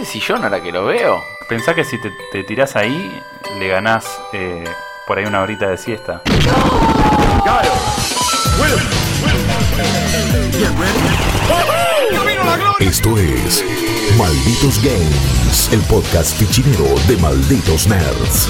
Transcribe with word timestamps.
ese 0.00 0.12
sillón 0.12 0.42
ahora 0.44 0.62
que 0.62 0.72
lo 0.72 0.86
veo. 0.86 1.22
Pensá 1.48 1.74
que 1.74 1.84
si 1.84 2.00
te, 2.00 2.10
te 2.32 2.44
tirás 2.44 2.76
ahí, 2.76 3.20
le 3.58 3.68
ganás 3.68 4.20
eh, 4.32 4.64
por 5.06 5.18
ahí 5.18 5.26
una 5.26 5.42
horita 5.42 5.68
de 5.68 5.76
siesta. 5.76 6.22
Esto 12.78 13.18
es 13.18 13.64
Malditos 14.16 14.82
Games, 14.82 15.70
el 15.72 15.80
podcast 15.82 16.36
fichinero 16.38 16.86
de 17.06 17.16
Malditos 17.18 17.86
Nerds. 17.86 18.48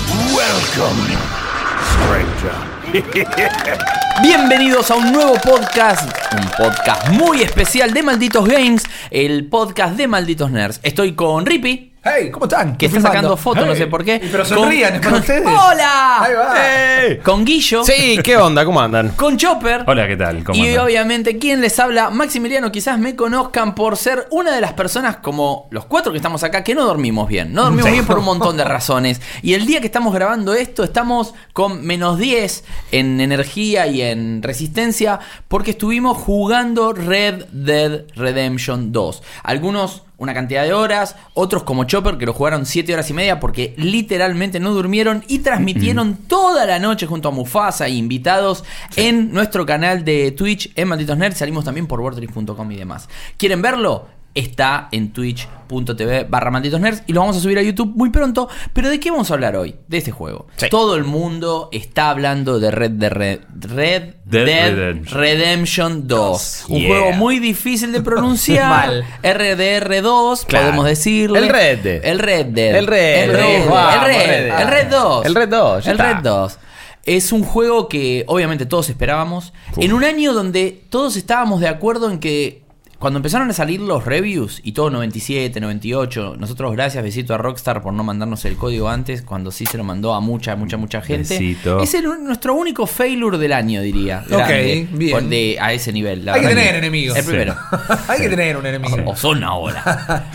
Bienvenidos 4.23 4.91
a 4.91 4.97
un 4.97 5.13
nuevo 5.13 5.35
podcast, 5.35 6.11
un 6.33 6.49
podcast 6.59 7.09
muy 7.11 7.43
especial 7.43 7.93
de 7.93 8.03
Malditos 8.03 8.49
Games, 8.49 8.83
el 9.11 9.47
podcast 9.47 9.97
de 9.97 10.09
Malditos 10.09 10.51
Nerds. 10.51 10.81
Estoy 10.83 11.15
con 11.15 11.47
Rippy, 11.47 11.90
Hey, 12.03 12.31
¿cómo 12.31 12.47
están? 12.47 12.79
que 12.79 12.87
está 12.87 12.97
Filmando. 12.97 13.15
sacando 13.19 13.37
fotos, 13.37 13.67
no 13.67 13.75
sé 13.75 13.87
por 13.87 14.03
qué. 14.03 14.15
Y 14.25 14.29
Pero 14.31 14.43
sonrían, 14.47 14.95
es 14.95 15.01
para 15.01 15.19
ustedes. 15.19 15.47
¡Hola! 15.47 16.23
Ahí 16.23 16.33
va. 16.33 17.23
Con 17.23 17.45
Guillo, 17.45 17.85
Sí, 17.85 18.19
¿qué 18.25 18.39
onda? 18.39 18.65
¿Cómo 18.65 18.81
andan? 18.81 19.11
con 19.17 19.37
Chopper. 19.37 19.85
Hola, 19.87 20.07
¿qué 20.09 20.17
tal? 20.17 20.43
¿Cómo 20.43 20.59
Y 20.59 20.69
andan? 20.71 20.85
obviamente, 20.87 21.37
quien 21.37 21.61
les 21.61 21.79
habla, 21.79 22.09
Maximiliano, 22.09 22.73
quizás 22.73 22.99
me 22.99 23.15
conozcan 23.17 23.75
por 23.75 23.99
ser 23.99 24.27
una 24.31 24.55
de 24.55 24.63
las 24.63 24.73
personas 24.73 25.17
como 25.19 25.69
los 25.71 25.85
cuatro 25.85 26.11
que 26.11 26.17
estamos 26.17 26.43
acá 26.43 26.65
que 26.65 26.75
no 26.75 26.87
dormimos 26.87 27.29
bien. 27.29 27.53
No 27.53 27.65
dormimos 27.65 27.91
bien 27.93 28.07
por 28.07 28.19
un 28.19 28.25
montón 28.31 28.57
de 28.57 28.65
razones. 28.65 29.21
Y 29.43 29.53
el 29.53 29.67
día 29.67 29.81
que 29.81 29.87
estamos 29.87 30.15
grabando 30.15 30.55
esto, 30.55 30.85
estamos 30.85 31.35
con 31.53 31.85
menos 31.85 32.19
10 32.19 32.65
en 32.93 33.21
energía 33.21 33.87
y 33.89 34.01
en 34.01 34.43
resistencia 34.43 35.21
porque 35.49 35.73
estuvimos 35.73 36.17
jugando 36.17 36.95
Red 36.95 37.45
Dead 37.53 38.05
Redemption 38.17 38.91
2. 38.91 39.23
Algunos 39.43 40.05
una 40.21 40.35
cantidad 40.35 40.63
de 40.65 40.75
horas, 40.75 41.17
otros 41.33 41.63
como 41.65 41.85
Chopper 41.85 42.19
que 42.19 42.27
lo 42.27 42.35
jugaron 42.35 42.67
7 42.67 42.93
horas 42.93 43.09
y 43.09 43.15
media 43.15 43.41
porque 43.41 43.75
literalmente 43.79 44.61
no 44.61 44.73
durmieron 44.73 45.25
y 45.29 45.39
transmitieron 45.41 46.15
toda 46.29 46.67
la 46.67 46.79
noche 46.79 47.07
junto 47.07 47.29
a 47.29 47.33
Mufasa 47.33 47.87
e 47.87 47.93
invitados 47.93 48.63
en 48.97 49.33
nuestro 49.33 49.65
canal 49.65 50.05
de 50.05 50.31
Twitch 50.33 50.73
en 50.75 50.89
Malditos 50.89 51.17
Nerds. 51.17 51.39
Salimos 51.39 51.65
también 51.65 51.87
por 51.87 52.01
wordtrip.com 52.01 52.71
y 52.71 52.77
demás. 52.77 53.09
¿Quieren 53.39 53.63
verlo? 53.63 54.20
Está 54.33 54.89
en 54.93 55.13
twitch.tv 55.13 56.25
barra 56.29 56.53
malditos 56.53 56.81
nerds 56.81 57.03
y 57.09 57.13
lo 57.13 57.21
vamos 57.21 57.37
a 57.37 57.41
subir 57.41 57.59
a 57.59 57.63
YouTube 57.63 57.93
muy 57.97 58.11
pronto. 58.11 58.49
Pero 58.73 58.89
¿de 58.89 59.01
qué 59.01 59.11
vamos 59.11 59.29
a 59.31 59.35
hablar 59.35 59.57
hoy? 59.57 59.75
De 59.89 59.99
este 59.99 60.13
juego. 60.13 60.47
Sí. 60.57 60.69
Todo 60.71 60.95
el 60.95 61.03
mundo 61.05 61.69
está 61.73 62.11
hablando 62.11 62.61
de 62.61 62.71
Red, 62.71 62.93
Dead 62.93 63.11
Red, 63.13 63.41
Red 63.59 64.03
Dead 64.25 64.45
Dead 64.47 64.71
Redemption. 64.77 65.21
Redemption 65.21 66.09
2. 66.09 66.65
Un 66.69 66.79
Yeah. 66.79 66.89
juego 66.89 67.13
muy 67.17 67.41
difícil 67.41 67.91
de 67.91 68.03
pronunciar. 68.03 68.69
Mal. 68.69 69.05
RDR2, 69.25 70.45
Claro. 70.47 70.67
podemos 70.67 70.87
decirle. 70.87 71.39
El 71.41 71.49
Red 71.49 71.79
Dead. 71.81 72.01
El 72.05 72.19
Red 72.21 72.47
Dead. 72.47 72.77
El 72.77 72.87
Red 72.87 73.23
El. 73.25 73.31
Red. 73.33 73.63
El 73.65 73.71
Red. 73.71 74.07
Red 74.07 74.47
Dead. 74.47 74.61
El 74.61 74.69
Red 74.69 74.87
2. 74.91 75.27
El 75.27 75.35
Red 75.35 75.49
2, 75.49 75.85
ya 75.85 75.91
El. 75.91 75.99
Red 75.99 76.17
2. 76.23 76.59
Es 77.05 77.33
un 77.33 77.43
juego 77.43 77.89
que 77.89 78.25
obviamente 78.29 78.67
todos 78.67 78.89
esperábamos. 78.91 79.53
En 79.77 79.93
un 79.93 80.05
año 80.05 80.33
donde 80.35 80.85
todos 80.91 81.17
estábamos 81.17 81.61
de 81.61 81.69
acuerdo 81.69 82.11
en 82.11 82.21
que 82.21 82.63
cuando 83.01 83.17
empezaron 83.19 83.49
a 83.49 83.53
salir 83.55 83.81
los 83.81 84.05
reviews 84.05 84.61
y 84.63 84.73
todo 84.73 84.91
97, 84.91 85.59
98, 85.59 86.37
nosotros 86.39 86.71
gracias, 86.73 87.03
besito 87.03 87.35
a 87.35 87.39
Rockstar 87.39 87.81
por 87.83 87.95
no 87.95 88.05
mandarnos 88.05 88.45
el 88.45 88.57
código 88.57 88.91
antes, 88.91 89.23
cuando 89.23 89.51
sí 89.51 89.65
se 89.65 89.79
lo 89.79 89.85
mandó 89.85 90.13
a 90.13 90.21
mucha, 90.21 90.55
mucha, 90.55 90.77
mucha 90.77 91.01
gente. 91.01 91.35
Besito. 91.39 91.81
Es 91.81 91.95
el- 91.95 92.05
nuestro 92.23 92.55
único 92.55 92.87
failure 92.87 93.39
del 93.39 93.55
año, 93.55 93.81
diría. 93.81 94.23
Ok, 94.27 94.37
grande, 94.37 94.89
bien. 94.93 95.31
de- 95.31 95.57
a 95.59 95.73
ese 95.73 95.93
nivel. 95.95 96.27
la 96.27 96.35
Hay 96.35 96.43
que 96.43 96.49
tener 96.49 96.75
enemigos. 96.77 97.17
El 97.17 97.25
primero. 97.25 97.57
Hay 98.09 98.21
que 98.21 98.29
tener 98.29 98.57
un 98.59 98.67
enemigo. 98.67 98.97
O 99.07 99.17
son 99.17 99.43
ahora. 99.45 100.27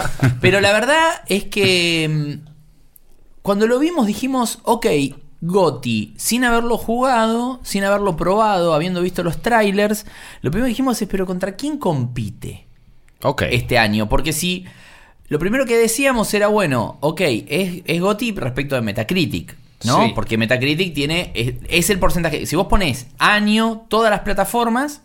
Pero 0.42 0.60
la 0.60 0.74
verdad 0.74 1.22
es 1.28 1.44
que 1.44 2.10
mm, 2.44 2.50
cuando 3.44 3.68
lo 3.68 3.78
vimos 3.78 4.08
dijimos, 4.08 4.58
ok, 4.64 4.88
Goti, 5.42 6.14
sin 6.18 6.44
haberlo 6.44 6.78
jugado, 6.78 7.60
sin 7.64 7.84
haberlo 7.84 8.16
probado, 8.16 8.74
habiendo 8.74 9.02
visto 9.02 9.24
los 9.24 9.42
trailers, 9.42 10.06
lo 10.42 10.52
primero 10.52 10.66
que 10.66 10.70
dijimos 10.70 11.02
es, 11.02 11.08
pero 11.08 11.26
¿contra 11.26 11.56
quién 11.56 11.78
compite 11.78 12.66
Ok. 13.22 13.44
este 13.50 13.78
año? 13.78 14.10
Porque 14.10 14.34
si 14.34 14.66
lo 15.28 15.40
primero 15.40 15.66
que 15.66 15.78
decíamos 15.78 16.34
era, 16.34 16.48
bueno, 16.48 16.98
ok, 17.02 17.22
es, 17.22 17.82
es 17.86 18.02
Goti 18.02 18.32
respecto 18.32 18.76
de 18.76 18.82
Metacritic. 18.82 19.56
¿no? 19.84 20.06
Sí. 20.06 20.12
Porque 20.16 20.38
Metacritic 20.38 20.94
tiene. 20.94 21.32
Es, 21.36 21.56
es 21.70 21.90
el 21.90 22.00
porcentaje. 22.00 22.46
Si 22.46 22.56
vos 22.56 22.68
pones 22.68 23.08
año, 23.20 23.86
todas 23.90 24.10
las 24.10 24.22
plataformas, 24.22 25.02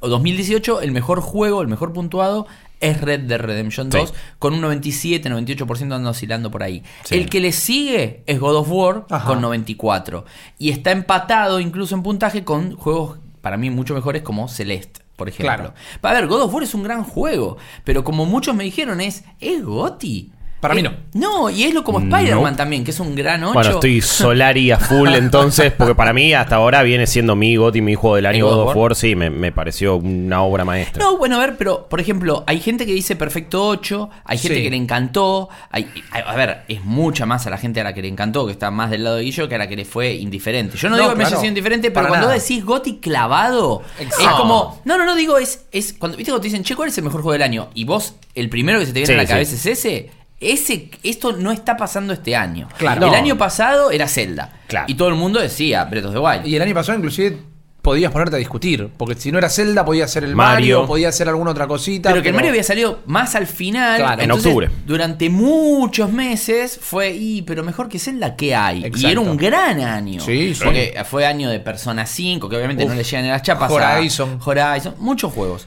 o 0.00 0.08
2018, 0.08 0.82
el 0.82 0.92
mejor 0.92 1.20
juego, 1.20 1.62
el 1.62 1.68
mejor 1.68 1.92
puntuado 1.92 2.46
es 2.82 3.00
Red 3.00 3.20
Dead 3.20 3.40
Redemption 3.40 3.90
Sí. 3.90 3.96
2, 3.98 4.12
con 4.38 4.52
un 4.52 4.60
97, 4.60 5.30
98% 5.30 5.94
anda 5.94 6.10
oscilando 6.10 6.50
por 6.50 6.62
ahí. 6.62 6.82
Sí. 7.04 7.14
El 7.14 7.30
que 7.30 7.40
le 7.40 7.52
sigue 7.52 8.22
es 8.26 8.38
God 8.38 8.56
of 8.56 8.68
War, 8.70 9.06
Ajá. 9.08 9.26
con 9.26 9.40
94. 9.40 10.26
Y 10.58 10.70
está 10.70 10.90
empatado 10.90 11.60
incluso 11.60 11.94
en 11.94 12.02
puntaje 12.02 12.44
con 12.44 12.76
juegos, 12.76 13.18
para 13.40 13.56
mí, 13.56 13.70
mucho 13.70 13.94
mejores 13.94 14.22
como 14.22 14.48
Celeste. 14.48 15.00
Por 15.16 15.28
ejemplo. 15.28 15.54
Claro. 15.54 15.74
A 16.02 16.12
ver, 16.12 16.26
God 16.26 16.42
of 16.42 16.54
War 16.54 16.64
es 16.64 16.74
un 16.74 16.82
gran 16.82 17.04
juego, 17.04 17.56
pero 17.84 18.02
como 18.02 18.24
muchos 18.26 18.56
me 18.56 18.64
dijeron, 18.64 19.00
es, 19.00 19.24
¿es 19.40 19.62
Goti? 19.64 20.32
Para 20.62 20.74
mí 20.76 20.82
no. 20.82 20.92
No, 21.14 21.50
y 21.50 21.64
es 21.64 21.74
lo 21.74 21.82
como 21.82 21.98
Spider-Man 21.98 22.54
también, 22.54 22.84
que 22.84 22.92
es 22.92 23.00
un 23.00 23.16
gran 23.16 23.42
8. 23.42 23.52
Bueno, 23.52 23.70
estoy 23.72 24.00
Solari 24.00 24.70
a 24.70 24.78
full 24.78 25.08
entonces, 25.14 25.72
porque 25.76 25.96
para 25.96 26.12
mí 26.12 26.32
hasta 26.34 26.54
ahora 26.54 26.84
viene 26.84 27.08
siendo 27.08 27.34
mi 27.34 27.56
GOTY, 27.56 27.80
mi 27.82 27.96
juego 27.96 28.14
del 28.14 28.26
¿El 28.26 28.34
año 28.36 28.46
God 28.46 28.58
of 28.60 28.66
War? 28.68 28.76
War, 28.76 28.94
sí, 28.94 29.16
me, 29.16 29.28
me 29.28 29.50
pareció 29.50 29.96
una 29.96 30.40
obra 30.42 30.64
maestra. 30.64 31.02
No, 31.02 31.18
bueno, 31.18 31.34
a 31.36 31.40
ver, 31.40 31.56
pero 31.58 31.88
por 31.88 31.98
ejemplo, 32.00 32.44
hay 32.46 32.60
gente 32.60 32.86
que 32.86 32.92
dice 32.92 33.16
perfecto 33.16 33.66
8, 33.66 34.08
hay 34.24 34.38
gente 34.38 34.58
Sí. 34.58 34.62
que 34.62 34.70
le 34.70 34.76
encantó, 34.76 35.48
hay, 35.70 35.90
a 36.12 36.18
a 36.18 36.36
ver, 36.36 36.62
es 36.68 36.84
mucha 36.84 37.26
más 37.26 37.44
a 37.48 37.50
la 37.50 37.58
gente 37.58 37.80
a 37.80 37.84
la 37.84 37.92
que 37.92 38.00
le 38.02 38.06
encantó, 38.06 38.46
que 38.46 38.52
está 38.52 38.70
más 38.70 38.88
del 38.90 39.02
lado 39.02 39.16
de 39.16 39.24
Guillo, 39.24 39.48
que 39.48 39.56
a 39.56 39.58
la 39.58 39.66
que 39.68 39.74
le 39.74 39.84
fue 39.84 40.12
indiferente. 40.14 40.76
Yo 40.78 40.88
no, 40.88 40.94
No, 40.96 41.02
digo 41.02 41.10
que 41.14 41.16
me 41.18 41.22
haya 41.24 41.30
claro. 41.30 41.40
sido 41.40 41.48
indiferente, 41.48 41.90
pero 41.90 42.06
cuando 42.06 42.26
nada. 42.28 42.38
vos 42.38 42.48
decís 42.48 42.64
Goti 42.64 42.98
clavado, 42.98 43.82
es 43.98 44.08
como, 44.38 44.80
no, 44.84 44.96
no, 44.96 45.04
no, 45.06 45.16
digo, 45.16 45.38
es, 45.38 45.64
es 45.72 45.92
cuando, 45.92 46.16
viste 46.16 46.30
cuando 46.30 46.42
te 46.42 46.46
dicen, 46.46 46.62
che, 46.62 46.76
¿cuál 46.76 46.88
es 46.90 46.96
el 46.98 47.02
mejor 47.04 47.22
juego 47.22 47.32
del 47.32 47.42
año? 47.42 47.68
Y 47.74 47.82
vos, 47.84 48.14
el 48.36 48.48
primero 48.48 48.78
que 48.78 48.86
se 48.86 48.92
te 48.92 49.00
viene 49.00 49.06
Sí, 49.08 49.12
a 49.14 49.16
la 49.16 49.22
sí. 49.24 49.28
cabeza 49.28 49.54
es 49.56 49.66
ese. 49.66 50.10
Ese, 50.42 50.90
esto 51.02 51.32
no 51.32 51.52
está 51.52 51.76
pasando 51.76 52.12
este 52.12 52.34
año. 52.36 52.68
Claro. 52.78 53.06
El 53.06 53.12
No. 53.12 53.16
año 53.16 53.38
pasado 53.38 53.90
era 53.90 54.08
Zelda. 54.08 54.52
Claro. 54.66 54.86
Y 54.88 54.94
todo 54.94 55.08
el 55.08 55.14
mundo 55.14 55.40
decía 55.40 55.84
Breath 55.84 56.06
of 56.06 56.12
the 56.12 56.18
Wild. 56.18 56.46
Y 56.46 56.56
el 56.56 56.62
año 56.62 56.74
pasado 56.74 56.98
inclusive 56.98 57.38
podías 57.82 58.12
ponerte 58.12 58.36
a 58.36 58.38
discutir. 58.38 58.90
Porque 58.96 59.16
si 59.16 59.32
no 59.32 59.38
era 59.38 59.48
Zelda, 59.50 59.84
podía 59.84 60.06
ser 60.06 60.22
el 60.22 60.36
Mario, 60.36 60.76
Mario. 60.78 60.86
podía 60.86 61.10
ser 61.10 61.28
alguna 61.28 61.50
otra 61.50 61.66
cosita. 61.66 62.10
Pero 62.10 62.22
que 62.22 62.28
el 62.28 62.34
Mario 62.34 62.50
había 62.50 62.62
salido 62.62 63.00
más 63.06 63.34
al 63.34 63.46
final. 63.48 63.96
Claro. 63.98 64.22
En 64.22 64.30
octubre. 64.30 64.70
Durante 64.86 65.28
muchos 65.30 66.12
meses 66.12 66.78
fue, 66.80 67.10
y 67.10 67.42
pero 67.42 67.64
mejor 67.64 67.88
que 67.88 67.98
Zelda, 67.98 68.36
¿qué 68.36 68.54
hay? 68.54 68.88
Y 68.94 69.06
era 69.06 69.20
un 69.20 69.36
gran 69.36 69.80
año. 69.80 70.20
Sí, 70.20 70.54
sí. 70.54 70.60
Porque 70.64 70.94
fue 71.10 71.26
año 71.26 71.50
de 71.50 71.58
Persona 71.58 72.06
5, 72.06 72.48
que 72.48 72.56
obviamente 72.56 72.84
Uf. 72.84 72.90
no 72.90 72.94
le 72.96 73.02
llegan 73.04 73.24
a 73.26 73.32
las 73.32 73.42
chapas. 73.42 73.68
a 73.70 73.74
Horizon. 73.96 74.38
Horizon, 74.44 74.94
muchos 74.98 75.32
juegos. 75.32 75.66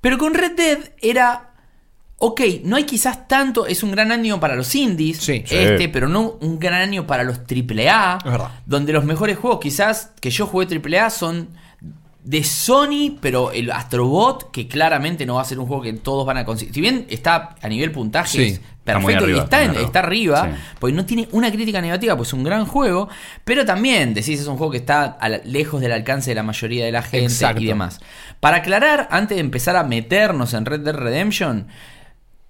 Pero 0.00 0.18
con 0.18 0.34
Red 0.34 0.52
Dead 0.52 0.78
era. 1.02 1.50
Ok, 2.18 2.40
no 2.62 2.76
hay 2.76 2.84
quizás 2.84 3.26
tanto, 3.28 3.66
es 3.66 3.82
un 3.82 3.90
gran 3.90 4.10
año 4.12 4.40
para 4.40 4.54
los 4.56 4.74
indies, 4.74 5.18
Sí. 5.18 5.42
este, 5.44 5.78
Sí. 5.78 5.88
pero 5.88 6.08
no 6.08 6.36
un 6.40 6.58
gran 6.58 6.80
año 6.80 7.06
para 7.06 7.22
los 7.24 7.40
AAA, 7.46 8.18
donde 8.66 8.92
los 8.92 9.04
mejores 9.04 9.36
juegos 9.36 9.60
quizás 9.60 10.12
que 10.20 10.30
yo 10.30 10.46
jugué 10.46 10.66
AAA 10.66 11.10
son 11.10 11.48
de 12.22 12.42
Sony, 12.42 13.18
pero 13.20 13.50
el 13.52 13.70
Astrobot, 13.70 14.50
que 14.50 14.66
claramente 14.66 15.26
no 15.26 15.34
va 15.34 15.42
a 15.42 15.44
ser 15.44 15.58
un 15.58 15.66
juego 15.66 15.82
que 15.82 15.92
todos 15.92 16.24
van 16.24 16.38
a 16.38 16.46
conseguir. 16.46 16.72
Si 16.72 16.80
bien 16.80 17.04
está 17.10 17.54
a 17.60 17.68
nivel 17.68 17.92
puntaje, 17.92 18.30
Sí, 18.30 18.42
está 18.44 18.94
perfecto 18.94 19.10
y 19.10 19.14
arriba, 19.32 19.44
está, 19.44 19.62
está 19.62 19.78
en- 19.78 19.84
está 19.84 19.98
arriba, 19.98 20.48
Sí. 20.50 20.60
porque 20.78 20.96
no 20.96 21.04
tiene 21.04 21.28
una 21.32 21.52
crítica 21.52 21.82
negativa, 21.82 22.16
pues 22.16 22.28
es 22.30 22.32
un 22.32 22.44
gran 22.44 22.64
juego, 22.64 23.10
pero 23.44 23.66
también 23.66 24.14
decís 24.14 24.40
es 24.40 24.46
un 24.46 24.56
juego 24.56 24.70
que 24.70 24.78
está 24.78 25.04
a 25.04 25.28
la- 25.28 25.40
lejos 25.44 25.82
del 25.82 25.92
alcance 25.92 26.30
de 26.30 26.36
la 26.36 26.42
mayoría 26.42 26.86
de 26.86 26.92
la 26.92 27.02
gente 27.02 27.26
Exacto. 27.26 27.60
y 27.60 27.66
demás. 27.66 28.00
Para 28.40 28.58
aclarar, 28.58 29.06
antes 29.10 29.36
de 29.36 29.40
empezar 29.42 29.76
a 29.76 29.84
meternos 29.84 30.54
en 30.54 30.64
Red 30.64 30.80
Dead 30.80 30.94
Redemption, 30.94 31.66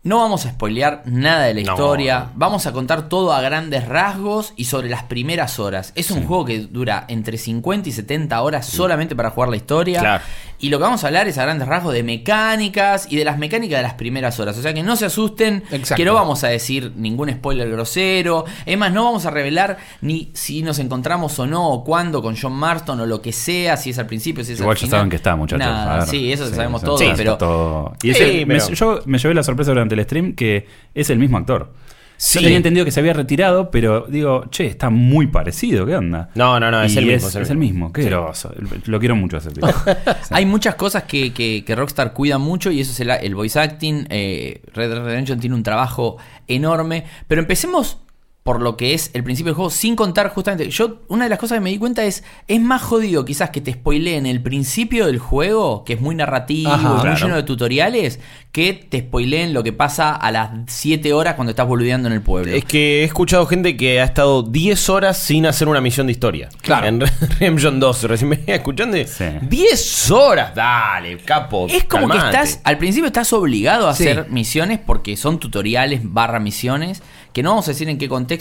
no 0.05 0.19
vamos 0.19 0.47
a 0.47 0.51
spoilear 0.51 1.03
nada 1.07 1.43
de 1.45 1.55
la 1.55 1.63
No. 1.63 1.73
historia, 1.73 2.31
vamos 2.37 2.67
a 2.67 2.73
contar 2.73 3.09
todo 3.09 3.33
a 3.33 3.41
grandes 3.41 3.89
rasgos 3.89 4.53
y 4.57 4.65
sobre 4.67 4.89
las 4.89 5.03
primeras 5.05 5.59
horas. 5.59 5.93
Es 5.97 6.11
un 6.11 6.25
juego 6.27 6.45
que 6.45 6.59
dura 6.61 7.05
entre 7.09 7.37
50 7.39 7.89
y 7.89 7.93
70 7.93 8.41
horas 8.43 8.67
solamente 8.67 9.17
para 9.17 9.31
jugar 9.31 9.49
la 9.49 9.57
historia. 9.57 10.01
Claro. 10.01 10.23
Y 10.61 10.69
lo 10.69 10.79
que 10.79 10.85
vamos 10.85 11.03
a 11.05 11.09
hablar 11.09 11.27
es 11.29 11.37
a 11.37 11.43
grandes 11.43 11.67
rasgos 11.69 11.93
de 11.93 12.03
mecánicas 12.03 13.07
y 13.11 13.17
de 13.17 13.25
las 13.25 13.39
mecánicas 13.39 13.79
de 13.79 13.83
las 13.83 13.95
primeras 13.95 14.39
horas. 14.41 14.57
O 14.57 14.63
sea 14.63 14.73
que 14.73 14.83
no 14.83 14.97
se 14.97 15.07
asusten, 15.07 15.63
Exacto. 15.71 15.97
que 15.97 16.05
no 16.05 16.15
vamos 16.15 16.45
a 16.45 16.49
decir 16.49 16.93
ningún 16.97 17.31
spoiler 17.31 17.69
grosero. 17.71 18.45
Es 18.65 18.79
más, 18.79 18.93
no 18.93 19.05
vamos 19.05 19.27
a 19.27 19.31
revelar 19.31 19.79
ni 20.01 20.31
si 20.35 20.63
nos 20.63 20.79
encontramos 20.79 21.39
o 21.39 21.47
no, 21.47 21.69
o 21.71 21.85
cuándo 21.85 22.23
con 22.23 22.37
John 22.41 22.53
Marston 22.55 23.01
o 23.01 23.07
lo 23.07 23.21
que 23.21 23.33
sea, 23.33 23.77
si 23.77 23.91
es 23.91 23.99
al 23.99 24.07
principio, 24.07 24.45
si 24.45 24.53
es 24.53 24.61
Igual 24.61 24.77
al 24.77 24.83
ya 24.83 24.89
saben 24.89 25.11
que 25.11 25.17
está, 25.17 25.35
muchachos. 25.37 26.09
Sí, 26.09 26.33
eso 26.33 26.49
sabemos 26.49 26.83
todo, 26.83 26.99
sí, 26.99 27.09
pero 27.17 27.37
todo- 27.37 27.93
Y 28.03 28.09
me- 28.09 28.47
pero- 28.47 28.69
yo 28.75 29.01
me 29.07 29.19
llevé 29.19 29.35
la 29.35 29.43
sorpresa 29.43 29.71
durante 29.73 29.94
el 29.95 30.05
stream 30.05 30.35
que 30.35 30.67
es 30.95 31.11
el 31.11 31.19
mismo 31.19 31.39
actor. 31.39 31.73
Sí. 32.17 32.39
Yo 32.39 32.43
tenía 32.45 32.57
entendido 32.59 32.85
que 32.85 32.93
se 32.93 33.01
había 33.01 33.13
retirado, 33.13 33.71
pero 33.73 34.07
digo, 34.09 34.45
che, 34.49 34.67
está 34.67 34.89
muy 34.89 35.27
parecido, 35.27 35.85
¿qué 35.85 35.97
onda? 35.97 36.31
No, 36.37 36.61
no, 36.61 36.71
no, 36.71 36.83
es 36.85 36.97
el 36.97 37.07
mismo. 37.07 37.29
Es, 37.29 37.51
el 37.51 37.57
mismo, 37.59 37.93
qué 37.93 38.05
groso. 38.05 38.55
Lo 38.87 39.01
quiero 39.01 39.17
mucho 39.17 39.37
a 39.37 39.41
ese 39.41 39.51
tipo. 39.51 39.67
Sí. 40.23 40.31
Hay 40.31 40.47
muchas 40.47 40.77
cosas 40.77 41.03
que, 41.03 41.33
que- 41.33 41.65
que 41.67 41.75
Rockstar 41.75 42.13
cuida 42.13 42.39
mucho 42.39 42.71
y 42.71 42.81
eso 42.81 42.93
es 42.93 43.01
el, 43.01 43.11
el 43.11 43.35
voice 43.35 43.59
acting. 43.59 44.07
eh, 44.11 44.63
Red 44.73 44.91
Dead 44.91 45.05
Redemption 45.05 45.41
tiene 45.41 45.57
un 45.57 45.63
trabajo 45.65 46.17
enorme. 46.47 47.05
Pero 47.27 47.41
empecemos 47.41 47.99
por 48.45 48.61
lo 48.61 48.77
que 48.77 48.93
es 48.95 49.11
el 49.15 49.25
principio 49.25 49.51
del 49.53 49.57
juego, 49.57 49.71
sin 49.71 49.97
contar 49.97 50.29
justamente. 50.29 50.69
Yo, 50.69 51.01
una 51.09 51.25
de 51.25 51.31
las 51.31 51.39
cosas 51.39 51.57
que 51.57 51.61
me 51.63 51.71
di 51.71 51.79
cuenta 51.79 52.05
es. 52.05 52.23
Es 52.47 52.61
más 52.61 52.83
jodido 52.83 53.25
quizás 53.25 53.49
que 53.51 53.63
te 53.63 53.73
spoileen 53.73 54.27
el 54.27 54.43
principio 54.43 55.07
del 55.07 55.19
juego, 55.19 55.83
que 55.85 55.95
es 55.95 56.01
muy 56.03 56.15
narrativo, 56.15 56.71
Ajá, 56.71 56.83
y 56.89 56.93
muy 56.93 57.01
claro. 57.01 57.17
lleno 57.17 57.37
de 57.37 57.43
tutoriales, 57.43 58.21
que 58.53 58.75
te 58.75 59.01
spoileen 59.01 59.55
lo 59.55 59.65
que 59.65 59.73
pasa 59.73 60.15
a 60.15 60.31
las 60.31 60.51
7 60.67 61.13
horas 61.15 61.35
cuando 61.37 61.51
estás 61.53 61.67
boludeando 61.67 62.07
en 62.09 62.13
el 62.15 62.21
pueblo. 62.21 62.53
Es 62.53 62.67
que 62.67 63.01
he 63.01 63.05
escuchado 63.05 63.47
gente 63.47 63.79
que 63.79 64.01
ha 64.03 64.05
estado 64.05 64.43
10 64.43 64.91
horas 64.91 65.17
sin 65.19 65.47
hacer 65.47 65.67
una 65.67 65.81
misión 65.81 66.07
de 66.07 66.13
historia. 66.13 66.51
Claro. 66.61 66.87
En 66.87 67.01
Redemption 67.41 67.81
2, 67.81 68.03
recién 68.05 68.29
me 68.29 68.37
venía 68.37 68.57
escuchando. 68.57 68.97
y, 68.99 69.07
Sí. 69.07 69.25
10 69.41 70.11
horas, 70.11 70.55
dale, 70.55 71.17
capo. 71.17 71.67
Es 71.71 71.85
como 71.85 72.09
que 72.11 72.19
estás, 72.19 72.61
al 72.63 72.77
principio 72.77 73.07
estás 73.07 73.33
obligado 73.33 73.89
a 73.89 73.95
Sí. 73.95 74.07
hacer 74.07 74.29
misiones 74.31 74.79
porque 74.85 75.17
son 75.17 75.39
tutoriales 75.41 76.01
barra 76.05 76.39
misiones, 76.41 77.03
que 77.33 77.43
no 77.43 77.49
vamos 77.51 77.67
a 77.67 77.73
decir 77.73 77.89
en 77.89 77.99
qué 77.99 78.09
contexto 78.09 78.34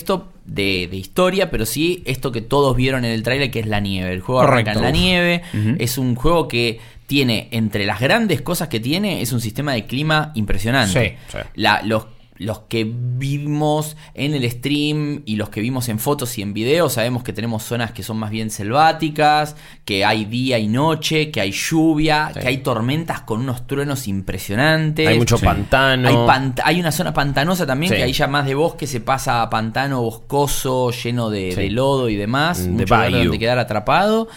de, 0.46 0.88
de 0.90 0.98
historia, 0.98 1.50
pero 1.52 1.66
sí 1.66 2.04
esto 2.06 2.32
que 2.32 2.42
todos 2.42 2.76
vieron 2.76 3.06
en 3.06 3.12
el 3.12 3.24
trailer 3.24 3.50
que 3.52 3.60
es 3.60 3.68
la 3.68 3.80
nieve. 3.80 4.12
El 4.14 4.22
juego 4.22 4.42
Correcto. 4.42 4.72
arranca 4.72 4.88
en 4.88 4.94
la 4.94 5.00
nieve, 5.00 5.42
es 5.80 5.98
un 5.98 6.16
juego 6.16 6.48
que 6.48 6.80
tiene, 7.08 7.48
entre 7.52 7.86
las 7.86 8.00
grandes 8.00 8.42
cosas 8.42 8.70
que 8.70 8.80
tiene, 8.80 9.22
es 9.22 9.32
un 9.34 9.42
sistema 9.42 9.74
de 9.74 9.86
clima 9.86 10.32
impresionante. 10.36 11.18
Sí, 11.32 11.38
sí. 11.38 11.38
La- 11.56 11.82
los, 11.84 12.06
los 12.36 12.60
que 12.62 12.84
vimos 12.92 13.96
en 14.16 14.34
el 14.34 14.50
stream 14.50 15.22
y 15.26 15.36
los 15.36 15.50
que 15.50 15.62
vimos 15.62 15.88
en 15.90 16.00
fotos 16.00 16.38
y 16.38 16.42
en 16.42 16.54
videos, 16.54 16.94
sabemos 16.94 17.24
que 17.24 17.32
tenemos 17.34 17.64
zonas 17.64 17.92
que 17.92 18.04
son 18.04 18.18
más 18.18 18.32
bien 18.32 18.50
selváticas, 18.50 19.56
que 19.86 20.04
hay 20.06 20.26
día 20.26 20.58
y 20.60 20.68
noche, 20.68 21.32
que 21.32 21.42
hay 21.42 21.52
lluvia, 21.52 22.32
que 22.34 22.48
hay 22.48 22.58
tormentas 22.58 23.22
con 23.22 23.40
unos 23.42 23.68
truenos 23.68 24.08
impresionantes. 24.08 25.08
Hay 25.08 25.18
mucho 25.20 25.38
Sí. 25.38 25.46
pantano. 25.46 26.08
Hay, 26.10 26.16
pant- 26.16 26.62
hay 26.64 26.80
una 26.80 26.92
zona 26.92 27.14
pantanosa 27.14 27.66
también, 27.66 27.92
Sí. 27.92 27.98
que 27.98 28.04
ahí 28.04 28.14
ya 28.14 28.28
más 28.28 28.46
de 28.46 28.56
bosque 28.56 28.88
se 28.88 29.00
pasa 29.00 29.42
a 29.42 29.50
pantano 29.50 30.02
boscoso, 30.02 30.92
lleno 30.92 31.30
de, 31.30 31.52
Sí. 31.52 31.62
de 31.62 31.70
lodo 31.70 32.10
y 32.10 32.16
demás. 32.16 32.64
De 32.66 32.72
mucho 32.72 32.96
donde 32.96 33.40
quedar 33.40 33.60
atrapado. 33.60 34.28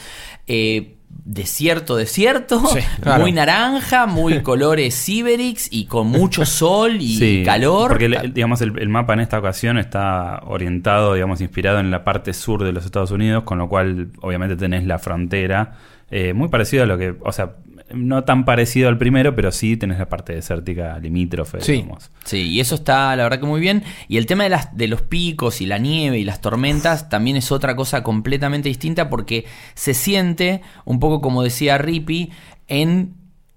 Eh, 0.46 0.95
desierto, 1.25 1.97
desierto. 1.97 2.61
Sí, 2.73 2.81
claro. 3.01 3.23
Muy 3.23 3.33
naranja, 3.33 4.07
muy 4.07 4.43
colores 4.43 4.95
Ciberix 5.05 5.69
y 5.71 5.87
con 5.87 6.09
mucho 6.09 6.45
sol 6.45 6.97
y 7.01 7.17
Sí, 7.17 7.43
calor. 7.45 7.89
Porque 7.91 8.07
el- 8.07 8.33
digamos, 8.35 8.61
el, 8.61 8.79
el 8.79 8.89
mapa 8.89 9.15
en 9.15 9.21
esta 9.21 9.39
ocasión 9.39 9.79
está 9.79 10.41
orientado, 10.47 11.15
digamos, 11.15 11.41
inspirado 11.41 11.79
en 11.81 11.91
la 11.91 12.05
parte 12.05 12.33
sur 12.35 12.63
de 12.65 12.73
los 12.73 12.85
Estados 12.85 13.11
Unidos, 13.11 13.45
con 13.45 13.59
lo 13.59 13.69
cual 13.69 14.09
obviamente 14.21 14.57
tenés 14.57 14.85
la 14.85 14.99
frontera. 14.99 15.73
eh, 16.11 16.33
muy 16.35 16.49
parecido 16.49 16.85
a 16.85 16.87
lo 16.87 16.97
que, 16.99 17.15
o 17.21 17.33
sea, 17.33 17.53
no 17.93 18.25
tan 18.25 18.44
parecido 18.44 18.88
al 18.88 18.99
primero, 18.99 19.35
pero 19.37 19.53
sí 19.53 19.77
tenés 19.77 19.99
la 19.99 20.09
parte 20.09 20.35
desértica 20.35 20.99
limítrofe, 20.99 21.61
Sí. 21.61 21.73
digamos. 21.73 22.11
Sí, 22.25 22.38
y 22.49 22.61
eso 22.61 22.75
está 22.75 23.15
la 23.17 23.23
verdad 23.23 23.38
que 23.41 23.47
muy 23.47 23.61
bien. 23.61 23.85
Y 24.09 24.17
el 24.17 24.27
tema 24.27 24.43
de, 24.44 24.50
las, 24.50 24.77
de 24.77 24.88
los 24.88 25.03
picos 25.03 25.61
y 25.61 25.67
la 25.67 25.79
nieve 25.79 26.19
y 26.19 26.25
las 26.25 26.41
tormentas 26.41 27.09
también 27.09 27.37
es 27.37 27.53
otra 27.53 27.77
cosa 27.77 28.03
completamente 28.03 28.69
distinta 28.69 29.09
porque 29.09 29.44
se 29.75 29.94
siente, 29.94 30.62
un 30.85 30.99
poco 31.00 31.21
como 31.21 31.43
decía 31.43 31.79
Rippy, 31.79 32.31
en 32.67 33.15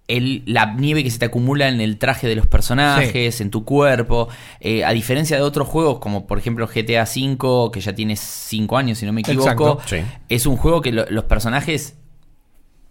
el- 0.08 0.42
la 0.48 0.74
nieve 0.74 1.04
que 1.04 1.12
se 1.12 1.20
te 1.20 1.26
acumula 1.26 1.68
en 1.68 1.82
el 1.82 1.98
traje 2.00 2.28
de 2.28 2.36
los 2.36 2.48
personajes, 2.48 3.42
en 3.42 3.52
tu 3.52 3.64
cuerpo. 3.64 4.28
Eh, 4.60 4.84
a 4.84 4.92
diferencia 4.92 5.38
de 5.38 5.44
otros 5.44 5.68
juegos 5.68 6.00
como 6.00 6.26
por 6.26 6.38
ejemplo 6.40 6.68
GTA 6.68 7.04
V, 7.04 7.70
que 7.72 7.80
ya 7.82 7.94
tiene 7.94 8.16
5 8.16 8.78
años 8.78 8.98
si 9.00 9.06
no 9.06 9.14
me 9.14 9.22
equivoco. 9.22 9.80
Sí. 9.86 9.98
es 10.28 10.46
un 10.46 10.58
juego 10.58 10.82
que 10.82 10.92
lo- 10.92 11.06
los 11.10 11.26
personajes 11.26 11.96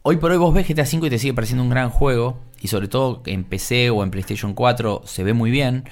Hoy 0.02 0.16
por 0.16 0.30
hoy 0.30 0.38
vos 0.38 0.54
ves 0.54 0.68
GTA 0.68 0.82
V 0.82 1.06
y 1.06 1.10
te 1.10 1.18
sigue 1.18 1.34
pareciendo 1.34 1.62
un 1.62 1.70
gran 1.70 1.90
juego. 1.90 2.40
Y 2.60 2.68
sobre 2.68 2.88
todo 2.88 3.22
en 3.26 3.44
PC 3.44 3.90
o 3.90 4.02
en 4.02 4.10
PlayStation 4.10 4.54
4 4.54 5.02
se 5.04 5.22
ve 5.24 5.32
muy 5.32 5.50
bien. 5.50 5.84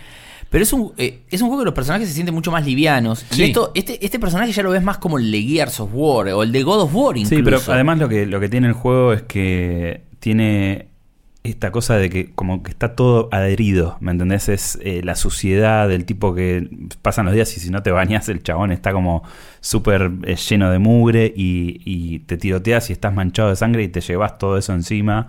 Pero 0.50 0.62
es 0.62 0.72
un, 0.72 0.92
eh, 0.96 1.22
es 1.30 1.40
un 1.42 1.48
juego 1.48 1.62
que 1.62 1.66
los 1.66 1.74
personajes 1.74 2.08
se 2.08 2.14
sienten 2.14 2.34
mucho 2.34 2.50
más 2.50 2.64
livianos. 2.64 3.24
Sí. 3.30 3.42
Y 3.42 3.44
esto, 3.46 3.72
este, 3.74 4.04
este 4.04 4.18
personaje 4.18 4.52
ya 4.52 4.62
lo 4.62 4.70
ves 4.70 4.82
más 4.82 4.98
como 4.98 5.18
el 5.18 5.30
de 5.30 5.42
Gears 5.42 5.80
of 5.80 5.90
War 5.92 6.28
o 6.28 6.42
el 6.42 6.52
de 6.52 6.62
God 6.62 6.82
of 6.82 6.94
War 6.94 7.16
incluso. 7.16 7.36
Sí, 7.36 7.42
pero 7.42 7.60
además 7.72 7.98
lo 7.98 8.08
que, 8.08 8.26
lo 8.26 8.40
que 8.40 8.48
tiene 8.48 8.68
el 8.68 8.72
juego 8.72 9.12
es 9.12 9.22
que 9.22 10.02
tiene 10.20 10.88
esta 11.50 11.70
cosa 11.70 11.96
de 11.96 12.10
que 12.10 12.32
como 12.34 12.62
que 12.62 12.70
está 12.70 12.94
todo 12.94 13.28
adherido, 13.32 13.96
¿me 14.00 14.12
entendés? 14.12 14.48
Es 14.48 14.78
eh, 14.82 15.00
la 15.04 15.16
suciedad 15.16 15.88
del 15.88 16.04
tipo 16.04 16.34
que 16.34 16.69
pasan 17.02 17.26
los 17.26 17.34
días 17.34 17.56
y 17.56 17.60
si 17.60 17.70
no 17.70 17.82
te 17.82 17.90
bañas 17.90 18.28
el 18.28 18.43
chabón 18.43 18.72
está 18.72 18.93
como 18.93 19.22
súper 19.60 20.10
eh, 20.25 20.37
lleno 20.37 20.70
de 20.70 20.78
mugre 20.78 21.32
y, 21.34 21.81
y 21.84 22.20
te 22.20 22.37
tiroteas 22.37 22.90
y 22.90 22.93
estás 22.93 23.14
manchado 23.14 23.50
de 23.50 23.56
sangre 23.56 23.82
y 23.82 23.88
te 23.88 24.00
llevas 24.00 24.38
todo 24.38 24.58
eso 24.58 24.72
encima. 24.72 25.28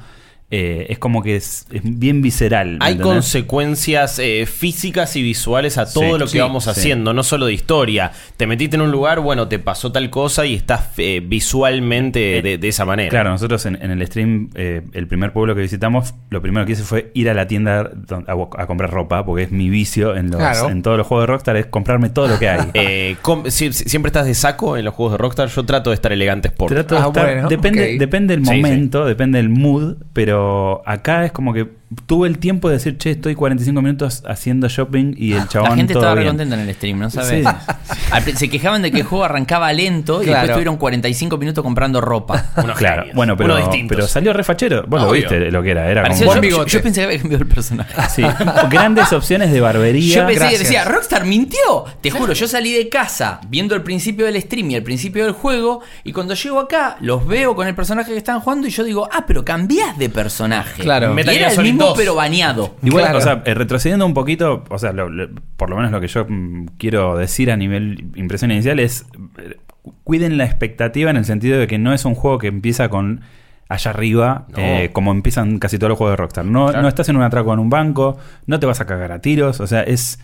Eh, 0.50 0.86
es 0.90 0.98
como 0.98 1.22
que 1.24 1.36
es, 1.36 1.66
es 1.72 1.82
bien 1.84 2.22
visceral. 2.22 2.78
¿me 2.80 2.86
Hay 2.86 2.94
entendés? 2.94 3.16
consecuencias 3.16 4.18
eh, 4.20 4.46
físicas 4.46 5.16
y 5.18 5.22
visuales 5.22 5.78
a 5.78 5.92
todo 5.92 6.04
Sí, 6.14 6.20
lo 6.20 6.26
que 6.26 6.32
sí, 6.32 6.40
vamos 6.40 6.64
sí. 6.64 6.70
haciendo, 6.70 7.14
no 7.14 7.24
solo 7.24 7.48
de 7.48 7.54
historia. 7.54 8.14
Te 8.38 8.48
metiste 8.48 8.78
en 8.78 8.82
un 8.84 8.92
lugar, 8.92 9.20
bueno, 9.20 9.50
te 9.50 9.60
pasó 9.60 9.92
tal 9.92 10.10
cosa 10.10 10.46
y 10.46 10.56
estás 10.56 10.92
eh, 10.98 11.22
visualmente 11.26 12.42
de, 12.42 12.58
de 12.58 12.68
esa 12.68 12.86
manera. 12.86 13.10
Claro, 13.10 13.30
nosotros 13.32 13.66
en, 13.66 13.78
en 13.82 13.92
el 13.92 14.06
stream, 14.08 14.50
eh, 14.56 14.84
el 14.94 15.08
primer 15.08 15.34
pueblo 15.34 15.54
que 15.54 15.62
visitamos, 15.62 16.14
lo 16.30 16.42
primero 16.42 16.66
que 16.66 16.74
hice 16.74 16.84
fue 16.84 17.12
ir 17.14 17.30
a 17.30 17.34
la 17.34 17.48
tienda 17.48 17.92
a, 18.28 18.62
a 18.62 18.68
comprar 18.68 18.90
ropa, 18.92 19.26
porque 19.26 19.44
es 19.44 19.52
mi 19.52 19.70
vicio 19.70 20.16
en, 20.16 20.28
los, 20.32 20.38
Claro. 20.40 20.70
en 20.70 20.82
todos 20.82 20.98
los 20.98 21.08
juegos 21.08 21.24
de 21.24 21.28
Rockstar, 21.34 21.58
es 21.58 21.66
comprarme 21.66 22.10
todo 22.10 22.28
lo 22.28 22.40
que 22.40 22.48
hay. 22.50 22.58
Eh, 22.74 23.16
com- 23.22 23.44
si- 23.48 23.74
si- 23.74 23.90
siempre 23.90 24.10
estás 24.10 24.26
de 24.26 24.34
saco 24.34 24.78
en 24.78 24.86
los 24.86 24.94
juegos 24.94 25.14
de 25.14 25.18
Rockstar. 25.18 25.50
Yo 25.50 25.66
trato 25.66 25.90
de 25.90 25.96
estar 25.96 26.12
elegante 26.14 26.48
sport. 26.50 26.74
Trato 26.74 26.96
de 26.96 27.02
Ah, 27.02 27.08
estar- 27.08 27.26
bueno, 27.26 27.50
depende, 27.50 27.94
ok. 27.96 28.00
depende 28.00 28.36
sí. 28.36 28.42
momento, 28.42 29.06
depende 29.06 29.38
del 29.40 29.50
mood, 29.50 29.96
pero 30.14 30.37
acá 30.86 31.26
es 31.26 31.32
como 31.32 31.54
que 31.54 31.77
tuve 32.06 32.28
el 32.28 32.38
tiempo 32.38 32.68
de 32.68 32.76
decir, 32.76 32.98
che, 32.98 33.12
estoy 33.12 33.34
45 33.36 33.82
minutos 33.82 34.22
haciendo 34.28 34.68
shopping 34.68 35.14
y 35.18 35.34
el 35.34 35.48
chabón 35.48 35.70
La 35.70 35.76
gente 35.78 35.94
todo 35.94 36.04
estaba 36.04 36.16
re 36.16 36.22
bien. 36.22 36.32
contenta 36.34 36.56
en 36.62 36.68
el 36.68 36.76
stream, 36.76 37.00
¿no 37.00 37.10
sabes? 37.10 37.46
Sí. 37.46 38.32
Se 38.36 38.50
quejaban 38.50 38.82
de 38.82 38.92
que 38.92 39.00
el 39.00 39.04
juego 39.06 39.24
arrancaba 39.24 39.72
lento 39.72 40.22
y 40.22 40.26
después 40.26 40.52
tuvieron 40.52 40.76
45 40.78 41.38
minutos 41.38 41.64
comprando 41.64 42.02
ropa. 42.02 42.46
Unos 42.64 42.78
Claro, 42.78 43.02
genios. 43.04 43.16
bueno, 43.16 43.38
pero, 43.38 43.56
Unos 43.56 43.70
pero 43.88 44.08
salió 44.08 44.34
refachero. 44.34 44.84
Vos 44.88 45.02
lo 45.02 45.08
Obvio. 45.10 45.22
viste 45.22 45.50
lo 45.52 45.64
que 45.64 45.72
era, 45.72 45.90
era 45.90 46.08
como... 46.10 46.42
yo, 46.42 46.66
yo- 46.66 46.82
pensé 46.82 47.02
que 47.02 47.06
había 47.06 47.20
cambiado 47.20 47.44
el 47.44 47.50
personaje. 47.50 47.94
Sí, 48.14 48.24
grandes 48.70 49.14
opciones 49.14 49.52
de 49.52 49.62
barbería. 49.62 50.16
Yo 50.16 50.22
pensé 50.26 50.34
que 50.34 50.40
Gracias. 50.40 50.60
decía, 50.64 50.86
Rockstar 50.86 51.26
mintió. 51.26 51.86
Te 52.02 52.12
juro, 52.12 52.34
yo 52.34 52.48
salí 52.48 52.74
de 52.74 52.90
casa 52.90 53.40
viendo 53.48 53.76
el 53.76 53.84
principio 53.84 54.26
del 54.26 54.42
stream 54.42 54.72
y 54.72 54.76
el 54.76 54.84
principio 54.84 55.24
del 55.24 55.34
juego. 55.34 55.82
Y 56.04 56.12
cuando 56.14 56.34
llego 56.34 56.60
acá, 56.60 56.98
los 57.02 57.26
veo 57.26 57.56
con 57.56 57.68
el 57.68 57.76
personaje 57.76 58.12
que 58.12 58.18
están 58.18 58.40
jugando. 58.42 58.68
Y 58.68 58.72
yo 58.72 58.84
digo, 58.84 59.08
ah, 59.12 59.24
pero 59.28 59.46
cambiás 59.46 59.98
de 59.98 60.10
personaje. 60.10 60.82
Claro. 60.84 61.16
Y 61.18 61.22
era 61.22 61.50
el 61.50 61.56
Solid 61.56 61.77
mismo, 61.78 61.90
2. 61.90 61.98
pero 61.98 62.16
baneado. 62.16 62.76
Igual, 62.84 63.04
Claro. 63.06 63.18
o 63.18 63.22
sea, 63.22 63.42
eh, 63.46 63.54
retrocediendo 63.54 64.06
un 64.06 64.14
poquito, 64.14 64.64
o 64.70 64.78
sea, 64.80 64.92
lo- 64.94 65.10
lo- 65.10 65.30
por 65.56 65.70
lo 65.70 65.76
menos 65.78 65.92
lo 65.92 66.00
que 66.02 66.08
yo 66.08 66.26
mm, 66.28 66.66
quiero 66.78 67.18
decir 67.18 67.52
a 67.52 67.58
nivel 67.58 68.12
impresión 68.16 68.52
inicial 68.52 68.80
es 68.80 69.06
eh, 69.38 69.58
cuiden 70.04 70.38
la 70.38 70.46
expectativa 70.46 71.10
en 71.10 71.18
el 71.18 71.26
sentido 71.26 71.58
de 71.60 71.68
que 71.68 71.78
no 71.78 71.94
es 71.94 72.04
un 72.06 72.16
juego 72.16 72.38
que 72.38 72.48
empieza 72.48 72.90
con 72.90 73.22
allá 73.70 73.92
arriba, 73.92 74.46
No. 74.50 74.60
eh, 74.60 74.90
como 74.94 75.12
empiezan 75.12 75.60
casi 75.60 75.78
todos 75.78 75.90
los 75.90 75.98
juegos 75.98 76.14
de 76.14 76.18
Rockstar. 76.18 76.46
No, 76.46 76.66
Claro. 76.68 76.82
no 76.82 76.88
estás 76.88 77.10
en 77.10 77.18
un 77.18 77.24
atraco 77.24 77.54
en 77.54 77.60
un 77.60 77.70
banco, 77.70 78.18
no 78.46 78.60
te 78.60 78.66
vas 78.66 78.80
a 78.82 78.86
cagar 78.86 79.12
a 79.12 79.20
tiros, 79.20 79.60
o 79.60 79.68
sea, 79.68 79.84
es 79.84 80.20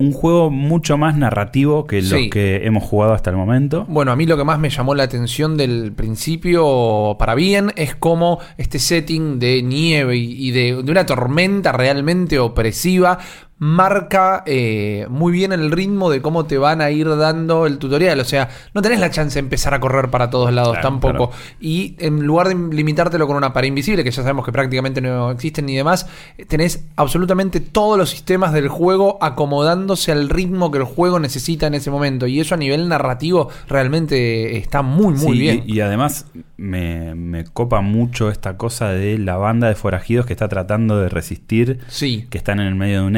un 0.00 0.12
juego 0.12 0.50
mucho 0.50 0.96
más 0.98 1.16
narrativo 1.16 1.86
que 1.86 2.00
los 2.00 2.10
Sí. 2.10 2.30
que 2.30 2.66
hemos 2.66 2.82
jugado 2.82 3.12
hasta 3.12 3.30
el 3.30 3.36
momento. 3.36 3.84
Bueno, 3.86 4.10
a 4.12 4.16
mí 4.16 4.24
lo 4.26 4.36
que 4.36 4.44
más 4.44 4.58
me 4.58 4.70
llamó 4.70 4.94
la 4.94 5.02
atención 5.04 5.56
del 5.56 5.92
principio 5.92 7.16
para 7.18 7.34
bien 7.34 7.70
es 7.76 7.94
cómo 7.94 8.38
este 8.56 8.78
setting 8.78 9.38
de 9.38 9.62
nieve 9.62 10.16
y 10.16 10.48
y 10.48 10.50
de, 10.52 10.82
de 10.82 10.90
una 10.90 11.04
tormenta 11.06 11.72
realmente 11.72 12.38
opresiva 12.38 13.18
marca 13.62 14.42
eh, 14.46 15.06
muy 15.10 15.32
bien 15.32 15.52
el 15.52 15.70
ritmo 15.70 16.10
de 16.10 16.22
cómo 16.22 16.46
te 16.46 16.56
van 16.56 16.80
a 16.80 16.90
ir 16.90 17.06
dando 17.16 17.66
el 17.66 17.76
tutorial. 17.78 18.18
O 18.18 18.24
sea, 18.24 18.48
no 18.72 18.80
tenés 18.80 19.00
la 19.00 19.10
chance 19.10 19.34
de 19.34 19.40
empezar 19.40 19.74
a 19.74 19.80
correr 19.80 20.10
para 20.10 20.30
todos 20.30 20.50
lados 20.52 20.72
Claro, 20.72 20.88
tampoco. 20.88 21.28
claro. 21.30 21.42
Y 21.60 21.94
en 21.98 22.24
lugar 22.26 22.48
de 22.48 22.54
limitártelo 22.74 23.26
con 23.26 23.36
una 23.36 23.52
pared 23.52 23.68
invisible, 23.68 24.02
que 24.02 24.10
ya 24.10 24.22
sabemos 24.22 24.46
que 24.46 24.50
prácticamente 24.52 25.02
no 25.02 25.30
existen 25.30 25.66
ni 25.66 25.76
demás, 25.76 26.06
eh, 26.38 26.46
tenés 26.46 26.84
absolutamente 26.96 27.60
todos 27.60 27.98
los 27.98 28.08
sistemas 28.08 28.54
del 28.54 28.68
juego 28.68 29.18
acomodándose 29.20 30.10
al 30.10 30.30
ritmo 30.30 30.70
que 30.70 30.78
el 30.78 30.84
juego 30.84 31.20
necesita 31.20 31.66
en 31.66 31.74
ese 31.74 31.90
momento. 31.90 32.26
Y 32.26 32.40
eso 32.40 32.54
a 32.54 32.58
nivel 32.58 32.88
narrativo 32.88 33.50
realmente 33.68 34.56
está 34.56 34.80
muy, 34.80 35.12
muy 35.14 35.32
Sí, 35.34 35.38
bien. 35.38 35.64
Y, 35.66 35.74
y 35.74 35.80
además 35.82 36.24
me, 36.56 37.14
me 37.14 37.44
copa 37.44 37.82
mucho 37.82 38.30
esta 38.30 38.56
cosa 38.56 38.88
de 38.88 39.18
la 39.18 39.36
banda 39.36 39.68
de 39.68 39.74
forajidos 39.74 40.24
que 40.24 40.32
está 40.32 40.48
tratando 40.48 40.98
de 40.98 41.10
resistir, 41.10 41.80
Sí. 41.88 42.26
que 42.30 42.38
están 42.38 42.58
en 42.60 42.66
el 42.68 42.74
medio 42.74 43.02
de 43.02 43.06
un 43.06 43.16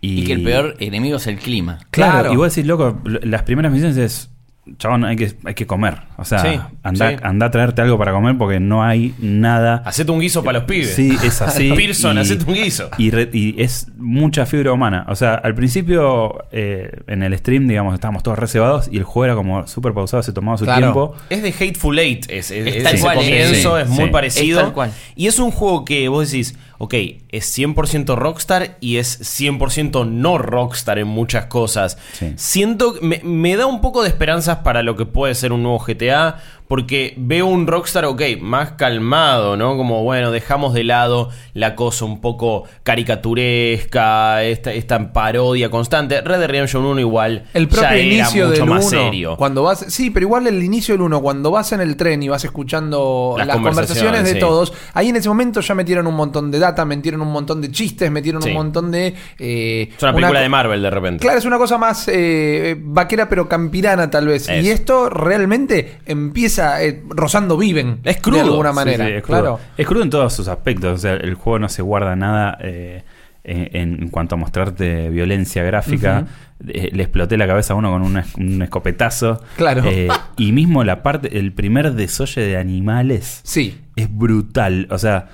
Y, 0.00 0.20
Y 0.20 0.24
que 0.24 0.32
el 0.34 0.42
peor 0.44 0.76
enemigo 0.78 1.16
es 1.16 1.26
el 1.26 1.38
clima. 1.38 1.78
Claro, 1.90 2.12
Claro. 2.20 2.32
y 2.32 2.36
vos 2.36 2.54
decís, 2.54 2.66
loco, 2.68 3.00
las 3.04 3.42
primeras 3.42 3.72
misiones 3.72 3.96
es 3.96 4.30
chabón, 4.76 5.04
hay 5.06 5.16
que, 5.16 5.32
hay 5.44 5.54
que 5.54 5.66
comer. 5.66 5.96
O 6.18 6.26
sea, 6.26 6.40
Sí, 6.40 6.60
anda, 6.82 7.10
sí. 7.10 7.16
anda 7.22 7.46
a 7.46 7.50
traerte 7.50 7.80
algo 7.80 7.96
para 7.96 8.12
comer 8.12 8.36
porque 8.36 8.60
no 8.60 8.84
hay 8.84 9.14
nada. 9.18 9.82
Hacete 9.86 10.12
un 10.12 10.20
guiso 10.20 10.44
para 10.44 10.58
los 10.58 10.68
pibes. 10.68 10.94
Sí, 10.94 11.16
es 11.24 11.40
así. 11.40 11.72
Pearson, 11.76 12.16
y- 12.18 12.20
hacete 12.20 12.44
un 12.44 12.54
guiso. 12.54 12.90
Y, 12.98 13.10
re- 13.10 13.30
y 13.32 13.60
es 13.62 13.86
mucha 13.96 14.44
fibra 14.46 14.70
humana. 14.72 15.06
O 15.08 15.16
sea, 15.16 15.34
al 15.36 15.54
principio 15.54 16.44
eh, 16.52 16.92
en 17.06 17.22
el 17.22 17.36
stream, 17.38 17.66
digamos, 17.66 17.94
estábamos 17.94 18.22
todos 18.22 18.38
reservados 18.38 18.88
y 18.92 18.98
el 18.98 19.04
juego 19.04 19.24
era 19.24 19.34
como 19.34 19.66
súper 19.66 19.94
pausado, 19.94 20.22
se 20.22 20.32
tomaba 20.34 20.58
su 20.58 20.64
Claro. 20.64 20.80
tiempo. 20.80 21.14
Es 21.30 21.42
de 21.42 21.48
Hateful 21.48 21.98
Eight, 21.98 22.26
es, 22.28 22.50
es- 22.50 22.66
Es 22.66 22.76
es 22.76 22.82
tal 22.84 22.94
ese 22.94 23.02
cual, 23.02 23.16
comienzo, 23.16 23.76
sí, 23.76 23.82
es 23.82 23.88
sí. 23.88 23.94
muy 24.00 24.10
parecido. 24.10 24.60
tal 24.60 24.72
cual. 24.74 24.92
Y 25.16 25.26
es 25.28 25.38
un 25.38 25.50
juego 25.50 25.84
que 25.86 26.08
vos 26.08 26.30
decís, 26.30 26.54
ok, 26.78 26.94
es 27.30 27.58
100% 27.58 28.16
Rockstar 28.16 28.78
y 28.80 28.96
es 28.96 29.20
100% 29.20 30.08
no 30.08 30.38
Rockstar 30.38 30.98
en 30.98 31.08
muchas 31.08 31.46
cosas. 31.46 31.98
Sí. 32.12 32.32
Siento, 32.36 32.94
me, 33.02 33.20
me 33.24 33.56
da 33.56 33.66
un 33.66 33.80
poco 33.80 34.02
de 34.02 34.08
esperanzas 34.08 34.58
para 34.58 34.82
lo 34.82 34.96
que 34.96 35.04
puede 35.04 35.34
ser 35.34 35.52
un 35.52 35.62
nuevo 35.62 35.78
GTA, 35.78 36.40
porque 36.68 37.14
veo 37.16 37.46
un 37.46 37.66
Rockstar, 37.66 38.04
ok, 38.04 38.22
más 38.40 38.72
calmado, 38.72 39.56
¿no? 39.56 39.76
Como, 39.76 40.02
bueno, 40.04 40.30
dejamos 40.30 40.74
de 40.74 40.84
lado 40.84 41.30
la 41.54 41.74
cosa 41.74 42.04
un 42.04 42.20
poco 42.20 42.64
caricaturesca, 42.82 44.42
esta, 44.44 44.72
esta 44.72 45.12
parodia 45.12 45.70
constante. 45.70 46.20
Red 46.20 46.38
Dead 46.40 46.48
Redemption 46.48 46.84
1 46.84 47.00
igual 47.00 47.44
El 47.54 47.68
ya 47.68 47.70
propio 47.70 47.88
era 47.88 48.00
inicio 48.00 48.46
mucho 48.48 48.60
del 48.60 48.68
más 48.68 48.86
1, 48.86 48.90
serio. 49.02 49.36
cuando 49.36 49.62
vas, 49.62 49.84
sí, 49.88 50.10
pero 50.10 50.24
igual 50.26 50.46
el 50.46 50.62
inicio 50.62 50.94
del 50.94 51.02
1, 51.02 51.20
cuando 51.22 51.50
vas 51.50 51.72
en 51.72 51.80
el 51.80 51.96
tren 51.96 52.22
y 52.22 52.28
vas 52.28 52.44
escuchando 52.44 53.34
Las 53.38 53.46
las, 53.46 53.56
conversaciones, 53.56 54.02
conversaciones, 54.02 54.24
de 54.24 54.32
sí. 54.34 54.38
todos, 54.40 54.72
ahí 54.94 55.08
en 55.08 55.16
ese 55.16 55.28
momento 55.28 55.60
ya 55.60 55.74
metieron 55.74 56.06
un 56.06 56.14
montón 56.14 56.50
de 56.50 56.58
data, 56.58 56.84
metieron 56.84 57.20
un 57.22 57.32
montón 57.32 57.60
de 57.60 57.70
chistes, 57.70 58.10
metieron 58.10 58.42
Sí. 58.42 58.50
un 58.50 58.54
montón 58.54 58.90
de... 58.90 59.14
eh, 59.38 59.88
Es 59.96 60.02
una 60.02 60.12
película 60.14 60.40
de 60.40 60.48
Marvel 60.48 60.80
de 60.82 60.90
repente. 60.90 61.22
Claro, 61.22 61.38
es 61.38 61.44
una 61.44 61.58
cosa 61.58 61.76
más 61.78 62.08
eh, 62.08 62.76
vaquera 62.78 63.28
pero 63.28 63.48
campirana 63.48 64.10
tal 64.10 64.28
vez. 64.28 64.48
Eso. 64.48 64.54
Y 64.64 64.68
esto 64.70 65.08
realmente 65.10 65.98
empieza 66.06 66.57
eh, 66.58 67.02
rozando 67.08 67.56
viven. 67.56 68.00
Es 68.04 68.18
crudo. 68.18 68.36
De 68.38 68.44
alguna 68.44 68.72
manera. 68.72 69.06
sí, 69.06 69.12
es 69.12 69.22
crudo. 69.22 69.40
claro. 69.40 69.60
Es 69.76 69.86
crudo 69.86 70.02
en 70.02 70.10
todos 70.10 70.32
sus 70.32 70.48
aspectos. 70.48 70.94
O 70.94 70.98
sea, 70.98 71.14
el 71.14 71.34
juego 71.34 71.58
no 71.58 71.68
se 71.68 71.82
guarda 71.82 72.14
nada 72.16 72.56
eh, 72.60 73.02
en, 73.44 74.00
en 74.02 74.08
cuanto 74.08 74.34
a 74.34 74.38
mostrarte 74.38 75.08
violencia 75.10 75.62
gráfica. 75.62 76.26
Eh, 76.66 76.90
le 76.92 77.02
exploté 77.04 77.36
la 77.36 77.46
cabeza 77.46 77.72
a 77.72 77.76
uno 77.76 77.90
con 77.92 78.02
un, 78.02 78.18
es- 78.18 78.34
un 78.34 78.60
escopetazo. 78.62 79.40
Claro. 79.56 79.82
Eh, 79.86 80.08
y 80.36 80.52
mismo 80.52 80.82
la 80.84 81.02
parte, 81.02 81.38
el 81.38 81.52
primer 81.52 81.92
desolle 81.94 82.42
de 82.42 82.56
animales 82.56 83.40
Sí. 83.44 83.78
es 83.96 84.08
brutal. 84.14 84.88
O 84.90 84.98
sea, 84.98 85.28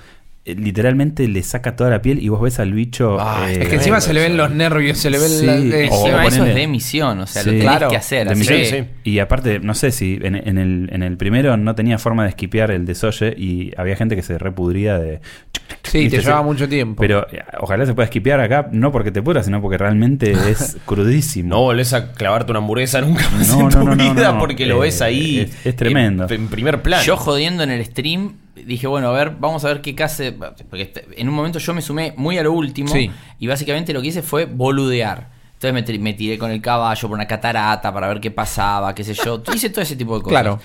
literalmente 0.45 1.27
le 1.27 1.41
saca 1.41 1.75
toda 1.75 1.89
la 1.89 2.01
piel 2.01 2.21
y 2.21 2.29
vos 2.29 2.39
ves 2.41 2.59
al 2.59 2.71
bicho. 2.73 3.17
Ah, 3.19 3.47
eh, 3.49 3.59
Es 3.63 3.67
que 3.67 3.75
encima 3.75 3.99
se 3.99 4.13
le 4.13 4.21
ven 4.21 4.37
los 4.37 4.51
nervios, 4.51 4.97
se 4.99 5.09
le 5.09 5.17
ven 5.17 5.27
Sí, 5.29 5.45
la- 5.45 5.55
eh, 5.57 5.89
o- 5.91 5.95
Encima 6.07 6.23
o 6.23 6.27
eso 6.27 6.45
es 6.45 6.53
de 6.55 6.67
misión, 6.67 7.19
o 7.19 7.25
sea, 7.27 7.41
Sí. 7.41 7.47
lo 7.47 7.51
tenés 7.53 7.67
Claro, 7.67 7.89
que 7.89 7.95
hacer. 7.97 8.27
de 8.27 8.33
así 8.33 8.39
misión, 8.39 8.59
sí. 9.03 9.09
Y 9.09 9.19
aparte, 9.19 9.59
no 9.59 9.73
sé 9.73 9.91
si 9.91 10.19
en, 10.21 10.35
en 10.35 10.57
el, 10.57 10.89
en 10.91 11.01
el 11.03 11.17
primero 11.17 11.57
no 11.57 11.73
tenía 11.73 11.97
forma 11.97 12.23
de 12.23 12.29
esquipear 12.29 12.69
el 12.71 12.85
desolle 12.85 13.33
y 13.37 13.71
había 13.77 13.95
gente 13.95 14.15
que 14.15 14.21
se 14.21 14.37
repudría 14.37 14.99
de. 14.99 15.19
Sí, 15.81 15.99
¿Viste? 15.99 16.17
te 16.17 16.23
llevaba 16.23 16.43
mucho 16.43 16.69
tiempo. 16.69 16.99
Pero 17.01 17.25
eh, 17.31 17.41
ojalá 17.59 17.85
se 17.87 17.93
pueda 17.95 18.05
esquipear 18.05 18.39
acá, 18.39 18.67
no 18.71 18.91
porque 18.91 19.11
te 19.11 19.21
pudra, 19.23 19.41
sino 19.43 19.61
porque 19.61 19.77
realmente 19.79 20.31
es 20.49 20.77
crudísimo. 20.85 21.49
No 21.49 21.61
volvés 21.61 21.93
a 21.93 22.11
clavarte 22.13 22.51
una 22.51 22.59
hamburguesa 22.59 23.01
nunca 23.01 23.27
más 23.31 23.47
No, 23.49 23.61
en 23.61 23.69
no, 23.69 23.69
tu 23.69 23.83
no, 23.83 23.95
vida 24.13 24.31
no. 24.33 24.39
porque 24.39 24.65
lo 24.67 24.77
Eh, 24.77 24.87
ves 24.87 25.01
ahí. 25.01 25.39
es- 25.39 25.65
es 25.65 25.75
tremendo. 25.75 26.25
En, 26.29 26.33
en 26.33 26.47
primer 26.49 26.81
plano. 26.83 27.03
Yo 27.03 27.17
jodiendo 27.17 27.63
en 27.63 27.71
el 27.71 27.83
stream, 27.85 28.33
dije, 28.55 28.87
bueno, 28.87 29.09
a 29.09 29.11
ver, 29.11 29.31
vamos 29.39 29.63
a 29.65 29.67
ver 29.69 29.81
qué 29.81 29.93
case. 29.95 30.31
Porque 30.31 30.81
este- 30.83 31.05
en 31.17 31.27
un 31.29 31.35
momento 31.35 31.59
yo 31.59 31.73
me 31.73 31.81
sumé 31.81 32.13
muy 32.17 32.37
a 32.37 32.43
lo 32.43 32.51
último 32.53 32.89
Sí. 32.89 33.11
y 33.39 33.47
básicamente 33.47 33.93
lo 33.93 34.01
que 34.01 34.07
hice 34.07 34.21
fue 34.21 34.45
boludear. 34.45 35.29
Entonces 35.53 35.99
me, 35.99 36.13
tiré 36.13 36.37
con 36.37 36.51
el 36.51 36.61
caballo 36.61 37.07
por 37.07 37.15
una 37.15 37.25
catarata 37.27 37.93
para 37.93 38.07
ver 38.07 38.19
qué 38.19 38.29
pasaba, 38.31 38.93
qué 38.93 39.03
sé 39.03 39.13
yo. 39.13 39.41
Hice 39.53 39.69
todo 39.69 39.81
ese 39.81 39.95
tipo 39.95 40.15
de 40.17 40.23
cosas. 40.23 40.41
Claro. 40.41 40.59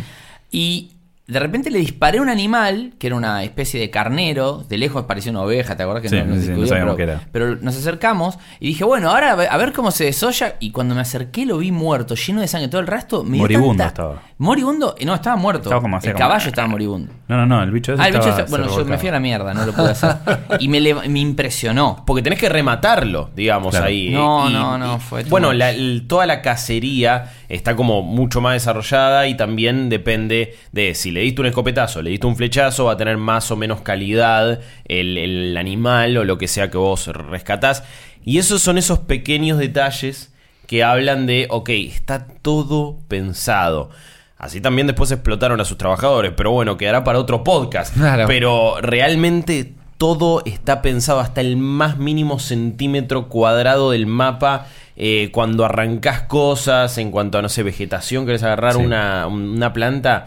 Y 0.50 0.92
de 1.30 1.38
repente 1.40 1.70
le 1.70 1.78
disparé 1.78 2.18
a 2.18 2.22
un 2.22 2.28
animal, 2.28 2.92
que 2.98 3.06
era 3.06 3.16
una 3.16 3.42
especie 3.44 3.78
de 3.80 3.90
carnero, 3.90 4.64
de 4.68 4.78
lejos 4.78 5.04
parecía 5.04 5.30
una 5.30 5.42
oveja, 5.42 5.76
¿te 5.76 5.82
acuerdas 5.82 6.02
que 6.02 6.08
Sí, 6.08 6.16
no, 6.16 6.24
no 6.34 6.40
sí, 6.42 6.48
no 6.50 6.66
pero, 6.68 6.96
qué 6.96 7.02
era. 7.04 7.20
pero 7.32 7.56
nos 7.56 7.76
acercamos 7.76 8.38
y 8.58 8.68
dije, 8.68 8.84
bueno, 8.84 9.10
ahora 9.10 9.32
a 9.32 9.56
ver, 9.56 9.72
cómo 9.72 9.90
se 9.90 10.04
desolla. 10.04 10.56
Y 10.60 10.70
cuando 10.72 10.94
me 10.94 11.00
acerqué 11.00 11.46
lo 11.46 11.58
vi 11.58 11.70
muerto, 11.72 12.14
lleno 12.14 12.40
de 12.40 12.48
sangre, 12.48 12.68
todo 12.68 12.80
el 12.80 12.86
resto. 12.86 13.22
Me 13.24 13.38
Moribundo 13.38 13.84
tanta- 13.84 13.86
estaba. 13.86 14.22
Moribundo, 14.38 14.94
no, 15.04 15.14
estaba 15.14 15.36
muerto. 15.36 15.64
Estaba 15.64 15.80
como 15.82 15.96
así, 15.98 16.06
el 16.08 16.12
como- 16.14 16.24
caballo 16.24 16.48
estaba 16.48 16.68
moribundo. 16.68 17.12
No, 17.28 17.36
no, 17.36 17.46
no, 17.46 17.62
el 17.62 17.70
bicho 17.70 17.92
ese 17.94 18.02
Ah, 18.02 18.06
el 18.08 18.12
bicho 18.12 18.24
estaba- 18.28 18.40
está- 18.44 18.50
bueno, 18.50 18.76
yo 18.76 18.84
me 18.84 18.98
fui 18.98 19.08
a 19.08 19.12
la 19.12 19.20
mierda, 19.20 19.54
no 19.54 19.64
lo 19.66 19.72
pude 19.72 19.90
hacer. 19.90 20.16
Y 20.58 20.68
me, 20.68 20.80
leva- 20.80 21.02
me 21.08 21.20
impresionó. 21.20 22.02
Porque 22.06 22.22
tenés 22.22 22.38
que 22.38 22.48
rematarlo, 22.48 23.30
digamos, 23.36 23.70
Claro. 23.70 23.86
ahí. 23.86 24.10
No, 24.10 24.48
Y- 24.48 24.52
no, 24.52 24.78
no, 24.78 24.98
fue 24.98 25.24
Bueno, 25.24 25.52
la- 25.52 25.70
el- 25.70 26.06
toda 26.08 26.26
la 26.26 26.42
cacería 26.42 27.32
está 27.50 27.76
como 27.76 28.02
mucho 28.02 28.40
más 28.40 28.54
desarrollada 28.54 29.26
y 29.26 29.36
también 29.36 29.88
depende 29.88 30.56
de 30.72 30.94
si 30.94 31.10
le 31.10 31.20
diste 31.20 31.42
un 31.42 31.48
escopetazo, 31.48 32.00
le 32.00 32.10
diste 32.10 32.26
un 32.26 32.36
flechazo, 32.36 32.86
va 32.86 32.92
a 32.92 32.96
tener 32.96 33.16
más 33.18 33.50
o 33.50 33.56
menos 33.56 33.82
calidad 33.82 34.60
el, 34.86 35.18
el 35.18 35.56
animal 35.56 36.16
o 36.16 36.24
lo 36.24 36.38
que 36.38 36.48
sea 36.48 36.70
que 36.70 36.78
vos 36.78 37.08
rescatás. 37.08 37.82
Y 38.24 38.38
esos 38.38 38.62
son 38.62 38.78
esos 38.78 39.00
pequeños 39.00 39.58
detalles 39.58 40.32
que 40.66 40.84
hablan 40.84 41.26
de, 41.26 41.48
ok, 41.50 41.68
está 41.70 42.28
todo 42.28 42.98
pensado. 43.08 43.90
Así 44.38 44.60
también 44.60 44.86
después 44.86 45.10
explotaron 45.10 45.60
a 45.60 45.64
sus 45.64 45.76
trabajadores, 45.76 46.32
pero 46.36 46.52
bueno, 46.52 46.76
quedará 46.76 47.04
para 47.04 47.18
otro 47.18 47.44
podcast. 47.44 47.92
Claro. 47.94 48.24
Pero 48.26 48.80
realmente 48.80 49.74
todo 49.98 50.42
está 50.46 50.80
pensado 50.80 51.20
hasta 51.20 51.42
el 51.42 51.58
más 51.58 51.98
mínimo 51.98 52.38
centímetro 52.38 53.28
cuadrado 53.28 53.90
del 53.90 54.06
mapa. 54.06 54.66
Eh, 55.02 55.30
cuando 55.32 55.64
arrancás 55.64 56.22
cosas, 56.22 56.98
en 56.98 57.10
cuanto 57.10 57.38
a, 57.38 57.42
no 57.42 57.48
sé, 57.48 57.62
vegetación, 57.62 58.26
querés 58.26 58.42
agarrar 58.42 58.74
Sí. 58.74 58.80
una, 58.80 59.26
una 59.28 59.72
planta 59.72 60.26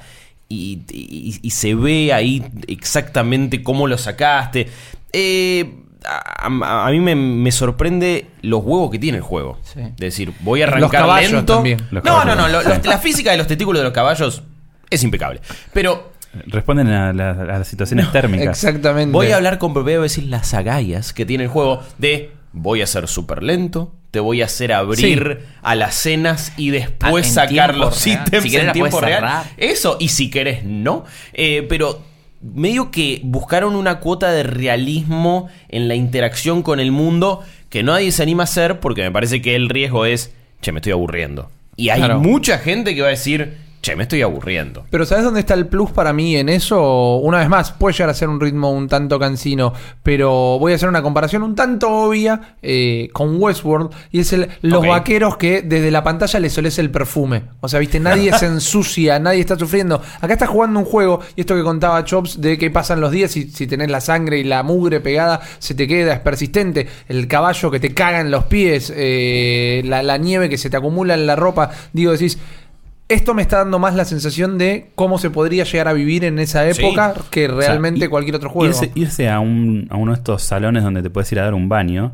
y, 0.50 0.80
y- 0.92 1.40
y 1.44 1.50
se 1.52 1.76
ve 1.76 2.12
ahí 2.12 2.44
exactamente 2.68 3.62
cómo 3.62 3.86
lo 3.88 3.98
sacaste. 4.00 4.68
Eh, 5.12 5.76
a, 6.06 6.48
a- 6.48 6.88
a 6.88 6.92
mí 6.92 7.00
me, 7.00 7.16
me 7.16 7.52
sorprende 7.52 8.26
los 8.42 8.64
huevos 8.64 8.90
que 8.92 8.98
tiene 9.00 9.20
el 9.20 9.24
juego. 9.24 9.60
Sí. 9.64 9.80
Es 9.82 9.96
decir, 9.98 10.34
voy 10.40 10.62
a 10.64 10.66
Los 10.66 10.76
arrancar 10.76 11.02
caballos 11.02 11.32
lento. 11.32 11.54
también. 11.56 11.80
Los 11.92 12.04
no, 12.04 12.12
no, 12.26 12.32
caballos, 12.36 12.52
no, 12.52 12.62
sí. 12.62 12.68
los- 12.78 12.86
la 12.86 12.98
física 12.98 13.32
de 13.32 13.38
los 13.38 13.48
testículos 13.48 13.80
de 13.80 13.84
los 13.86 13.94
caballos 13.94 14.42
es 14.90 15.04
impecable. 15.04 15.40
Pero 15.72 16.12
Responden 16.48 16.88
a, 16.88 17.14
la- 17.14 17.30
a 17.30 17.44
las 17.60 17.68
situaciones 17.68 18.12
térmicas. 18.12 18.64
Exactamente. 18.64 19.12
Voy 19.14 19.28
a 19.32 19.36
hablar 19.36 19.60
con 19.60 19.72
voy 19.76 19.94
a 19.94 20.00
decir 20.00 20.24
las 20.24 20.56
agallas 20.56 21.14
que 21.14 21.28
tiene 21.28 21.44
el 21.44 21.50
juego 21.52 21.84
de 22.00 22.32
voy 22.54 22.82
a 22.82 22.88
ser 22.88 23.08
súper 23.08 23.44
lento, 23.44 23.94
te 24.14 24.20
voy 24.20 24.44
a 24.44 24.46
hacer 24.46 24.72
abrir 24.72 25.40
a 25.64 25.74
las 25.74 25.96
cenas 25.96 26.54
y 26.56 26.70
después 26.70 27.26
Ah, 27.36 27.48
sacar 27.48 27.76
los 27.76 28.06
real. 28.06 28.22
ítems 28.28 28.44
Si 28.44 28.52
querés 28.52 28.68
en 28.68 28.74
tiempo 28.74 29.02
real. 29.02 29.14
cerrar. 29.22 29.44
Eso, 29.58 29.98
y 30.00 30.10
si 30.10 30.30
querés, 30.30 30.64
no. 30.64 31.04
Eh, 31.34 31.66
pero 31.68 32.00
medio 32.42 32.92
que 32.92 33.22
buscaron 33.24 33.76
una 33.76 34.00
cuota 34.00 34.32
de 34.32 34.44
realismo 34.44 35.50
en 35.70 35.88
la 35.88 35.96
interacción 35.96 36.62
con 36.62 36.80
el 36.80 36.92
mundo 36.92 37.42
que 37.70 37.82
nadie 37.82 38.12
se 38.12 38.22
anima 38.22 38.44
a 38.44 38.46
hacer 38.46 38.80
porque 38.80 39.02
me 39.02 39.10
parece 39.12 39.42
que 39.42 39.56
el 39.56 39.68
riesgo 39.68 40.06
es, 40.06 40.32
che, 40.62 40.72
me 40.72 40.78
estoy 40.78 40.92
aburriendo. 40.92 41.50
Y 41.76 41.90
hay 41.90 41.98
Claro. 42.02 42.20
mucha 42.20 42.60
gente 42.60 42.94
que 42.94 43.02
va 43.02 43.08
a 43.08 43.12
decir, 43.12 43.58
che, 43.84 43.98
me 43.98 44.04
estoy 44.04 44.22
aburriendo. 44.22 44.86
Pero 44.90 45.06
¿sabes 45.06 45.26
dónde 45.26 45.42
está 45.42 45.54
el 45.56 45.68
plus 45.68 45.92
para 45.92 46.14
mí 46.14 46.38
en 46.38 46.48
eso? 46.48 47.18
Una 47.18 47.40
vez 47.40 47.50
más, 47.50 47.74
puede 47.74 47.94
llegar 47.94 48.10
a 48.10 48.14
ser 48.14 48.30
un 48.30 48.40
ritmo 48.40 48.72
un 48.72 48.88
tanto 48.88 49.20
cansino, 49.20 49.74
pero 50.02 50.58
voy 50.58 50.72
a 50.72 50.76
hacer 50.76 50.88
una 50.88 51.02
comparación 51.02 51.44
un 51.44 51.54
tanto 51.54 51.90
obvia 51.90 52.56
eh, 52.62 53.10
con 53.12 53.42
Westworld, 53.42 53.92
y 54.10 54.22
es 54.22 54.32
el, 54.32 54.48
los 54.62 54.88
vaqueros 54.88 55.36
que 55.36 55.62
desde 55.62 55.92
la 55.92 56.02
pantalla 56.02 56.40
les 56.40 56.54
solés 56.54 56.80
el 56.80 56.92
perfume. 56.92 57.44
O 57.60 57.68
sea, 57.68 57.82
viste, 57.82 58.00
nadie 58.00 58.32
se 58.40 58.46
ensucia, 58.46 59.20
nadie 59.20 59.42
está 59.42 59.60
sufriendo. 59.60 60.02
Acá 60.22 60.32
estás 60.32 60.50
jugando 60.50 60.80
un 60.80 60.86
juego, 60.86 61.20
y 61.36 61.42
esto 61.42 61.54
que 61.54 61.64
contaba 61.64 62.06
Chops, 62.06 62.40
de 62.40 62.58
que 62.58 62.72
pasan 62.72 63.02
los 63.02 63.12
días 63.12 63.36
y 63.36 63.50
si 63.50 63.68
tenés 63.68 63.92
la 63.92 64.00
sangre 64.00 64.40
y 64.40 64.46
la 64.46 64.64
mugre 64.64 65.02
pegada, 65.02 65.42
se 65.60 65.76
te 65.76 65.90
queda, 65.90 66.14
es 66.14 66.20
persistente. 66.22 66.88
El 67.10 67.28
caballo 67.28 67.70
que 67.70 67.82
te 67.82 67.94
caga 67.94 68.22
en 68.22 68.32
los 68.32 68.46
pies, 68.46 68.94
eh, 68.96 69.82
la, 69.84 70.04
la 70.04 70.18
nieve 70.18 70.48
que 70.48 70.58
se 70.58 70.70
te 70.70 70.78
acumula 70.78 71.16
en 71.16 71.28
la 71.28 71.36
ropa. 71.36 71.70
Digo, 71.92 72.14
decís... 72.14 72.40
Esto 73.10 73.34
me 73.34 73.42
está 73.42 73.58
dando 73.58 73.80
más 73.80 73.96
la 73.96 74.06
sensación 74.06 74.58
de 74.58 74.92
cómo 74.96 75.20
se 75.20 75.30
podría 75.30 75.66
llegar 75.66 75.88
a 75.88 75.94
vivir 75.94 76.24
en 76.24 76.40
esa 76.40 76.72
Sí. 76.74 76.82
época 76.82 77.14
que 77.30 77.48
realmente 77.48 77.98
O 77.98 78.00
sea, 78.00 78.08
i- 78.08 78.10
cualquier 78.10 78.36
otro 78.36 78.50
juego. 78.50 78.68
Irse, 78.74 78.92
irse 78.96 79.30
a, 79.30 79.40
un, 79.40 79.88
a 79.90 79.98
uno 79.98 80.14
de 80.14 80.18
estos 80.18 80.42
salones 80.44 80.84
donde 80.84 81.02
te 81.04 81.10
puedes 81.10 81.32
ir 81.32 81.40
a 81.40 81.44
dar 81.44 81.54
un 81.54 81.70
baño 81.70 82.14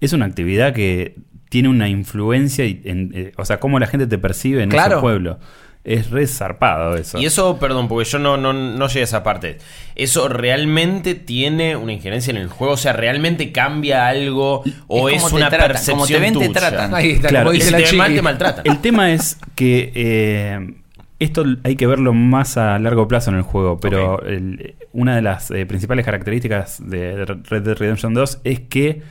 es 0.00 0.12
una 0.12 0.24
actividad 0.26 0.72
que 0.74 1.16
tiene 1.48 1.68
una 1.68 1.88
influencia, 1.88 2.64
y 2.64 2.80
en, 2.84 3.10
eh, 3.14 3.32
o 3.36 3.44
sea, 3.44 3.60
cómo 3.60 3.78
la 3.78 3.86
gente 3.86 4.06
te 4.06 4.16
percibe 4.18 4.62
en 4.62 4.70
Claro. 4.70 4.94
ese 4.96 5.00
pueblo. 5.02 5.38
Es 5.84 6.10
re 6.10 6.28
zarpado 6.28 6.96
eso. 6.96 7.18
Y 7.18 7.26
eso, 7.26 7.58
perdón, 7.58 7.88
porque 7.88 8.08
yo 8.08 8.18
no, 8.20 8.36
no, 8.36 8.52
no 8.52 8.86
llegué 8.86 9.00
a 9.00 9.04
esa 9.04 9.22
parte. 9.24 9.58
¿Eso 9.96 10.28
realmente 10.28 11.16
tiene 11.16 11.74
una 11.74 11.92
injerencia 11.92 12.30
en 12.30 12.36
el 12.36 12.46
juego? 12.48 12.74
O 12.74 12.76
sea, 12.76 12.92
¿realmente 12.92 13.50
cambia 13.50 14.06
algo? 14.06 14.62
¿O 14.86 15.08
Es 15.08 15.16
es, 15.16 15.22
como 15.22 15.30
te 15.30 15.36
una 15.42 15.48
tratan, 15.50 15.66
percepción 15.68 15.96
como 15.96 16.06
te 16.06 16.18
ven, 16.20 16.32
te 16.38 16.46
tuya? 16.46 16.52
tratan. 16.60 16.94
Ahí 16.94 17.10
está, 17.12 17.28
Claro, 17.28 17.46
como 17.46 17.54
Y 17.54 17.56
dice 17.56 17.66
si 17.66 17.72
la 17.72 17.78
te 17.78 17.84
ven 17.84 17.96
mal, 17.96 18.14
te 18.14 18.22
maltratan. 18.22 18.64
El 18.66 18.78
tema 18.80 19.10
es 19.12 19.38
que 19.56 19.90
eh, 19.96 20.74
esto 21.18 21.44
hay 21.64 21.74
que 21.74 21.86
verlo 21.88 22.12
más 22.12 22.56
a 22.56 22.78
largo 22.78 23.08
plazo 23.08 23.30
en 23.30 23.36
el 23.38 23.42
juego, 23.42 23.80
pero 23.80 24.22
el- 24.24 24.76
una 24.92 25.16
de 25.16 25.22
las 25.22 25.50
eh, 25.50 25.66
principales 25.66 26.04
características 26.04 26.78
de 26.88 27.24
Red 27.24 27.62
Dead 27.62 27.76
Redemption 27.76 28.14
2 28.14 28.40
es 28.44 28.60
que 28.60 29.02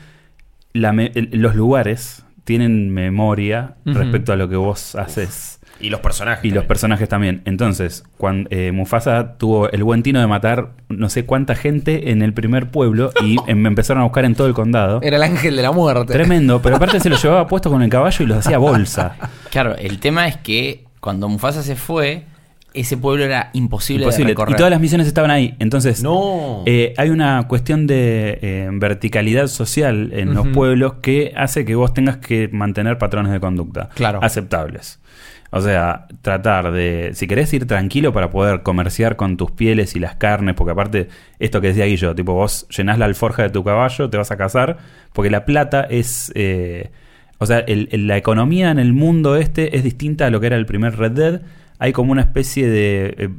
la 0.71 0.93
me- 0.93 1.11
el- 1.15 1.29
los 1.33 1.53
lugares 1.55 2.23
tienen 2.45 2.91
memoria 2.93 3.75
respecto 3.85 4.31
a 4.33 4.35
lo 4.37 4.47
que 4.49 4.55
vos 4.55 4.95
haces. 4.95 5.59
Y 5.81 5.89
los 5.89 5.99
personajes. 5.99 6.45
Y 6.45 6.51
los 6.51 6.65
personajes 6.65 7.07
también. 7.09 7.41
Entonces, 7.45 8.03
cuando 8.17 8.49
Mufasa 8.73 9.37
tuvo 9.37 9.69
el 9.69 9.83
buen 9.83 10.03
tino 10.03 10.19
de 10.19 10.27
matar 10.27 10.69
no 10.89 11.09
sé 11.09 11.25
cuánta 11.25 11.55
gente 11.55 12.11
en 12.11 12.21
el 12.21 12.33
primer 12.33 12.69
pueblo 12.69 13.11
y 13.23 13.37
em- 13.47 13.59
me 13.59 13.67
empezaron 13.69 14.01
a 14.01 14.03
buscar 14.05 14.25
en 14.25 14.35
todo 14.35 14.47
el 14.47 14.53
condado. 14.53 14.99
Era 15.01 15.17
el 15.17 15.23
ángel 15.23 15.55
de 15.55 15.61
la 15.61 15.71
muerte. 15.71 16.13
Tremendo, 16.13 16.61
pero 16.61 16.75
aparte 16.77 16.99
se 16.99 17.09
lo 17.09 17.15
llevaba 17.21 17.47
puesto 17.47 17.69
con 17.69 17.81
el 17.81 17.89
caballo 17.89 18.23
y 18.23 18.27
los 18.27 18.37
hacía 18.39 18.57
bolsa. 18.57 19.15
Claro, 19.49 19.75
el 19.75 19.99
tema 19.99 20.27
es 20.27 20.37
que 20.37 20.85
cuando 20.99 21.27
Mufasa 21.27 21.63
se 21.63 21.75
fue, 21.75 22.23
ese 22.73 22.95
pueblo 22.95 23.25
era 23.25 23.49
imposible, 23.51 24.03
Imposible. 24.05 24.27
de 24.27 24.31
Y 24.31 24.33
recorrer. 24.33 24.55
todas 24.55 24.69
las 24.71 24.79
misiones 24.79 25.05
estaban 25.07 25.29
ahí. 25.29 25.55
Entonces, 25.59 26.01
No. 26.03 26.63
eh, 26.65 26.93
hay 26.95 27.09
una 27.09 27.45
cuestión 27.49 27.85
de 27.85 28.39
eh, 28.41 28.69
verticalidad 28.71 29.47
social 29.47 30.11
en 30.13 30.33
los 30.33 30.47
pueblos 30.47 30.93
que 31.01 31.33
hace 31.35 31.65
que 31.65 31.75
vos 31.75 31.93
tengas 31.93 32.15
que 32.17 32.47
mantener 32.53 32.97
patrones 32.97 33.33
de 33.33 33.41
conducta 33.41 33.89
Claro. 33.95 34.19
aceptables. 34.23 35.00
O 35.53 35.59
sea, 35.61 36.07
tratar 36.21 36.71
de, 36.71 37.11
si 37.13 37.27
querés 37.27 37.53
ir 37.53 37.67
tranquilo 37.67 38.13
para 38.13 38.29
poder 38.29 38.63
comerciar 38.63 39.17
con 39.17 39.35
tus 39.35 39.51
pieles 39.51 39.95
y 39.95 39.99
las 39.99 40.15
carnes, 40.15 40.55
porque 40.55 40.71
aparte, 40.71 41.09
esto 41.39 41.59
que 41.59 41.67
decía 41.67 41.85
Guillo, 41.85 42.15
tipo 42.15 42.33
vos 42.33 42.65
llenás 42.75 42.97
la 42.97 43.05
alforja 43.05 43.43
de 43.43 43.49
tu 43.49 43.63
caballo, 43.63 44.09
te 44.09 44.17
vas 44.17 44.31
a 44.31 44.37
casar, 44.37 44.77
porque 45.13 45.29
la 45.29 45.43
plata 45.45 45.81
es... 45.89 46.31
eh, 46.35 46.89
o 47.37 47.45
sea, 47.45 47.59
el- 47.59 47.89
el- 47.91 48.07
la 48.07 48.17
economía 48.17 48.71
en 48.71 48.79
el 48.79 48.93
mundo 48.93 49.35
este 49.35 49.75
es 49.75 49.83
distinta 49.83 50.27
a 50.27 50.29
lo 50.29 50.39
que 50.39 50.45
era 50.47 50.55
el 50.55 50.65
primer 50.67 50.95
Red 50.97 51.11
Dead. 51.11 51.41
Hay 51.79 51.91
como 51.91 52.11
una 52.11 52.21
especie 52.21 52.69
de 52.69 53.15
eh, 53.17 53.29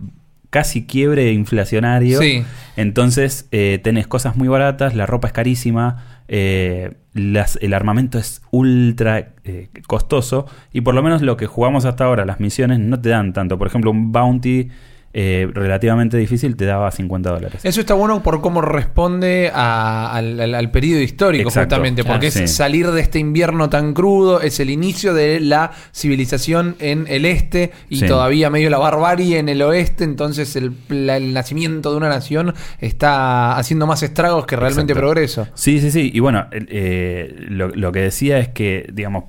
casi 0.50 0.84
quiebre 0.86 1.32
inflacionario. 1.32 2.18
Sí. 2.20 2.42
Entonces 2.76 3.46
eh, 3.52 3.78
tenés 3.82 4.06
cosas 4.08 4.36
muy 4.36 4.48
baratas, 4.48 4.94
la 4.96 5.06
ropa 5.06 5.28
es 5.28 5.32
carísima, 5.32 6.11
eh, 6.28 6.92
el 7.14 7.74
armamento 7.74 8.18
es 8.18 8.42
ultra 8.50 9.34
eh, 9.44 9.68
costoso 9.86 10.46
y 10.72 10.80
por 10.80 10.94
lo 10.94 11.02
menos 11.02 11.22
lo 11.22 11.36
que 11.36 11.46
jugamos 11.46 11.84
hasta 11.84 12.04
ahora, 12.04 12.24
las 12.24 12.40
misiones 12.40 12.78
no 12.78 13.00
te 13.00 13.10
dan 13.10 13.32
tanto. 13.32 13.58
Por 13.58 13.66
ejemplo, 13.66 13.90
un 13.90 14.12
bounty 14.12 14.68
eh, 15.14 15.46
relativamente 15.52 16.16
difícil 16.16 16.56
te 16.56 16.64
daba 16.64 16.90
50 16.90 17.30
dólares. 17.30 17.60
Eso 17.64 17.80
está 17.80 17.94
bueno 17.94 18.22
por 18.22 18.40
cómo 18.40 18.60
responde 18.62 19.50
a- 19.54 20.10
al, 20.12 20.40
al- 20.40 20.54
al 20.54 20.70
periodo 20.70 21.00
histórico, 21.02 21.48
Exacto, 21.50 21.76
justamente, 21.76 22.02
porque 22.04 22.28
es 22.28 22.34
sí. 22.34 22.48
salir 22.48 22.90
de 22.90 23.00
este 23.02 23.18
invierno 23.18 23.68
tan 23.68 23.92
crudo, 23.92 24.40
es 24.40 24.58
el 24.60 24.70
inicio 24.70 25.12
de 25.14 25.40
la 25.40 25.72
civilización 25.94 26.76
en 26.78 27.06
el 27.08 27.26
este 27.26 27.72
y 27.88 27.96
Sí. 28.00 28.06
todavía 28.06 28.48
medio 28.50 28.70
la 28.70 28.78
barbarie 28.78 29.38
en 29.38 29.48
el 29.48 29.60
oeste, 29.62 30.04
entonces 30.04 30.56
el, 30.56 30.72
la- 30.88 31.16
el 31.18 31.34
nacimiento 31.34 31.90
de 31.90 31.96
una 31.98 32.08
nación 32.08 32.54
está 32.80 33.56
haciendo 33.56 33.86
más 33.86 34.02
estragos 34.02 34.46
que 34.46 34.56
realmente 34.56 34.92
Exacto. 34.92 35.06
progreso. 35.08 35.48
Sí, 35.54 35.80
sí, 35.80 35.90
sí. 35.90 36.10
Y 36.12 36.20
bueno, 36.20 36.46
eh, 36.52 37.34
lo, 37.48 37.68
lo 37.68 37.92
que 37.92 38.00
decía 38.00 38.38
es 38.38 38.48
que, 38.48 38.88
digamos, 38.92 39.24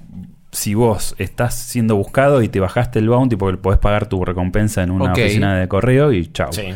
si 0.54 0.74
vos 0.76 1.16
estás 1.18 1.54
siendo 1.56 1.96
buscado 1.98 2.42
y 2.42 2.48
te 2.48 2.60
bajaste 2.62 3.00
el 3.00 3.10
bounty 3.10 3.36
porque 3.36 3.58
podés 3.58 3.80
pagar 3.80 4.06
tu 4.08 4.24
recompensa 4.24 4.82
en 4.84 4.92
una 4.92 5.12
oficina 5.12 5.58
de 5.60 5.68
correo 5.68 6.14
y 6.14 6.28
chao. 6.32 6.54
Sí. 6.54 6.68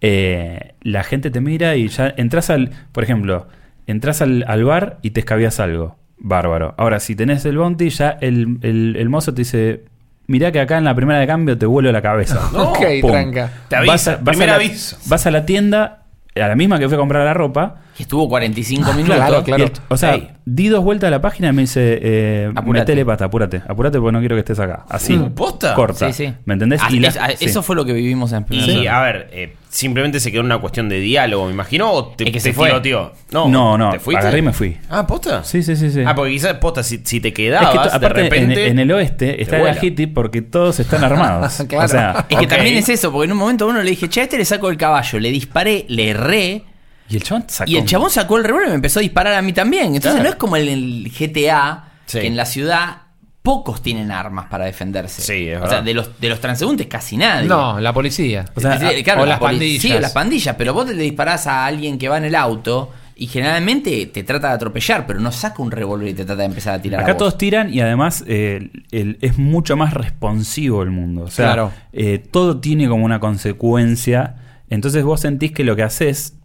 Eh, 0.00 0.74
la 0.82 1.02
gente 1.02 1.30
te 1.30 1.40
mira 1.40 1.76
y 1.76 1.88
ya 1.88 2.12
entras 2.16 2.50
al, 2.50 2.70
por 2.92 3.02
ejemplo, 3.04 3.48
entras 3.86 4.22
al, 4.22 4.44
al 4.46 4.64
bar 4.64 4.98
y 5.02 5.10
te 5.10 5.20
escabías 5.20 5.58
algo. 5.60 5.96
Bárbaro. 6.18 6.74
Ahora, 6.78 7.00
si 7.00 7.14
tenés 7.14 7.44
el 7.44 7.58
bounty, 7.58 7.90
ya 7.90 8.16
el, 8.20 8.58
el- 8.62 8.96
el 8.98 9.08
mozo 9.08 9.34
te 9.34 9.42
dice, 9.42 9.84
mirá 10.26 10.50
que 10.52 10.60
acá 10.60 10.78
en 10.78 10.84
la 10.84 10.94
primera 10.94 11.18
de 11.20 11.26
cambio 11.26 11.58
te 11.58 11.66
vuelo 11.66 11.92
la 11.92 12.00
cabeza. 12.02 12.48
No. 12.52 12.62
ok, 12.70 12.78
Pum. 13.02 13.10
tranca. 13.10 13.50
Te 13.68 13.76
avisa, 13.76 13.92
Vas 13.92 14.08
a, 14.08 14.10
vas 14.16 14.22
primer 14.24 14.48
a 14.50 14.52
la, 14.52 14.56
aviso. 14.64 14.96
vas 15.06 15.26
a 15.26 15.30
la 15.30 15.44
tienda, 15.46 16.04
a 16.34 16.48
la 16.48 16.54
misma 16.56 16.78
que 16.78 16.86
fui 16.86 16.94
a 16.94 16.98
comprar 16.98 17.24
la 17.24 17.34
ropa. 17.34 17.82
Que 17.96 18.02
estuvo 18.02 18.28
45 18.28 18.92
minutos. 18.92 19.16
Claro, 19.16 19.42
claro. 19.42 19.62
y 19.64 19.66
el- 19.66 19.72
o 19.88 19.96
sea, 19.96 20.36
di 20.44 20.68
dos 20.68 20.84
vueltas 20.84 21.08
a 21.08 21.10
la 21.10 21.20
página 21.22 21.48
y 21.48 21.52
me 21.52 21.62
dice, 21.62 21.98
eh, 22.02 22.50
Apurate. 22.54 22.80
metele 22.80 23.04
pata, 23.06 23.24
apúrate, 23.24 23.62
apúrate 23.66 23.98
porque 23.98 24.12
no 24.12 24.18
quiero 24.20 24.36
que 24.36 24.40
estés 24.40 24.58
acá. 24.60 24.84
Así, 24.88 25.14
Mm, 25.16 25.30
¿posta? 25.30 25.74
corta. 25.74 26.12
Sí, 26.12 26.26
sí. 26.26 26.34
¿Me 26.44 26.54
entendés? 26.54 26.80
Ah, 26.82 26.88
Y 26.90 27.00
la- 27.00 27.08
es- 27.08 27.16
ah, 27.16 27.28
sí. 27.36 27.46
Eso 27.46 27.62
fue 27.62 27.74
lo 27.74 27.84
que 27.86 27.94
vivimos 27.94 28.32
en 28.32 28.44
Y 28.50 28.60
Cell. 28.60 28.88
a 28.88 29.00
ver, 29.00 29.30
eh, 29.32 29.54
simplemente 29.70 30.20
se 30.20 30.30
quedó 30.30 30.40
en 30.40 30.46
una 30.46 30.58
cuestión 30.58 30.88
de 30.90 31.00
diálogo, 31.00 31.46
me 31.46 31.52
imagino, 31.52 31.90
o 31.90 32.08
te, 32.08 32.24
Es 32.24 32.30
que 32.30 32.34
te 32.38 32.40
se 32.40 32.52
fue. 32.52 32.68
tiroteó? 32.68 33.12
No, 33.32 33.78
no, 33.78 33.90
¿Te 33.90 33.98
fuiste? 33.98 34.20
agarré 34.20 34.38
y 34.38 34.42
me 34.42 34.52
fui. 34.52 34.76
Ah, 34.90 35.06
¿posta? 35.06 35.42
Sí, 35.42 35.62
sí, 35.62 35.74
sí, 35.74 35.90
sí. 35.90 36.02
Ah, 36.06 36.14
porque 36.14 36.32
quizás 36.32 36.54
posta, 36.58 36.82
si, 36.82 37.00
si 37.02 37.20
te 37.20 37.28
Es 37.28 37.34
quedabas, 37.34 37.70
que 37.70 37.76
to- 37.78 37.94
aparte 37.94 38.08
de 38.22 38.28
repente. 38.28 38.64
en, 38.66 38.72
en 38.72 38.78
el 38.78 38.92
oeste 38.92 39.40
está 39.42 39.58
la 39.58 39.74
Hitty 39.82 40.06
porque 40.08 40.42
todos 40.42 40.78
están 40.80 41.02
armados. 41.02 41.62
Claro. 41.66 41.84
O 41.86 41.88
sea, 41.88 42.26
Es 42.28 42.38
que 42.38 42.46
también 42.46 42.76
es 42.76 42.88
eso, 42.90 43.10
porque 43.10 43.24
en 43.24 43.32
un 43.32 43.38
momento 43.38 43.64
a 43.64 43.68
uno 43.68 43.82
le 43.82 43.88
dije, 43.90 44.08
che, 44.10 44.20
a 44.20 44.24
este 44.24 44.36
le 44.36 44.44
saco 44.44 44.68
el 44.68 44.76
caballo, 44.76 45.18
le 45.18 45.30
disparé, 45.30 45.84
le 45.88 46.10
erré, 46.10 46.62
y 47.08 47.16
el 47.16 47.22
chabón 47.22 47.44
sacó. 47.48 47.70
y 47.70 47.76
el 47.76 47.84
chabón 47.86 48.10
sacó 48.10 48.36
el 48.36 48.44
revólver 48.44 48.68
y 48.68 48.70
me 48.70 48.76
empezó 48.76 48.98
a 49.00 49.02
disparar 49.02 49.34
a 49.34 49.42
mí 49.42 49.52
también. 49.52 49.86
Entonces 49.94 50.12
Claro. 50.12 50.24
no 50.24 50.28
es 50.30 50.36
como 50.36 50.56
en 50.56 50.68
el 50.68 51.12
GTA, 51.12 51.84
Sí. 52.06 52.20
que 52.20 52.26
en 52.26 52.36
la 52.36 52.46
ciudad 52.46 52.98
pocos 53.42 53.80
tienen 53.82 54.10
armas 54.10 54.46
para 54.46 54.64
defenderse. 54.64 55.22
Sí, 55.22 55.48
es 55.48 55.56
O 55.58 55.60
sea, 55.60 55.68
verdad. 55.68 55.82
de 55.84 55.94
los, 55.94 56.20
de 56.20 56.28
los 56.28 56.40
transeúntes 56.40 56.86
casi 56.88 57.16
nadie. 57.16 57.48
No, 57.48 57.78
la 57.78 57.92
policía. 57.92 58.44
O 58.56 58.60
sea, 58.60 58.78
Sí, 58.78 58.86
ah, 58.86 59.02
claro, 59.04 59.22
o 59.22 59.24
la 59.24 59.30
las 59.32 59.38
pandillas. 59.40 59.82
Sí, 59.82 59.88
las 59.90 60.12
pandillas, 60.12 60.56
pero 60.56 60.74
vos 60.74 60.88
le 60.88 61.00
disparás 61.02 61.46
a 61.46 61.64
alguien 61.64 61.96
que 61.98 62.08
va 62.08 62.18
en 62.18 62.24
el 62.24 62.34
auto 62.34 62.90
y 63.14 63.28
generalmente 63.28 64.06
te 64.06 64.24
trata 64.24 64.48
de 64.48 64.54
atropellar, 64.54 65.06
pero 65.06 65.20
no 65.20 65.30
saca 65.32 65.62
un 65.62 65.70
revólver 65.70 66.08
y 66.08 66.14
te 66.14 66.24
trata 66.24 66.40
de 66.40 66.46
empezar 66.46 66.74
a 66.74 66.82
tirar 66.82 67.00
a 67.00 67.04
Acá 67.04 67.12
vos. 67.12 67.18
todos 67.20 67.38
tiran 67.38 67.72
y 67.72 67.80
además 67.80 68.24
eh, 68.26 68.68
el- 68.90 69.16
es 69.20 69.38
mucho 69.38 69.76
más 69.76 69.94
responsivo 69.94 70.82
el 70.82 70.90
mundo. 70.90 71.22
O 71.22 71.30
sea, 71.30 71.46
Claro. 71.46 71.72
eh, 71.92 72.18
todo 72.18 72.58
tiene 72.60 72.88
como 72.88 73.04
una 73.04 73.20
consecuencia. 73.20 74.36
Entonces 74.68 75.04
vos 75.04 75.20
sentís 75.20 75.52
que 75.52 75.62
lo 75.64 75.76
que 75.76 75.82
haces 75.84 76.35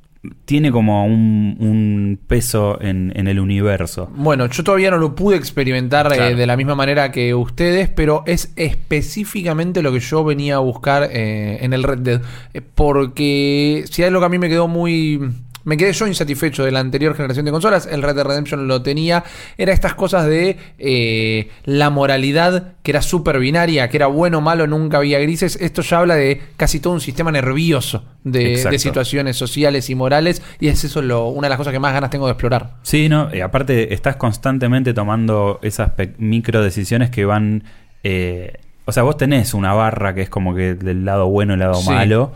tiene 0.45 0.71
como 0.71 1.05
un, 1.05 1.57
un 1.59 2.19
peso 2.27 2.79
en, 2.79 3.11
en 3.15 3.27
el 3.27 3.39
universo. 3.39 4.11
Bueno, 4.15 4.45
yo 4.47 4.63
todavía 4.63 4.91
no 4.91 4.97
lo 4.97 5.15
pude 5.15 5.35
experimentar 5.35 6.11
eh, 6.13 6.35
de 6.35 6.45
la 6.45 6.55
misma 6.55 6.75
manera 6.75 7.11
que 7.11 7.33
ustedes, 7.33 7.89
pero 7.89 8.23
es 8.27 8.53
específicamente 8.55 9.81
lo 9.81 9.91
que 9.91 9.99
yo 9.99 10.23
venía 10.23 10.57
a 10.57 10.59
buscar 10.59 11.09
eh, 11.11 11.57
en 11.61 11.73
el 11.73 11.83
Red 11.83 11.99
Dead. 11.99 12.21
Eh, 12.53 12.61
porque 12.61 13.83
si 13.89 14.03
hay 14.03 14.11
lo 14.11 14.19
que 14.19 14.25
a 14.25 14.29
mí 14.29 14.37
me 14.37 14.49
quedó 14.49 14.67
muy... 14.67 15.19
Me 15.63 15.77
quedé 15.77 15.93
yo 15.93 16.07
insatisfecho 16.07 16.63
de 16.65 16.71
la 16.71 16.79
anterior 16.79 17.15
generación 17.15 17.45
de 17.45 17.51
consolas, 17.51 17.87
el 17.91 18.01
Red 18.01 18.15
Dead 18.15 18.25
Redemption 18.25 18.67
lo 18.67 18.81
tenía, 18.81 19.23
era 19.57 19.73
estas 19.73 19.95
cosas 19.95 20.25
de 20.25 20.57
eh, 20.79 21.49
la 21.65 21.89
moralidad 21.89 22.73
que 22.83 22.91
era 22.91 23.01
súper 23.01 23.39
binaria, 23.39 23.89
que 23.89 23.97
era 23.97 24.07
bueno, 24.07 24.41
malo, 24.41 24.67
nunca 24.67 24.97
había 24.97 25.19
grises. 25.19 25.57
Esto 25.61 25.81
ya 25.81 25.99
habla 25.99 26.15
de 26.15 26.41
casi 26.57 26.79
todo 26.79 26.93
un 26.93 27.01
sistema 27.01 27.31
nervioso 27.31 28.03
de, 28.23 28.57
situaciones 28.79 29.37
sociales 29.37 29.89
y 29.89 29.95
morales, 29.95 30.41
y 30.59 30.67
es 30.67 30.83
eso 30.83 31.01
lo, 31.01 31.27
una 31.27 31.45
de 31.45 31.49
las 31.49 31.57
cosas 31.57 31.73
que 31.73 31.79
más 31.79 31.93
ganas 31.93 32.09
tengo 32.09 32.25
de 32.25 32.31
explorar. 32.33 32.75
Sí, 32.81 33.09
no, 33.09 33.33
y 33.33 33.41
aparte 33.41 33.93
estás 33.93 34.15
constantemente 34.15 34.93
tomando 34.93 35.59
esas 35.61 35.91
micro 36.17 36.63
decisiones 36.63 37.09
que 37.09 37.25
van. 37.25 37.63
eh, 38.03 38.57
o 38.85 38.91
sea, 38.91 39.03
vos 39.03 39.15
tenés 39.15 39.53
una 39.53 39.73
barra 39.73 40.13
que 40.15 40.23
es 40.23 40.29
como 40.29 40.55
que 40.55 40.73
del 40.73 41.05
lado 41.05 41.27
bueno 41.27 41.53
y 41.53 41.55
el 41.55 41.59
lado 41.59 41.75
Sí. 41.75 41.89
malo. 41.89 42.31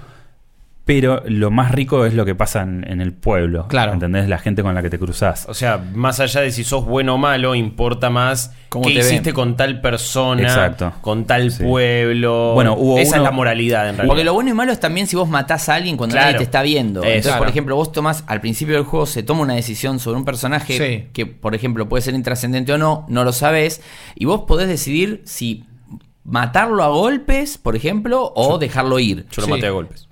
Pero 0.85 1.23
lo 1.25 1.49
más 1.49 1.71
rico 1.71 2.05
es 2.05 2.13
lo 2.13 2.25
que 2.25 2.35
pasa 2.35 2.61
en, 2.61 2.85
en 2.87 3.01
el 3.01 3.11
pueblo. 3.11 3.67
Claro. 3.67 3.91
¿Entendés? 3.93 4.29
La 4.29 4.37
gente 4.37 4.61
con 4.61 4.75
la 4.75 4.83
que 4.83 4.91
te 4.91 4.99
cruzás. 4.99 5.47
O 5.49 5.55
sea, 5.55 5.83
más 5.95 6.19
allá 6.19 6.41
de 6.41 6.51
si 6.51 6.63
sos 6.63 6.85
bueno 6.85 7.15
o 7.15 7.17
malo, 7.17 7.55
importa 7.55 8.11
más 8.11 8.53
Cómo 8.69 8.85
qué 8.85 8.93
te 8.93 8.99
hiciste 8.99 9.29
ven. 9.29 9.33
con 9.33 9.57
tal 9.57 9.81
persona, 9.81 10.43
Exacto. 10.43 10.93
con 11.01 11.25
tal 11.25 11.49
Sí. 11.49 11.63
pueblo. 11.63 12.51
Bueno, 12.53 12.75
hubo 12.77 12.99
Esa 12.99 13.15
uno- 13.15 13.23
es 13.23 13.23
la 13.23 13.31
moralidad 13.31 13.89
en 13.89 13.95
realidad. 13.95 14.07
Porque 14.07 14.23
lo 14.23 14.33
bueno 14.35 14.51
y 14.51 14.53
malo 14.53 14.71
es 14.71 14.79
también 14.79 15.07
si 15.07 15.15
vos 15.15 15.27
matás 15.27 15.69
a 15.69 15.73
alguien 15.75 15.97
cuando 15.97 16.13
Claro. 16.13 16.27
nadie 16.27 16.37
te 16.37 16.43
está 16.43 16.61
viendo. 16.61 17.01
Eso. 17.01 17.09
Entonces, 17.13 17.37
por 17.39 17.49
ejemplo, 17.49 17.75
vos 17.75 17.91
tomás 17.91 18.23
al 18.27 18.39
principio 18.41 18.75
del 18.75 18.83
juego, 18.83 19.07
se 19.07 19.23
toma 19.23 19.41
una 19.41 19.55
decisión 19.55 19.97
sobre 19.97 20.17
un 20.19 20.25
personaje 20.25 20.77
Sí. 20.77 21.07
que, 21.13 21.25
por 21.25 21.55
ejemplo, 21.55 21.89
puede 21.89 22.03
ser 22.03 22.13
intrascendente 22.13 22.71
o 22.73 22.77
no, 22.77 23.07
no 23.09 23.23
lo 23.23 23.33
sabés, 23.33 23.81
y 24.13 24.25
vos 24.25 24.41
podés 24.47 24.67
decidir 24.67 25.23
si 25.25 25.63
matarlo 26.23 26.83
a 26.83 26.89
golpes, 26.89 27.57
por 27.57 27.75
ejemplo, 27.75 28.31
o 28.35 28.59
dejarlo 28.59 28.99
ir. 28.99 29.25
Yo 29.31 29.41
lo 29.41 29.45
Sí. 29.47 29.51
maté 29.51 29.65
a 29.65 29.71
golpes. 29.71 30.07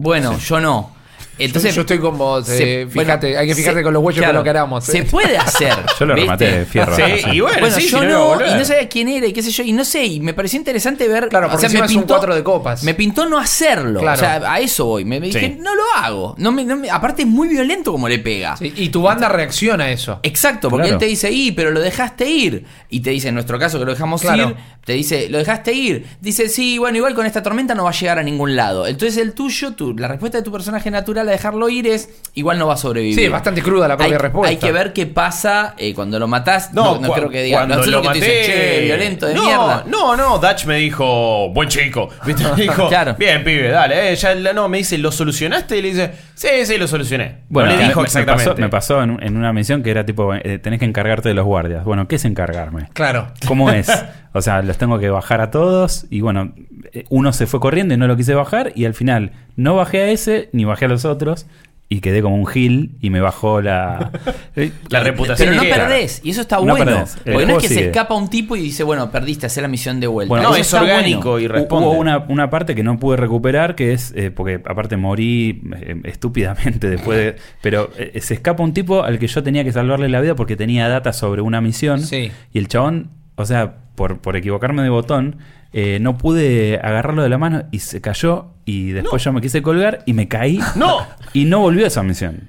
Bueno, 0.00 0.38
yo 0.38 0.60
no. 0.60 0.90
Entonces, 1.38 1.74
yo 1.74 1.82
estoy 1.82 1.98
con 1.98 2.16
vos, 2.18 2.46
se- 2.46 2.82
eh, 2.82 2.86
fíjate, 2.86 3.36
hay 3.38 3.46
que 3.46 3.54
fijarte 3.54 3.80
se- 3.80 3.84
con 3.84 3.92
los 3.94 4.02
huellos 4.02 4.18
claro, 4.20 4.32
que 4.34 4.38
lo 4.38 4.44
queramos. 4.44 4.84
Se 4.84 4.98
eh. 4.98 5.02
puede 5.04 5.36
hacer. 5.38 5.72
Yo 5.98 6.06
lo 6.06 6.14
rematé 6.14 6.58
de 6.58 6.64
fierro. 6.66 6.94
Sí, 6.96 7.02
y 7.32 7.40
bueno, 7.40 7.58
Bueno, 7.60 7.76
sí, 7.76 7.88
yo 7.88 8.00
si 8.00 8.06
no, 8.06 8.34
y 8.46 8.54
no 8.54 8.64
sabía 8.64 8.88
quién 8.88 9.08
era 9.08 9.26
y 9.26 9.32
qué 9.32 9.42
sé 9.42 9.50
yo, 9.50 9.62
y 9.64 9.72
no 9.72 9.84
sé, 9.84 10.04
y 10.04 10.20
me 10.20 10.34
pareció 10.34 10.58
interesante 10.58 11.06
ver. 11.08 11.28
Claro, 11.28 11.48
porque 11.50 11.66
un 11.96 12.02
cuatro 12.02 12.34
de 12.34 12.42
copas. 12.42 12.82
Me 12.84 12.94
pintó 12.94 13.26
no 13.28 13.38
hacerlo. 13.38 14.00
Claro. 14.00 14.16
O 14.16 14.20
sea, 14.20 14.52
a 14.52 14.60
eso 14.60 14.86
voy. 14.86 15.04
Me, 15.04 15.20
me 15.20 15.26
dije, 15.28 15.40
Sí. 15.40 15.56
no 15.60 15.74
lo 15.74 15.82
hago. 15.96 16.34
No 16.38 16.52
me, 16.52 16.64
no 16.64 16.76
me- 16.76 16.90
aparte 16.90 17.22
es 17.22 17.28
muy 17.28 17.48
violento 17.48 17.92
como 17.92 18.08
le 18.08 18.18
pega. 18.18 18.56
Sí, 18.56 18.72
y 18.76 18.88
tu 18.88 19.02
banda 19.02 19.28
reacciona 19.28 19.84
a 19.84 19.90
eso. 19.90 20.20
Exacto, 20.22 20.68
porque 20.70 20.84
Claro. 20.88 20.96
él 20.96 21.00
te 21.00 21.06
dice, 21.06 21.30
y, 21.30 21.52
pero 21.52 21.70
lo 21.70 21.80
dejaste 21.80 22.28
ir. 22.28 22.64
Y 22.90 23.00
te 23.00 23.10
dice, 23.10 23.28
en 23.28 23.34
nuestro 23.34 23.58
caso 23.58 23.78
que 23.78 23.84
lo 23.84 23.92
dejamos 23.92 24.20
Claro. 24.22 24.50
ir, 24.50 24.56
te 24.84 24.92
dice, 24.94 25.28
lo 25.28 25.38
dejaste 25.38 25.72
ir. 25.72 26.06
Dice, 26.20 26.48
sí, 26.48 26.78
bueno, 26.78 26.96
igual 26.98 27.14
con 27.14 27.26
esta 27.26 27.42
tormenta 27.42 27.74
no 27.74 27.84
va 27.84 27.90
a 27.90 27.92
llegar 27.92 28.18
a 28.18 28.22
ningún 28.22 28.56
lado. 28.56 28.86
Entonces 28.86 29.16
el 29.18 29.32
tuyo, 29.34 29.72
tu, 29.74 29.94
la 29.96 30.08
respuesta 30.08 30.38
de 30.38 30.44
tu 30.44 30.50
personaje 30.52 30.90
natural 30.90 31.27
a 31.28 31.32
dejarlo 31.32 31.68
ir 31.68 31.86
es, 31.86 32.08
igual 32.34 32.58
no 32.58 32.66
va 32.66 32.74
a 32.74 32.76
sobrevivir. 32.76 33.14
Sí, 33.14 33.24
es 33.24 33.30
bastante 33.30 33.62
cruda 33.62 33.86
la 33.88 33.96
propia 33.96 34.16
hay, 34.16 34.18
respuesta. 34.22 34.48
Hay 34.50 34.56
que 34.56 34.72
ver 34.72 34.92
qué 34.92 35.06
pasa 35.06 35.74
eh, 35.78 35.94
cuando 35.94 36.18
lo 36.18 36.26
matás. 36.28 36.72
No, 36.72 36.98
no, 37.00 37.08
cua- 37.08 37.14
creo 37.16 37.30
que 37.30 37.42
diga. 37.42 37.58
cuando 37.58 37.76
no 37.76 37.86
lo 37.86 38.02
maté. 38.02 38.18
dicen, 38.20 38.44
che, 38.46 38.80
violento 38.84 39.26
de 39.26 39.34
no, 39.34 39.42
mierda. 39.44 39.84
No, 39.86 40.16
no, 40.16 40.38
Dutch 40.38 40.64
me 40.66 40.76
dijo, 40.76 41.50
buen 41.50 41.68
chico. 41.68 42.08
¿Viste? 42.26 42.44
Me 42.44 42.62
dijo, 42.62 42.88
Claro. 42.88 43.14
bien, 43.18 43.44
pibe, 43.44 43.68
dale. 43.68 44.12
eh, 44.12 44.16
ya, 44.16 44.34
no, 44.52 44.68
me 44.68 44.78
dice, 44.78 44.98
¿lo 44.98 45.12
solucionaste? 45.12 45.76
Y 45.78 45.82
le 45.82 45.88
dice, 45.88 46.12
sí, 46.34 46.48
sí, 46.64 46.78
lo 46.78 46.86
solucioné. 46.88 47.38
Bueno, 47.48 47.70
no 47.70 47.76
le 47.76 47.82
me- 47.82 47.88
dijo 47.88 48.00
me, 48.00 48.06
exactamente. 48.06 48.44
pasó, 48.50 48.60
me 48.60 48.68
pasó 48.68 49.02
en, 49.02 49.22
en 49.22 49.36
una 49.36 49.52
misión 49.52 49.82
que 49.82 49.90
era 49.90 50.04
tipo, 50.06 50.34
eh, 50.34 50.58
tenés 50.58 50.78
que 50.78 50.84
encargarte 50.86 51.28
de 51.28 51.34
los 51.34 51.44
guardias. 51.44 51.84
Bueno, 51.84 52.08
¿qué 52.08 52.16
es 52.16 52.24
encargarme? 52.24 52.88
Claro. 52.92 53.28
¿Cómo 53.46 53.70
es? 53.70 53.88
O 54.34 54.42
sea, 54.42 54.60
los 54.60 54.76
tengo 54.76 54.98
que 54.98 55.08
bajar 55.08 55.40
a 55.40 55.50
todos 55.50 56.04
y 56.10 56.20
bueno, 56.20 56.52
uno 57.08 57.32
se 57.32 57.46
fue 57.46 57.60
corriendo 57.60 57.94
y 57.94 57.96
no 57.96 58.06
lo 58.06 58.16
quise 58.16 58.34
bajar 58.34 58.72
y 58.74 58.84
al 58.84 58.94
final 58.94 59.32
no 59.56 59.74
bajé 59.76 60.02
a 60.02 60.10
ese 60.10 60.48
ni 60.52 60.64
bajé 60.64 60.86
a 60.86 60.88
los 60.88 61.04
otros 61.04 61.46
y 61.90 62.00
quedé 62.00 62.20
como 62.20 62.36
un 62.36 62.46
gil 62.46 62.96
y 63.00 63.08
me 63.08 63.20
bajó 63.20 63.62
la... 63.62 64.10
eh, 64.56 64.72
La 64.90 65.00
reputación. 65.00 65.48
Pero 65.48 65.62
no 65.62 65.68
perdés, 65.68 66.20
y 66.22 66.30
eso 66.30 66.42
está 66.42 66.56
No 66.56 66.76
bueno. 66.76 66.84
perdés. 66.84 67.16
Porque 67.24 67.46
no 67.46 67.56
es 67.56 67.62
que 67.62 67.68
se 67.68 67.86
escapa 67.86 68.14
un 68.14 68.28
tipo 68.28 68.56
y 68.56 68.60
dice, 68.60 68.82
bueno, 68.84 69.10
perdiste, 69.10 69.46
hacer 69.46 69.62
la 69.62 69.68
misión 69.68 69.98
de 69.98 70.06
vuelta. 70.06 70.28
Bueno, 70.28 70.50
no, 70.50 70.50
Eso 70.50 70.60
es 70.60 70.66
está 70.66 70.82
orgánico 70.82 71.30
bueno. 71.30 71.44
y 71.44 71.48
responde. 71.48 71.88
Hubo 71.88 71.96
una, 71.96 72.18
una 72.28 72.50
parte 72.50 72.74
que 72.74 72.82
no 72.82 72.98
pude 72.98 73.16
recuperar, 73.16 73.74
que 73.74 73.92
es, 73.94 74.12
eh, 74.14 74.30
porque 74.30 74.60
aparte 74.66 74.98
morí 74.98 75.62
eh, 75.80 75.96
estúpidamente 76.04 76.90
después 76.90 77.18
de... 77.18 77.36
Pero 77.62 77.90
eh, 77.96 78.20
se 78.20 78.34
escapa 78.34 78.62
un 78.62 78.74
tipo 78.74 79.02
al 79.02 79.18
que 79.18 79.26
yo 79.26 79.42
tenía 79.42 79.64
que 79.64 79.72
salvarle 79.72 80.10
la 80.10 80.20
vida 80.20 80.34
porque 80.34 80.56
tenía 80.56 80.88
data 80.88 81.14
sobre 81.14 81.40
una 81.40 81.62
misión. 81.62 82.00
Sí. 82.02 82.30
Y 82.52 82.58
el 82.58 82.68
chabón, 82.68 83.12
o 83.36 83.46
sea, 83.46 83.76
por, 83.94 84.18
por 84.18 84.36
equivocarme 84.36 84.82
de 84.82 84.90
botón, 84.90 85.38
eh, 85.72 85.98
no 86.00 86.16
pude 86.18 86.78
agarrarlo 86.82 87.22
de 87.22 87.28
la 87.28 87.38
mano 87.38 87.64
y 87.70 87.80
se 87.80 88.00
cayó. 88.00 88.46
Y 88.64 88.90
después 88.90 89.22
yo 89.24 89.32
me 89.32 89.40
quise 89.40 89.62
colgar 89.62 90.02
y 90.06 90.12
me 90.12 90.28
caí. 90.28 90.60
¡No! 90.76 91.06
Y 91.32 91.44
no 91.44 91.60
volvió 91.60 91.86
esa 91.86 92.02
misión. 92.02 92.48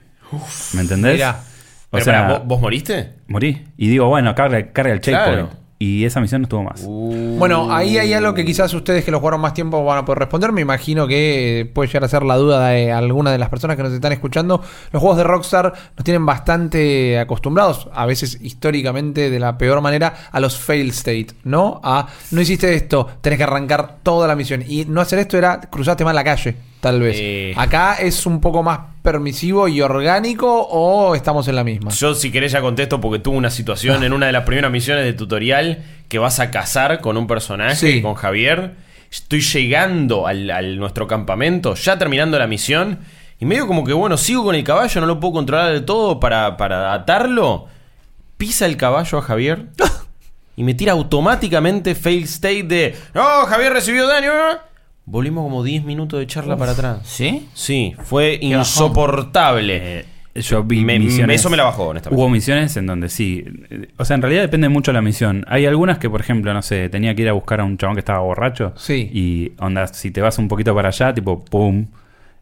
¿Me 0.74 0.82
entendés? 0.82 1.14
Mirá. 1.14 1.42
O 1.92 1.94
Pero 1.94 2.04
sea, 2.06 2.28
¿vos, 2.28 2.42
vos 2.46 2.62
moriste? 2.62 3.14
morí. 3.28 3.66
Y 3.78 3.88
digo, 3.90 4.08
bueno, 4.08 4.36
carga, 4.36 4.72
carga 4.72 4.94
el 4.94 5.02
checkpoint. 5.02 5.34
Claro. 5.34 5.50
Y 5.82 6.04
esa 6.04 6.20
misión 6.20 6.42
no 6.42 6.46
estuvo 6.46 6.62
más. 6.62 6.86
Bueno, 6.86 7.74
ahí 7.74 7.98
hay 7.98 8.12
algo 8.12 8.34
que 8.34 8.44
quizás 8.44 8.74
ustedes 8.74 9.06
que 9.06 9.12
lo 9.12 9.22
jugaron 9.22 9.39
más 9.39 9.54
tiempo 9.54 9.82
van 9.86 10.00
a 10.00 10.04
poder 10.04 10.20
responder. 10.20 10.52
Me 10.52 10.60
imagino 10.60 11.08
que 11.08 11.72
puede 11.74 11.88
llegar 11.88 12.04
a 12.04 12.10
ser 12.10 12.24
la 12.24 12.36
duda 12.36 12.68
de 12.68 12.92
alguna 12.92 13.32
de 13.32 13.38
las 13.38 13.48
personas 13.48 13.78
que 13.78 13.84
nos 13.84 13.94
están 13.94 14.12
escuchando. 14.12 14.62
Los 14.92 15.00
juegos 15.00 15.18
de 15.18 15.24
Rockstar 15.24 15.72
nos 15.96 16.04
tienen 16.04 16.26
bastante 16.26 17.18
acostumbrados, 17.18 17.88
a 17.94 18.06
veces 18.06 18.39
históricamente 18.42 19.30
de 19.30 19.39
la 19.39 19.58
peor 19.58 19.80
manera, 19.80 20.13
a 20.30 20.42
los 20.42 20.58
fail 20.58 20.89
state, 20.89 21.28
¿no? 21.46 21.80
A 21.82 22.08
no 22.32 22.42
hiciste 22.42 22.76
esto, 22.76 23.08
tenés 23.22 23.38
que 23.38 23.44
arrancar 23.44 24.00
toda 24.04 24.28
la 24.28 24.36
misión. 24.36 24.65
Y 24.68 24.84
no 24.84 25.00
hacer 25.00 25.20
esto 25.20 25.38
era 25.38 25.62
cruzaste 25.62 26.04
mal 26.04 26.13
la 26.13 26.26
calle, 26.26 26.58
tal 26.82 27.02
vez. 27.02 27.15
Eh. 27.20 27.54
Acá 27.58 27.96
es 27.96 28.26
un 28.26 28.42
poco 28.42 28.63
más 28.63 28.80
permisivo 29.02 29.68
y 29.68 29.82
orgánico 29.82 30.62
o 30.70 31.15
estamos 31.15 31.48
en 31.48 31.56
la 31.56 31.63
misma. 31.63 31.92
Yo 31.92 32.13
si 32.13 32.32
querés 32.32 32.52
ya 32.52 32.62
contesto 32.62 33.00
porque 33.02 33.20
tuve 33.20 33.38
una 33.38 33.50
situación 33.50 34.04
en 34.04 34.13
una 34.13 34.26
de 34.28 34.32
las 34.32 34.44
primeras 34.44 34.72
misiones 34.72 35.06
de 35.06 35.13
tutorial 35.13 35.84
que 36.08 36.20
vas 36.20 36.39
a 36.39 36.52
cazar 36.52 37.02
con 37.02 37.18
un 37.18 37.28
personaje, 37.28 37.76
Sí. 37.76 38.02
con 38.02 38.15
Javier. 38.15 38.76
Estoy 39.12 39.42
llegando 39.42 40.28
al, 40.28 40.50
al 40.52 40.78
nuestro 40.78 41.08
campamento, 41.08 41.74
ya 41.76 41.98
terminando 41.98 42.38
la 42.38 42.48
misión. 42.48 43.00
Y 43.39 43.46
medio 43.46 43.65
como 43.68 43.86
que, 43.86 43.94
bueno, 43.94 44.18
sigo 44.18 44.44
con 44.44 44.54
el 44.56 44.63
caballo, 44.63 45.00
no 45.02 45.08
lo 45.08 45.20
puedo 45.20 45.34
controlar 45.36 45.72
del 45.72 45.86
todo 45.86 46.20
para, 46.20 46.58
para 46.58 46.94
atarlo. 46.94 47.68
Pisa 48.38 48.65
el 48.65 48.76
caballo 48.78 49.18
a 49.18 49.22
Javier. 49.22 49.68
y 50.58 50.63
me 50.63 50.74
tira 50.74 50.92
automáticamente 50.92 51.96
fail 51.96 52.26
state 52.26 52.63
de... 52.63 52.96
No, 53.13 53.24
Javier 53.48 53.72
recibió 53.74 54.08
daño. 54.08 54.32
Volvimos 55.10 55.43
como 55.43 55.63
10 55.63 55.84
minutos 55.86 56.19
de 56.19 56.28
charla 56.28 56.56
para 56.56 56.74
atrás. 56.74 57.00
¿Sí? 57.04 57.48
Sí, 57.54 57.95
fue 58.04 58.38
insoportable. 58.41 60.00
Eh, 60.00 60.06
Yo 60.36 60.63
vi 60.63 60.86
Me- 60.86 61.00
misiones. 61.00 61.41
eso 61.41 61.50
me 61.50 61.58
la 61.58 61.63
bajó, 61.63 61.88
honestamente. 61.88 62.22
Hubo 62.22 62.30
misiones 62.30 62.78
en 62.78 62.86
donde 62.86 63.10
sí. 63.10 63.43
O 63.98 64.06
sea, 64.06 64.15
en 64.15 64.22
realidad 64.22 64.43
depende 64.43 64.69
mucho 64.69 64.91
de 64.91 64.93
la 64.93 65.02
misión. 65.02 65.43
Hay 65.48 65.65
algunas 65.65 65.98
que, 65.98 66.10
por 66.10 66.22
ejemplo, 66.22 66.54
no 66.54 66.62
sé, 66.62 66.88
tenía 66.89 67.13
que 67.15 67.24
ir 67.24 67.30
a 67.30 67.34
buscar 67.34 67.60
a 67.60 67.63
un 67.65 67.78
chabón 67.78 67.95
que 67.95 68.00
estaba 68.00 68.19
borracho. 68.19 68.72
Sí. 68.78 69.10
Y 69.12 69.52
onda, 69.60 69.88
si 69.88 70.12
te 70.12 70.22
vas 70.22 70.38
un 70.38 70.48
poquito 70.48 70.74
para 70.76 70.89
allá, 70.89 71.13
tipo, 71.13 71.43
pum, 71.43 71.88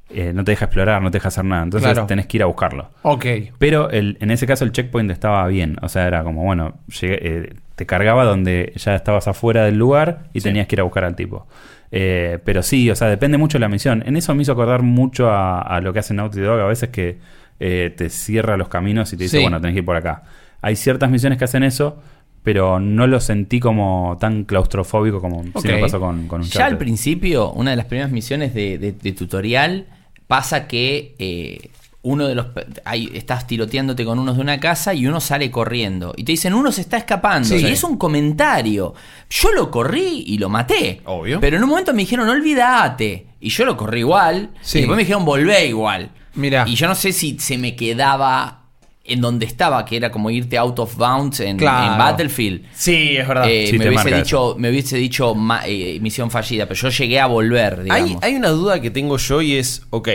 eh, 0.10 0.32
no 0.34 0.44
te 0.44 0.52
deja 0.52 0.66
explorar, 0.66 1.02
no 1.02 1.10
te 1.10 1.18
deja 1.18 1.30
hacer 1.30 1.46
nada. 1.46 1.64
Entonces 1.64 1.90
Claro. 1.92 2.06
tenés 2.08 2.28
que 2.28 2.38
ir 2.38 2.44
a 2.44 2.48
buscarlo. 2.48 2.90
Ok. 3.04 3.26
Pero 3.58 3.90
el, 3.90 4.18
en 4.20 4.30
ese 4.32 4.46
caso 4.46 4.64
el 4.66 4.72
checkpoint 4.74 5.10
estaba 5.10 5.48
bien. 5.48 5.78
O 5.82 5.90
sea, 5.90 6.06
era 6.08 6.24
como, 6.24 6.44
bueno, 6.44 6.78
llegué- 6.90 7.20
eh, 7.22 7.54
te 7.76 7.86
cargaba 7.86 8.26
donde 8.26 8.74
ya 8.76 8.96
estabas 8.96 9.28
afuera 9.28 9.64
del 9.64 9.78
lugar 9.78 10.26
y 10.34 10.42
tenías 10.42 10.68
que 10.68 10.76
ir 10.76 10.82
a 10.82 10.84
buscar 10.84 11.04
al 11.06 11.16
tipo. 11.16 11.48
Eh, 11.92 12.40
pero 12.44 12.64
sí, 12.64 12.90
o 12.90 12.96
sea, 12.96 13.08
depende 13.08 13.38
mucho 13.38 13.58
de 13.58 13.62
la 13.62 13.70
misión. 13.70 14.04
En 14.06 14.18
eso 14.18 14.34
me 14.36 14.42
hizo 14.42 14.52
acordar 14.52 14.82
mucho 14.84 15.30
a, 15.30 15.62
a 15.62 15.80
lo 15.82 15.94
que 15.94 16.00
hace 16.00 16.14
Naughty 16.14 16.40
Dog 16.42 16.60
a 16.60 16.66
veces 16.66 16.90
que 16.90 17.18
eh, 17.60 17.94
te 17.96 18.10
cierra 18.10 18.58
los 18.58 18.68
caminos 18.68 19.12
y 19.14 19.18
te 19.18 19.24
dice, 19.24 19.38
Sí. 19.38 19.44
bueno, 19.44 19.60
tenés 19.62 19.74
que 19.74 19.80
ir 19.80 19.86
por 19.86 19.96
acá. 19.96 20.24
Hay 20.62 20.76
ciertas 20.76 21.10
misiones 21.10 21.38
que 21.40 21.46
hacen 21.46 21.64
eso, 21.64 22.02
pero 22.44 22.80
no 22.80 23.08
lo 23.08 23.20
sentí 23.20 23.60
como 23.60 24.18
tan 24.20 24.44
claustrofóbico 24.44 25.20
como 25.22 25.40
Ok. 25.54 25.62
si 25.62 25.68
me 25.70 25.78
pasó 25.80 26.00
con, 26.00 26.28
con 26.28 26.42
un 26.42 26.48
Ya 26.48 26.66
al 26.66 26.78
principio, 26.78 27.52
una 27.52 27.72
de 27.72 27.78
las 27.78 27.86
primeras 27.86 28.12
misiones 28.12 28.54
de, 28.54 28.78
de- 28.78 28.92
de 28.94 29.12
tutorial, 29.14 29.86
pasa 30.28 30.68
que 30.68 31.16
eh, 31.20 31.70
uno 32.08 32.28
de 32.28 32.36
los. 32.36 32.48
Hay, 32.86 33.12
estás 33.14 33.46
tiroteándote 33.48 34.06
con 34.06 34.18
unos 34.18 34.38
de 34.38 34.42
una 34.42 34.60
casa 34.60 34.94
y 34.94 35.06
uno 35.06 35.20
sale 35.20 35.52
corriendo. 35.52 36.14
Y 36.16 36.24
te 36.24 36.32
dicen, 36.32 36.54
uno 36.54 36.72
se 36.72 36.82
está 36.82 36.98
escapando. 36.98 37.50
Sí. 37.50 37.58
Y 37.58 37.66
es 37.66 37.84
un 37.84 37.98
comentario. 37.98 38.94
Yo 39.30 39.52
lo 39.52 39.70
corrí 39.70 40.24
y 40.26 40.38
lo 40.38 40.48
maté. 40.50 41.02
Obvio. 41.06 41.40
Pero 41.42 41.58
en 41.58 41.64
un 41.64 41.70
momento 41.70 41.94
me 41.94 42.00
dijeron, 42.04 42.30
olvídate. 42.30 43.28
Y 43.42 43.50
yo 43.50 43.66
lo 43.66 43.76
corrí 43.76 44.00
igual. 44.00 44.52
Sí. 44.62 44.78
Y 44.78 44.82
después 44.82 44.96
me 44.96 45.04
dijeron, 45.04 45.26
volvé 45.26 45.68
igual. 45.68 46.12
Mirá. 46.36 46.66
Y 46.68 46.76
yo 46.76 46.88
no 46.88 46.96
sé 46.96 47.12
si 47.12 47.38
se 47.40 47.58
me 47.58 47.76
quedaba 47.76 48.64
en 49.04 49.22
donde 49.22 49.46
estaba, 49.46 49.84
que 49.86 49.96
era 49.98 50.12
como 50.12 50.30
irte 50.30 50.58
out 50.58 50.80
of 50.80 50.96
bounds 50.98 51.40
en, 51.40 51.58
Claro. 51.58 51.94
en 51.94 51.98
Battlefield. 51.98 52.66
Sí, 52.74 53.16
es 53.18 53.28
verdad. 53.28 53.50
Eh, 53.50 53.68
Sí, 53.70 53.78
me, 53.80 53.88
hubiese 53.90 54.16
dicho, 54.16 54.56
me 54.58 54.70
hubiese 54.70 54.98
dicho 54.98 55.34
eh, 55.66 55.98
misión 56.02 56.30
fallida, 56.30 56.66
pero 56.68 56.80
yo 56.80 56.90
llegué 56.90 57.20
a 57.20 57.26
volver, 57.26 57.84
digamos. 57.84 58.12
Hay, 58.12 58.32
hay 58.32 58.36
una 58.36 58.50
duda 58.50 58.82
que 58.82 58.92
tengo 58.92 59.18
yo 59.18 59.42
y 59.42 59.56
es, 59.56 59.84
ok, 59.92 60.10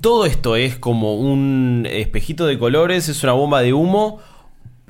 todo 0.00 0.26
esto 0.26 0.56
es 0.56 0.76
como 0.76 1.16
un 1.16 1.86
espejito 1.90 2.46
de 2.46 2.58
colores, 2.58 3.08
es 3.08 3.22
una 3.22 3.32
bomba 3.32 3.62
de 3.62 3.72
humo, 3.72 4.20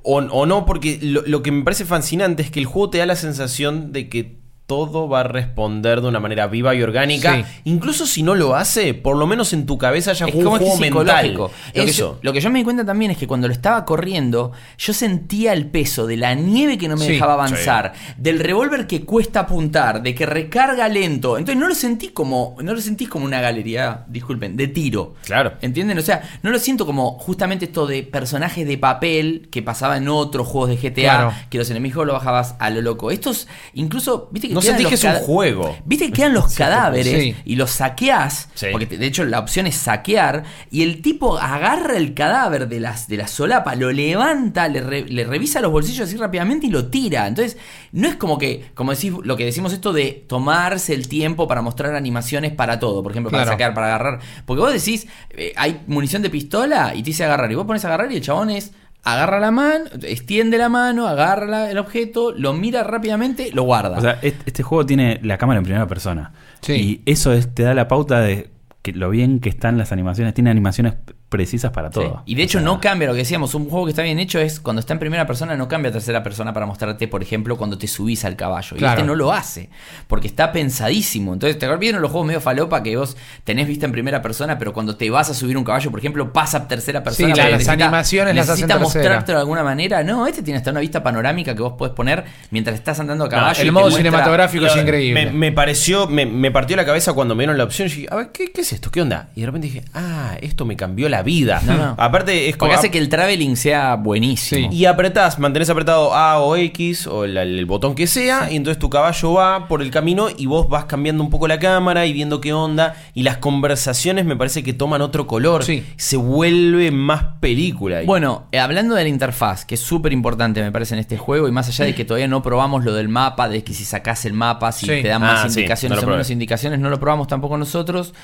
o, 0.03 0.21
no, 0.21 0.67
porque 0.67 0.99
lo, 1.01 1.23
lo 1.23 1.43
que 1.43 1.51
me 1.51 1.65
parece 1.65 1.87
fascinante 1.87 2.43
es 2.43 2.51
que 2.51 2.61
el 2.61 2.67
juego 2.67 2.91
te 2.91 2.99
da 2.99 3.07
la 3.07 3.17
sensación 3.17 3.91
de 3.93 4.11
que 4.11 4.44
todo 4.67 5.09
va 5.09 5.21
a 5.21 5.23
responder 5.25 6.01
de 6.01 6.09
una 6.09 6.21
manera 6.21 6.47
viva 6.47 6.75
y 6.75 6.83
orgánica. 6.83 7.37
Sí. 7.37 7.45
Incluso 7.65 8.07
si 8.07 8.23
no 8.23 8.35
lo 8.35 8.55
hace, 8.57 8.95
por 8.95 9.17
lo 9.17 9.27
menos 9.27 9.53
en 9.53 9.67
tu 9.67 9.77
cabeza 9.77 10.13
ya 10.15 10.25
es 10.27 10.35
un 10.35 10.43
como 10.43 10.59
que 10.59 10.65
juego 10.65 10.81
mental. 10.81 11.35
Lo 11.35 11.51
que, 11.73 11.83
Eso. 11.83 12.15
yo, 12.15 12.19
lo 12.23 12.33
que 12.33 12.41
yo 12.41 12.49
me 12.51 12.59
di 12.61 12.65
cuenta 12.65 12.85
también 12.85 13.11
es 13.11 13.19
que 13.19 13.27
cuando 13.27 13.47
lo 13.47 13.53
estaba 13.53 13.85
corriendo, 13.85 14.53
yo 14.79 14.95
sentía 14.95 15.53
el 15.53 15.67
peso 15.67 16.07
de 16.07 16.17
la 16.17 16.35
nieve 16.35 16.79
que 16.79 16.89
no 16.89 16.97
me 16.97 17.05
Sí, 17.05 17.13
dejaba 17.13 17.35
avanzar, 17.35 17.93
del 18.17 18.39
revólver 18.41 18.87
que 18.87 19.05
cuesta 19.05 19.41
apuntar, 19.41 20.03
de 20.03 20.15
que 20.15 20.25
recarga 20.25 20.89
lento. 20.89 21.37
Entonces 21.37 21.61
no 21.61 21.69
lo 21.69 21.75
sentí 21.75 22.09
como, 22.09 22.57
no 22.63 22.73
lo 22.73 22.81
sentí 22.81 23.05
como 23.07 23.27
una 23.27 23.43
galería, 23.43 24.05
disculpen, 24.09 24.57
de 24.57 24.69
tiro. 24.69 25.15
Claro. 25.27 25.53
¿Entienden? 25.61 25.99
O 25.99 26.03
sea, 26.03 26.23
no 26.43 26.51
lo 26.51 26.59
siento 26.59 26.87
como 26.87 27.19
justamente 27.19 27.67
esto 27.67 27.87
de 27.87 28.03
personajes 28.03 28.67
de 28.67 28.79
papel 28.79 29.49
que 29.51 29.63
pasaba 29.63 29.99
en 29.99 30.09
otros 30.09 30.47
juegos 30.47 30.71
de 30.71 30.77
GTA, 30.77 30.95
Claro. 31.03 31.33
que 31.51 31.59
los 31.59 31.69
enemigos 31.71 32.07
lo 32.07 32.15
bajabas 32.15 32.55
a 32.59 32.71
lo 32.71 32.81
loco. 32.81 33.11
Estos, 33.11 33.47
incluso, 33.75 34.29
viste 34.33 34.49
que 34.49 34.54
No 34.55 34.63
sentís 34.63 34.87
que 34.89 34.95
es 34.95 35.05
un 35.05 35.15
juego. 35.17 35.77
Viste 35.85 36.07
que 36.07 36.13
quedan 36.13 36.33
los 36.35 36.55
cadáveres 36.55 37.07
Sí. 37.23 37.37
y 37.45 37.57
los 37.57 37.71
saqueás, 37.71 38.49
Sí. 38.55 38.67
porque 38.73 38.87
de 38.87 39.07
hecho 39.07 39.25
la 39.25 39.39
opción 39.41 39.67
es 39.67 39.75
saquear, 39.77 40.45
y 40.71 40.83
el 40.83 41.03
tipo 41.03 41.37
agarra 41.39 41.97
el 41.97 42.15
cadáver 42.15 42.69
de, 42.69 42.81
las, 42.81 43.09
de 43.09 43.17
la 43.17 43.27
solapa, 43.29 43.75
lo 43.75 43.93
levanta, 43.93 44.69
le, 44.69 44.81
re- 44.81 45.05
le 45.09 45.25
revisa 45.25 45.61
los 45.61 45.71
bolsillos 45.73 46.09
así 46.09 46.17
rápidamente 46.17 46.67
y 46.67 46.71
lo 46.71 46.87
tira. 46.87 47.27
Entonces, 47.27 47.57
no 47.93 48.09
es 48.09 48.17
como 48.17 48.39
que, 48.39 48.67
como 48.75 48.93
decís, 48.93 49.13
lo 49.23 49.37
que 49.37 49.45
decimos 49.45 49.73
esto 49.73 49.93
de 49.93 50.25
tomarse 50.29 50.95
el 50.95 51.09
tiempo 51.09 51.47
para 51.49 51.63
mostrar 51.63 51.95
animaciones 51.95 52.53
para 52.53 52.79
todo, 52.79 53.03
por 53.03 53.13
ejemplo, 53.13 53.31
para 53.31 53.43
Claro. 53.45 53.55
saquear, 53.55 53.75
para 53.75 53.87
agarrar. 53.89 54.21
Porque 54.47 54.61
vos 54.61 54.73
decís, 54.73 55.07
eh, 55.31 55.53
hay 55.57 55.81
munición 55.87 56.23
de 56.23 56.31
pistola 56.31 56.93
y 56.95 57.03
te 57.03 57.11
dice 57.11 57.25
agarrar, 57.25 57.51
y 57.51 57.55
vos 57.55 57.67
pones 57.67 57.85
a 57.85 57.89
agarrar 57.89 58.11
y 58.13 58.17
el 58.17 58.23
chabón 58.23 58.51
es... 58.51 58.73
Agarra 59.05 59.39
la 59.39 59.51
mano, 59.51 59.85
extiende 60.03 60.57
la 60.59 60.69
mano, 60.71 61.07
agarra 61.07 61.47
la- 61.47 61.71
el 61.71 61.77
objeto, 61.79 62.33
lo 62.33 62.55
mira 62.55 62.83
rápidamente, 62.83 63.51
lo 63.53 63.63
guarda. 63.65 63.99
O 63.99 64.01
sea, 64.01 64.19
este, 64.23 64.43
este 64.47 64.63
juego 64.63 64.87
tiene 64.87 65.21
la 65.23 65.37
cámara 65.37 65.59
en 65.59 65.65
primera 65.65 65.87
persona. 65.87 66.33
Sí. 66.63 66.73
Y 66.73 67.03
eso 67.11 67.33
es- 67.33 67.55
te 67.55 67.63
da 67.65 67.75
la 67.75 67.87
pauta 67.87 68.21
de 68.21 68.51
que 68.83 68.93
lo 68.93 69.11
bien 69.11 69.41
que 69.41 69.51
están 69.51 69.77
las 69.79 69.93
animaciones. 69.93 70.33
Tiene 70.35 70.51
animaciones 70.51 70.95
precisas 71.35 71.73
para 71.73 71.89
Sí. 71.89 71.95
todo. 71.95 72.23
Y 72.27 72.37
de 72.37 72.43
hecho 72.45 72.59
O 72.59 72.61
sea, 72.61 72.71
no 72.71 72.81
cambia 72.81 73.09
lo 73.09 73.15
que 73.15 73.19
decíamos, 73.19 73.55
un 73.55 73.69
juego 73.69 73.87
que 73.87 73.91
está 73.91 74.03
bien 74.03 74.21
hecho 74.21 74.39
es 74.39 74.61
cuando 74.61 74.79
está 74.81 74.93
en 74.93 75.01
primera 75.01 75.27
persona 75.27 75.57
no 75.57 75.67
cambia 75.67 75.89
a 75.91 75.93
tercera 75.93 76.23
persona 76.23 76.53
para 76.53 76.65
mostrarte, 76.67 77.09
por 77.09 77.23
ejemplo, 77.23 77.57
cuando 77.57 77.77
te 77.77 77.89
subís 77.89 78.25
al 78.25 78.37
caballo. 78.37 78.77
Y 78.77 78.79
Claro. 78.79 78.95
este 79.01 79.07
no 79.07 79.17
lo 79.17 79.33
hace, 79.33 79.69
porque 80.07 80.29
está 80.29 80.53
pensadísimo. 80.53 81.33
Entonces, 81.33 81.59
te 81.59 81.75
vieron 81.77 82.01
los 82.03 82.11
juegos 82.13 82.27
medio 82.29 82.41
falopa 82.41 82.83
que 82.83 82.97
vos 82.97 83.17
tenés 83.43 83.67
vista 83.67 83.87
en 83.87 83.93
primera 83.93 84.23
persona, 84.23 84.59
pero 84.59 84.73
cuando 84.73 84.97
te 84.97 85.11
vas 85.11 85.31
a 85.31 85.35
subir 85.35 85.57
un 85.57 85.65
caballo, 85.65 85.91
por 85.91 85.99
ejemplo, 85.99 86.33
pasa 86.33 86.59
a 86.59 86.69
tercera 86.69 87.03
persona. 87.03 87.35
Sí, 87.35 87.41
la- 87.41 87.49
las 87.51 87.59
necesita- 87.61 87.73
animaciones 87.85 88.35
las 88.37 88.49
hacen 88.49 88.69
mostrártelo 88.81 89.39
de 89.39 89.41
alguna 89.43 89.63
manera. 89.65 90.03
No, 90.05 90.27
este 90.27 90.43
tiene 90.43 90.59
hasta 90.59 90.71
una 90.71 90.81
vista 90.81 91.03
panorámica 91.03 91.55
que 91.55 91.63
vos 91.63 91.73
podés 91.77 91.95
poner 91.95 92.25
mientras 92.51 92.77
estás 92.77 93.01
andando 93.01 93.25
a 93.25 93.29
caballo. 93.29 93.63
y 93.63 93.67
el 93.67 93.73
modo 93.73 93.85
muestra- 93.87 93.99
cinematográfico 93.99 94.67
es 94.67 94.77
increíble. 94.77 95.27
Me, 95.27 95.33
me 95.33 95.53
pareció, 95.53 96.07
me, 96.07 96.27
me 96.27 96.51
partió 96.51 96.77
la 96.77 96.85
cabeza 96.85 97.13
cuando 97.13 97.35
me 97.35 97.43
dieron 97.43 97.59
la 97.59 97.65
opción. 97.65 97.89
Yo 97.89 97.95
dije, 97.97 98.09
a 98.11 98.17
ver, 98.17 98.29
¿qué, 98.33 98.53
qué 98.53 98.61
es 98.61 98.73
esto? 98.73 98.91
¿Qué 98.91 99.01
onda? 99.03 99.31
Y 99.35 99.41
de 99.41 99.47
repente 99.47 99.67
dije, 99.67 99.85
ah, 99.95 100.37
esto 100.41 100.65
me 100.65 100.77
cambió 100.77 101.09
la 101.09 101.23
vida. 101.25 101.61
No, 101.65 101.77
no. 101.77 101.95
Aparte, 101.99 102.49
es 102.49 102.57
como. 102.57 102.69
Porque 102.69 102.79
hace 102.79 102.91
que 102.93 102.99
el 102.99 103.09
traveling 103.09 103.57
sea 103.57 103.97
buenísimo. 103.97 104.71
Y 104.73 104.85
apretás, 104.85 105.39
mantenés 105.41 105.69
apretado 105.71 106.15
A 106.15 106.39
o 106.39 106.55
X 106.57 107.07
o 107.09 107.25
el, 107.25 107.37
el 107.37 107.67
botón 107.67 107.95
que 107.97 108.07
sea, 108.07 108.51
y 108.53 108.57
entonces 108.57 108.79
tu 108.79 108.89
caballo 108.91 109.33
va 109.33 109.67
por 109.67 109.83
el 109.83 109.91
camino 109.91 110.29
y 110.37 110.47
vos 110.47 110.69
vas 110.69 110.85
cambiando 110.85 111.23
un 111.25 111.31
poco 111.31 111.49
la 111.49 111.59
cámara 111.59 112.07
y 112.07 112.13
viendo 112.13 112.41
qué 112.41 112.53
onda. 112.53 112.95
Y 113.15 113.23
las 113.25 113.39
conversaciones 113.39 114.25
me 114.25 114.37
parece 114.37 114.63
que 114.63 114.73
toman 114.73 115.03
otro 115.03 115.27
color. 115.27 115.65
Sí. 115.65 115.83
Se 115.97 116.17
vuelve 116.17 116.91
más 116.91 117.25
película. 117.41 117.99
ahí. 117.99 118.07
Bueno, 118.07 118.45
eh, 118.53 118.61
hablando 118.61 118.95
de 118.95 119.03
la 119.03 119.09
interfaz, 119.09 119.65
que 119.65 119.75
es 119.75 119.81
súper 119.81 120.13
importante 120.13 120.63
me 120.63 120.71
parece 120.71 120.95
en 120.95 121.01
este 121.01 121.17
juego, 121.17 121.49
y 121.49 121.53
más 121.53 121.69
allá 121.69 121.85
de 121.87 121.95
que 121.95 122.05
todavía 122.05 122.29
no 122.29 122.43
probamos 122.43 122.85
lo 122.85 122.93
del 122.95 123.09
mapa, 123.09 123.49
de 123.49 123.65
que 123.65 123.73
si 123.73 123.85
sacás 123.85 124.25
el 124.25 124.33
mapa, 124.35 124.73
si 124.73 124.87
te 124.87 125.09
dan 125.09 125.21
más 125.23 125.45
Ah, 125.45 125.47
indicaciones 125.49 126.01
no 126.01 126.07
o 126.07 126.11
menos 126.11 126.31
indicaciones, 126.31 126.79
no 126.79 126.91
lo 126.91 127.01
probamos 127.01 127.27
tampoco 127.27 127.57
nosotros. 127.57 128.15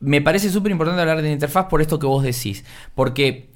Me 0.00 0.20
parece 0.20 0.50
súper 0.50 0.72
importante 0.72 1.00
hablar 1.00 1.16
de 1.18 1.22
la 1.28 1.30
interfaz 1.32 1.66
por 1.66 1.80
esto 1.80 1.98
que 1.98 2.06
vos 2.06 2.22
decís, 2.22 2.64
porque 2.94 3.50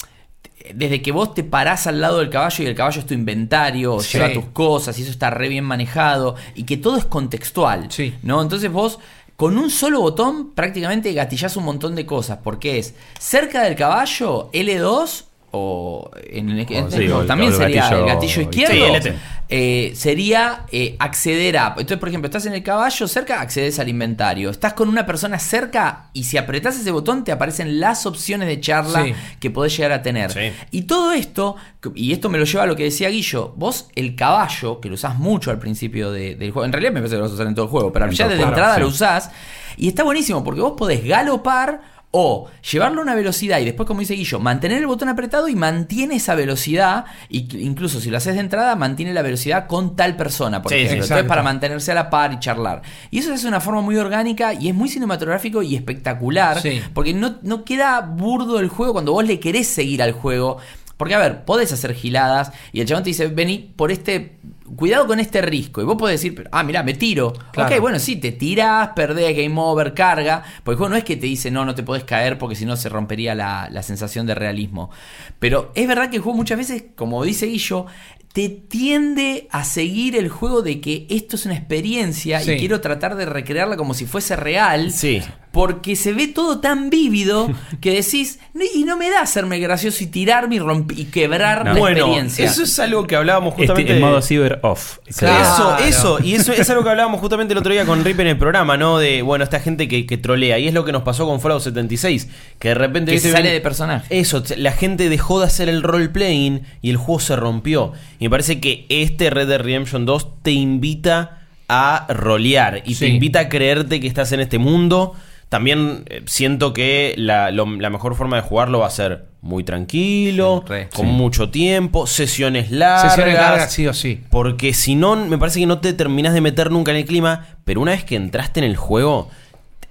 desde 0.75 1.01
que 1.03 1.13
vos 1.13 1.35
te 1.35 1.45
parás 1.45 1.87
al 1.87 2.01
lado 2.01 2.19
del 2.19 2.31
caballo 2.31 2.65
y 2.65 2.67
el 2.67 2.75
caballo 2.75 3.01
es 3.01 3.07
tu 3.07 3.15
inventario, 3.15 4.01
Sí. 4.01 4.19
lleva 4.19 4.33
tus 4.33 4.47
cosas 4.47 4.99
y 4.99 5.03
eso 5.03 5.11
está 5.11 5.31
re 5.31 5.49
bien 5.49 5.65
manejado 5.65 6.37
y 6.55 6.65
que 6.65 6.77
todo 6.77 6.97
es 6.97 7.05
contextual, 7.05 7.87
Sí. 7.91 8.15
¿no? 8.23 8.43
Entonces 8.43 8.71
vos 8.71 8.99
con 9.37 9.57
un 9.57 9.71
solo 9.71 10.01
botón 10.01 10.51
prácticamente 10.53 11.13
gatillás 11.13 11.57
un 11.57 11.65
montón 11.65 11.95
de 11.95 12.05
cosas, 12.05 12.39
porque 12.43 12.79
es 12.79 12.95
cerca 13.21 13.63
del 13.63 13.77
caballo 13.77 14.51
L2 14.53 15.25
o 15.53 16.11
en 16.31 16.51
el, 16.51 16.59
en- 16.73 16.91
sí, 16.91 17.07
no, 17.07 17.19
o 17.19 17.21
el- 17.23 17.27
también 17.27 17.53
el 17.53 17.57
sería 17.57 17.83
gatillo 17.83 18.01
el 18.01 18.07
gatillo 18.15 18.43
izquierdo. 18.43 19.03
Sí. 19.03 19.11
Eh, 19.51 19.93
sería 19.95 20.67
eh, 20.73 20.97
acceder 20.99 21.57
a. 21.57 21.69
Entonces, 21.69 21.97
por 21.99 22.09
ejemplo, 22.09 22.27
estás 22.27 22.45
en 22.47 22.53
el 22.53 22.63
caballo 22.63 23.09
cerca, 23.09 23.41
accedes 23.41 23.79
al 23.79 23.89
inventario. 23.89 24.51
Estás 24.51 24.75
con 24.75 24.89
una 24.89 25.07
persona 25.07 25.39
cerca 25.39 26.11
y 26.13 26.25
si 26.25 26.37
apretás 26.37 26.79
ese 26.79 26.91
botón 26.91 27.25
te 27.25 27.33
aparecen 27.33 27.81
las 27.81 28.05
opciones 28.07 28.47
de 28.49 28.61
charla 28.61 29.05
Sí. 29.05 29.15
que 29.41 29.51
podés 29.51 29.75
llegar 29.77 29.93
a 29.93 30.03
tener. 30.03 30.31
Sí. 30.33 30.53
Y 30.71 30.83
todo 30.83 31.13
esto, 31.13 31.57
y 31.95 32.13
esto 32.13 32.29
me 32.29 32.39
lo 32.39 32.45
lleva 32.45 32.65
a 32.65 32.67
lo 32.67 32.77
que 32.77 32.85
decía 32.85 33.09
Guillo, 33.09 33.55
vos 33.57 33.89
el 33.95 34.15
caballo, 34.17 34.81
que 34.81 34.89
lo 34.89 34.95
usás 34.97 35.19
mucho 35.19 35.51
al 35.51 35.59
principio 35.59 36.11
de- 36.13 36.35
del 36.35 36.51
juego, 36.51 36.67
en 36.67 36.73
realidad 36.73 36.93
me 36.93 37.01
parece 37.01 37.15
que 37.15 37.19
lo 37.19 37.23
vas 37.25 37.33
a 37.33 37.35
usar 37.35 37.47
en 37.47 37.55
todo 37.55 37.65
el 37.67 37.71
juego, 37.71 37.93
pero 37.93 38.05
En 38.05 38.11
ya 38.13 38.29
desde 38.29 38.43
entrada 38.43 38.75
sí. 38.75 38.81
lo 38.83 38.89
usás 38.89 39.31
y 39.79 39.89
está 39.89 40.03
buenísimo 40.03 40.45
porque 40.45 40.61
vos 40.61 40.75
podés 40.77 41.05
galopar. 41.05 41.98
O 42.11 42.49
llevarlo 42.73 43.01
a 43.01 43.03
una 43.03 43.15
velocidad 43.15 43.59
y 43.59 43.67
después, 43.67 43.87
como 43.87 44.01
dice 44.01 44.15
Guillo, 44.15 44.41
mantener 44.41 44.79
el 44.79 44.87
botón 44.87 45.11
apretado 45.11 45.47
y 45.47 45.55
mantiene 45.55 46.17
esa 46.17 46.35
velocidad. 46.35 47.05
Y 47.29 47.59
incluso 47.59 48.01
si 48.01 48.09
lo 48.09 48.17
haces 48.17 48.35
de 48.35 48.41
entrada, 48.41 48.75
mantiene 48.77 49.13
la 49.13 49.21
velocidad 49.21 49.67
con 49.67 49.95
tal 49.95 50.17
persona, 50.17 50.63
por 50.63 50.73
Sí, 50.73 50.79
ejemplo. 50.79 51.05
Entonces, 51.05 51.27
para 51.27 51.43
mantenerse 51.43 51.93
a 51.93 51.95
la 51.95 52.09
par 52.09 52.33
y 52.33 52.39
charlar. 52.39 52.81
Y 53.11 53.19
eso 53.19 53.35
es 53.35 53.45
una 53.45 53.61
forma 53.61 53.83
muy 53.83 53.97
orgánica 53.97 54.55
y 54.55 54.69
es 54.69 54.75
muy 54.75 54.89
cinematográfico 54.89 55.63
y 55.63 55.77
espectacular. 55.77 56.63
Sí. 56.63 56.81
Porque 56.95 57.13
no, 57.13 57.37
no 57.43 57.65
queda 57.65 58.01
burdo 58.01 58.59
el 58.59 58.69
juego 58.69 58.95
cuando 58.95 59.13
vos 59.13 59.27
le 59.27 59.39
querés 59.39 59.69
seguir 59.69 60.03
al 60.03 60.13
juego. 60.13 60.57
Porque, 60.97 61.15
a 61.15 61.19
ver, 61.19 61.45
podés 61.45 61.73
hacer 61.73 61.95
giladas 61.95 62.53
y 62.73 62.81
el 62.81 62.87
chabón 62.87 63.05
te 63.05 63.11
dice, 63.11 63.27
vení 63.29 63.71
por 63.77 63.93
este. 63.93 64.39
Cuidado 64.77 65.07
con 65.07 65.21
este 65.21 65.43
risco. 65.43 65.81
Y 65.81 65.85
vos 65.85 65.97
podés 65.97 66.21
decir, 66.21 66.35
pero, 66.35 66.49
ah, 66.53 66.63
mirá, 66.63 66.83
me 66.83 66.95
tiro. 66.95 67.33
Claro. 67.53 67.75
Ok, 67.75 67.81
bueno, 67.81 67.99
sí, 67.99 68.17
te 68.17 68.33
tirás, 68.33 68.89
perdés, 68.95 69.37
game 69.37 69.55
over, 69.61 69.95
carga. 69.95 70.43
Porque 70.63 70.73
el 70.75 70.77
juego 70.79 70.91
no 70.91 70.97
es 70.97 71.05
que 71.05 71.17
te 71.17 71.27
dice, 71.27 71.51
no, 71.51 71.65
no 71.65 71.75
te 71.75 71.83
podés 71.83 72.05
caer 72.05 72.39
porque 72.39 72.55
si 72.57 72.65
no 72.65 72.77
se 72.77 72.89
rompería 72.89 73.35
la, 73.35 73.69
la 73.71 73.83
sensación 73.83 74.27
de 74.27 74.35
realismo. 74.35 74.91
Pero 75.39 75.73
es 75.75 75.87
verdad 75.89 76.11
que 76.11 76.17
el 76.17 76.23
juego 76.23 76.37
muchas 76.37 76.59
veces, 76.59 76.85
como 76.97 77.23
dice 77.25 77.47
Guillo, 77.47 77.87
te 78.33 78.49
tiende 78.51 79.49
a 79.51 79.65
seguir 79.65 80.15
el 80.15 80.29
juego 80.29 80.63
de 80.63 80.81
que 80.81 81.07
esto 81.11 81.37
es 81.37 81.47
una 81.47 81.55
experiencia 81.57 82.41
Sí. 82.41 82.53
y 82.53 82.59
quiero 82.59 82.81
tratar 82.81 83.17
de 83.17 83.25
recrearla 83.27 83.77
como 83.77 83.95
si 83.95 84.05
fuese 84.07 84.37
real. 84.37 84.93
Sí. 84.93 85.23
Porque 85.59 85.97
se 85.97 86.13
ve 86.13 86.29
todo 86.29 86.61
tan 86.61 86.89
vívido 86.89 87.51
que 87.81 87.93
decís, 87.95 88.39
"No, 88.55 88.63
y 88.75 88.85
no 88.85 88.97
me 88.97 89.11
da 89.11 89.23
hacerme 89.23 89.59
gracioso 89.59 90.05
y 90.05 90.07
tirarme 90.07 90.55
y, 90.55 90.59
romp- 90.61 90.95
y 90.97 91.07
quebrar 91.07 91.65
No. 91.65 91.73
la 91.75 91.79
bueno, 91.81 91.97
experiencia. 91.99 92.45
eso 92.45 92.63
es 92.63 92.79
algo 92.79 93.09
que 93.09 93.17
hablábamos 93.17 93.55
Este, 93.55 93.63
justamente. 93.67 93.95
en 93.95 94.01
modo 94.01 94.23
cyber 94.23 94.61
off. 94.63 94.99
Claro. 95.17 95.45
Eso, 95.45 95.79
eso, 95.79 96.19
y 96.25 96.35
eso 96.35 96.53
es 96.53 96.71
algo 96.71 96.85
que 96.85 96.91
hablábamos 96.91 97.21
justamente 97.21 97.55
el 97.55 97.59
otro 97.59 97.73
día 97.73 97.85
con 97.85 98.05
Rip 98.05 98.21
en 98.21 98.29
el 98.29 98.39
programa, 98.39 98.77
¿no? 98.77 98.99
De, 98.99 99.23
bueno, 99.23 99.43
esta 99.43 99.59
gente 99.59 99.89
que, 99.89 100.07
que 100.07 100.17
trolea, 100.17 100.61
y 100.61 100.69
es 100.69 100.75
lo 100.75 100.85
que 100.85 100.93
nos 100.93 101.03
pasó 101.03 101.27
con 101.27 101.41
Fallout 101.41 101.63
76, 101.63 102.29
que 102.61 102.69
de 102.69 102.75
repente... 102.75 103.11
que 103.11 103.17
¿viste? 103.17 103.33
sale 103.33 103.51
de 103.51 103.61
personaje. 103.61 104.07
Eso, 104.17 104.43
la 104.59 104.71
gente 104.71 105.09
dejó 105.09 105.41
de 105.41 105.47
hacer 105.47 105.69
el 105.69 105.83
role-playing 105.83 106.63
y 106.83 106.91
el 106.91 106.97
juego 106.99 107.19
se 107.21 107.35
rompió. 107.35 107.93
Y 108.21 108.27
me 108.27 108.31
parece 108.31 108.61
que 108.61 108.87
este 108.89 109.29
Red 109.31 109.49
Dead 109.49 109.61
Redemption 109.61 110.07
2 110.07 110.43
te 110.43 110.53
invita 110.53 111.35
a 111.69 112.07
rolear 112.09 112.83
y 112.87 112.95
Sí. 112.95 113.01
te 113.01 113.09
invita 113.09 113.41
a 113.41 113.49
creerte 113.49 114.01
que 114.01 114.07
estás 114.07 114.33
en 114.33 114.41
este 114.41 114.59
mundo. 114.59 115.15
También 115.49 116.03
eh, 116.07 116.23
siento 116.27 116.73
que 116.75 117.15
la, 117.17 117.51
lo- 117.51 117.67
la 117.67 117.89
mejor 117.91 118.15
forma 118.15 118.37
de 118.37 118.43
jugarlo 118.43 118.81
va 118.81 118.87
a 118.87 118.91
ser 118.91 119.25
muy 119.41 119.65
tranquilo, 119.65 120.63
Sí, 120.67 120.73
re, 120.73 120.89
con 120.95 121.07
sí. 121.07 121.13
mucho 121.13 121.49
tiempo, 121.51 122.07
sesiones 122.07 122.71
largas. 122.71 123.15
Sesiones 123.15 123.35
largas, 123.35 123.73
sí 123.73 123.87
o 123.87 123.95
sí. 123.95 124.21
Porque 124.31 124.75
si 124.75 124.95
no, 124.95 125.17
me 125.17 125.39
parece 125.39 125.61
que 125.61 125.67
no 125.67 125.79
te 125.79 125.93
terminás 125.95 126.35
de 126.35 126.41
meter 126.43 126.71
nunca 126.71 126.91
en 126.91 126.99
el 126.99 127.05
clima. 127.07 127.47
Pero 127.65 127.81
una 127.81 127.93
vez 127.93 128.05
que 128.05 128.17
entraste 128.17 128.61
en 128.61 128.65
el 128.65 128.77
juego, 128.77 129.31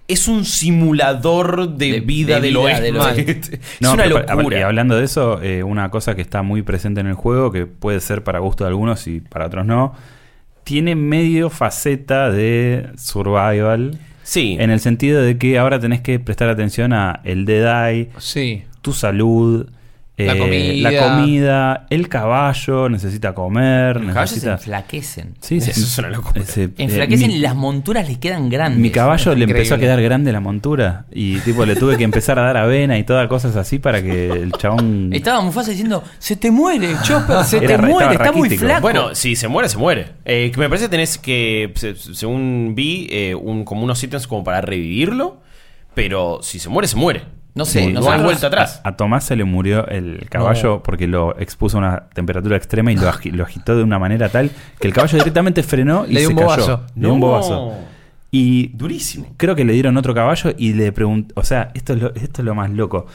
es 0.07 0.27
un 0.27 0.45
simulador 0.45 1.69
de, 1.75 1.93
De- 1.93 1.99
vida 2.01 2.35
de 2.35 2.41
del 2.41 2.57
oeste. 2.57 2.91
oeste. 2.99 3.31
es 3.55 3.59
No, 3.79 3.93
una 3.93 4.03
pero, 4.03 4.19
locura. 4.35 4.59
Y 4.59 4.61
hablando 4.61 4.95
de 4.95 5.05
eso, 5.05 5.41
eh, 5.41 5.63
una 5.63 5.89
cosa 5.89 6.15
que 6.15 6.21
está 6.21 6.43
muy 6.43 6.61
presente 6.61 7.01
en 7.01 7.07
el 7.07 7.15
juego, 7.15 7.51
que 7.51 7.65
puede 7.65 7.99
ser 7.99 8.23
para 8.23 8.39
gusto 8.39 8.63
de 8.63 8.69
algunos 8.69 9.07
y 9.07 9.21
para 9.21 9.47
otros 9.47 9.65
no, 9.65 9.93
tiene 10.63 10.95
medio 10.95 11.49
faceta 11.49 12.29
de 12.29 12.89
survival. 12.97 13.97
Sí. 14.27 14.57
En 14.59 14.71
el 14.71 14.81
sentido 14.81 15.21
de 15.21 15.37
que 15.37 15.57
ahora 15.57 15.79
tenés 15.79 16.01
que 16.01 16.19
prestar 16.19 16.49
atención 16.49 16.91
a 16.91 17.21
el 17.23 17.45
dead 17.45 17.89
eye, 17.89 18.09
Sí. 18.17 18.63
tu 18.81 18.91
salud, 18.91 19.69
La 20.19 20.33
eh, 20.33 20.37
comida. 20.39 20.91
la 20.91 20.99
comida, 21.15 21.85
el 21.91 22.09
caballo 22.09 22.89
necesita 22.89 23.35
comer, 23.35 23.97
Los 24.01 24.13
caballos 24.15 24.39
se 24.39 24.49
enflaquecen. 24.49 25.35
Sí, 25.41 25.61
se- 25.61 25.69
Eso 25.71 25.81
es 25.81 25.97
una 25.99 26.09
locura. 26.09 26.43
se- 26.43 26.63
eh, 26.63 26.69
Enflaquecen 26.79 27.27
mi- 27.27 27.35
y 27.35 27.39
las 27.39 27.55
monturas 27.55 28.07
les 28.07 28.17
quedan 28.17 28.49
grandes. 28.49 28.79
Mi 28.79 28.89
caballo 28.89 29.25
le 29.35 29.41
Increíble. 29.43 29.59
empezó 29.59 29.75
a 29.75 29.77
quedar 29.77 30.01
grande 30.01 30.31
la 30.31 30.39
montura 30.39 31.05
y 31.11 31.37
tipo 31.41 31.65
le 31.67 31.75
tuve 31.75 31.97
que 31.97 32.03
empezar 32.03 32.39
a 32.39 32.41
dar 32.41 32.57
avena 32.57 32.97
y 32.97 33.03
todas 33.03 33.27
cosas 33.27 33.55
así 33.55 33.77
para 33.77 34.01
que 34.01 34.31
el 34.31 34.51
chabón 34.53 35.11
Estaba 35.13 35.39
Mufasa 35.41 35.69
diciendo, 35.69 36.03
se 36.17 36.35
te 36.35 36.49
muere, 36.49 36.95
Chopper, 37.03 37.43
se 37.43 37.57
Era 37.63 37.67
te 37.67 37.77
re- 37.77 37.87
muere, 37.87 38.13
está 38.15 38.31
muy 38.31 38.49
flaco. 38.49 38.81
Bueno, 38.81 39.13
si 39.13 39.35
se 39.35 39.47
muere, 39.47 39.69
se 39.69 39.77
muere. 39.77 40.13
Eh, 40.25 40.49
que 40.51 40.59
me 40.59 40.67
parece 40.67 40.85
que 40.85 40.89
tenés 40.89 41.19
que, 41.19 41.71
se- 41.75 41.93
según 41.95 42.73
vi, 42.75 43.07
eh, 43.11 43.35
un, 43.35 43.63
como 43.63 43.83
unos 43.83 44.03
ítems 44.03 44.25
como 44.25 44.43
para 44.43 44.61
revivirlo. 44.61 45.41
Pero 45.93 46.39
si 46.43 46.59
se 46.59 46.69
muere, 46.69 46.87
se 46.87 46.95
muere. 46.95 47.21
No 47.57 47.65
sé, 47.65 47.79
Sí, 47.79 47.87
no 47.87 47.93
nosotros- 47.95 48.19
hay 48.19 48.23
vuelta 48.25 48.47
atrás. 48.47 48.81
A, 48.83 48.89
a 48.89 48.95
Tomás 48.97 49.23
se 49.25 49.35
le 49.35 49.43
murió 49.43 49.87
el 49.87 50.27
caballo 50.29 50.81
porque 50.83 51.07
lo 51.07 51.37
expuso 51.39 51.77
a 51.77 51.79
una 51.79 52.03
temperatura 52.13 52.55
extrema 52.55 52.91
y 52.91 52.95
lo, 52.95 53.11
agi- 53.11 53.31
lo 53.31 53.43
agitó 53.43 53.75
de 53.75 53.83
una 53.83 53.99
manera 53.99 54.29
tal 54.29 54.51
que 54.79 54.87
el 54.87 54.93
caballo 54.93 55.17
directamente 55.17 55.63
frenó 55.63 56.05
y 56.07 56.13
Le 56.13 56.19
dio 56.21 56.29
se 56.29 56.33
un 56.35 56.39
cayó. 56.39 56.47
bobazo. 56.55 56.83
Le 56.95 57.01
dio 57.01 57.13
un 57.13 57.19
bobazo. 57.19 57.73
Y 58.31 58.67
Durísimo. 58.69 59.27
creo 59.37 59.55
que 59.55 59.65
le 59.65 59.73
dieron 59.73 59.95
otro 59.97 60.13
caballo 60.13 60.53
y 60.57 60.73
le 60.73 60.91
preguntó, 60.91 61.33
o 61.39 61.43
sea, 61.43 61.71
esto 61.73 61.93
es 61.93 62.01
lo, 62.01 62.13
esto 62.15 62.41
es 62.41 62.45
lo 62.45 62.53
más 62.55 62.69
loco. 62.69 63.05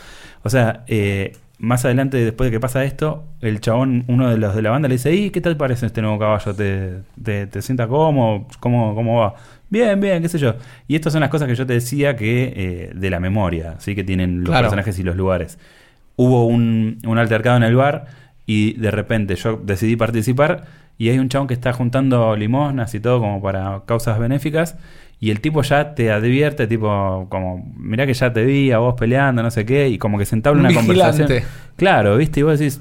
O 0.43 0.51
sea, 0.51 0.85
eh, 0.89 1.37
más 1.59 1.85
adelante, 1.85 2.17
después 2.17 2.51
de 2.51 2.57
que 2.57 2.59
pasa 2.61 2.83
esto, 2.85 3.23
el 3.41 3.61
chabón, 3.61 4.05
uno 4.09 4.29
de 4.31 4.39
los 4.39 4.55
de 4.57 4.63
la 4.63 4.71
banda, 4.71 4.89
le 4.89 4.95
dice, 4.95 5.15
¿y 5.15 5.31
qué 5.31 5.41
tal 5.41 5.57
parece 5.57 5.87
este 5.87 6.01
nuevo 6.03 6.19
caballo? 6.19 6.55
¿Te, 6.55 7.03
te, 7.23 7.47
te 7.47 7.63
sientas 7.63 7.87
cómodo? 7.89 8.47
¿Cómo, 8.59 8.95
¿Cómo 8.95 9.21
va? 9.21 9.35
Bien, 9.73 9.99
bien, 10.01 10.21
qué 10.23 10.29
sé 10.29 10.39
yo. 10.39 10.55
Y 10.87 10.95
estas 10.97 11.13
son 11.15 11.21
las 11.21 11.31
cosas 11.31 11.49
que 11.49 11.55
yo 11.55 11.65
te 11.67 11.73
decía 11.73 12.15
que 12.15 12.53
eh, 12.55 12.91
de 12.95 13.09
la 13.11 13.19
memoria, 13.21 13.77
¿sí? 13.79 13.95
Que 13.95 14.05
tienen 14.05 14.41
los 14.41 14.51
Claro. 14.51 14.65
personajes 14.65 14.99
y 14.99 15.03
los 15.03 15.17
lugares. 15.17 15.59
Hubo 16.17 16.47
un, 16.47 16.99
un 17.07 17.19
altercado 17.19 17.57
en 17.57 17.63
el 17.63 17.75
bar 17.75 18.05
y 18.45 18.75
de 18.75 18.91
repente 18.91 19.35
yo 19.37 19.59
decidí 19.65 19.97
participar 19.97 20.65
y 20.99 21.09
hay 21.09 21.19
un 21.19 21.31
chabón 21.31 21.49
que 21.49 21.55
está 21.55 21.73
juntando 21.73 22.37
limosnas 22.37 22.95
y 22.95 23.01
todo 23.01 23.19
como 23.21 23.41
para 23.41 23.81
causas 23.87 24.19
benéficas 24.19 24.77
y 25.19 25.31
el 25.31 25.41
tipo 25.41 25.63
ya 25.63 25.95
te 25.95 26.11
advierte, 26.13 26.67
tipo, 26.67 27.27
como, 27.31 27.73
mirá 27.79 28.05
que 28.07 28.13
ya 28.13 28.31
te 28.33 28.45
vi 28.45 28.73
a 28.73 28.79
vos 28.79 28.95
peleando, 28.99 29.43
no 29.43 29.51
sé 29.53 29.65
qué, 29.65 29.89
y 29.89 29.97
como 29.97 30.19
que 30.19 30.27
se 30.27 30.35
entabla 30.35 30.61
Un 30.61 30.67
una 30.67 30.81
vigilante. 30.81 31.23
conversación. 31.23 31.49
Claro, 31.77 32.17
viste, 32.19 32.41
y 32.41 32.43
vos 32.43 32.59
decís, 32.59 32.81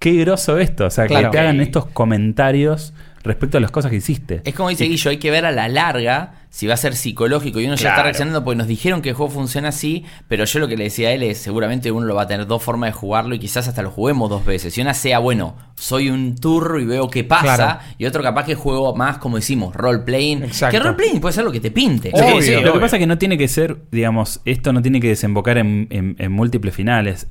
qué 0.00 0.12
groso 0.14 0.58
esto. 0.58 0.86
O 0.86 0.90
sea, 0.90 1.06
Claro. 1.06 1.30
que 1.30 1.36
te 1.36 1.38
hagan 1.38 1.60
estos 1.60 1.86
comentarios 1.86 2.92
respecto 3.22 3.58
a 3.58 3.60
las 3.60 3.70
cosas 3.70 3.90
que 3.90 3.96
hiciste. 3.98 4.40
Es 4.44 4.54
como 4.54 4.68
dice 4.68 4.84
Guillo, 4.84 5.10
hay 5.10 5.18
que 5.18 5.30
ver 5.30 5.44
a 5.46 5.52
la 5.52 5.68
larga 5.68 6.34
si 6.50 6.66
va 6.66 6.74
a 6.74 6.76
ser 6.78 6.96
psicológico 6.96 7.60
y 7.60 7.66
uno 7.66 7.74
ya 7.74 7.90
está 7.90 8.02
reaccionando 8.02 8.42
porque 8.42 8.56
nos 8.56 8.66
dijeron 8.66 9.02
que 9.02 9.10
el 9.10 9.14
juego 9.14 9.30
funciona 9.30 9.68
así, 9.68 10.04
pero 10.28 10.44
yo 10.46 10.58
lo 10.60 10.66
que 10.68 10.76
le 10.78 10.84
decía 10.84 11.08
a 11.08 11.12
él 11.12 11.22
es 11.22 11.36
seguramente 11.38 11.92
uno 11.92 12.06
lo 12.06 12.14
va 12.14 12.22
a 12.22 12.26
tener 12.26 12.46
dos 12.46 12.62
formas 12.62 12.88
de 12.88 12.92
jugarlo 12.92 13.34
y 13.34 13.38
quizás 13.38 13.68
hasta 13.68 13.82
lo 13.82 13.90
juguemos 13.90 14.30
dos 14.30 14.44
veces. 14.46 14.76
Y 14.78 14.80
una 14.80 14.94
sea, 14.94 15.18
bueno, 15.18 15.56
soy 15.74 16.08
un 16.08 16.36
turro 16.36 16.80
y 16.80 16.86
veo 16.86 17.10
qué 17.10 17.22
pasa, 17.24 17.54
Claro. 17.56 17.80
y 17.98 18.06
otro 18.06 18.22
capaz 18.22 18.44
que 18.46 18.54
juego 18.54 18.94
más 18.96 19.18
como 19.18 19.36
decimos, 19.36 19.74
role 19.76 19.98
playing. 20.00 20.44
Exacto. 20.44 20.76
Que 20.78 20.82
role 20.82 20.96
playing 20.96 21.20
puede 21.20 21.34
ser 21.34 21.44
lo 21.44 21.52
que 21.52 21.60
te 21.60 21.70
pinte. 21.70 22.10
Obvio. 22.14 22.40
Sí, 22.40 22.54
sí, 22.54 22.60
Lo 22.62 22.72
que 22.72 22.80
pasa 22.80 22.96
es 22.96 23.00
que 23.00 23.06
no 23.06 23.18
tiene 23.18 23.36
que 23.36 23.46
ser, 23.48 23.82
digamos, 23.90 24.40
esto 24.46 24.72
no 24.72 24.80
tiene 24.80 25.00
que 25.00 25.08
desembocar 25.08 25.58
en, 25.58 25.86
en- 25.90 26.16
en 26.18 26.32
múltiples 26.32 26.74
finales. 26.74 27.26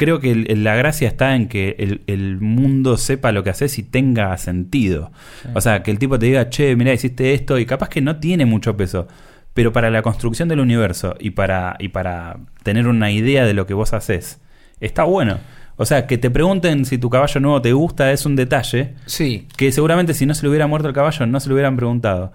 Creo 0.00 0.18
que 0.18 0.30
el- 0.30 0.64
la 0.64 0.74
gracia 0.76 1.06
está 1.08 1.36
en 1.36 1.46
que 1.46 1.76
el, 1.78 2.00
el 2.06 2.40
mundo 2.40 2.96
sepa 2.96 3.32
lo 3.32 3.44
que 3.44 3.50
haces 3.50 3.78
y 3.78 3.82
tenga 3.82 4.34
sentido. 4.38 5.12
O 5.52 5.60
sea, 5.60 5.82
que 5.82 5.90
el 5.90 5.98
tipo 5.98 6.18
te 6.18 6.24
diga, 6.24 6.48
che, 6.48 6.74
mira, 6.74 6.94
hiciste 6.94 7.34
esto 7.34 7.58
y 7.58 7.66
capaz 7.66 7.90
que 7.90 8.00
no 8.00 8.16
tiene 8.18 8.46
mucho 8.46 8.78
peso. 8.78 9.06
Pero 9.52 9.74
para 9.74 9.90
la 9.90 10.00
construcción 10.00 10.48
del 10.48 10.60
universo 10.60 11.16
y 11.20 11.30
para, 11.32 11.76
y 11.78 11.88
para 11.88 12.38
tener 12.62 12.86
una 12.88 13.10
idea 13.10 13.44
de 13.44 13.52
lo 13.52 13.66
que 13.66 13.74
vos 13.74 13.92
haces, 13.92 14.40
está 14.80 15.02
bueno. 15.04 15.36
O 15.76 15.84
sea, 15.84 16.06
que 16.06 16.16
te 16.16 16.30
pregunten 16.30 16.86
si 16.86 16.96
tu 16.96 17.10
caballo 17.10 17.38
nuevo 17.40 17.60
te 17.60 17.72
gusta 17.74 18.10
es 18.12 18.24
un 18.24 18.36
detalle 18.36 18.94
Sí. 19.04 19.46
que 19.58 19.70
seguramente 19.70 20.14
si 20.14 20.24
no 20.24 20.32
se 20.34 20.42
le 20.44 20.48
hubiera 20.48 20.66
muerto 20.66 20.88
el 20.88 20.94
caballo 20.94 21.26
no 21.26 21.40
se 21.40 21.48
lo 21.48 21.54
hubieran 21.56 21.76
preguntado. 21.76 22.32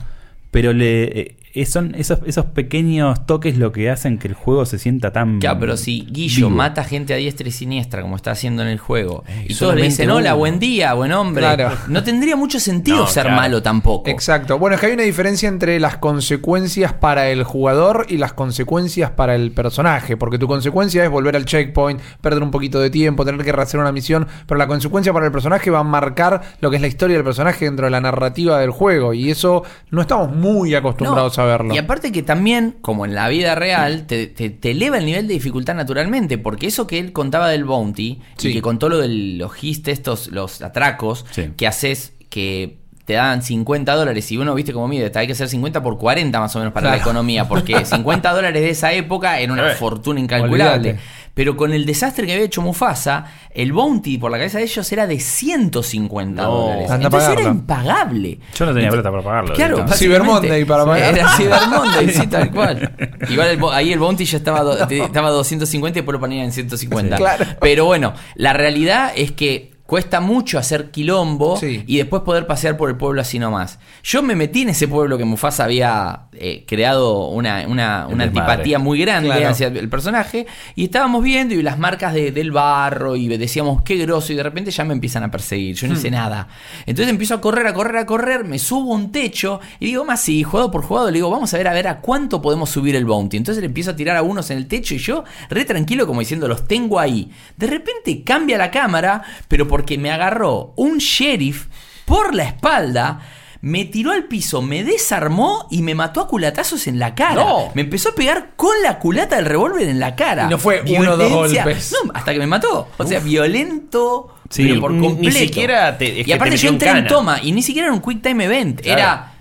Pero 0.51 0.71
le 0.71 1.04
eh, 1.19 1.36
son 1.63 1.96
esos, 1.96 2.20
esos 2.26 2.46
pequeños 2.48 3.26
toques 3.26 3.58
lo 3.58 3.72
que 3.72 3.89
hacen 3.89 4.18
que 4.18 4.28
el 4.28 4.34
juego 4.34 4.65
se 4.65 4.78
sienta 4.78 5.13
tan. 5.13 5.39
Claro, 5.39 5.60
pero 5.62 5.78
si 5.78 6.02
Guillo 6.12 6.48
vivo. 6.48 6.58
mata 6.58 6.84
gente 6.84 7.13
a 7.13 7.18
diestra 7.18 7.48
y 7.48 7.52
siniestra, 7.52 8.02
como 8.02 8.18
está 8.18 8.32
haciendo 8.32 8.62
en 8.63 8.68
el 8.68 8.80
juego, 8.80 9.24
y 9.48 9.56
todos 9.56 9.76
le 9.76 9.84
dicen, 9.84 10.10
hola, 10.10 10.32
uno". 10.32 10.39
buen 10.39 10.60
día, 10.60 10.94
buen 10.94 11.13
hombre, 11.13 11.41
Claro. 11.44 11.72
no 11.88 12.04
tendría 12.04 12.36
mucho 12.36 12.60
sentido 12.60 12.98
No, 12.98 13.08
ser 13.08 13.24
claro. 13.24 13.38
malo 13.38 13.62
tampoco. 13.63 14.10
Exacto. 14.10 14.60
Bueno, 14.60 14.76
es 14.76 14.82
que 14.82 14.88
hay 14.88 14.94
una 14.94 15.04
diferencia 15.04 15.48
entre 15.48 15.80
las 15.80 15.98
consecuencias 15.98 16.91
para 16.94 17.30
el 17.30 17.44
jugador 17.44 18.08
y 18.10 18.18
las 18.18 18.34
consecuencias 18.34 19.12
para 19.12 19.36
el 19.36 19.52
personaje. 19.52 20.18
Porque 20.18 20.38
tu 20.39 20.48
consecuencia 20.48 21.04
es 21.04 21.10
volver 21.10 21.36
al 21.36 21.46
checkpoint, 21.46 22.02
perder 22.22 22.41
un 22.44 22.52
poquito 22.52 22.80
de 22.80 22.89
tiempo, 22.89 23.24
tener 23.24 23.44
que 23.46 23.52
rehacer 23.52 23.80
una 23.80 23.91
misión. 23.91 24.28
Pero 24.48 24.58
la 24.58 24.68
consecuencia 24.68 25.13
para 25.13 25.26
el 25.28 25.32
personaje 25.32 25.70
va 25.70 25.80
a 25.80 25.84
marcar 25.84 26.41
lo 26.62 26.70
que 26.70 26.78
es 26.78 26.82
la 26.82 26.88
historia 26.88 27.15
del 27.15 27.24
personaje 27.24 27.65
dentro 27.65 27.86
de 27.86 27.91
la 27.91 28.02
narrativa 28.02 28.60
del 28.60 28.72
juego. 28.72 29.13
Y 29.13 29.30
eso 29.30 29.63
no 29.91 30.02
estamos 30.02 30.36
muy 30.36 30.74
acostumbrados 30.74 31.38
No, 31.38 31.44
a 31.44 31.44
Y 31.73 31.77
aparte 31.77 32.12
que 32.12 32.23
también, 32.23 32.75
como 32.81 33.05
en 33.05 33.15
la 33.15 33.27
vida 33.29 33.55
real, 33.55 34.05
te, 34.08 34.27
te- 34.27 34.49
te 34.49 34.71
eleva 34.71 34.97
el 34.97 35.05
nivel 35.05 35.27
de 35.27 35.34
dificultad 35.36 35.75
naturalmente, 35.75 36.38
porque 36.38 36.67
eso 36.67 36.88
que 36.88 36.99
él 36.99 37.12
contaba 37.13 37.49
del 37.49 37.63
bounty, 37.65 38.21
Sí. 38.38 38.49
y 38.49 38.53
que 38.53 38.62
contó 38.62 38.89
lo 38.89 38.97
de 38.99 39.08
los 39.10 39.63
hist, 39.63 39.88
estos, 39.88 40.27
los 40.27 40.62
atracos, 40.62 41.25
Sí. 41.31 41.49
que 41.58 41.67
haces 41.67 42.13
que 42.29 42.77
te 43.06 43.13
dan 43.13 43.41
50 43.44 43.94
dólares 43.94 44.32
y 44.32 44.38
uno, 44.38 44.54
viste 44.56 44.74
como 44.74 44.88
mide, 44.88 45.12
hay 45.13 45.28
que 45.28 45.34
hacer 45.34 45.48
50 45.48 45.82
por 45.84 45.98
40 45.98 46.39
más 46.39 46.56
o 46.56 46.60
menos 46.60 46.74
para 46.74 46.89
la 46.89 46.98
economía, 46.98 47.48
porque 47.48 47.86
50 47.86 48.32
dólares 48.34 48.62
de 48.62 48.70
esa 48.72 48.91
época 48.94 49.39
era 49.39 49.54
una 49.54 49.72
Eh, 49.72 49.76
fortuna 49.76 50.20
incalculable. 50.20 50.89
olvídate. 50.89 51.00
Pero 51.36 51.58
con 51.58 51.74
el 51.74 51.86
desastre 51.86 52.26
que 52.26 52.32
había 52.34 52.46
hecho 52.46 52.62
Mufasa, 52.62 53.26
el 53.52 53.74
bounty 53.74 54.18
por 54.18 54.32
la 54.32 54.38
cabeza 54.38 54.58
de 54.58 54.63
ellos 54.63 54.89
era 54.94 55.06
de 55.06 55.20
150 55.20 56.41
No. 56.44 56.50
dólares. 56.50 56.89
Entonces 56.91 57.24
era 57.30 57.36
pagarlo. 57.36 57.52
impagable. 57.52 58.39
Yo 58.58 58.65
no 58.65 58.74
tenía 58.74 58.89
plata 58.89 59.12
para 59.12 59.22
pagarlo. 59.24 59.54
Claro. 59.54 59.86
Cyber. 59.94 60.24
Monday 60.24 60.63
para 60.65 60.86
pagar. 60.86 61.13
Era 61.13 61.30
Cyber 61.32 61.68
Monday, 61.70 62.10
sí, 62.10 62.28
tal 62.32 62.52
cual. 62.52 62.89
Igual 63.30 63.48
el 63.50 63.60
ahí 63.74 63.91
el 63.91 64.00
bounty 64.00 64.24
ya 64.24 64.38
estaba, 64.38 64.62
do- 64.62 64.78
estaba 64.89 65.30
250 65.30 66.00
y 66.00 66.02
después 66.02 66.13
lo 66.13 66.20
ponían 66.22 66.46
en 66.46 66.52
150. 66.54 67.18
Sí. 67.18 67.22
Claro. 67.22 67.46
Pero 67.60 67.84
bueno, 67.86 68.13
la 68.36 68.54
realidad 68.54 69.12
es 69.13 69.34
que 69.34 69.74
cuesta 69.86 70.19
mucho 70.19 70.58
hacer 70.58 70.89
quilombo 70.91 71.58
Sí. 71.58 71.84
y 71.88 71.98
después 71.98 72.24
poder 72.24 72.48
pasear 72.48 72.76
por 72.78 72.89
el 72.89 72.98
pueblo 72.98 73.21
así 73.21 73.38
nomás. 73.39 73.80
Yo 74.04 74.21
me 74.24 74.36
metí 74.36 74.63
en 74.63 74.69
ese 74.69 74.88
pueblo 74.88 75.17
que 75.17 75.26
Mufasa 75.26 75.63
había 75.65 76.24
eh, 76.39 76.63
creado 76.67 77.28
una, 77.30 77.65
una, 77.67 78.04
antipatía 78.06 78.80
muy 78.80 79.00
grande 79.00 79.30
Claro. 79.30 79.50
hacia 79.50 79.67
el 79.67 79.89
personaje 79.89 80.45
y 80.76 80.86
estábamos 80.86 81.24
viendo 81.24 81.54
y 81.54 81.62
las 81.63 81.78
marcas 81.80 82.13
de- 82.13 82.32
del 82.32 82.52
barro 82.52 83.15
y 83.15 83.28
decíamos 83.38 83.82
qué 83.84 83.95
groso 83.98 84.34
y 84.34 84.36
de 84.36 84.43
repente 84.43 84.71
ya 84.71 84.84
me 84.84 84.93
empiezan 84.93 85.24
a 85.24 85.32
perseguir, 85.32 85.76
yo 85.76 85.88
no 85.88 85.93
Hmm. 85.93 85.98
hice 85.98 86.12
nada. 86.12 86.48
Entonces 86.86 87.10
empiezo 87.10 87.34
a 87.36 87.41
correr, 87.41 87.67
a 87.67 87.74
correr, 87.74 87.98
a 87.98 88.06
correr, 88.06 88.43
me 88.45 88.60
subo 88.60 88.93
un 88.93 89.12
techo 89.12 89.60
y 89.80 89.86
digo, 89.88 90.06
más 90.06 90.21
sí, 90.21 90.43
jugado 90.43 90.71
por 90.71 90.84
jugado, 90.84 91.08
le 91.08 91.13
digo, 91.13 91.30
vamos 91.30 91.54
a 91.54 91.58
ver 91.58 91.67
a 91.67 91.74
ver 91.74 91.88
a 91.88 92.00
cuánto 92.02 92.41
podemos 92.41 92.69
subir 92.69 92.95
el 92.95 93.06
bounty. 93.06 93.38
Entonces 93.38 93.62
le 93.62 93.67
empiezo 93.67 93.91
a 93.91 93.95
tirar 93.95 94.17
a 94.17 94.21
unos 94.24 94.50
en 94.52 94.58
el 94.58 94.67
techo 94.67 94.93
y 94.95 94.98
yo, 94.98 95.24
re 95.50 95.65
tranquilo 95.65 96.08
como 96.08 96.19
diciendo, 96.19 96.48
los 96.48 96.67
tengo 96.67 97.00
ahí. 97.00 97.32
De 97.58 97.67
repente 97.67 98.24
cambia 98.24 98.58
la 98.58 98.71
cámara, 98.71 99.21
pero 99.48 99.67
porque 99.67 99.98
me 99.98 100.12
agarró 100.12 100.74
un 100.76 100.98
sheriff 100.98 101.67
por 102.06 102.36
la 102.36 102.43
espalda. 102.43 103.19
Me 103.67 103.86
tiró 103.86 104.12
al 104.12 104.25
piso, 104.25 104.62
me 104.62 104.84
desarmó 104.84 105.65
y 105.71 105.82
me 105.82 105.95
mató 105.95 106.21
a 106.21 106.28
culatazos 106.28 106.86
en 106.86 106.99
la 106.99 107.15
cara. 107.15 107.34
No. 107.43 107.71
Me 107.73 107.82
empezó 107.82 108.10
a 108.10 108.12
pegar 108.13 108.51
con 108.56 108.75
la 108.84 108.99
culata 108.99 109.38
del 109.38 109.45
revólver 109.45 109.89
en 109.89 109.99
la 109.99 110.15
cara. 110.15 110.45
Y 110.45 110.49
no 110.51 110.60
fue 110.60 110.84
uno 110.88 111.13
o 111.13 111.17
dos 111.17 111.32
golpes. 111.32 111.95
No, 112.06 112.12
hasta 112.13 112.32
que 112.32 112.38
me 112.38 112.45
mató. 112.45 112.89
O 112.97 113.06
sea, 113.08 113.19
violento. 113.19 114.36
Sí, 114.51 114.67
pero 114.67 114.82
por 114.82 114.91
ni- 114.91 114.99
ni 115.08 115.13
completo. 115.13 115.38
siquiera 115.39 115.97
te- 115.97 116.12
es 116.12 116.19
y 116.19 116.23
que 116.25 116.34
aparte 116.36 116.51
te 116.56 116.62
yo 116.62 116.67
en 116.69 116.75
entré 116.75 116.89
en 116.91 117.08
toma 117.08 117.39
y 117.41 117.51
ni 117.54 117.63
siquiera 117.63 117.88
era 117.88 117.95
un 117.95 118.01
quick 118.01 118.21
time 118.21 118.45
event. 118.45 118.82
Claro. 118.82 118.99
Era. 118.99 119.32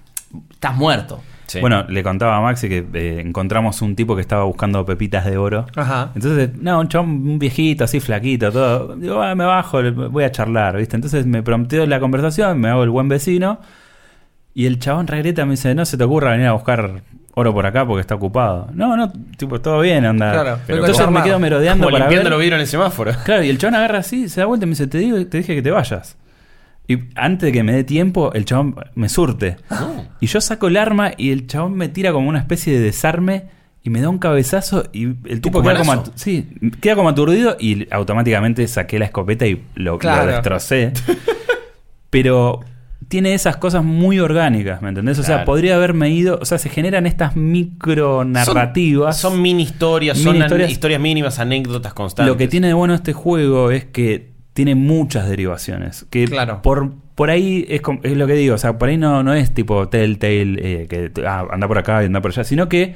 Estás 0.50 0.74
muerto. 0.74 1.20
Sí. 1.46 1.60
Bueno, 1.60 1.84
le 1.86 2.02
contaba 2.02 2.38
a 2.38 2.40
Maxi 2.40 2.70
que 2.70 2.86
eh, 2.94 3.20
encontramos 3.20 3.82
un 3.82 3.94
tipo 3.94 4.14
que 4.16 4.22
estaba 4.22 4.44
buscando 4.44 4.86
pepitas 4.86 5.26
de 5.26 5.36
oro. 5.36 5.66
Ajá. 5.76 6.12
Entonces, 6.14 6.48
no, 6.56 6.80
un 6.80 6.88
chabón, 6.88 7.10
un 7.10 7.38
viejito 7.38 7.84
así 7.84 8.00
flaquito, 8.00 8.50
todo. 8.50 8.96
Digo, 8.96 9.20
"Ah, 9.20 9.34
me 9.34 9.44
bajo, 9.44 9.82
voy 10.10 10.24
a 10.24 10.32
charlar, 10.32 10.78
¿viste? 10.78 10.96
Entonces 10.96 11.26
me 11.26 11.42
prometeo 11.42 11.84
la 11.84 12.00
conversación, 12.00 12.58
me 12.58 12.70
hago 12.70 12.82
el 12.82 12.88
buen 12.90 13.08
vecino. 13.10 13.60
Y 14.54 14.66
el 14.66 14.78
chabón 14.78 15.06
regreta 15.08 15.44
me 15.44 15.52
dice, 15.52 15.74
no 15.74 15.84
se 15.84 15.96
te 15.98 16.04
ocurra 16.04 16.30
venir 16.32 16.46
a 16.46 16.52
buscar 16.52 17.02
oro 17.34 17.52
por 17.52 17.66
acá 17.66 17.84
porque 17.84 18.00
está 18.02 18.14
ocupado. 18.14 18.68
No, 18.72 18.96
no, 18.96 19.12
tipo, 19.36 19.60
todo 19.60 19.80
bien, 19.80 20.04
anda. 20.06 20.30
Claro, 20.32 20.58
Pero 20.66 20.78
entonces 20.80 21.10
me 21.10 21.22
quedo 21.22 21.38
merodeando 21.40 21.84
como 21.86 21.92
para 21.96 22.04
limpiando 22.04 22.30
ver. 22.30 22.32
los 22.32 22.40
vidrios 22.40 22.56
en 22.58 22.60
el 22.62 22.66
semáforo. 22.68 23.12
Claro, 23.24 23.42
y 23.42 23.48
el 23.50 23.58
chabón 23.58 23.74
agarra 23.74 23.98
así, 23.98 24.28
se 24.28 24.40
da 24.40 24.46
vuelta 24.46 24.64
y 24.64 24.68
me 24.68 24.70
dice, 24.72 24.86
te, 24.86 24.98
digo, 24.98 25.16
te 25.26 25.38
dije 25.38 25.54
que 25.56 25.62
te 25.62 25.70
vayas. 25.72 26.16
Y 26.86 26.98
antes 27.16 27.46
de 27.48 27.52
que 27.52 27.62
me 27.64 27.72
dé 27.72 27.82
tiempo, 27.82 28.32
el 28.34 28.44
chabón 28.44 28.76
me 28.94 29.08
surte. 29.08 29.56
Y 30.20 30.26
yo 30.26 30.40
saco 30.40 30.68
el 30.68 30.76
arma 30.76 31.12
y 31.16 31.30
el 31.30 31.46
chabón 31.48 31.74
me 31.74 31.88
tira 31.88 32.12
como 32.12 32.28
una 32.28 32.38
especie 32.38 32.74
de 32.74 32.80
desarme 32.80 33.46
y 33.82 33.90
me 33.90 34.00
da 34.02 34.08
un 34.10 34.18
cabezazo 34.18 34.84
y 34.92 35.04
el 35.28 35.40
tipo 35.40 35.62
queda 35.62 35.78
como, 35.78 36.04
sí, 36.14 36.46
queda 36.80 36.94
como 36.94 37.08
aturdido 37.08 37.56
y 37.58 37.88
automáticamente 37.92 38.68
saqué 38.68 38.98
la 38.98 39.06
escopeta 39.06 39.46
y 39.46 39.62
lo, 39.74 39.92
lo 39.94 39.98
Claro. 39.98 40.30
destrocé. 40.30 40.92
Pero 42.10 42.60
tiene 43.08 43.34
esas 43.34 43.56
cosas 43.56 43.84
muy 43.84 44.20
orgánicas, 44.20 44.82
¿me 44.82 44.88
entendés? 44.88 45.18
O 45.18 45.22
sea, 45.22 45.44
podría 45.44 45.76
haberme 45.76 46.10
ido, 46.10 46.38
o 46.40 46.44
sea, 46.44 46.58
se 46.58 46.68
generan 46.68 47.06
estas 47.06 47.36
micro 47.36 48.24
narrativas. 48.24 49.18
Son, 49.18 49.32
son 49.32 49.42
mini 49.42 49.62
historias, 49.62 50.18
Mini 50.18 50.30
son 50.30 50.36
historias. 50.42 50.70
historias, 50.70 51.00
mínimas, 51.00 51.38
anécdotas 51.38 51.94
constantes. 51.94 52.32
Lo 52.32 52.36
que 52.36 52.48
tiene 52.48 52.68
de 52.68 52.74
bueno 52.74 52.94
este 52.94 53.12
juego 53.12 53.70
es 53.70 53.84
que 53.84 54.32
tiene 54.52 54.74
muchas 54.74 55.28
derivaciones. 55.28 56.06
Que 56.10 56.26
Claro. 56.26 56.62
por, 56.62 56.92
por 57.14 57.30
ahí 57.30 57.66
es, 57.68 57.82
es 58.02 58.16
lo 58.16 58.26
que 58.26 58.34
digo. 58.34 58.54
O 58.54 58.58
sea, 58.58 58.78
por 58.78 58.88
ahí 58.88 58.96
no, 58.96 59.22
no 59.22 59.34
es 59.34 59.52
tipo 59.52 59.88
Telltale 59.88 60.82
eh, 60.82 60.86
que 60.88 61.10
ah, 61.26 61.46
anda 61.50 61.68
por 61.68 61.78
acá 61.78 62.02
y 62.02 62.06
anda 62.06 62.20
por 62.20 62.30
allá, 62.30 62.44
sino 62.44 62.68
que 62.68 62.94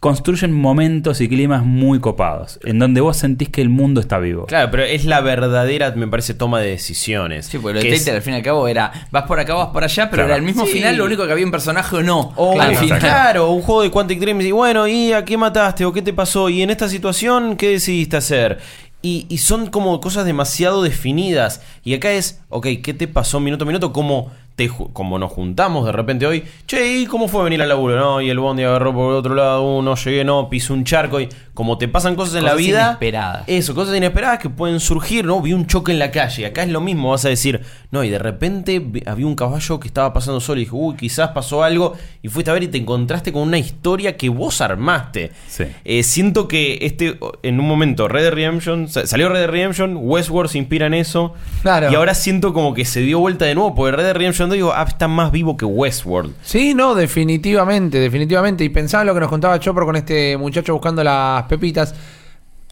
construyen 0.00 0.52
momentos 0.52 1.20
y 1.20 1.28
climas 1.28 1.62
muy 1.64 2.00
copados. 2.00 2.58
En 2.64 2.78
donde 2.78 3.00
vos 3.02 3.18
sentís 3.18 3.50
que 3.50 3.60
el 3.60 3.68
mundo 3.68 4.00
está 4.00 4.18
vivo. 4.18 4.46
Claro, 4.46 4.70
pero 4.70 4.82
es 4.84 5.04
la 5.04 5.20
verdadera, 5.20 5.92
me 5.94 6.08
parece, 6.08 6.32
toma 6.34 6.60
de 6.60 6.70
decisiones. 6.70 7.46
Sí, 7.46 7.58
porque 7.58 7.74
lo 7.74 7.80
de 7.80 7.86
Que 7.88 7.94
es- 7.94 8.00
Telltale 8.00 8.16
al 8.16 8.22
fin 8.22 8.32
y 8.32 8.36
al 8.36 8.42
cabo 8.42 8.66
era 8.66 8.90
vas 9.10 9.24
por 9.24 9.38
acá, 9.38 9.54
vas 9.54 9.68
por 9.68 9.84
allá, 9.84 10.04
pero 10.10 10.22
Claro. 10.22 10.28
era 10.28 10.36
el 10.36 10.42
mismo 10.42 10.64
Sí. 10.66 10.72
final, 10.72 10.96
lo 10.96 11.04
único 11.04 11.26
que 11.26 11.32
había 11.32 11.44
un 11.44 11.50
personaje 11.50 11.96
o 11.96 12.02
no. 12.02 12.32
O, 12.36 12.52
al 12.52 12.70
claro, 12.70 12.78
final. 12.80 12.98
claro, 12.98 13.50
un 13.50 13.60
juego 13.62 13.82
de 13.82 13.90
Quantic 13.90 14.18
Dream 14.20 14.40
y 14.40 14.52
bueno, 14.52 14.86
¿y 14.88 15.12
a 15.12 15.24
qué 15.24 15.36
mataste? 15.36 15.84
¿O 15.84 15.92
qué 15.92 16.00
te 16.02 16.12
pasó? 16.14 16.48
¿Y 16.48 16.62
en 16.62 16.70
esta 16.70 16.88
situación 16.88 17.56
qué 17.56 17.68
decidiste 17.68 18.16
hacer? 18.16 18.58
Y, 19.02 19.26
y 19.28 19.38
son 19.38 19.66
como 19.68 19.98
cosas 20.00 20.24
demasiado 20.26 20.82
definidas. 20.82 21.62
Y 21.84 21.94
acá 21.94 22.10
es, 22.12 22.40
ok, 22.50 22.66
¿qué 22.82 22.92
te 22.94 23.08
pasó 23.08 23.40
minuto 23.40 23.64
a 23.64 23.66
minuto? 23.66 23.92
Como, 23.92 24.30
como 24.68 25.18
nos 25.18 25.32
juntamos 25.32 25.86
de 25.86 25.92
repente 25.92 26.26
hoy. 26.26 26.44
Che, 26.66 26.98
¿y 26.98 27.06
cómo 27.06 27.28
fue 27.28 27.44
venir 27.44 27.62
al 27.62 27.68
laburo? 27.68 27.98
No, 27.98 28.20
y 28.20 28.30
el 28.30 28.38
bondi 28.38 28.62
agarró 28.62 28.92
por 28.92 29.12
el 29.12 29.18
otro 29.18 29.34
lado, 29.34 29.82
no 29.82 29.94
llegué, 29.94 30.24
no, 30.24 30.48
pisé 30.48 30.72
un 30.72 30.84
charco. 30.84 31.20
Y 31.20 31.28
como 31.60 31.76
te 31.76 31.88
pasan 31.88 32.14
cosas 32.16 32.36
en 32.36 32.44
la 32.44 32.52
Cosas 32.52 32.66
vida. 32.66 32.80
inesperadas. 32.86 33.44
Eso, 33.46 33.74
cosas 33.74 33.94
inesperadas 33.94 34.38
que 34.38 34.48
pueden 34.48 34.80
surgir, 34.80 35.26
¿no? 35.26 35.42
Vi 35.42 35.52
un 35.52 35.66
choque 35.66 35.92
en 35.92 35.98
la 35.98 36.10
calle. 36.10 36.46
Acá 36.46 36.62
es 36.62 36.70
lo 36.70 36.80
mismo, 36.80 37.10
vas 37.10 37.26
a 37.26 37.28
decir, 37.28 37.60
no, 37.90 38.02
y 38.02 38.08
de 38.08 38.18
repente 38.18 38.82
había 39.04 39.26
un 39.26 39.34
caballo 39.34 39.78
que 39.78 39.86
estaba 39.88 40.10
pasando 40.14 40.40
solo 40.40 40.58
y 40.58 40.64
dije, 40.64 40.74
uy, 40.74 40.96
quizás 40.96 41.32
pasó 41.32 41.62
algo. 41.62 41.92
Y 42.22 42.28
fuiste 42.28 42.50
a 42.50 42.54
ver 42.54 42.62
y 42.62 42.68
te 42.68 42.78
encontraste 42.78 43.30
con 43.30 43.42
una 43.42 43.58
historia 43.58 44.16
que 44.16 44.30
vos 44.30 44.62
armaste. 44.62 45.32
Sí. 45.48 45.64
Eh, 45.84 46.02
siento 46.02 46.48
que 46.48 46.78
este, 46.80 47.18
en 47.42 47.60
un 47.60 47.68
momento, 47.68 48.08
Red 48.08 48.22
Dead 48.22 48.32
Redemption, 48.32 48.88
sa- 48.88 49.06
salió 49.06 49.28
Red 49.28 49.40
Dead 49.40 49.50
Redemption, 49.50 49.98
Westworld 50.00 50.50
se 50.50 50.56
inspira 50.56 50.86
en 50.86 50.94
eso. 50.94 51.34
Claro. 51.60 51.92
Y 51.92 51.94
ahora 51.94 52.14
siento 52.14 52.54
como 52.54 52.72
que 52.72 52.86
se 52.86 53.00
dio 53.00 53.18
vuelta 53.18 53.44
de 53.44 53.54
nuevo, 53.54 53.74
porque 53.74 53.96
Red 53.98 54.04
Dead 54.04 54.14
Redemption 54.16 54.48
2 54.48 54.54
digo, 54.56 54.72
ah, 54.74 54.86
está 54.88 55.08
más 55.08 55.30
vivo 55.30 55.58
que 55.58 55.66
Westworld. 55.66 56.32
Sí, 56.42 56.72
no, 56.72 56.94
definitivamente, 56.94 57.98
definitivamente. 57.98 58.64
Y 58.64 58.70
pensaba 58.70 59.02
en 59.02 59.08
lo 59.08 59.14
que 59.14 59.20
nos 59.20 59.28
contaba 59.28 59.58
Chopper 59.60 59.84
con 59.84 59.96
este 59.96 60.36
muchacho 60.36 60.72
buscando 60.72 61.02
las 61.04 61.44
pepitas. 61.50 61.94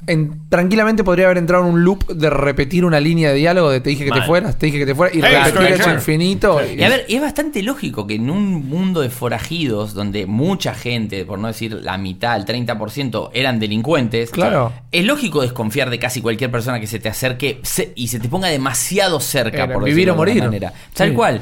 en- 0.07 0.49
tranquilamente 0.49 1.03
podría 1.03 1.25
haber 1.25 1.39
entrado 1.39 1.65
en 1.67 1.75
un 1.75 1.83
loop 1.83 2.07
de 2.07 2.31
repetir 2.31 2.85
una 2.85 3.01
línea 3.01 3.31
de 3.31 3.35
diálogo 3.35 3.69
de 3.71 3.81
te 3.81 3.91
dije 3.91 4.05
que 4.05 4.13
te 4.13 4.23
fueras, 4.23 4.57
te 4.57 4.67
dije 4.67 4.79
que 4.79 4.87
te 4.87 4.95
fueras, 4.95 5.17
y 5.17 5.21
Hey, 5.21 5.35
repetir 5.47 5.73
eso 5.81 5.91
infinito. 5.93 6.61
Y 6.65 6.81
a 6.85 6.89
ver, 6.89 7.05
es 7.09 7.21
bastante 7.21 7.65
lógico 7.65 8.07
que 8.07 8.15
en 8.15 8.31
un 8.31 8.69
mundo 8.69 9.01
de 9.01 9.11
forajidos, 9.11 9.95
donde 9.95 10.25
mucha 10.27 10.73
gente, 10.73 11.25
por 11.25 11.41
no 11.41 11.49
decir 11.49 11.73
la 11.83 11.99
mitad, 11.99 12.37
el 12.37 12.45
30%, 12.45 13.31
eran 13.35 13.59
delincuentes, 13.59 14.31
Claro. 14.31 14.73
es 14.93 15.05
lógico 15.05 15.43
desconfiar 15.43 15.91
de 15.91 15.99
casi 15.99 16.21
cualquier 16.23 16.53
persona 16.53 16.79
que 16.79 16.87
se 16.87 17.01
te 17.01 17.09
acerque 17.09 17.59
se- 17.65 17.93
y 17.97 18.07
se 18.07 18.21
te 18.21 18.29
ponga 18.29 18.47
demasiado 18.47 19.19
cerca, 19.19 19.65
Era 19.65 19.75
por 19.75 19.83
vivir 19.83 20.07
decirlo 20.07 20.13
o 20.13 20.25
de 20.25 20.31
alguna 20.31 20.47
morir. 20.49 20.61
manera. 20.63 20.73
Tal 20.95 21.09
Sí. 21.09 21.15
cual. 21.17 21.41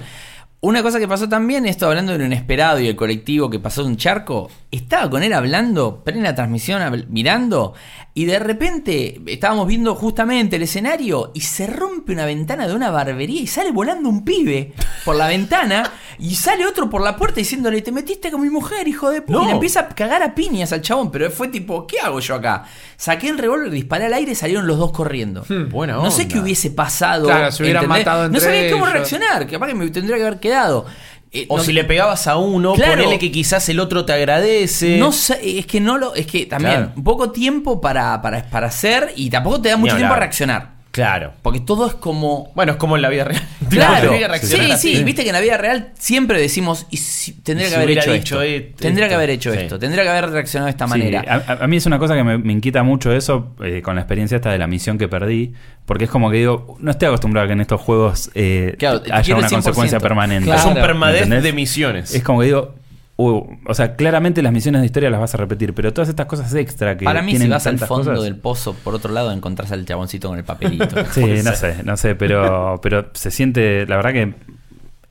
Una 0.60 0.82
cosa 0.82 0.98
que 0.98 1.06
pasó 1.06 1.28
también, 1.28 1.66
esto 1.66 1.86
hablando 1.86 2.12
de 2.12 2.18
lo 2.18 2.24
inesperado 2.24 2.80
y 2.80 2.88
el 2.88 2.96
colectivo 2.96 3.50
que 3.50 3.60
pasó 3.60 3.82
de 3.82 3.88
un 3.90 3.96
charco, 3.96 4.50
estaba 4.70 5.08
con 5.10 5.22
él 5.22 5.32
hablando, 5.32 6.02
plena 6.02 6.34
transmisión, 6.34 6.82
habl- 6.82 7.06
mirando, 7.08 7.74
y 8.18 8.24
de 8.24 8.38
repente 8.38 9.20
estábamos 9.26 9.66
viendo 9.66 9.94
justamente 9.94 10.56
el 10.56 10.62
escenario 10.62 11.32
y 11.34 11.42
se 11.42 11.66
rompe 11.66 12.12
una 12.14 12.24
ventana 12.24 12.66
de 12.66 12.74
una 12.74 12.90
barbería 12.90 13.42
y 13.42 13.46
sale 13.46 13.72
volando 13.72 14.08
un 14.08 14.24
pibe 14.24 14.72
por 15.04 15.16
la 15.16 15.28
ventana 15.28 15.92
y 16.18 16.34
sale 16.34 16.64
otro 16.66 16.88
por 16.88 17.02
la 17.02 17.14
puerta 17.14 17.36
diciéndole, 17.40 17.82
te 17.82 17.92
metiste 17.92 18.30
con 18.30 18.40
mi 18.40 18.48
mujer, 18.48 18.88
hijo 18.88 19.10
de 19.10 19.20
puta. 19.20 19.38
Y 19.38 19.42
No. 19.42 19.46
le 19.48 19.52
empieza 19.52 19.80
a 19.80 19.88
cagar 19.90 20.22
a 20.22 20.34
piñas 20.34 20.72
al 20.72 20.80
chabón, 20.80 21.10
pero 21.10 21.30
fue 21.30 21.48
tipo, 21.48 21.86
¿qué 21.86 22.00
hago 22.00 22.18
yo 22.20 22.36
acá? 22.36 22.64
Saqué 22.96 23.28
el 23.28 23.36
revólver, 23.36 23.70
disparé 23.70 24.06
al 24.06 24.14
aire 24.14 24.32
y 24.32 24.34
salieron 24.34 24.66
los 24.66 24.78
dos 24.78 24.92
corriendo. 24.92 25.44
Buena 25.70 25.96
No 25.96 26.10
sé 26.10 26.26
qué 26.26 26.38
hubiese 26.38 26.70
pasado. 26.70 27.26
Claro, 27.26 27.52
se 27.52 27.64
hubieran 27.64 27.86
matado 27.86 28.20
No 28.30 28.38
entre 28.38 28.40
sabía 28.40 28.70
cómo 28.72 28.84
ellos. 28.86 28.94
reaccionar, 28.94 29.46
capaz 29.46 29.66
que 29.66 29.74
me 29.74 29.88
tendría 29.90 30.16
que 30.16 30.22
haber 30.26 30.40
quedado. 30.40 30.86
Eh, 31.40 31.46
O 31.48 31.58
no- 31.58 31.62
si 31.62 31.72
le 31.72 31.84
pegabas 31.84 32.26
a 32.26 32.36
uno, 32.36 32.72
Claro. 32.74 32.92
ponele 32.92 33.18
que 33.18 33.30
quizás 33.30 33.68
el 33.68 33.80
otro 33.80 34.04
te 34.04 34.12
agradece. 34.12 34.96
No 34.98 35.12
sé, 35.12 35.58
es 35.58 35.66
que 35.66 35.80
no 35.80 35.98
lo. 35.98 36.14
Es 36.14 36.26
que 36.26 36.46
también, 36.46 36.74
Claro. 36.76 36.92
poco 37.04 37.30
tiempo 37.30 37.80
para, 37.80 38.20
para, 38.22 38.42
para 38.48 38.68
hacer 38.68 39.12
y 39.16 39.28
tampoco 39.30 39.60
te 39.60 39.68
da 39.70 39.76
mucho 39.76 39.96
tiempo 39.96 40.14
a 40.14 40.18
reaccionar. 40.18 40.75
Claro. 40.96 41.34
Porque 41.42 41.60
todo 41.60 41.86
es 41.86 41.92
como. 41.94 42.50
Bueno, 42.54 42.72
es 42.72 42.78
como 42.78 42.96
en 42.96 43.02
la 43.02 43.10
vida 43.10 43.24
real. 43.24 43.42
Claro, 43.68 44.06
Tenés 44.08 44.20
que 44.20 44.28
reaccionar 44.28 44.78
sí, 44.78 44.96
sí, 44.96 45.04
viste 45.04 45.22
que 45.24 45.28
en 45.28 45.34
la 45.34 45.40
vida 45.42 45.58
real 45.58 45.90
siempre 45.98 46.40
decimos, 46.40 46.86
y 46.90 46.96
si- 46.96 47.32
tendría 47.32 47.66
que 47.68 47.74
si 47.74 47.76
haber 47.82 47.90
hecho 47.98 48.12
dicho 48.12 48.40
esto. 48.42 48.76
Tendría 48.78 49.08
que 49.08 49.14
haber 49.14 49.28
hecho 49.28 49.52
Sí. 49.52 49.58
esto, 49.58 49.78
tendría 49.78 50.04
que 50.04 50.08
haber 50.08 50.30
reaccionado 50.30 50.66
de 50.66 50.70
esta 50.70 50.86
Sí, 50.86 50.90
manera. 50.90 51.22
a, 51.46 51.64
a- 51.64 51.66
mí 51.66 51.76
es 51.76 51.84
una 51.84 51.98
cosa 51.98 52.14
que 52.14 52.24
me, 52.24 52.38
me 52.38 52.52
inquieta 52.54 52.82
mucho 52.82 53.12
eso 53.12 53.54
eh, 53.62 53.82
con 53.82 53.96
la 53.96 54.00
experiencia 54.00 54.36
esta 54.36 54.50
de 54.52 54.58
la 54.58 54.66
misión 54.66 54.96
que 54.96 55.08
perdí. 55.08 55.52
Porque 55.84 56.04
es 56.04 56.10
como 56.10 56.30
que 56.30 56.38
digo, 56.38 56.76
no 56.80 56.90
estoy 56.90 57.08
acostumbrado 57.08 57.44
a 57.44 57.48
que 57.48 57.52
en 57.52 57.60
estos 57.60 57.80
juegos 57.80 58.30
eh, 58.34 58.74
Claro, 58.78 59.02
haya 59.12 59.36
una 59.36 59.46
el 59.46 59.52
100%. 59.52 59.54
consecuencia 59.56 60.00
permanente. 60.00 60.46
Claro. 60.46 60.60
Es 60.60 60.66
un 60.66 60.74
permadez 60.74 61.22
¿Entendés? 61.24 61.42
de 61.44 61.52
misiones. 61.52 62.14
Es 62.14 62.22
como 62.22 62.40
que 62.40 62.46
digo, 62.46 62.74
uh, 63.16 63.42
o 63.66 63.74
sea, 63.74 63.96
claramente 63.96 64.42
las 64.42 64.52
misiones 64.52 64.80
de 64.82 64.86
historia 64.86 65.10
las 65.10 65.20
vas 65.20 65.34
a 65.34 65.38
repetir, 65.38 65.74
pero 65.74 65.92
todas 65.92 66.08
estas 66.08 66.26
cosas 66.26 66.52
extra 66.54 66.96
que 66.96 67.04
Para 67.04 67.22
mí, 67.22 67.36
si 67.36 67.48
vas 67.48 67.66
al 67.66 67.78
fondo 67.78 68.10
cosas- 68.10 68.24
del 68.24 68.36
pozo, 68.36 68.74
por 68.74 68.94
otro 68.94 69.12
lado, 69.12 69.32
encontrás 69.32 69.72
al 69.72 69.84
chaboncito 69.84 70.28
con 70.28 70.38
el 70.38 70.44
papelito. 70.44 70.86
Sí, 71.12 71.24
no 71.44 71.52
sé, 71.52 71.82
no 71.84 71.96
sé, 71.96 72.14
pero, 72.14 72.78
pero 72.82 73.06
se 73.14 73.30
siente, 73.30 73.86
la 73.86 73.96
verdad 73.96 74.12
que 74.12 74.34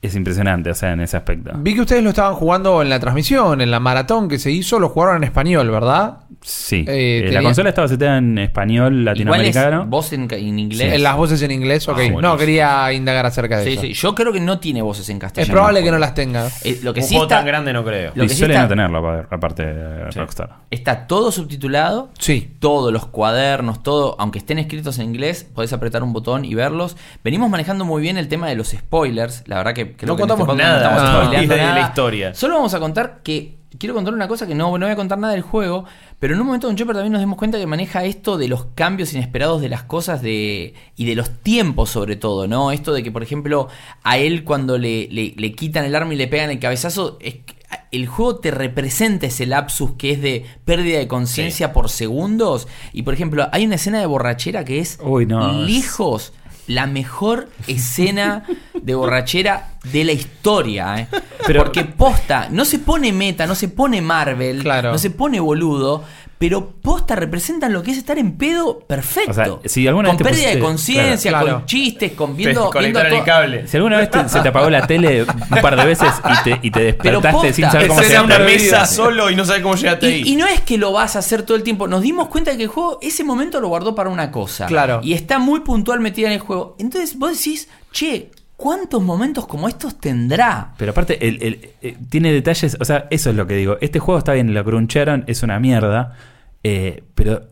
es 0.02 0.14
impresionante, 0.14 0.70
o 0.70 0.74
sea, 0.74 0.92
en 0.92 1.00
ese 1.00 1.16
aspecto. 1.16 1.50
Vi 1.56 1.74
que 1.74 1.80
ustedes 1.80 2.02
lo 2.02 2.10
estaban 2.10 2.34
jugando 2.34 2.80
en 2.82 2.88
la 2.90 3.00
transmisión, 3.00 3.60
en 3.60 3.70
la 3.70 3.80
maratón 3.80 4.28
que 4.28 4.38
se 4.38 4.50
hizo, 4.52 4.78
lo 4.78 4.88
jugaron 4.90 5.16
en 5.16 5.24
español, 5.24 5.68
¿verdad? 5.70 6.18
Sí, 6.42 6.84
Eh, 6.86 7.24
Eh, 7.26 7.32
la 7.32 7.42
consola 7.42 7.70
estaba 7.70 7.88
seteada 7.88 8.18
en 8.18 8.38
español 8.38 8.92
Igual 8.92 9.04
latinoamericano. 9.04 9.82
es 9.82 9.88
voz 9.88 10.12
en, 10.12 10.28
en 10.30 10.58
inglés. 10.58 10.92
En 10.94 11.02
las 11.02 11.16
voces 11.16 11.42
en 11.42 11.50
inglés, 11.50 11.88
ok. 11.88 11.92
Ah, 11.92 11.94
buenísimo. 11.96 12.20
no, 12.22 12.36
quería 12.36 12.92
indagar 12.92 13.26
acerca 13.26 13.58
de 13.58 13.64
Sí, 13.64 13.72
eso. 13.72 13.80
sí. 13.82 13.92
Yo 13.94 14.14
creo 14.14 14.32
que 14.32 14.38
no 14.40 14.60
tiene 14.60 14.82
voces 14.82 15.08
en 15.08 15.18
castellano. 15.18 15.46
Es 15.46 15.50
probable 15.52 15.82
que 15.82 15.90
no 15.90 15.98
las 15.98 16.14
tenga. 16.14 16.46
Eh, 16.62 16.78
lo 16.84 16.92
que 16.94 17.00
un 17.00 17.06
sí 17.06 17.14
juego 17.14 17.24
está, 17.24 17.38
tan 17.38 17.46
grande 17.46 17.72
no 17.72 17.84
creo. 17.84 18.12
Lo 18.14 18.24
y 18.24 18.26
que 18.28 18.34
sí 18.34 18.38
suele 18.40 18.54
está- 18.54 18.62
no 18.64 18.68
tenerlo, 18.68 18.98
aparte- 18.98 19.34
aparte 19.34 19.66
de 19.66 20.12
Sí. 20.12 20.18
Rockstar. 20.20 20.50
está 20.70 21.06
todo 21.08 21.32
subtitulado. 21.32 22.10
Sí. 22.18 22.54
Todos 22.60 22.92
los 22.92 23.06
cuadernos, 23.06 23.82
todo, 23.82 24.14
aunque 24.20 24.38
estén 24.38 24.58
escritos 24.58 24.98
en 24.98 25.06
inglés, 25.06 25.44
podés 25.54 25.72
apretar 25.72 26.02
un 26.02 26.12
botón 26.12 26.44
y 26.44 26.54
verlos. 26.54 26.96
Venimos 27.24 27.50
manejando 27.50 27.84
muy 27.84 28.02
bien 28.02 28.18
el 28.18 28.28
tema 28.28 28.48
de 28.48 28.54
los 28.56 28.68
spoilers. 28.68 29.42
La 29.46 29.56
verdad 29.56 29.72
que 29.74 29.85
creo 29.96 30.08
No 30.08 30.16
que 30.16 30.22
este 30.22 30.34
contamos 30.34 30.56
nada 30.56 30.70
no 30.72 30.76
estamos 30.84 31.02
Ah. 31.02 31.16
spoileando 31.22 31.54
de 31.54 31.60
la 31.62 31.80
historia. 31.80 32.34
Solo 32.34 32.54
vamos 32.56 32.74
a 32.74 32.80
contar 32.80 33.20
que 33.22 33.56
quiero 33.78 33.94
contar 33.94 34.14
una 34.14 34.26
cosa 34.26 34.46
que 34.46 34.54
no, 34.54 34.76
no 34.78 34.86
voy 34.86 34.92
a 34.92 34.96
contar 34.96 35.18
nada 35.18 35.34
del 35.34 35.42
juego, 35.42 35.84
pero 36.18 36.32
en 36.34 36.40
un 36.40 36.46
momento 36.46 36.70
en 36.70 36.76
Chopper 36.76 36.94
también 36.96 37.12
nos 37.12 37.20
dimos 37.20 37.36
cuenta 37.36 37.58
que 37.58 37.66
maneja 37.66 38.04
esto 38.04 38.38
de 38.38 38.48
los 38.48 38.66
cambios 38.74 39.12
inesperados 39.12 39.60
de 39.60 39.68
las 39.68 39.82
cosas 39.82 40.22
de 40.22 40.72
y 40.96 41.04
de 41.04 41.14
los 41.14 41.28
tiempos 41.42 41.90
sobre 41.90 42.16
todo, 42.16 42.48
¿no? 42.48 42.72
Esto 42.72 42.92
de 42.94 43.02
que, 43.02 43.10
por 43.12 43.22
ejemplo, 43.22 43.68
a 44.02 44.16
él 44.16 44.44
cuando 44.44 44.78
le, 44.78 45.08
le- 45.10 45.34
le 45.36 45.52
quitan 45.52 45.84
el 45.84 45.94
arma 45.94 46.14
y 46.14 46.16
le 46.16 46.26
pegan 46.26 46.48
el 46.50 46.58
cabezazo, 46.58 47.18
es 47.20 47.34
que 47.34 47.54
el 47.90 48.06
juego 48.06 48.36
te 48.36 48.50
representa 48.50 49.26
ese 49.26 49.44
lapsus 49.44 49.92
que 49.98 50.12
es 50.12 50.22
de 50.22 50.46
pérdida 50.64 50.98
de 50.98 51.08
conciencia 51.08 51.72
por 51.74 51.90
segundos. 51.90 52.68
Y 52.94 53.02
por 53.02 53.12
ejemplo, 53.12 53.46
hay 53.52 53.66
una 53.66 53.74
escena 53.74 54.00
de 54.00 54.06
borrachera 54.06 54.64
que 54.64 54.78
es 54.78 54.98
Uy, 55.02 55.26
no, 55.26 55.64
es- 55.64 55.70
lejos 55.70 56.32
la 56.66 56.86
mejor 56.86 57.48
escena 57.68 58.44
de 58.86 58.94
borrachera 58.94 59.70
de 59.92 60.04
la 60.04 60.12
historia, 60.12 60.96
¿eh? 61.00 61.08
Pero- 61.46 61.64
Porque 61.64 61.84
posta, 61.84 62.48
no 62.50 62.64
se 62.64 62.78
pone 62.78 63.12
meta, 63.12 63.46
no 63.46 63.54
se 63.54 63.68
pone 63.68 64.00
Marvel, 64.00 64.62
Claro. 64.62 64.92
no 64.92 64.98
se 64.98 65.10
pone 65.10 65.38
boludo, 65.40 66.04
pero 66.38 66.70
posta 66.82 67.14
representan 67.16 67.72
lo 67.72 67.82
que 67.82 67.92
es 67.92 67.98
estar 67.98 68.18
en 68.18 68.36
pedo 68.36 68.80
perfecto. 68.80 69.30
O 69.30 69.34
sea, 69.34 69.46
si 69.64 69.86
alguna 69.88 70.08
con 70.10 70.18
vez 70.18 70.26
pérdida 70.28 70.50
de 70.50 70.58
conciencia, 70.58 71.30
claro, 71.30 71.44
claro. 71.46 71.58
con 71.60 71.66
chistes, 71.66 72.12
con 72.12 72.30
Te 72.36 72.36
viendo, 72.36 72.70
viendo 72.72 73.00
el 73.00 73.24
cable. 73.24 73.66
Si 73.66 73.76
alguna 73.76 73.96
vez 73.98 74.10
te- 74.10 74.28
se 74.28 74.40
te 74.40 74.48
apagó 74.48 74.68
la 74.70 74.86
tele 74.86 75.22
un 75.22 75.60
par 75.62 75.76
de 75.76 75.84
veces 75.86 76.08
y 76.24 76.44
te, 76.44 76.58
y 76.62 76.70
te 76.70 76.80
despertaste 76.80 77.32
posta. 77.32 77.52
sin 77.54 77.64
saber 77.70 77.88
cómo 77.88 78.02
se 78.02 78.20
una 78.20 78.38
mesa 78.40 78.86
solo 78.86 79.30
y 79.30 79.36
no 79.36 79.44
sabes 79.44 79.62
cómo 79.62 79.76
llegaste 79.76 80.06
ahí. 80.06 80.22
Y, 80.26 80.32
y 80.32 80.36
no 80.36 80.46
es 80.46 80.60
que 80.60 80.76
lo 80.78 80.92
vas 80.92 81.16
a 81.16 81.20
hacer 81.20 81.42
todo 81.42 81.56
el 81.56 81.62
tiempo. 81.62 81.88
Nos 81.88 82.02
dimos 82.02 82.28
cuenta 82.28 82.50
de 82.50 82.56
que 82.58 82.64
el 82.64 82.68
juego, 82.68 82.98
ese 83.02 83.24
momento 83.24 83.60
lo 83.60 83.68
guardó 83.68 83.94
para 83.94 84.10
una 84.10 84.30
cosa. 84.30 84.66
Claro. 84.66 85.00
Y 85.02 85.12
está 85.14 85.38
muy 85.38 85.60
puntual 85.60 86.00
metida 86.00 86.26
en 86.26 86.34
el 86.34 86.40
juego. 86.40 86.76
Entonces 86.78 87.18
vos 87.18 87.30
decís, 87.36 87.68
che, 87.92 88.30
¿cuántos 88.56 89.02
momentos 89.02 89.46
como 89.46 89.68
estos 89.68 89.98
tendrá? 89.98 90.72
Pero 90.78 90.90
aparte, 90.92 91.26
el- 91.28 91.42
el- 91.42 91.70
eh, 91.82 91.96
tiene 92.08 92.32
detalles, 92.32 92.76
o 92.80 92.84
sea, 92.84 93.06
eso 93.10 93.30
es 93.30 93.36
lo 93.36 93.46
que 93.46 93.54
digo. 93.54 93.76
Este 93.80 93.98
juego 93.98 94.18
está 94.18 94.32
bien, 94.32 94.52
lo 94.54 94.64
cruncharon, 94.64 95.24
es 95.26 95.42
una 95.42 95.58
mierda, 95.60 96.16
eh, 96.62 97.02
pero 97.14 97.42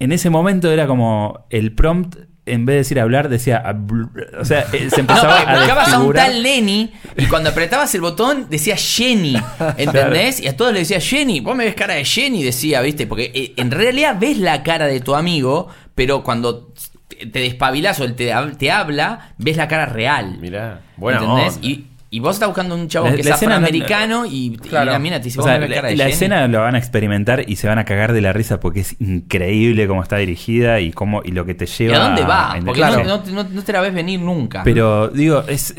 en 0.00 0.12
ese 0.12 0.30
momento 0.30 0.70
era 0.70 0.86
como 0.86 1.46
el 1.50 1.72
prompt, 1.72 2.16
en 2.46 2.64
vez 2.64 2.74
de 2.74 2.78
decir 2.78 2.98
hablar, 3.00 3.28
decía... 3.28 3.62
O 4.40 4.44
sea, 4.44 4.60
eh, 4.72 4.88
se 4.88 4.96
No, 4.96 5.00
empezaba 5.00 5.40
a 5.40 5.58
buscabas 5.58 5.92
a 5.92 5.98
un 6.00 6.14
tal 6.14 6.42
Lenny 6.42 6.90
y 7.18 7.26
cuando 7.26 7.50
apretabas 7.50 7.94
el 7.94 8.00
botón 8.00 8.46
decía 8.48 8.74
Jenny, 8.76 9.36
¿entendés? 9.76 10.40
Y 10.40 10.48
a 10.48 10.56
todos 10.56 10.72
le 10.72 10.78
decía 10.78 10.98
Jenny, 10.98 11.40
vos 11.40 11.54
me 11.54 11.64
ves 11.66 11.74
cara 11.74 11.94
de 11.94 12.04
Jenny, 12.06 12.42
decía, 12.42 12.80
¿viste? 12.80 13.06
Porque 13.06 13.52
en 13.56 13.70
realidad 13.70 14.16
ves 14.18 14.38
la 14.38 14.62
cara 14.62 14.86
de 14.86 15.00
tu 15.00 15.14
amigo, 15.14 15.68
pero 15.94 16.22
cuando 16.24 16.72
te 17.32 17.40
despabilás 17.40 17.98
o 18.00 18.04
él 18.04 18.14
te, 18.14 18.32
te 18.58 18.70
habla, 18.70 19.32
ves 19.38 19.56
la 19.56 19.68
cara 19.68 19.86
real. 19.86 20.38
Mirá, 20.40 20.80
buena 20.96 21.20
¿entendés? 21.20 21.56
onda. 21.56 21.66
Y, 21.68 21.86
y 22.10 22.20
vos 22.20 22.36
estás 22.36 22.48
buscando 22.48 22.74
un 22.74 22.88
chavo 22.88 23.06
La- 23.08 23.14
que 23.14 23.20
es 23.20 23.26
la 23.26 23.34
escena 23.34 23.58
no- 23.58 23.66
afroamericano 23.66 24.24
y, 24.26 24.30
y 24.46 24.56
Claro. 24.56 24.92
la 24.92 24.98
mina 24.98 25.18
te 25.18 25.24
dice, 25.24 25.40
O 25.40 25.42
sea, 25.42 25.60
cara 25.60 25.68
la, 25.68 25.88
de 25.88 25.96
la 25.96 26.08
escena 26.08 26.48
lo 26.48 26.60
van 26.60 26.74
a 26.74 26.78
experimentar 26.78 27.44
y 27.46 27.56
se 27.56 27.68
van 27.68 27.78
a 27.78 27.84
cagar 27.84 28.12
de 28.14 28.20
la 28.22 28.32
risa 28.32 28.60
porque 28.60 28.80
es 28.80 28.96
increíble 29.00 29.86
cómo 29.86 30.02
está 30.02 30.16
dirigida 30.16 30.80
y 30.80 30.90
cómo 30.92 31.20
y 31.24 31.32
lo 31.32 31.44
que 31.44 31.54
te 31.54 31.64
¿Y 31.64 31.68
lleva 31.68 31.96
a 31.96 31.98
dónde 32.06 32.22
va? 32.22 32.56
Porque 32.64 32.80
Claro. 32.80 33.04
no, 33.04 33.18
no- 33.26 33.42
no- 33.44 33.48
no 33.50 33.62
te 33.62 33.72
la 33.72 33.80
ves 33.82 33.92
venir 33.92 34.20
nunca. 34.20 34.62
Pero 34.64 35.08
digo, 35.08 35.44
es, 35.48 35.74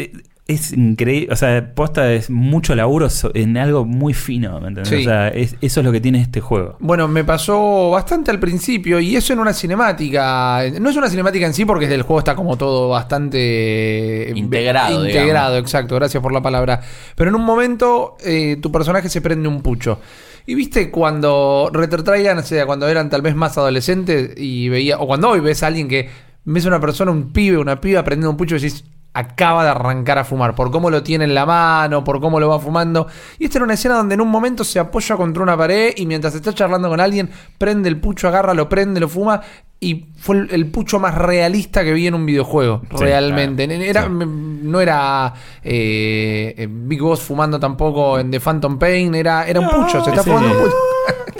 es 0.49 0.73
increíble, 0.73 1.31
o 1.31 1.35
sea, 1.35 1.73
posta 1.75 2.11
es 2.11 2.29
mucho 2.29 2.75
laburo 2.75 3.07
en 3.35 3.55
algo 3.57 3.85
muy 3.85 4.13
fino, 4.13 4.59
¿me 4.59 4.69
entendés? 4.69 4.89
Sí. 4.89 4.95
O 4.95 5.03
sea, 5.03 5.27
es- 5.29 5.55
eso 5.61 5.79
es 5.79 5.85
lo 5.85 5.91
que 5.91 6.01
tiene 6.01 6.19
este 6.21 6.41
juego. 6.41 6.75
Bueno, 6.79 7.07
me 7.07 7.23
pasó 7.23 7.91
bastante 7.91 8.31
al 8.31 8.39
principio 8.39 8.99
y 8.99 9.15
eso 9.15 9.31
en 9.33 9.39
una 9.39 9.53
cinemática. 9.53 10.63
No 10.81 10.89
es 10.89 10.95
una 10.97 11.07
cinemática 11.09 11.45
en 11.45 11.53
sí 11.53 11.65
porque 11.65 11.85
el 11.85 12.01
juego 12.01 12.19
está 12.19 12.35
como 12.35 12.57
todo 12.57 12.89
bastante 12.89 14.33
Integrado, 14.35 15.05
Integrado, 15.05 15.51
digamos. 15.53 15.59
exacto, 15.69 15.95
gracias 15.95 16.21
por 16.21 16.33
la 16.33 16.41
palabra. 16.41 16.81
Pero 17.15 17.29
en 17.29 17.35
un 17.35 17.43
momento 17.45 18.17
eh, 18.25 18.57
tu 18.61 18.71
personaje 18.71 19.09
se 19.09 19.21
prende 19.21 19.47
un 19.47 19.61
pucho. 19.61 19.99
Y 20.45 20.55
viste 20.55 20.89
cuando 20.89 21.69
retrotraigan, 21.71 22.39
o 22.39 22.43
sea, 22.43 22.65
cuando 22.65 22.87
eran 22.87 23.09
tal 23.09 23.21
vez 23.21 23.35
más 23.35 23.57
adolescentes 23.57 24.31
y 24.35 24.67
veía, 24.69 24.97
o 24.97 25.05
cuando 25.05 25.29
hoy 25.29 25.41
ves 25.41 25.61
a 25.63 25.67
alguien 25.67 25.87
que 25.87 26.09
ves 26.45 26.65
a 26.65 26.69
una 26.69 26.79
persona, 26.79 27.11
un 27.11 27.31
pibe, 27.31 27.57
una 27.57 27.79
piba 27.79 28.03
prendiendo 28.03 28.31
un 28.31 28.37
pucho 28.37 28.55
y 28.55 28.59
decís, 28.59 28.83
acaba 29.19 29.63
de 29.63 29.69
arrancar 29.69 30.17
a 30.17 30.23
fumar, 30.23 30.55
por 30.55 30.71
cómo 30.71 30.89
lo 30.89 31.03
tiene 31.03 31.25
en 31.25 31.35
la 31.35 31.45
mano, 31.45 32.03
por 32.03 32.19
cómo 32.19 32.39
lo 32.39 32.49
va 32.49 32.59
fumando. 32.59 33.07
Y 33.37 33.45
esta 33.45 33.57
era 33.59 33.65
una 33.65 33.73
escena 33.75 33.95
donde 33.95 34.15
en 34.15 34.21
un 34.21 34.29
momento 34.29 34.63
se 34.63 34.79
apoya 34.79 35.15
contra 35.15 35.43
una 35.43 35.55
pared 35.57 35.93
y 35.95 36.05
mientras 36.05 36.33
está 36.35 36.53
charlando 36.53 36.89
con 36.89 36.99
alguien, 36.99 37.29
prende 37.57 37.89
el 37.89 37.99
pucho, 37.99 38.27
agarra, 38.27 38.53
lo 38.53 38.67
prende, 38.69 38.99
lo 38.99 39.07
fuma. 39.07 39.41
Y 39.81 40.07
fue 40.17 40.35
el, 40.35 40.49
el 40.51 40.65
pucho 40.71 40.99
más 40.99 41.15
realista 41.15 41.85
que 41.85 41.93
vi 41.93 42.07
en 42.07 42.13
un 42.13 42.25
videojuego, 42.25 42.81
Sí, 42.89 42.97
realmente. 42.97 43.65
claro. 43.65 43.83
Era, 43.83 44.03
Sí. 44.03 44.09
No 44.63 44.81
era 44.81 45.33
eh, 45.63 46.53
eh, 46.57 46.67
Big 46.69 47.01
Boss 47.01 47.21
fumando 47.21 47.59
tampoco 47.59 48.19
en 48.19 48.29
The 48.29 48.39
Phantom 48.41 48.77
Pain, 48.77 49.15
era, 49.15 49.47
era 49.47 49.59
un 49.61 49.69
pucho, 49.69 50.03
se 50.03 50.09
está 50.09 50.21
fumando 50.23 50.49
un 50.51 50.63
pucho. 50.65 50.75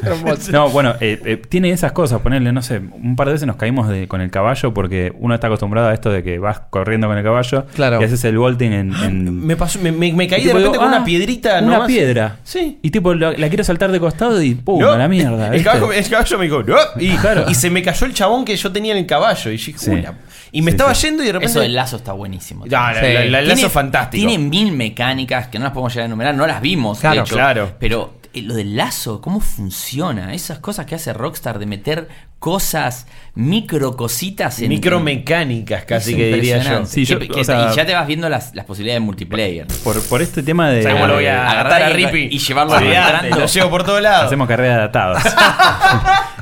No, 0.51 0.69
bueno, 0.69 0.95
eh, 0.99 1.19
eh, 1.25 1.37
tiene 1.49 1.69
esas 1.71 1.91
cosas, 1.91 2.21
ponerle, 2.21 2.51
no 2.51 2.61
sé, 2.61 2.77
un 2.79 3.15
par 3.15 3.27
de 3.27 3.33
veces 3.33 3.47
nos 3.47 3.55
caímos 3.57 3.87
de- 3.89 4.07
con 4.07 4.21
el 4.21 4.31
caballo 4.31 4.73
porque 4.73 5.13
uno 5.19 5.33
está 5.35 5.47
acostumbrado 5.47 5.89
a 5.89 5.93
esto 5.93 6.09
de 6.11 6.23
que 6.23 6.39
vas 6.39 6.61
corriendo 6.69 7.07
con 7.07 7.17
el 7.17 7.23
caballo 7.23 7.65
Claro. 7.75 8.01
y 8.01 8.03
haces 8.05 8.23
el 8.25 8.37
volting 8.37 8.71
en... 8.73 8.93
en- 9.03 9.45
Me, 9.45 9.55
pasó, 9.55 9.79
me, 9.79 9.91
me- 9.91 10.13
me 10.13 10.27
caí 10.27 10.41
y 10.41 10.43
de 10.45 10.49
tipo 10.49 10.57
repente 10.59 10.77
digo, 10.77 10.83
con 10.85 10.93
ah, 10.93 10.97
una 10.97 11.05
piedrita. 11.05 11.59
Una 11.59 11.73
nomás. 11.73 11.87
piedra. 11.87 12.37
Sí. 12.43 12.79
Y 12.81 12.89
tipo, 12.91 13.13
la, 13.13 13.31
la 13.33 13.47
quiero 13.49 13.63
saltar 13.63 13.91
de 13.91 13.99
costado 13.99 14.41
y 14.41 14.55
¡pum! 14.55 14.79
No, 14.81 14.91
a 14.91 14.97
la 14.97 15.07
mierda. 15.07 15.53
El 15.53 15.63
caballo, 15.63 15.91
el 15.91 16.09
caballo 16.09 16.37
me 16.37 16.43
dijo, 16.45 16.63
"No", 16.63 16.75
y, 16.99 17.09
Claro. 17.17 17.45
y 17.49 17.55
se 17.55 17.69
me 17.69 17.81
cayó 17.83 18.05
el 18.05 18.13
chabón 18.13 18.45
que 18.45 18.55
yo 18.55 18.71
tenía 18.71 18.93
en 18.93 18.99
el 18.99 19.05
caballo. 19.05 19.51
Y, 19.51 19.57
yo 19.57 19.65
dije, 19.67 19.79
Sí. 19.79 19.91
"Uy, 19.91 20.01
la-". 20.01 20.13
y 20.51 20.61
me 20.61 20.71
Sí, 20.71 20.75
estaba 20.75 20.95
sí. 20.95 21.07
yendo 21.07 21.23
y 21.23 21.27
de 21.27 21.33
repente. 21.33 21.51
Eso 21.51 21.61
del 21.61 21.73
lazo 21.75 21.97
está 21.97 22.13
buenísimo. 22.13 22.65
No, 22.65 22.71
la- 22.71 22.93
Sí. 22.95 23.01
la- 23.01 23.13
la- 23.13 23.21
el 23.23 23.31
lazo 23.31 23.45
Tiene- 23.45 23.61
es 23.67 23.71
fantástico. 23.73 24.27
Tiene 24.27 24.43
mil 24.43 24.71
mecánicas 24.71 25.47
que 25.47 25.59
no 25.59 25.65
las 25.65 25.73
podemos 25.73 25.93
llegar 25.93 26.03
a 26.03 26.07
enumerar, 26.07 26.35
no 26.35 26.47
las 26.47 26.61
vimos. 26.61 26.99
Claro, 26.99 27.15
de 27.17 27.21
hecho, 27.21 27.35
claro. 27.35 27.71
Pero 27.79 28.13
lo 28.33 28.53
del 28.53 28.75
lazo, 28.77 29.21
¿cómo 29.21 29.39
funciona? 29.39 30.33
Esas 30.33 30.59
cosas 30.59 30.85
que 30.85 30.95
hace 30.95 31.13
Rockstar 31.13 31.59
de 31.59 31.65
meter 31.65 32.07
cosas, 32.39 33.05
micro 33.35 33.95
cositas 33.97 34.61
en. 34.61 34.69
Micromecánicas, 34.69 35.83
casi 35.85 36.11
Es 36.11 36.17
que 36.17 36.25
diría 36.27 36.41
yo. 36.41 36.57
impresionante. 36.57 36.89
Sí, 36.91 37.05
yo- 37.05 37.19
Que- 37.19 37.27
que- 37.27 37.41
o 37.41 37.43
sea- 37.43 37.71
y 37.71 37.75
ya 37.75 37.85
te 37.85 37.93
vas 37.93 38.07
viendo 38.07 38.29
las, 38.29 38.55
las 38.55 38.65
posibilidades 38.65 39.01
de 39.01 39.05
multiplayer. 39.05 39.67
Por, 39.83 40.01
por 40.03 40.21
este 40.21 40.41
tema 40.43 40.69
de... 40.69 40.81
¿Sabes 40.83 40.95
cómo 40.97 41.07
lo 41.07 41.15
voy 41.15 41.25
a 41.25 41.49
Agarrar 41.51 41.81
a 41.83 41.89
y- 41.89 41.93
Rippy? 41.93 42.35
y 42.35 42.39
llevarlo 42.39 42.73
arrastrando. 42.75 43.39
Lo 43.39 43.45
llevo 43.45 43.69
por 43.69 43.83
todos 43.83 44.01
lados. 44.01 44.25
Hacemos 44.27 44.47
carrera 44.47 44.77
de 44.77 44.83
atados. 44.83 45.21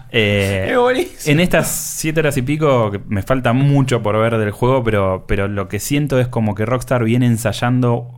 Eh, 0.09 0.73
en 1.25 1.39
estas 1.41 1.67
siete 1.67 2.21
horas 2.21 2.37
y 2.37 2.41
pico, 2.41 2.91
que 2.91 2.99
me 3.07 3.21
falta 3.23 3.51
mucho 3.51 4.01
por 4.01 4.17
ver 4.17 4.37
del 4.37 4.51
juego, 4.51 4.81
pero, 4.83 5.25
pero 5.27 5.49
lo 5.49 5.67
que 5.67 5.79
siento 5.81 6.17
es 6.19 6.29
como 6.29 6.55
que 6.55 6.65
Rockstar 6.65 7.03
viene 7.03 7.25
ensayando 7.25 8.16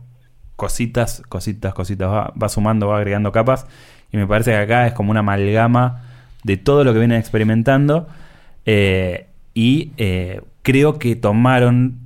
cositas, 0.60 1.22
cositas, 1.30 1.72
cositas, 1.72 2.06
va, 2.10 2.34
va 2.40 2.48
sumando, 2.50 2.88
va 2.88 2.98
agregando 2.98 3.32
capas, 3.32 3.66
y 4.12 4.18
me 4.18 4.26
parece 4.26 4.50
que 4.50 4.58
acá 4.58 4.86
es 4.86 4.92
como 4.92 5.10
una 5.10 5.20
amalgama 5.20 6.02
de 6.44 6.58
todo 6.58 6.84
lo 6.84 6.92
que 6.92 6.98
vienen 6.98 7.18
experimentando, 7.18 8.06
eh, 8.66 9.26
y 9.54 9.92
eh, 9.96 10.42
creo 10.60 10.98
que 10.98 11.16
tomaron, 11.16 12.00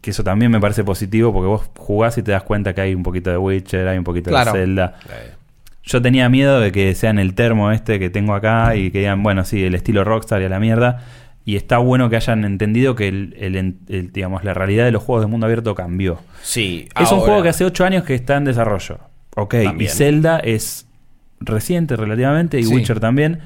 que 0.00 0.10
eso 0.10 0.22
también 0.22 0.52
me 0.52 0.60
parece 0.60 0.84
positivo, 0.84 1.32
porque 1.32 1.48
vos 1.48 1.68
jugás 1.76 2.16
y 2.16 2.22
te 2.22 2.30
das 2.30 2.44
cuenta 2.44 2.76
que 2.76 2.80
hay 2.82 2.94
un 2.94 3.02
poquito 3.02 3.28
de 3.30 3.38
Witcher, 3.38 3.88
hay 3.88 3.98
un 3.98 4.04
poquito 4.04 4.30
Claro. 4.30 4.52
de 4.52 4.60
Zelda. 4.60 4.94
Yo 5.82 6.00
tenía 6.00 6.28
miedo 6.28 6.60
de 6.60 6.70
que 6.70 6.94
sean 6.94 7.18
el 7.18 7.34
termo 7.34 7.72
este 7.72 7.98
que 7.98 8.08
tengo 8.08 8.34
acá 8.34 8.76
y 8.76 8.92
que 8.92 9.00
digan, 9.00 9.24
bueno, 9.24 9.44
sí, 9.44 9.64
el 9.64 9.74
estilo 9.74 10.04
Rockstar 10.04 10.42
y 10.42 10.44
a 10.44 10.48
la 10.48 10.60
mierda. 10.60 11.02
Y 11.46 11.56
está 11.56 11.78
bueno 11.78 12.10
que 12.10 12.16
hayan 12.16 12.44
entendido 12.44 12.94
que 12.96 13.06
el, 13.08 13.34
el- 13.38 13.56
el, 13.88 14.12
digamos, 14.12 14.42
la 14.44 14.52
realidad 14.52 14.84
de 14.84 14.90
los 14.92 15.02
juegos 15.02 15.24
de 15.24 15.30
mundo 15.30 15.46
abierto 15.46 15.74
cambió. 15.74 16.18
Sí, 16.42 16.88
Es 17.00 17.10
un 17.12 17.20
juego 17.20 17.42
que 17.42 17.48
hace 17.50 17.64
8 17.64 17.84
años 17.86 18.02
que 18.04 18.14
está 18.14 18.36
en 18.36 18.44
desarrollo. 18.44 18.98
Ok, 19.36 19.54
También. 19.62 19.90
y 19.90 19.94
Zelda 19.94 20.38
es 20.40 20.86
reciente 21.40 21.94
relativamente 21.96 22.58
y 22.58 22.64
Sí. 22.64 22.74
Witcher 22.74 22.98
también. 23.00 23.38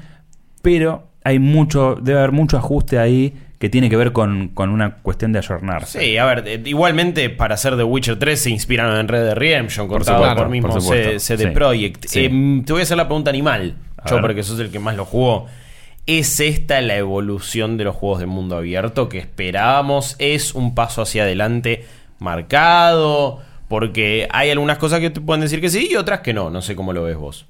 Pero 0.61 1.07
hay 1.23 1.39
mucho, 1.39 1.95
debe 2.01 2.19
haber 2.19 2.31
mucho 2.31 2.57
ajuste 2.57 2.97
ahí 2.99 3.33
que 3.59 3.69
tiene 3.69 3.89
que 3.89 3.97
ver 3.97 4.11
con, 4.11 4.47
con 4.49 4.69
una 4.71 4.95
cuestión 4.95 5.31
de 5.31 5.37
ayornarse. 5.39 5.99
Sí, 5.99 6.17
a 6.17 6.25
ver, 6.25 6.43
eh, 6.47 6.61
igualmente 6.65 7.29
para 7.29 7.53
hacer 7.53 7.77
The 7.77 7.83
Witcher 7.83 8.17
3 8.17 8.39
se 8.41 8.49
inspiraron 8.49 8.97
en 8.99 9.07
Red 9.07 9.25
Dead 9.25 9.35
Redemption, 9.35 9.87
Por 9.87 9.97
cortado 9.97 10.17
supuesto, 10.17 10.41
por 10.41 10.49
mismo 10.49 10.69
por 10.69 10.81
CD 10.81 11.19
Sí. 11.19 11.45
Projekt. 11.53 12.05
Sí. 12.07 12.19
Eh, 12.25 12.63
te 12.65 12.73
voy 12.73 12.79
a 12.79 12.83
hacer 12.83 12.97
la 12.97 13.05
pregunta 13.05 13.29
animal, 13.29 13.75
A 13.97 14.09
yo 14.09 14.15
ver. 14.15 14.21
porque 14.23 14.41
sos 14.41 14.59
el 14.59 14.71
que 14.71 14.79
más 14.79 14.95
lo 14.95 15.05
jugó. 15.05 15.45
¿Es 16.07 16.39
esta 16.39 16.81
la 16.81 16.97
evolución 16.97 17.77
de 17.77 17.83
los 17.85 17.95
juegos 17.95 18.19
de 18.19 18.25
mundo 18.25 18.57
abierto 18.57 19.07
que 19.07 19.19
esperábamos? 19.19 20.15
¿Es 20.19 20.53
un 20.55 20.73
paso 20.75 21.01
hacia 21.03 21.23
adelante 21.23 21.85
marcado? 22.19 23.39
Porque 23.67 24.27
hay 24.31 24.49
algunas 24.49 24.77
cosas 24.77 24.99
que 24.99 25.09
te 25.11 25.21
pueden 25.21 25.41
decir 25.41 25.61
que 25.61 25.69
sí 25.69 25.87
y 25.91 25.95
otras 25.95 26.19
que 26.21 26.33
no. 26.33 26.49
No 26.49 26.61
sé 26.61 26.75
cómo 26.75 26.91
lo 26.91 27.03
ves 27.03 27.15
vos. 27.17 27.45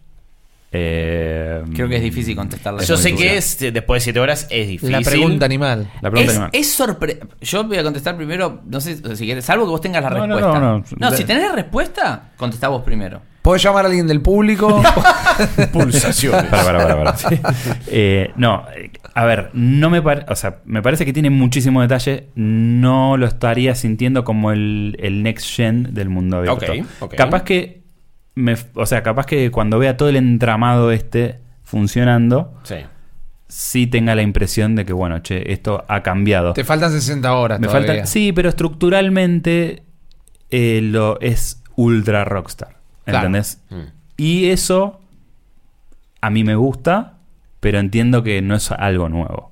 Eh, 0.74 1.64
Creo 1.74 1.90
que 1.90 1.98
es 1.98 2.02
difícil 2.04 2.34
contestar 2.36 2.74
la 2.74 2.84
Yo 2.84 2.96
sé 2.96 3.14
que 3.14 3.36
es, 3.36 3.60
después 3.60 4.02
de 4.02 4.04
7 4.06 4.20
horas 4.22 4.48
es 4.50 4.68
difícil. 4.68 4.92
La 4.94 5.02
pregunta 5.02 5.46
animal. 5.46 5.92
La 6.02 6.10
pregunta 6.12 6.32
es, 6.32 6.38
animal. 6.38 6.50
es 6.54 6.80
sorpre- 6.80 7.20
Yo 7.42 7.64
voy 7.66 7.78
a 7.78 7.84
contestar 7.84 8.16
primero, 8.16 8.62
no 8.66 8.80
sé 8.80 8.96
si 9.16 9.26
quieres, 9.26 9.44
salvo 9.44 9.66
que 9.66 9.72
vos 9.72 9.82
tengas 9.82 10.02
la 10.04 10.12
No, 10.12 10.28
no, 10.28 10.36
respuesta. 10.36 10.60
no, 10.60 10.84
no. 10.98 11.12
si 11.18 11.24
tenés 11.26 11.44
la 11.44 11.56
respuesta, 11.56 12.32
contestá 12.38 12.70
vos 12.70 12.84
primero. 12.84 13.22
¿Puedo 13.42 13.58
llamar 13.58 13.86
a 13.86 13.88
alguien 13.88 14.08
del 14.08 14.22
público? 14.22 14.82
Pulsaciones. 15.74 16.46
Para, 16.46 16.64
para, 16.64 16.88
para, 16.88 17.14
para. 17.14 17.38
Eh, 17.88 18.32
no, 18.36 18.66
eh, 18.76 18.92
a 19.14 19.26
ver, 19.26 19.50
no 19.54 19.90
me 19.90 20.02
parece, 20.02 20.28
o 20.32 20.36
sea, 20.36 20.60
me 20.66 20.82
parece 20.82 21.06
que 21.06 21.14
tiene 21.14 21.30
muchísimo 21.30 21.82
detalle. 21.82 22.28
No 22.36 23.18
lo 23.18 23.26
estaría 23.26 23.74
sintiendo 23.76 24.24
como 24.24 24.52
el, 24.52 24.96
el 25.00 25.24
next 25.24 25.56
gen 25.56 25.94
del 25.94 26.10
mundo 26.10 26.38
abierto. 26.38 26.72
Ok, 26.72 26.86
ok. 27.00 27.16
Capaz 27.16 27.44
que, 27.44 27.82
me, 28.36 28.56
o 28.76 28.86
sea, 28.86 29.02
capaz 29.04 29.26
que 29.26 29.50
cuando 29.52 29.80
vea 29.80 29.98
todo 29.98 30.10
el 30.10 30.16
entramado 30.18 30.92
este 30.92 31.40
funcionando, 31.64 32.54
Sí. 32.64 32.76
sí 33.48 33.88
tenga 33.88 34.14
la 34.14 34.22
impresión 34.22 34.76
de 34.76 34.86
que, 34.86 34.94
bueno, 34.94 35.20
che, 35.20 35.52
esto 35.52 35.84
ha 35.88 36.04
cambiado. 36.04 36.54
Te 36.54 36.64
faltan 36.64 36.92
60 36.92 37.34
horas. 37.34 37.60
Me 37.60 37.68
todavía. 37.68 37.88
falta, 37.96 38.06
sí, 38.06 38.32
pero 38.34 38.50
estructuralmente 38.50 39.84
eh, 40.52 40.80
lo 40.84 41.20
es 41.22 41.64
ultra 41.76 42.24
rockstar. 42.26 42.81
¿Entendés? 43.06 43.62
Mm. 43.70 43.82
Y 44.18 44.50
eso 44.50 45.00
a 46.22 46.30
mí 46.30 46.44
me 46.44 46.56
gusta, 46.56 47.18
pero 47.60 47.80
entiendo 47.80 48.24
que 48.24 48.42
no 48.42 48.56
es 48.56 48.72
algo 48.72 49.10
nuevo. 49.10 49.52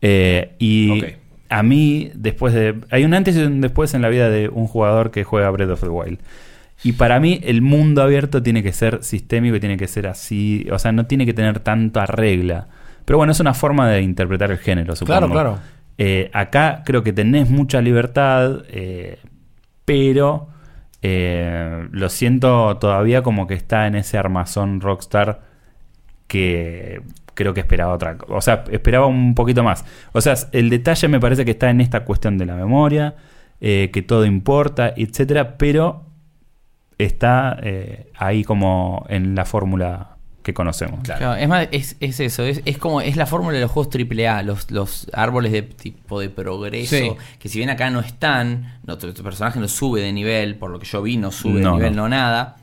Eh, 0.00 0.54
y 0.58 1.04
a 1.48 1.62
mí, 1.62 2.10
después 2.14 2.54
de. 2.54 2.80
Hay 2.90 3.04
un 3.04 3.14
antes 3.14 3.36
y 3.36 3.40
un 3.40 3.60
después 3.60 3.94
en 3.94 4.02
la 4.02 4.08
vida 4.08 4.30
de 4.30 4.48
un 4.48 4.66
jugador 4.66 5.10
que 5.10 5.24
juega 5.24 5.50
Breath 5.50 5.70
of 5.70 5.80
the 5.80 5.88
Wild. 5.88 6.18
Y 6.84 6.92
para 6.92 7.18
mí, 7.18 7.40
el 7.42 7.60
mundo 7.60 8.02
abierto 8.02 8.42
tiene 8.42 8.62
que 8.62 8.72
ser 8.72 9.02
sistémico 9.02 9.56
y 9.56 9.60
tiene 9.60 9.76
que 9.76 9.88
ser 9.88 10.06
así. 10.06 10.66
O 10.70 10.78
sea, 10.78 10.92
no 10.92 11.06
tiene 11.06 11.26
que 11.26 11.34
tener 11.34 11.60
tanta 11.60 12.06
regla. 12.06 12.68
Pero 13.04 13.16
bueno, 13.16 13.32
es 13.32 13.40
una 13.40 13.54
forma 13.54 13.88
de 13.88 14.02
interpretar 14.02 14.50
el 14.50 14.58
género, 14.58 14.94
supongo. 14.94 15.18
Claro, 15.18 15.32
claro. 15.32 15.58
Eh, 15.96 16.30
acá 16.32 16.82
creo 16.84 17.02
que 17.02 17.12
tenés 17.12 17.50
mucha 17.50 17.80
libertad, 17.80 18.62
eh, 18.68 19.18
pero 19.84 20.48
eh, 21.02 21.88
lo 21.90 22.08
siento 22.08 22.76
todavía 22.78 23.22
como 23.22 23.46
que 23.46 23.54
está 23.54 23.86
en 23.86 23.94
ese 23.94 24.18
armazón 24.18 24.80
Rockstar 24.80 25.42
que 26.26 27.02
creo 27.34 27.54
que 27.54 27.60
esperaba 27.60 27.94
otra 27.94 28.18
cosa. 28.18 28.34
O 28.34 28.40
sea, 28.40 28.64
esperaba 28.70 29.06
un 29.06 29.34
poquito 29.34 29.62
más. 29.62 29.84
O 30.12 30.20
sea, 30.20 30.34
el 30.52 30.70
detalle 30.70 31.08
me 31.08 31.20
parece 31.20 31.44
que 31.44 31.52
está 31.52 31.70
en 31.70 31.80
esta 31.80 32.04
cuestión 32.04 32.36
de 32.36 32.46
la 32.46 32.54
memoria, 32.56 33.14
eh, 33.60 33.90
que 33.92 34.02
todo 34.02 34.24
importa, 34.24 34.92
etcétera, 34.96 35.56
pero 35.56 36.04
está 36.98 37.58
eh, 37.62 38.10
ahí 38.16 38.44
como 38.44 39.06
en 39.08 39.34
la 39.34 39.44
fórmula 39.44 40.17
que 40.48 40.54
conocemos. 40.54 41.00
Claro. 41.02 41.18
Claro, 41.18 41.34
es 41.34 41.46
más, 41.48 41.68
es, 41.72 41.96
es 42.00 42.20
eso, 42.20 42.42
es, 42.42 42.62
es 42.64 42.78
como 42.78 43.02
es 43.02 43.16
la 43.16 43.26
fórmula 43.26 43.54
de 43.54 43.60
los 43.60 43.70
juegos 43.70 43.94
AAA, 43.94 44.42
los, 44.44 44.70
los 44.70 45.06
árboles 45.12 45.52
de 45.52 45.60
tipo 45.60 46.18
de 46.20 46.30
progreso, 46.30 46.96
Sí. 46.96 47.10
que 47.38 47.48
si 47.50 47.58
bien 47.58 47.68
acá 47.68 47.90
no 47.90 48.00
están, 48.00 48.78
no, 48.86 48.96
tu, 48.96 49.12
tu 49.12 49.22
personaje 49.22 49.60
no 49.60 49.68
sube 49.68 50.00
de 50.00 50.10
nivel, 50.12 50.56
por 50.56 50.70
lo 50.70 50.78
que 50.78 50.86
yo 50.86 51.02
vi, 51.02 51.18
no 51.18 51.30
sube 51.32 51.60
No, 51.60 51.72
de 51.72 51.76
nivel, 51.76 51.96
no. 51.96 52.02
no. 52.04 52.08
nada. 52.08 52.56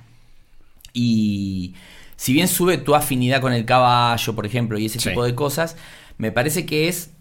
Y 0.94 1.76
si 2.16 2.34
bien 2.34 2.48
sube 2.48 2.78
tu 2.78 2.96
afinidad 2.96 3.42
con 3.42 3.54
el 3.54 3.66
caballo, 3.66 4.34
por 4.36 4.46
ejemplo, 4.46 4.78
y 4.80 4.86
ese 4.88 5.00
Sí. 5.00 5.10
tipo 5.10 5.24
de 5.24 5.36
cosas, 5.36 5.78
me 6.18 6.32
parece 6.32 6.66
que 6.66 6.88
es, 6.88 7.12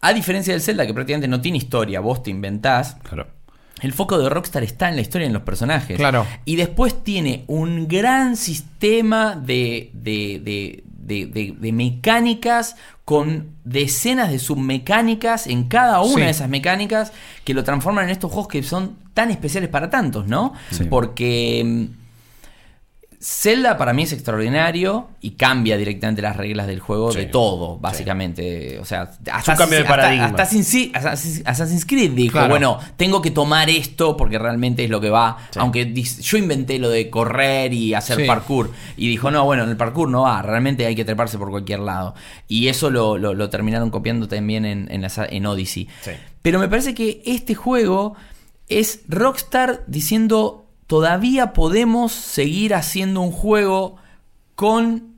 a 0.00 0.12
diferencia 0.12 0.52
del 0.52 0.60
Zelda, 0.60 0.86
que 0.86 0.92
prácticamente 0.92 1.28
no 1.28 1.40
tiene 1.40 1.58
historia, 1.58 2.00
vos 2.00 2.22
te 2.22 2.30
inventás, 2.30 2.96
Claro. 3.04 3.28
El 3.82 3.92
foco 3.92 4.18
de 4.18 4.28
Rockstar 4.28 4.62
está 4.62 4.88
en 4.88 4.96
la 4.96 5.02
historia 5.02 5.26
y 5.26 5.28
en 5.28 5.34
los 5.34 5.42
personajes. 5.42 5.96
Claro. 5.96 6.26
Y 6.44 6.56
después 6.56 7.02
tiene 7.04 7.44
un 7.46 7.86
gran 7.88 8.36
sistema 8.36 9.36
de, 9.36 9.90
de, 9.92 10.40
de- 10.42 10.84
de- 11.06 11.26
de- 11.26 11.54
de 11.58 11.72
mecánicas 11.72 12.76
con 13.04 13.50
decenas 13.64 14.30
de 14.30 14.38
submecánicas 14.40 15.46
en 15.46 15.64
cada 15.68 16.00
una 16.00 16.14
Sí. 16.14 16.20
de 16.22 16.30
esas 16.30 16.48
mecánicas 16.48 17.12
que 17.44 17.54
lo 17.54 17.62
transforman 17.64 18.06
en 18.06 18.10
estos 18.10 18.32
juegos 18.32 18.48
que 18.48 18.62
son 18.62 18.96
tan 19.14 19.30
especiales 19.30 19.68
para 19.70 19.88
tantos, 19.90 20.26
¿no? 20.26 20.52
Sí. 20.72 20.84
Porque 20.84 21.62
mm, 21.64 22.05
Zelda 23.20 23.76
para 23.78 23.92
mí 23.92 24.02
es 24.04 24.12
extraordinario 24.12 25.08
y 25.20 25.30
cambia 25.32 25.76
directamente 25.76 26.22
las 26.22 26.36
reglas 26.36 26.66
del 26.66 26.80
juego 26.80 27.12
Sí. 27.12 27.18
de 27.18 27.26
todo, 27.26 27.78
básicamente. 27.78 28.78
O 28.78 28.84
sea, 28.84 29.10
hasta, 29.32 29.52
un 29.52 29.58
cambio 29.58 29.78
de 29.78 29.84
hasta- 29.84 29.96
paradigma. 29.96 30.26
hasta 30.26 30.42
Assassin's- 30.44 30.90
Assassin's 30.94 31.42
Assassin's 31.46 31.86
Creed 31.86 32.12
dijo, 32.12 32.32
Claro. 32.32 32.48
bueno, 32.48 32.78
tengo 32.96 33.22
que 33.22 33.30
tomar 33.30 33.70
esto 33.70 34.16
porque 34.16 34.38
realmente 34.38 34.84
es 34.84 34.90
lo 34.90 35.00
que 35.00 35.10
va. 35.10 35.38
Sí. 35.50 35.58
Aunque 35.60 35.92
yo 35.92 36.36
inventé 36.38 36.78
lo 36.78 36.88
de 36.90 37.10
correr 37.10 37.72
y 37.72 37.94
hacer 37.94 38.26
parkour. 38.26 38.70
Y 38.96 39.08
dijo, 39.08 39.30
no, 39.30 39.44
bueno, 39.44 39.64
en 39.64 39.70
el 39.70 39.76
parkour 39.76 40.08
no 40.08 40.22
va, 40.22 40.42
realmente 40.42 40.86
hay 40.86 40.94
que 40.94 41.04
treparse 41.04 41.38
por 41.38 41.50
cualquier 41.50 41.80
lado. 41.80 42.14
Y 42.48 42.68
eso 42.68 42.90
lo, 42.90 43.18
lo- 43.18 43.34
lo 43.34 43.50
terminaron 43.50 43.90
copiando 43.90 44.28
también 44.28 44.64
en, 44.64 44.88
en, 44.90 45.02
la- 45.02 45.10
en 45.28 45.46
Odyssey. 45.46 45.88
Pero 46.42 46.58
me 46.58 46.68
parece 46.68 46.94
que 46.94 47.22
este 47.24 47.54
juego 47.54 48.14
es 48.68 49.00
Rockstar 49.08 49.84
diciendo, 49.86 50.65
todavía 50.86 51.52
podemos 51.52 52.12
seguir 52.12 52.74
haciendo 52.74 53.20
un 53.20 53.32
juego 53.32 53.96
con 54.54 55.16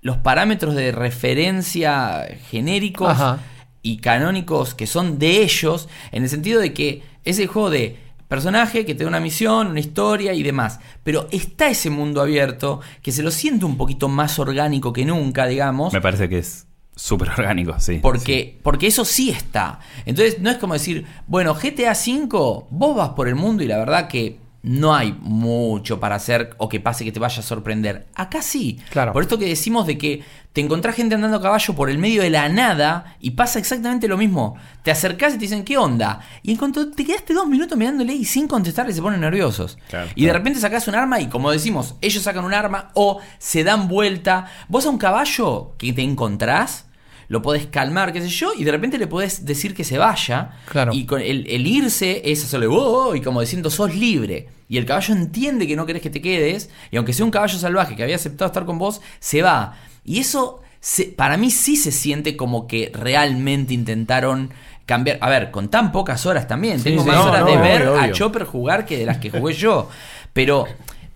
los 0.00 0.18
parámetros 0.18 0.74
de 0.74 0.92
referencia 0.92 2.26
genéricos 2.50 3.08
Ajá. 3.08 3.40
y 3.82 3.98
canónicos 3.98 4.74
que 4.74 4.86
son 4.86 5.18
de 5.18 5.42
ellos, 5.42 5.88
en 6.12 6.22
el 6.22 6.28
sentido 6.28 6.60
de 6.60 6.72
que 6.72 7.02
es 7.24 7.38
el 7.38 7.48
juego 7.48 7.70
de 7.70 7.96
personaje 8.28 8.84
que 8.84 8.94
te 8.94 9.04
da 9.04 9.08
una 9.08 9.20
misión, 9.20 9.68
una 9.68 9.80
historia 9.80 10.32
y 10.32 10.42
demás. 10.42 10.80
Pero 11.02 11.28
está 11.30 11.68
ese 11.68 11.90
mundo 11.90 12.20
abierto 12.20 12.80
que 13.02 13.12
se 13.12 13.22
lo 13.22 13.30
siente 13.30 13.64
un 13.64 13.76
poquito 13.76 14.08
más 14.08 14.38
orgánico 14.38 14.92
que 14.92 15.04
nunca, 15.04 15.46
digamos. 15.46 15.92
Me 15.92 16.00
parece 16.00 16.28
que 16.28 16.38
es 16.38 16.66
súper 16.94 17.30
orgánico, 17.30 17.78
sí. 17.78 17.98
Porque, 18.00 18.58
porque 18.62 18.86
eso 18.86 19.04
sí 19.04 19.30
está. 19.30 19.80
Entonces 20.04 20.40
no 20.40 20.50
es 20.50 20.58
como 20.58 20.74
decir, 20.74 21.04
bueno, 21.26 21.54
GTA 21.54 21.92
V, 21.92 22.66
vos 22.70 22.96
vas 22.96 23.10
por 23.10 23.28
el 23.28 23.34
mundo 23.34 23.62
y 23.62 23.66
la 23.66 23.78
verdad 23.78 24.08
que 24.08 24.45
no 24.66 24.96
hay 24.96 25.16
mucho 25.20 26.00
para 26.00 26.16
hacer 26.16 26.50
o 26.58 26.68
que 26.68 26.80
pase 26.80 27.04
que 27.04 27.12
te 27.12 27.20
vaya 27.20 27.38
a 27.38 27.42
sorprender. 27.42 28.08
Acá 28.16 28.42
sí. 28.42 28.80
Claro. 28.90 29.12
Por 29.12 29.22
esto 29.22 29.38
que 29.38 29.46
decimos 29.46 29.86
de 29.86 29.96
que 29.96 30.24
te 30.52 30.60
encontrás 30.60 30.96
gente 30.96 31.14
andando 31.14 31.36
a 31.36 31.42
caballo 31.42 31.74
por 31.74 31.88
el 31.88 31.98
medio 31.98 32.22
de 32.22 32.30
la 32.30 32.48
nada 32.48 33.16
y 33.20 33.30
pasa 33.32 33.60
exactamente 33.60 34.08
lo 34.08 34.16
mismo. 34.16 34.56
Te 34.82 34.90
acercás 34.90 35.34
y 35.34 35.36
te 35.36 35.42
dicen, 35.42 35.64
¿qué 35.64 35.78
onda? 35.78 36.18
Y 36.42 36.50
en 36.50 36.56
cuanto 36.56 36.90
te 36.90 37.04
quedaste 37.04 37.32
dos 37.32 37.46
minutos 37.46 37.78
mirándole 37.78 38.12
y 38.12 38.24
sin 38.24 38.48
contestarle 38.48 38.92
se 38.92 39.02
ponen 39.02 39.20
nerviosos. 39.20 39.78
Claro, 39.88 40.08
y 40.16 40.22
de 40.22 40.26
claro. 40.26 40.38
repente 40.40 40.58
sacás 40.58 40.88
un 40.88 40.96
arma 40.96 41.20
y 41.20 41.28
como 41.28 41.52
decimos, 41.52 41.94
ellos 42.00 42.24
sacan 42.24 42.44
un 42.44 42.52
arma 42.52 42.90
o 42.94 43.20
se 43.38 43.62
dan 43.62 43.86
vuelta. 43.86 44.46
Vos 44.68 44.84
a 44.86 44.90
un 44.90 44.98
caballo 44.98 45.74
que 45.78 45.92
te 45.92 46.02
encontrás, 46.02 46.85
lo 47.28 47.42
podés 47.42 47.66
calmar, 47.66 48.12
qué 48.12 48.20
sé 48.20 48.28
yo, 48.28 48.52
y 48.56 48.64
de 48.64 48.70
repente 48.72 48.98
le 48.98 49.06
podés 49.06 49.44
decir 49.44 49.74
que 49.74 49.84
se 49.84 49.98
vaya. 49.98 50.50
Claro. 50.68 50.92
Y 50.94 51.06
con 51.06 51.20
el, 51.20 51.46
el 51.48 51.66
irse 51.66 52.22
es 52.24 52.44
hacerle 52.44 52.66
"Oh", 52.68 53.14
y 53.14 53.20
como 53.20 53.40
diciendo 53.40 53.70
sos 53.70 53.94
libre. 53.94 54.48
Y 54.68 54.78
el 54.78 54.86
caballo 54.86 55.14
entiende 55.14 55.66
que 55.66 55.76
no 55.76 55.86
querés 55.86 56.02
que 56.02 56.10
te 56.10 56.20
quedes, 56.20 56.70
y 56.90 56.96
aunque 56.96 57.12
sea 57.12 57.24
un 57.24 57.30
caballo 57.30 57.58
salvaje 57.58 57.94
que 57.96 58.02
había 58.02 58.16
aceptado 58.16 58.46
estar 58.46 58.64
con 58.64 58.78
vos, 58.78 59.00
se 59.20 59.42
va. 59.42 59.74
Y 60.04 60.18
eso 60.20 60.60
se- 60.80 61.06
para 61.06 61.36
mí 61.36 61.50
sí 61.50 61.76
se 61.76 61.92
siente 61.92 62.36
como 62.36 62.66
que 62.66 62.90
realmente 62.94 63.74
intentaron 63.74 64.50
cambiar. 64.84 65.18
A 65.20 65.28
ver, 65.30 65.50
con 65.50 65.68
tan 65.68 65.90
pocas 65.92 66.26
horas 66.26 66.46
también. 66.46 66.80
Tengo 66.82 67.02
sí, 67.02 67.08
más 67.08 67.16
no, 67.16 67.24
horas 67.26 67.40
no, 67.40 67.46
de 67.50 67.56
ver 67.56 67.88
obvio, 67.88 68.00
a. 68.00 68.12
Chopper 68.12 68.44
jugar 68.44 68.86
que 68.86 68.96
de 68.98 69.06
las 69.06 69.18
que 69.18 69.30
jugué 69.30 69.52
yo. 69.54 69.88
Pero, 70.32 70.66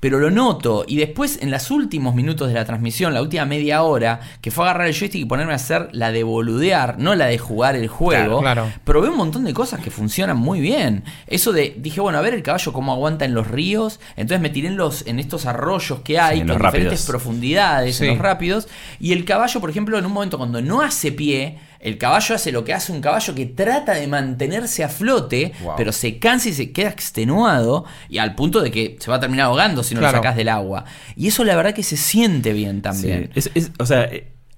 pero 0.01 0.19
lo 0.19 0.31
noto. 0.31 0.85
Y 0.89 0.97
después, 0.97 1.39
en 1.43 1.51
los 1.51 1.71
últimos 1.71 2.15
minutos 2.15 2.49
de 2.49 2.55
la 2.55 2.65
transmisión, 2.65 3.13
la 3.15 3.21
última 3.23 3.45
media 3.45 3.83
hora, 3.83 4.21
que 4.41 4.51
fue 4.51 4.65
agarrar 4.65 4.87
el 4.87 4.95
joystick 4.95 5.21
y 5.21 5.25
ponerme 5.27 5.53
a 5.53 5.57
hacer 5.57 5.91
la 5.93 6.11
de 6.11 6.23
boludear, 6.23 6.99
no 6.99 7.15
la 7.15 7.27
de 7.27 7.37
jugar 7.39 7.77
el 7.77 7.89
juego. 7.89 8.41
Claro, 8.41 8.65
claro. 8.67 8.73
Probé 8.85 9.11
un 9.11 9.17
montón 9.19 9.45
de 9.45 9.53
cosas 9.55 9.81
que 9.81 9.91
funcionan 9.91 10.39
muy 10.39 10.61
bien. 10.61 11.05
Eso 11.27 11.53
de, 11.53 11.75
dije, 11.79 12.01
bueno, 12.01 12.19
a 12.19 12.23
ver 12.23 12.35
el 12.35 12.43
caballo 12.43 12.73
cómo 12.73 12.93
aguanta 12.93 13.25
en 13.27 13.35
los 13.35 13.47
ríos. 13.49 14.01
Entonces 14.17 14.41
me 14.41 14.49
tiré 14.51 14.69
en, 14.69 14.77
los, 14.77 15.07
en 15.07 15.19
estos 15.19 15.45
arroyos 15.47 16.01
que 16.01 16.19
hay, 16.19 16.41
en 16.41 16.47
con 16.49 16.57
los 16.59 16.73
diferentes 16.73 17.01
rápidos. 17.01 17.07
profundidades, 17.07 17.97
Sí. 17.97 18.05
en 18.05 18.11
los 18.11 18.19
rápidos. 18.19 18.69
Y 18.99 19.13
el 19.13 19.25
caballo, 19.25 19.61
por 19.61 19.69
ejemplo, 19.71 19.99
en 19.99 20.07
un 20.07 20.13
momento 20.13 20.39
cuando 20.39 20.63
no 20.63 20.81
hace 20.81 21.13
pie, 21.13 21.59
el 21.81 21.97
caballo 21.99 22.35
hace 22.35 22.53
lo 22.53 22.63
que 22.63 22.75
hace 22.75 22.93
un 22.93 23.01
caballo 23.01 23.35
que 23.35 23.47
trata 23.47 23.95
de 23.95 24.07
mantenerse 24.07 24.85
a 24.85 24.89
flote, 24.89 25.53
Wow. 25.63 25.75
pero 25.77 25.93
se 25.93 26.19
cansa 26.19 26.49
y 26.51 26.53
se 26.53 26.73
queda 26.73 26.91
extenuado, 26.91 27.85
y 28.09 28.19
al 28.19 28.35
punto 28.35 28.61
de 28.61 28.71
que 28.71 28.97
se 29.01 29.11
va 29.11 29.17
a 29.17 29.21
terminar 29.21 29.47
ahogando 29.47 29.83
si 29.83 29.95
no 29.95 30.01
Claro. 30.01 30.19
lo 30.19 30.23
sacás 30.23 30.37
del 30.37 30.49
agua. 30.51 30.85
Y 31.17 31.29
eso 31.29 31.43
la 31.45 31.57
verdad 31.57 31.73
que 31.75 31.83
se 31.83 31.97
siente 31.97 32.53
bien 32.53 32.83
también. 32.83 33.31
Sí. 33.35 33.39
Es- 33.39 33.51
es- 33.55 33.71
o 33.79 33.87
sea, 33.87 34.09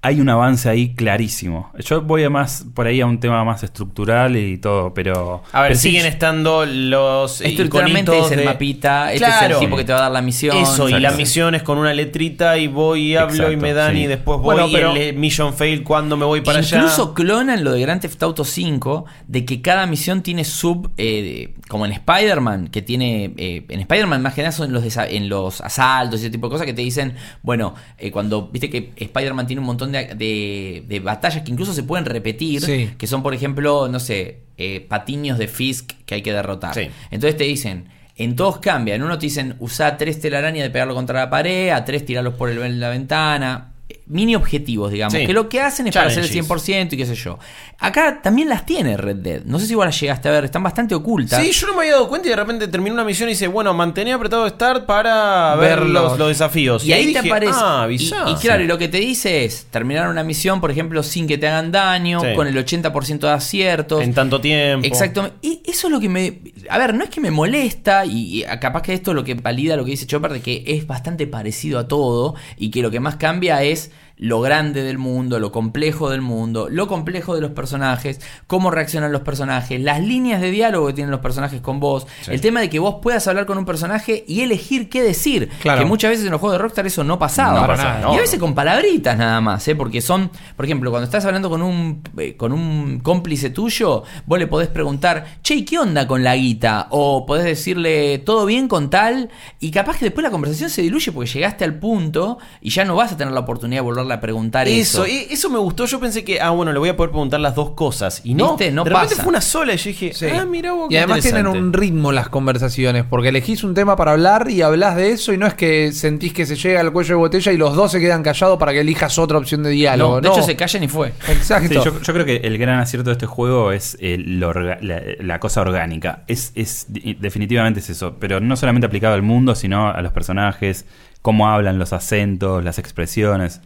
hay 0.05 0.19
un 0.19 0.27
avance 0.29 0.69
ahí 0.69 0.93
clarísimo. 0.93 1.71
Yo 1.79 2.01
voy 2.01 2.23
a 2.25 2.29
más 2.29 2.65
por 2.75 2.87
ahí 2.87 2.99
a 3.01 3.05
un 3.05 3.19
tema 3.19 3.43
más 3.45 3.63
estructural 3.63 4.35
y 4.35 4.57
todo, 4.57 4.93
pero. 4.93 5.41
A 5.53 5.61
ver, 5.61 5.69
pero 5.69 5.79
sí, 5.79 5.89
siguen 5.91 6.05
estando 6.05 6.65
los 6.65 7.39
Estructuralmente 7.41 8.19
es 8.19 8.31
el 8.31 8.39
de- 8.39 8.45
mapita, 8.45 9.13
este 9.13 9.25
es 9.25 9.33
Claro. 9.37 9.55
el 9.55 9.59
tipo 9.61 9.77
que 9.77 9.85
te 9.85 9.93
va 9.93 9.99
a 9.99 10.01
dar 10.03 10.11
la 10.11 10.21
misión. 10.21 10.57
Eso, 10.57 10.89
y 10.89 10.91
Exacto. 10.91 10.99
las 10.99 11.15
misiones 11.17 11.63
con 11.63 11.77
una 11.77 11.93
letrita 11.93 12.57
y 12.57 12.67
voy 12.67 13.13
y 13.13 13.15
hablo 13.15 13.49
y 13.51 13.55
me 13.55 13.73
dan 13.73 13.93
sí. 13.95 14.01
y 14.01 14.07
después 14.07 14.39
voy 14.39 14.55
Bueno, 14.55 14.67
y 14.67 14.73
pero- 14.73 14.91
el 14.91 14.97
eh, 14.97 15.13
mission 15.13 15.53
fail 15.53 15.83
cuando 15.83 16.17
me 16.17 16.25
voy 16.25 16.41
para 16.41 16.59
allá. 16.59 16.77
Incluso 16.79 17.13
clonan 17.13 17.63
lo 17.63 17.71
de 17.71 17.79
Grand 17.81 18.01
Theft 18.01 18.21
Auto 18.23 18.43
5, 18.43 19.05
de 19.27 19.45
que 19.45 19.61
cada 19.61 19.85
misión 19.85 20.21
tiene 20.21 20.43
sub, 20.43 20.91
eh, 20.97 21.53
como 21.69 21.85
en 21.85 21.93
Spider-Man, 21.93 22.67
que 22.67 22.81
tiene, 22.81 23.33
eh, 23.37 23.65
en 23.69 23.79
Spider-Man 23.79 24.21
más 24.21 24.33
que 24.33 24.41
nada 24.41 24.51
son 24.51 24.67
en 24.67 24.73
los, 24.73 24.97
en 24.97 25.29
los 25.29 25.61
asaltos 25.61 26.19
y 26.19 26.23
ese 26.23 26.29
tipo 26.31 26.47
de 26.47 26.51
cosas 26.51 26.65
que 26.65 26.73
te 26.73 26.81
dicen, 26.81 27.15
bueno, 27.41 27.73
eh, 27.97 28.11
cuando, 28.11 28.49
viste 28.51 28.69
que 28.69 28.91
Spider-Man 28.97 29.47
tiene 29.47 29.61
un 29.61 29.65
montón 29.65 29.91
de, 29.91 29.92
de- 29.99 30.83
de 30.87 30.99
batallas 30.99 31.43
que 31.43 31.51
incluso 31.51 31.73
se 31.73 31.83
pueden 31.83 32.05
repetir, 32.05 32.61
Sí. 32.61 32.89
que 32.97 33.07
son, 33.07 33.23
por 33.23 33.33
ejemplo, 33.33 33.87
no 33.87 33.99
sé, 33.99 34.39
eh, 34.57 34.81
patiños 34.81 35.37
de 35.37 35.47
Fisk 35.47 35.91
que 36.05 36.15
hay 36.15 36.21
que 36.21 36.33
derrotar. 36.33 36.73
Sí. 36.73 36.89
Entonces 37.11 37.37
te 37.37 37.43
dicen... 37.45 37.89
En 38.15 38.35
todos 38.35 38.59
cambian. 38.59 38.97
En 38.97 39.03
uno 39.07 39.17
te 39.17 39.25
dicen 39.25 39.55
usa 39.57 39.97
tres 39.97 40.19
telarañas 40.21 40.61
de 40.63 40.69
pegarlo 40.69 40.93
contra 40.93 41.19
la 41.19 41.29
pared, 41.31 41.69
a 41.71 41.83
tres 41.83 42.05
tirarlos 42.05 42.35
por 42.35 42.47
el, 42.51 42.79
la 42.79 42.89
ventana. 42.89 43.72
Mini 44.05 44.35
objetivos, 44.35 44.91
digamos. 44.91 45.13
Sí. 45.13 45.25
Que 45.25 45.31
lo 45.31 45.47
que 45.47 45.61
hacen 45.61 45.87
es 45.87 45.93
para 45.95 46.07
hacer 46.07 46.23
el 46.23 46.29
Challenges. 46.29 46.49
100% 46.67 46.93
y 46.93 46.97
qué 46.97 47.05
sé 47.05 47.15
yo. 47.15 47.39
Acá 47.79 48.21
también 48.21 48.49
las 48.49 48.65
tiene 48.65 48.97
Red 48.97 49.15
Dead. 49.17 49.41
No 49.45 49.59
sé 49.59 49.65
si 49.67 49.75
vos 49.75 49.85
las 49.85 49.97
llegaste 49.99 50.27
a 50.27 50.31
ver, 50.33 50.43
están 50.45 50.61
bastante 50.61 50.93
ocultas. 50.93 51.41
Sí, 51.41 51.51
yo 51.51 51.67
no 51.67 51.73
me 51.73 51.79
había 51.83 51.93
dado 51.93 52.09
cuenta 52.09 52.27
y 52.27 52.31
de 52.31 52.35
repente 52.35 52.67
terminó 52.67 52.93
una 52.93 53.05
misión 53.05 53.29
y 53.29 53.31
dice, 53.31 53.47
bueno, 53.47 53.73
mantener 53.73 54.15
apretado 54.15 54.47
Start 54.49 54.85
para 54.85 55.55
ver, 55.55 55.79
Ver 55.79 55.89
los, 55.89 56.17
los- 56.19 56.27
desafíos. 56.27 56.83
Y 56.85 56.91
ahí 56.91 57.13
te 57.13 57.19
aparece. 57.19 57.53
Ah, 57.55 57.87
y, 57.89 57.95
y 57.95 58.35
claro, 58.41 58.63
y 58.63 58.67
lo 58.67 58.77
que 58.77 58.89
te 58.89 58.97
dice 58.97 59.45
es 59.45 59.67
terminar 59.71 60.09
una 60.09 60.23
misión, 60.23 60.59
por 60.59 60.69
ejemplo, 60.69 61.01
sin 61.01 61.25
que 61.25 61.37
te 61.37 61.47
hagan 61.47 61.71
daño, 61.71 62.19
Sí. 62.21 62.33
con 62.35 62.47
el 62.47 62.57
80% 62.57 63.19
de 63.27 63.33
aciertos. 63.33 64.01
En 64.03 64.13
tanto 64.13 64.41
tiempo. 64.41 64.85
Exacto. 64.85 65.31
Y 65.41 65.61
eso 65.65 65.87
es 65.87 65.91
lo 65.93 65.99
que 66.01 66.09
me. 66.09 66.39
A 66.69 66.77
ver, 66.77 66.93
no 66.93 67.03
es 67.05 67.09
que 67.09 67.21
me 67.21 67.31
molesta, 67.31 68.05
y, 68.05 68.41
y 68.41 68.43
capaz 68.59 68.81
que 68.81 68.93
esto 68.93 69.11
es 69.11 69.15
lo 69.15 69.23
que 69.23 69.33
valida 69.35 69.75
lo 69.77 69.85
que 69.85 69.91
dice 69.91 70.05
Chopper, 70.05 70.33
de 70.33 70.41
que 70.41 70.63
es 70.67 70.85
bastante 70.87 71.25
parecido 71.27 71.79
a 71.79 71.87
todo, 71.87 72.35
y 72.57 72.69
que 72.69 72.81
lo 72.81 72.91
que 72.91 72.99
más 72.99 73.15
cambia 73.15 73.63
es 73.63 73.91
lo 74.23 74.39
grande 74.39 74.83
del 74.83 74.97
mundo, 74.97 75.37
lo 75.37 75.51
complejo 75.51 76.09
del 76.09 76.21
mundo, 76.21 76.69
lo 76.69 76.87
complejo 76.87 77.35
de 77.35 77.41
los 77.41 77.51
personajes, 77.51 78.21
cómo 78.47 78.71
reaccionan 78.71 79.11
los 79.11 79.19
personajes, 79.19 79.81
las 79.81 79.99
líneas 79.99 80.39
de 80.39 80.49
diálogo 80.49 80.87
que 80.87 80.93
tienen 80.93 81.11
los 81.11 81.19
personajes 81.19 81.59
con 81.59 81.81
vos, 81.81 82.07
el 82.27 82.39
tema 82.39 82.61
de 82.61 82.69
que 82.69 82.79
vos 82.79 82.99
puedas 83.01 83.27
hablar 83.27 83.45
con 83.45 83.57
un 83.57 83.65
personaje 83.65 84.23
y 84.25 84.39
elegir 84.39 84.87
qué 84.87 85.03
decir, 85.03 85.49
Claro. 85.61 85.81
que 85.81 85.85
muchas 85.85 86.11
veces 86.11 86.25
en 86.25 86.31
los 86.31 86.39
juegos 86.39 86.57
de 86.57 86.61
Rockstar 86.63 86.87
eso 86.87 87.03
no 87.03 87.19
pasaba. 87.19 87.59
No 87.59 87.67
pasa, 87.67 87.99
y 88.13 88.15
a 88.15 88.21
veces 88.21 88.39
con 88.39 88.55
palabritas 88.55 89.17
nada 89.17 89.41
más, 89.41 89.67
¿eh? 89.67 89.75
porque 89.75 89.99
son, 89.99 90.31
por 90.55 90.63
ejemplo, 90.63 90.89
cuando 90.89 91.03
estás 91.03 91.25
hablando 91.25 91.49
con 91.49 91.61
un, 91.61 92.01
eh, 92.17 92.37
con 92.37 92.53
un 92.53 93.01
cómplice 93.01 93.49
tuyo, 93.49 94.03
vos 94.25 94.39
le 94.39 94.47
podés 94.47 94.69
preguntar, 94.69 95.25
che, 95.41 95.55
¿y 95.55 95.65
¿qué 95.65 95.77
onda 95.79 96.07
con 96.07 96.23
la 96.23 96.37
guita? 96.37 96.87
O 96.91 97.25
podés 97.25 97.43
decirle, 97.43 98.19
¿todo 98.19 98.45
bien 98.45 98.69
con 98.69 98.89
tal? 98.89 99.29
Y 99.59 99.71
capaz 99.71 99.97
que 99.97 100.05
después 100.05 100.23
la 100.23 100.31
conversación 100.31 100.69
se 100.69 100.81
diluye 100.81 101.11
porque 101.11 101.29
llegaste 101.29 101.65
al 101.65 101.77
punto 101.77 102.37
y 102.61 102.69
ya 102.69 102.85
no 102.85 102.95
vas 102.95 103.11
a 103.11 103.17
tener 103.17 103.33
la 103.33 103.41
oportunidad 103.41 103.81
de 103.81 103.83
a 104.13 104.21
preguntar 104.21 104.67
eso. 104.67 105.03
Eso, 105.03 105.05
e- 105.05 105.33
eso 105.33 105.49
me 105.49 105.59
gustó. 105.59 105.85
Yo 105.85 105.99
pensé 105.99 106.23
que, 106.23 106.39
ah, 106.41 106.51
bueno, 106.51 106.71
le 106.71 106.79
voy 106.79 106.89
a 106.89 106.95
poder 106.95 107.11
preguntar 107.11 107.39
las 107.39 107.55
dos 107.55 107.71
cosas. 107.71 108.21
Y 108.23 108.33
no, 108.33 108.49
¿Viste? 108.55 108.71
No 108.71 108.83
de 108.83 108.89
repente 108.91 109.09
pasa. 109.15 109.23
fue 109.23 109.29
una 109.31 109.41
sola 109.41 109.73
y 109.73 109.77
yo 109.77 109.83
dije, 109.89 110.13
Sí. 110.13 110.25
ah, 110.27 110.45
mira 110.45 110.71
vos, 110.73 110.91
Y 110.91 110.97
además 110.97 111.21
tienen 111.21 111.41
interesante. 111.41 111.59
un 111.67 111.73
ritmo 111.73 112.11
las 112.11 112.29
conversaciones, 112.29 113.03
porque 113.09 113.29
elegís 113.29 113.63
un 113.63 113.73
tema 113.73 113.95
para 113.95 114.11
hablar 114.13 114.49
y 114.49 114.61
hablas 114.61 114.95
de 114.95 115.11
eso 115.11 115.33
y 115.33 115.37
no 115.37 115.45
es 115.47 115.53
que 115.53 115.91
sentís 115.91 116.33
que 116.33 116.45
se 116.45 116.55
llega 116.55 116.79
al 116.81 116.91
cuello 116.93 117.09
de 117.15 117.19
botella 117.19 117.51
y 117.51 117.57
los 117.57 117.75
dos 117.75 117.91
se 117.91 117.99
quedan 117.99 118.23
callados 118.23 118.57
para 118.57 118.71
que 118.73 118.81
elijas 118.81 119.17
otra 119.19 119.37
opción 119.37 119.63
de 119.63 119.69
diálogo. 119.71 120.15
No, 120.15 120.21
de 120.21 120.27
No. 120.29 120.33
hecho 120.35 120.43
se 120.43 120.55
callan 120.55 120.83
y 120.83 120.87
fue. 120.87 121.09
Exacto. 121.27 121.67
Sí, 121.69 121.75
yo, 121.75 122.01
yo 122.01 122.13
creo 122.13 122.25
que 122.25 122.37
el 122.37 122.57
gran 122.57 122.79
acierto 122.79 123.09
de 123.09 123.13
este 123.13 123.25
juego 123.25 123.71
es 123.71 123.97
eh, 123.99 124.17
orga- 124.41 124.79
la, 124.81 125.01
la 125.19 125.39
cosa 125.39 125.61
orgánica. 125.61 126.23
Es, 126.27 126.51
es 126.55 126.85
definitivamente 127.19 127.79
es 127.79 127.89
eso, 127.89 128.15
pero 128.19 128.39
no 128.39 128.55
solamente 128.55 128.85
aplicado 128.87 129.13
al 129.15 129.21
mundo, 129.21 129.55
sino 129.55 129.89
a 129.89 130.01
los 130.01 130.11
personajes, 130.13 130.85
cómo 131.21 131.47
hablan, 131.49 131.79
los 131.79 131.93
acentos, 131.93 132.63
las 132.63 132.79
expresiones. 132.79 133.61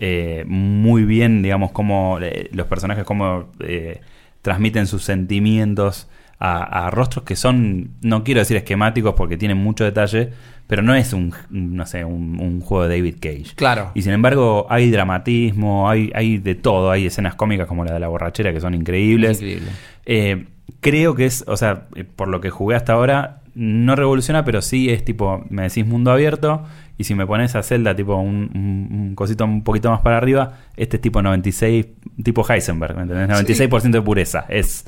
Eh, 0.00 0.44
muy 0.46 1.04
bien, 1.04 1.42
digamos, 1.42 1.72
cómo 1.72 2.18
eh, 2.20 2.48
los 2.52 2.66
personajes 2.66 3.04
cómo 3.04 3.46
eh, 3.60 4.00
transmiten 4.42 4.86
sus 4.86 5.04
sentimientos 5.04 6.08
a, 6.38 6.86
a 6.86 6.90
rostros 6.90 7.24
que 7.24 7.36
son, 7.36 7.90
no 8.02 8.22
quiero 8.24 8.40
decir 8.40 8.56
esquemáticos 8.56 9.14
porque 9.14 9.36
tienen 9.36 9.56
mucho 9.56 9.84
detalle, 9.84 10.30
pero 10.66 10.82
no 10.82 10.94
es 10.94 11.12
un, 11.12 11.32
no 11.50 11.86
sé, 11.86 12.04
un, 12.04 12.38
un 12.40 12.60
juego 12.60 12.86
de 12.88 12.96
David 12.96 13.16
Cage. 13.20 13.54
Claro. 13.54 13.92
Y 13.94 14.02
sin 14.02 14.12
embargo, 14.12 14.66
hay 14.68 14.90
dramatismo, 14.90 15.88
hay, 15.88 16.10
hay 16.14 16.38
de 16.38 16.54
todo, 16.54 16.90
hay 16.90 17.06
escenas 17.06 17.34
cómicas 17.34 17.66
como 17.66 17.84
la 17.84 17.94
de 17.94 18.00
la 18.00 18.08
borrachera 18.08 18.52
que 18.52 18.60
son 18.60 18.74
increíbles. 18.74 19.40
Increíble. 19.40 20.46
Creo 20.80 21.14
que 21.14 21.26
es, 21.26 21.44
o 21.46 21.56
sea, 21.56 21.86
por 22.16 22.28
lo 22.28 22.40
que 22.40 22.50
jugué 22.50 22.76
hasta 22.76 22.92
ahora, 22.92 23.40
no 23.54 23.96
revoluciona, 23.96 24.44
pero 24.44 24.62
sí 24.62 24.90
es 24.90 25.04
tipo, 25.04 25.44
me 25.48 25.62
decís 25.62 25.86
mundo 25.86 26.10
abierto, 26.10 26.64
y 26.98 27.04
si 27.04 27.14
me 27.14 27.26
pones 27.26 27.54
a 27.56 27.62
Zelda 27.62 27.94
tipo 27.94 28.14
un, 28.16 28.50
un- 28.54 28.88
un 29.08 29.14
cosito 29.14 29.44
un 29.44 29.62
poquito 29.62 29.90
más 29.90 30.00
para 30.00 30.16
arriba, 30.16 30.54
este 30.76 30.96
es 30.96 31.00
tipo 31.02 31.20
96, 31.22 31.86
tipo 32.22 32.44
Heisenberg, 32.48 32.96
¿me 32.96 33.02
entendés? 33.02 33.28
96% 33.28 33.90
de 33.90 34.02
pureza, 34.02 34.46
es 34.48 34.86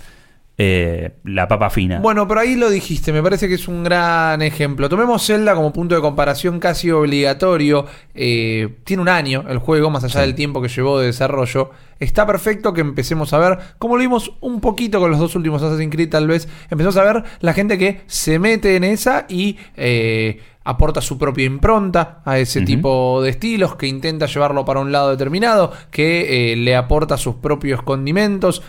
eh, 0.61 1.13
la 1.23 1.47
papa 1.47 1.71
fina. 1.71 2.01
Bueno, 2.01 2.27
pero 2.27 2.41
ahí 2.41 2.57
lo 2.57 2.69
dijiste, 2.69 3.13
me 3.13 3.23
parece 3.23 3.47
que 3.47 3.55
es 3.55 3.69
un 3.69 3.85
gran 3.85 4.43
ejemplo. 4.43 4.89
Tomemos 4.89 5.25
Zelda 5.25 5.55
como 5.55 5.73
punto 5.73 5.95
de 5.95 6.01
comparación 6.01 6.59
casi 6.59 6.91
obligatorio. 6.91 7.87
Eh, 8.13 8.79
tiene 8.83 9.03
un 9.03 9.09
año 9.09 9.45
el 9.49 9.59
juego, 9.59 9.89
más 9.89 10.03
allá 10.03 10.23
del 10.23 10.35
tiempo 10.35 10.61
que 10.61 10.67
llevó 10.67 10.99
de 10.99 11.07
desarrollo. 11.07 11.71
Está 12.01 12.27
perfecto 12.27 12.73
que 12.73 12.81
empecemos 12.81 13.33
a 13.33 13.39
ver, 13.39 13.59
como 13.79 13.95
lo 13.95 14.01
vimos 14.01 14.33
un 14.41 14.61
poquito 14.61 14.99
con 14.99 15.13
los 15.13 15.21
dos 15.21 15.37
últimos 15.37 15.63
Assassin's 15.63 15.95
Creed 15.95 16.11
tal 16.11 16.27
vez, 16.27 16.49
empezamos 16.71 16.97
a 16.97 17.05
ver 17.05 17.23
la 17.39 17.53
gente 17.53 17.79
que 17.79 18.01
se 18.07 18.41
mete 18.41 18.75
en 18.75 18.83
esa 18.83 19.27
y 19.29 19.59
eh, 19.77 20.41
aporta 20.65 21.01
su 21.01 21.19
propia 21.19 21.45
impronta 21.45 22.21
a 22.25 22.37
ese 22.37 22.63
tipo 22.63 23.23
de 23.23 23.31
estilos, 23.31 23.77
que 23.77 23.87
intenta 23.87 24.27
llevarlo 24.27 24.65
para 24.65 24.81
un 24.81 24.91
lado 24.91 25.11
determinado, 25.11 25.73
que 25.93 26.57
le 26.59 26.75
aporta 26.75 27.17
sus 27.17 27.37
propios 27.37 27.81
condimentos. 27.83 28.61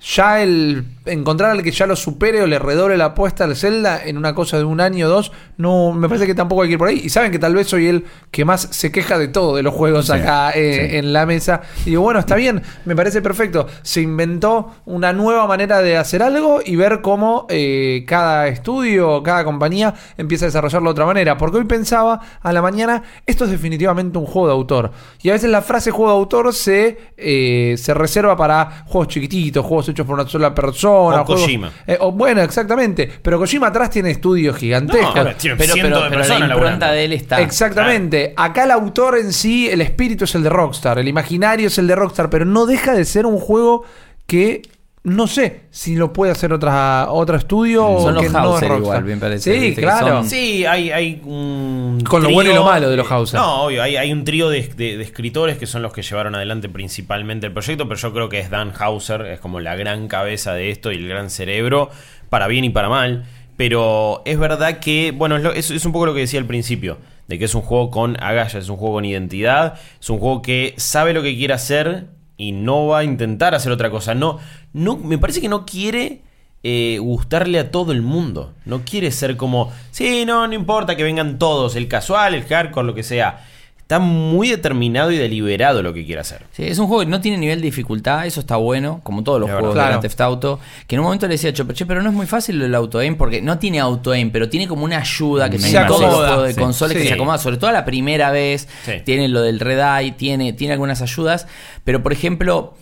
ya 0.00 0.42
el 0.42 0.84
encontrar 1.12 1.50
al 1.50 1.62
que 1.62 1.70
ya 1.70 1.86
lo 1.86 1.96
supere 1.96 2.42
o 2.42 2.46
le 2.46 2.58
redoble 2.58 2.96
la 2.96 3.06
apuesta 3.06 3.44
al 3.44 3.56
Zelda 3.56 4.02
en 4.04 4.16
una 4.16 4.34
cosa 4.34 4.58
de 4.58 4.64
un 4.64 4.80
año 4.80 5.06
o 5.06 5.08
dos, 5.08 5.32
no 5.56 5.92
me 5.92 6.08
parece 6.08 6.26
que 6.26 6.34
tampoco 6.34 6.62
hay 6.62 6.68
que 6.68 6.72
ir 6.74 6.78
por 6.78 6.88
ahí. 6.88 7.00
Y 7.04 7.08
saben 7.10 7.30
que 7.30 7.38
tal 7.38 7.54
vez 7.54 7.66
soy 7.66 7.86
el 7.86 8.04
que 8.30 8.44
más 8.44 8.68
se 8.70 8.92
queja 8.92 9.18
de 9.18 9.28
todo 9.28 9.56
de 9.56 9.62
los 9.62 9.74
juegos 9.74 10.06
Sí, 10.06 10.12
acá 10.12 10.52
eh, 10.54 10.88
sí. 10.90 10.96
en 10.96 11.12
la 11.12 11.26
mesa. 11.26 11.62
Y 11.84 11.90
digo, 11.90 12.02
bueno, 12.02 12.20
está 12.20 12.36
bien, 12.36 12.62
me 12.84 12.96
parece 12.96 13.22
perfecto. 13.22 13.66
Se 13.82 14.00
inventó 14.00 14.74
una 14.86 15.12
nueva 15.12 15.46
manera 15.46 15.82
de 15.82 15.96
hacer 15.96 16.22
algo 16.22 16.60
y 16.64 16.76
ver 16.76 17.00
cómo 17.00 17.46
eh, 17.48 18.04
cada 18.06 18.48
estudio, 18.48 19.22
cada 19.22 19.44
compañía 19.44 19.94
empieza 20.16 20.46
a 20.46 20.48
desarrollarlo 20.48 20.90
de 20.90 20.92
otra 20.92 21.06
manera. 21.06 21.36
Porque 21.36 21.58
hoy 21.58 21.64
pensaba 21.64 22.20
a 22.40 22.52
la 22.52 22.62
mañana, 22.62 23.02
esto 23.26 23.44
es 23.44 23.50
definitivamente 23.50 24.18
un 24.18 24.26
juego 24.26 24.48
de 24.48 24.54
autor. 24.54 24.90
Y 25.22 25.30
a 25.30 25.32
veces 25.32 25.50
la 25.50 25.62
frase 25.62 25.90
juego 25.90 26.12
de 26.12 26.18
autor 26.18 26.52
se, 26.54 26.98
eh, 27.16 27.74
se 27.78 27.94
reserva 27.94 28.36
para 28.36 28.84
juegos 28.86 29.08
chiquititos, 29.08 29.64
juegos 29.64 29.88
hechos 29.88 30.06
por 30.06 30.14
una 30.14 30.28
sola 30.28 30.54
persona. 30.54 30.99
O 31.02 31.10
juegos- 31.24 31.42
Kojima. 31.42 31.72
eh, 31.86 31.96
o- 32.00 32.12
bueno, 32.12 32.42
exactamente. 32.42 33.10
Pero 33.22 33.38
Kojima 33.38 33.68
atrás 33.68 33.90
tiene 33.90 34.10
estudios 34.10 34.56
gigantescos. 34.56 35.14
No, 35.14 35.34
tiene 35.34 35.56
Pero, 35.56 35.74
pero, 35.74 36.02
de 36.02 36.10
pero 36.10 36.20
la 36.20 36.24
impronta 36.26 36.46
laburando. 36.48 36.86
de 36.86 37.04
él 37.04 37.12
está. 37.12 37.40
Exactamente. 37.40 38.34
Acá 38.36 38.64
el 38.64 38.70
autor 38.70 39.18
en 39.18 39.32
sí, 39.32 39.68
el 39.68 39.80
espíritu 39.80 40.24
es 40.24 40.34
el 40.34 40.42
de 40.42 40.48
Rockstar, 40.50 40.98
el 40.98 41.08
imaginario 41.08 41.66
es 41.68 41.78
el 41.78 41.86
de 41.86 41.94
Rockstar, 41.96 42.30
pero 42.30 42.44
no 42.44 42.66
deja 42.66 42.92
de 42.94 43.04
ser 43.04 43.26
un 43.26 43.38
juego 43.38 43.84
que 44.26 44.62
no 45.02 45.26
sé 45.26 45.62
si 45.70 45.96
lo 45.96 46.12
puede 46.12 46.30
hacer 46.32 46.52
otra, 46.52 47.06
otro 47.10 47.36
estudio 47.36 47.80
Son 48.00 48.08
o 48.08 48.10
los 48.12 48.22
que 48.22 48.28
no 48.28 48.38
es 48.38 48.44
Hauser 48.44 48.68
Rockstar. 48.68 48.78
igual, 48.78 49.04
bien 49.04 49.18
parece. 49.20 49.58
Sí, 49.60 49.74
claro. 49.74 50.06
son- 50.18 50.28
Sí, 50.28 50.66
hay, 50.66 50.90
hay 50.90 51.22
un. 51.24 52.00
Con 52.06 52.22
lo 52.22 52.30
bueno 52.30 52.50
y 52.50 52.54
lo 52.54 52.64
malo 52.64 52.90
de 52.90 52.96
los 52.98 53.10
Hauser. 53.10 53.40
No, 53.40 53.62
obvio, 53.64 53.82
hay, 53.82 53.96
hay 53.96 54.12
un 54.12 54.24
trío 54.24 54.50
de, 54.50 54.62
de- 54.62 54.98
de 54.98 55.02
escritores 55.02 55.56
que 55.56 55.66
son 55.66 55.80
los 55.82 55.92
que 55.94 56.02
llevaron 56.02 56.34
adelante 56.34 56.68
principalmente 56.68 57.46
el 57.46 57.52
proyecto, 57.52 57.88
pero 57.88 57.98
yo 57.98 58.12
creo 58.12 58.28
que 58.28 58.40
es 58.40 58.50
Dan 58.50 58.72
Hauser, 58.78 59.22
es 59.22 59.40
como 59.40 59.60
la 59.60 59.74
gran 59.74 60.06
cabeza 60.06 60.52
de 60.52 60.70
esto 60.70 60.92
y 60.92 60.96
el 60.96 61.08
gran 61.08 61.30
cerebro, 61.30 61.88
para 62.28 62.46
bien 62.46 62.64
y 62.64 62.70
para 62.70 62.88
mal. 62.90 63.24
Pero 63.56 64.22
es 64.26 64.38
verdad 64.38 64.80
que, 64.80 65.12
bueno, 65.16 65.36
es, 65.36 65.42
lo- 65.42 65.52
es- 65.52 65.70
es 65.70 65.84
un 65.86 65.92
poco 65.92 66.06
lo 66.06 66.14
que 66.14 66.20
decía 66.20 66.40
al 66.40 66.46
principio, 66.46 66.98
de 67.26 67.38
que 67.38 67.44
es 67.46 67.54
un 67.54 67.62
juego 67.62 67.90
con 67.90 68.22
agallas, 68.22 68.54
es 68.64 68.68
un 68.68 68.76
juego 68.76 68.96
con 68.96 69.04
identidad, 69.06 69.74
es 70.00 70.10
un 70.10 70.18
juego 70.18 70.42
que 70.42 70.74
sabe 70.76 71.12
lo 71.14 71.22
que 71.22 71.36
quiere 71.36 71.54
hacer 71.54 72.06
y 72.40 72.52
no 72.52 72.86
va 72.86 73.00
a 73.00 73.04
intentar 73.04 73.54
hacer 73.54 73.70
otra 73.70 73.90
cosa. 73.90 74.14
No, 74.14 74.38
no, 74.72 74.96
me 74.96 75.18
parece 75.18 75.42
que 75.42 75.48
no 75.50 75.66
quiere 75.66 76.22
eh, 76.62 76.96
gustarle 76.98 77.58
a 77.58 77.70
todo 77.70 77.92
el 77.92 78.00
mundo. 78.00 78.54
No 78.64 78.82
quiere 78.82 79.10
ser 79.10 79.36
como, 79.36 79.70
sí, 79.90 80.24
no, 80.24 80.48
no 80.48 80.54
importa 80.54 80.96
que 80.96 81.02
vengan 81.02 81.38
todos, 81.38 81.76
el 81.76 81.86
casual, 81.86 82.34
el 82.34 82.44
hardcore, 82.44 82.86
lo 82.86 82.94
que 82.94 83.02
sea. 83.02 83.46
Está 83.90 83.98
muy 83.98 84.48
determinado 84.50 85.10
y 85.10 85.16
deliberado 85.16 85.82
lo 85.82 85.92
que 85.92 86.06
quiere 86.06 86.20
hacer. 86.20 86.44
Sí, 86.52 86.62
es 86.62 86.78
un 86.78 86.86
juego 86.86 87.00
que 87.02 87.08
no 87.10 87.20
tiene 87.20 87.38
nivel 87.38 87.58
de 87.58 87.64
dificultad, 87.64 88.24
eso 88.24 88.38
está 88.38 88.54
bueno, 88.54 89.00
como 89.02 89.24
todos 89.24 89.40
los 89.40 89.50
juegos 89.50 89.74
de. 89.74 89.80
Grand 89.80 90.00
Theft 90.00 90.20
Auto, 90.20 90.60
que 90.86 90.94
en 90.94 91.00
un 91.00 91.06
momento 91.06 91.26
le 91.26 91.34
decía 91.34 91.50
a 91.50 91.52
Chopper, 91.52 91.74
che, 91.74 91.86
pero 91.86 92.00
no 92.00 92.08
es 92.10 92.14
muy 92.14 92.26
fácil 92.26 92.62
el 92.62 92.72
auto-aim, 92.72 93.16
porque 93.16 93.42
no 93.42 93.58
tiene 93.58 93.80
auto-aim, 93.80 94.30
pero 94.30 94.48
tiene 94.48 94.68
como 94.68 94.84
una 94.84 94.98
ayuda 94.98 95.50
que 95.50 95.58
Se 95.58 95.70
tiene 95.70 95.86
todos 95.86 96.02
los 96.02 96.08
acomoda. 96.10 96.28
juegos 96.28 96.46
de 96.46 96.54
Sí. 96.54 96.60
consolas 96.60 96.92
que 96.96 97.02
Sí. 97.02 97.08
se 97.08 97.14
acomoda, 97.14 97.38
sobre 97.38 97.56
todo 97.56 97.72
la 97.72 97.84
primera 97.84 98.30
vez, 98.30 98.68
Sí. 98.84 98.92
tiene 99.04 99.26
lo 99.26 99.42
del 99.42 99.58
Red 99.58 99.80
Eye, 99.80 100.12
tiene, 100.12 100.52
tiene 100.52 100.74
algunas 100.74 101.02
ayudas, 101.02 101.48
pero 101.82 102.00
por 102.00 102.12
ejemplo... 102.12 102.74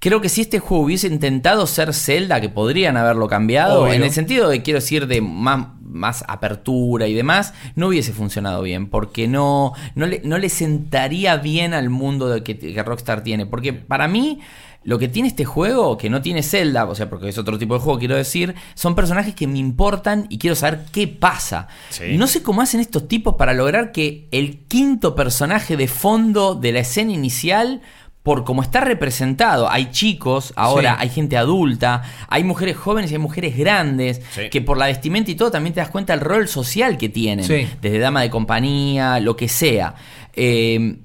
Creo 0.00 0.20
que 0.20 0.28
si 0.28 0.40
este 0.40 0.58
juego 0.58 0.82
hubiese 0.82 1.06
intentado 1.06 1.64
ser 1.68 1.94
Zelda, 1.94 2.40
que 2.40 2.48
podrían 2.48 2.96
haberlo 2.96 3.28
cambiado, 3.28 3.84
Obvio. 3.84 3.92
en 3.92 4.02
el 4.02 4.10
sentido 4.10 4.48
de, 4.48 4.60
quiero 4.60 4.80
decir, 4.80 5.06
de 5.06 5.20
más, 5.20 5.66
más 5.92 6.24
apertura 6.28 7.06
y 7.06 7.14
demás, 7.14 7.54
no 7.74 7.88
hubiese 7.88 8.12
funcionado 8.12 8.62
bien, 8.62 8.88
porque 8.88 9.28
no, 9.28 9.72
no, 9.94 10.06
le, 10.06 10.20
no 10.24 10.38
le 10.38 10.48
sentaría 10.48 11.36
bien 11.36 11.74
al 11.74 11.90
mundo 11.90 12.28
de 12.28 12.42
que, 12.42 12.58
que 12.58 12.82
Rockstar 12.82 13.22
tiene. 13.22 13.46
Porque 13.46 13.72
para 13.72 14.08
mí, 14.08 14.40
lo 14.84 14.98
que 14.98 15.08
tiene 15.08 15.28
este 15.28 15.44
juego, 15.44 15.96
que 15.96 16.10
no 16.10 16.22
tiene 16.22 16.42
Zelda, 16.42 16.84
o 16.86 16.94
sea, 16.94 17.08
porque 17.08 17.28
es 17.28 17.38
otro 17.38 17.58
tipo 17.58 17.74
de 17.74 17.80
juego, 17.80 17.98
quiero 17.98 18.16
decir, 18.16 18.54
son 18.74 18.94
personajes 18.94 19.34
que 19.34 19.46
me 19.46 19.58
importan 19.58 20.26
y 20.28 20.38
quiero 20.38 20.56
saber 20.56 20.80
qué 20.90 21.06
pasa. 21.06 21.68
Sí. 21.90 22.16
No 22.16 22.26
sé 22.26 22.42
cómo 22.42 22.62
hacen 22.62 22.80
estos 22.80 23.06
tipos 23.06 23.36
para 23.36 23.52
lograr 23.52 23.92
que 23.92 24.26
el 24.32 24.60
quinto 24.66 25.14
personaje 25.14 25.76
de 25.76 25.88
fondo 25.88 26.54
de 26.54 26.72
la 26.72 26.80
escena 26.80 27.12
inicial 27.12 27.80
por 28.22 28.44
cómo 28.44 28.62
está 28.62 28.80
representado, 28.80 29.68
hay 29.68 29.90
chicos, 29.90 30.52
ahora 30.54 30.92
Sí. 30.92 30.96
hay 31.00 31.08
gente 31.08 31.36
adulta, 31.36 32.02
hay 32.28 32.44
mujeres 32.44 32.76
jóvenes 32.76 33.10
y 33.10 33.14
hay 33.14 33.18
mujeres 33.20 33.56
grandes, 33.56 34.20
Sí. 34.30 34.48
que 34.48 34.60
por 34.60 34.78
la 34.78 34.86
vestimenta 34.86 35.30
y 35.30 35.34
todo 35.34 35.50
también 35.50 35.74
te 35.74 35.80
das 35.80 35.88
cuenta 35.90 36.12
del 36.12 36.20
rol 36.20 36.46
social 36.46 36.98
que 36.98 37.08
tienen, 37.08 37.44
Sí. 37.44 37.66
desde 37.80 37.98
dama 37.98 38.22
de 38.22 38.30
compañía, 38.30 39.18
lo 39.18 39.36
que 39.36 39.48
sea. 39.48 39.96
Eh, 40.34 40.98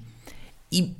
y, 0.69 0.93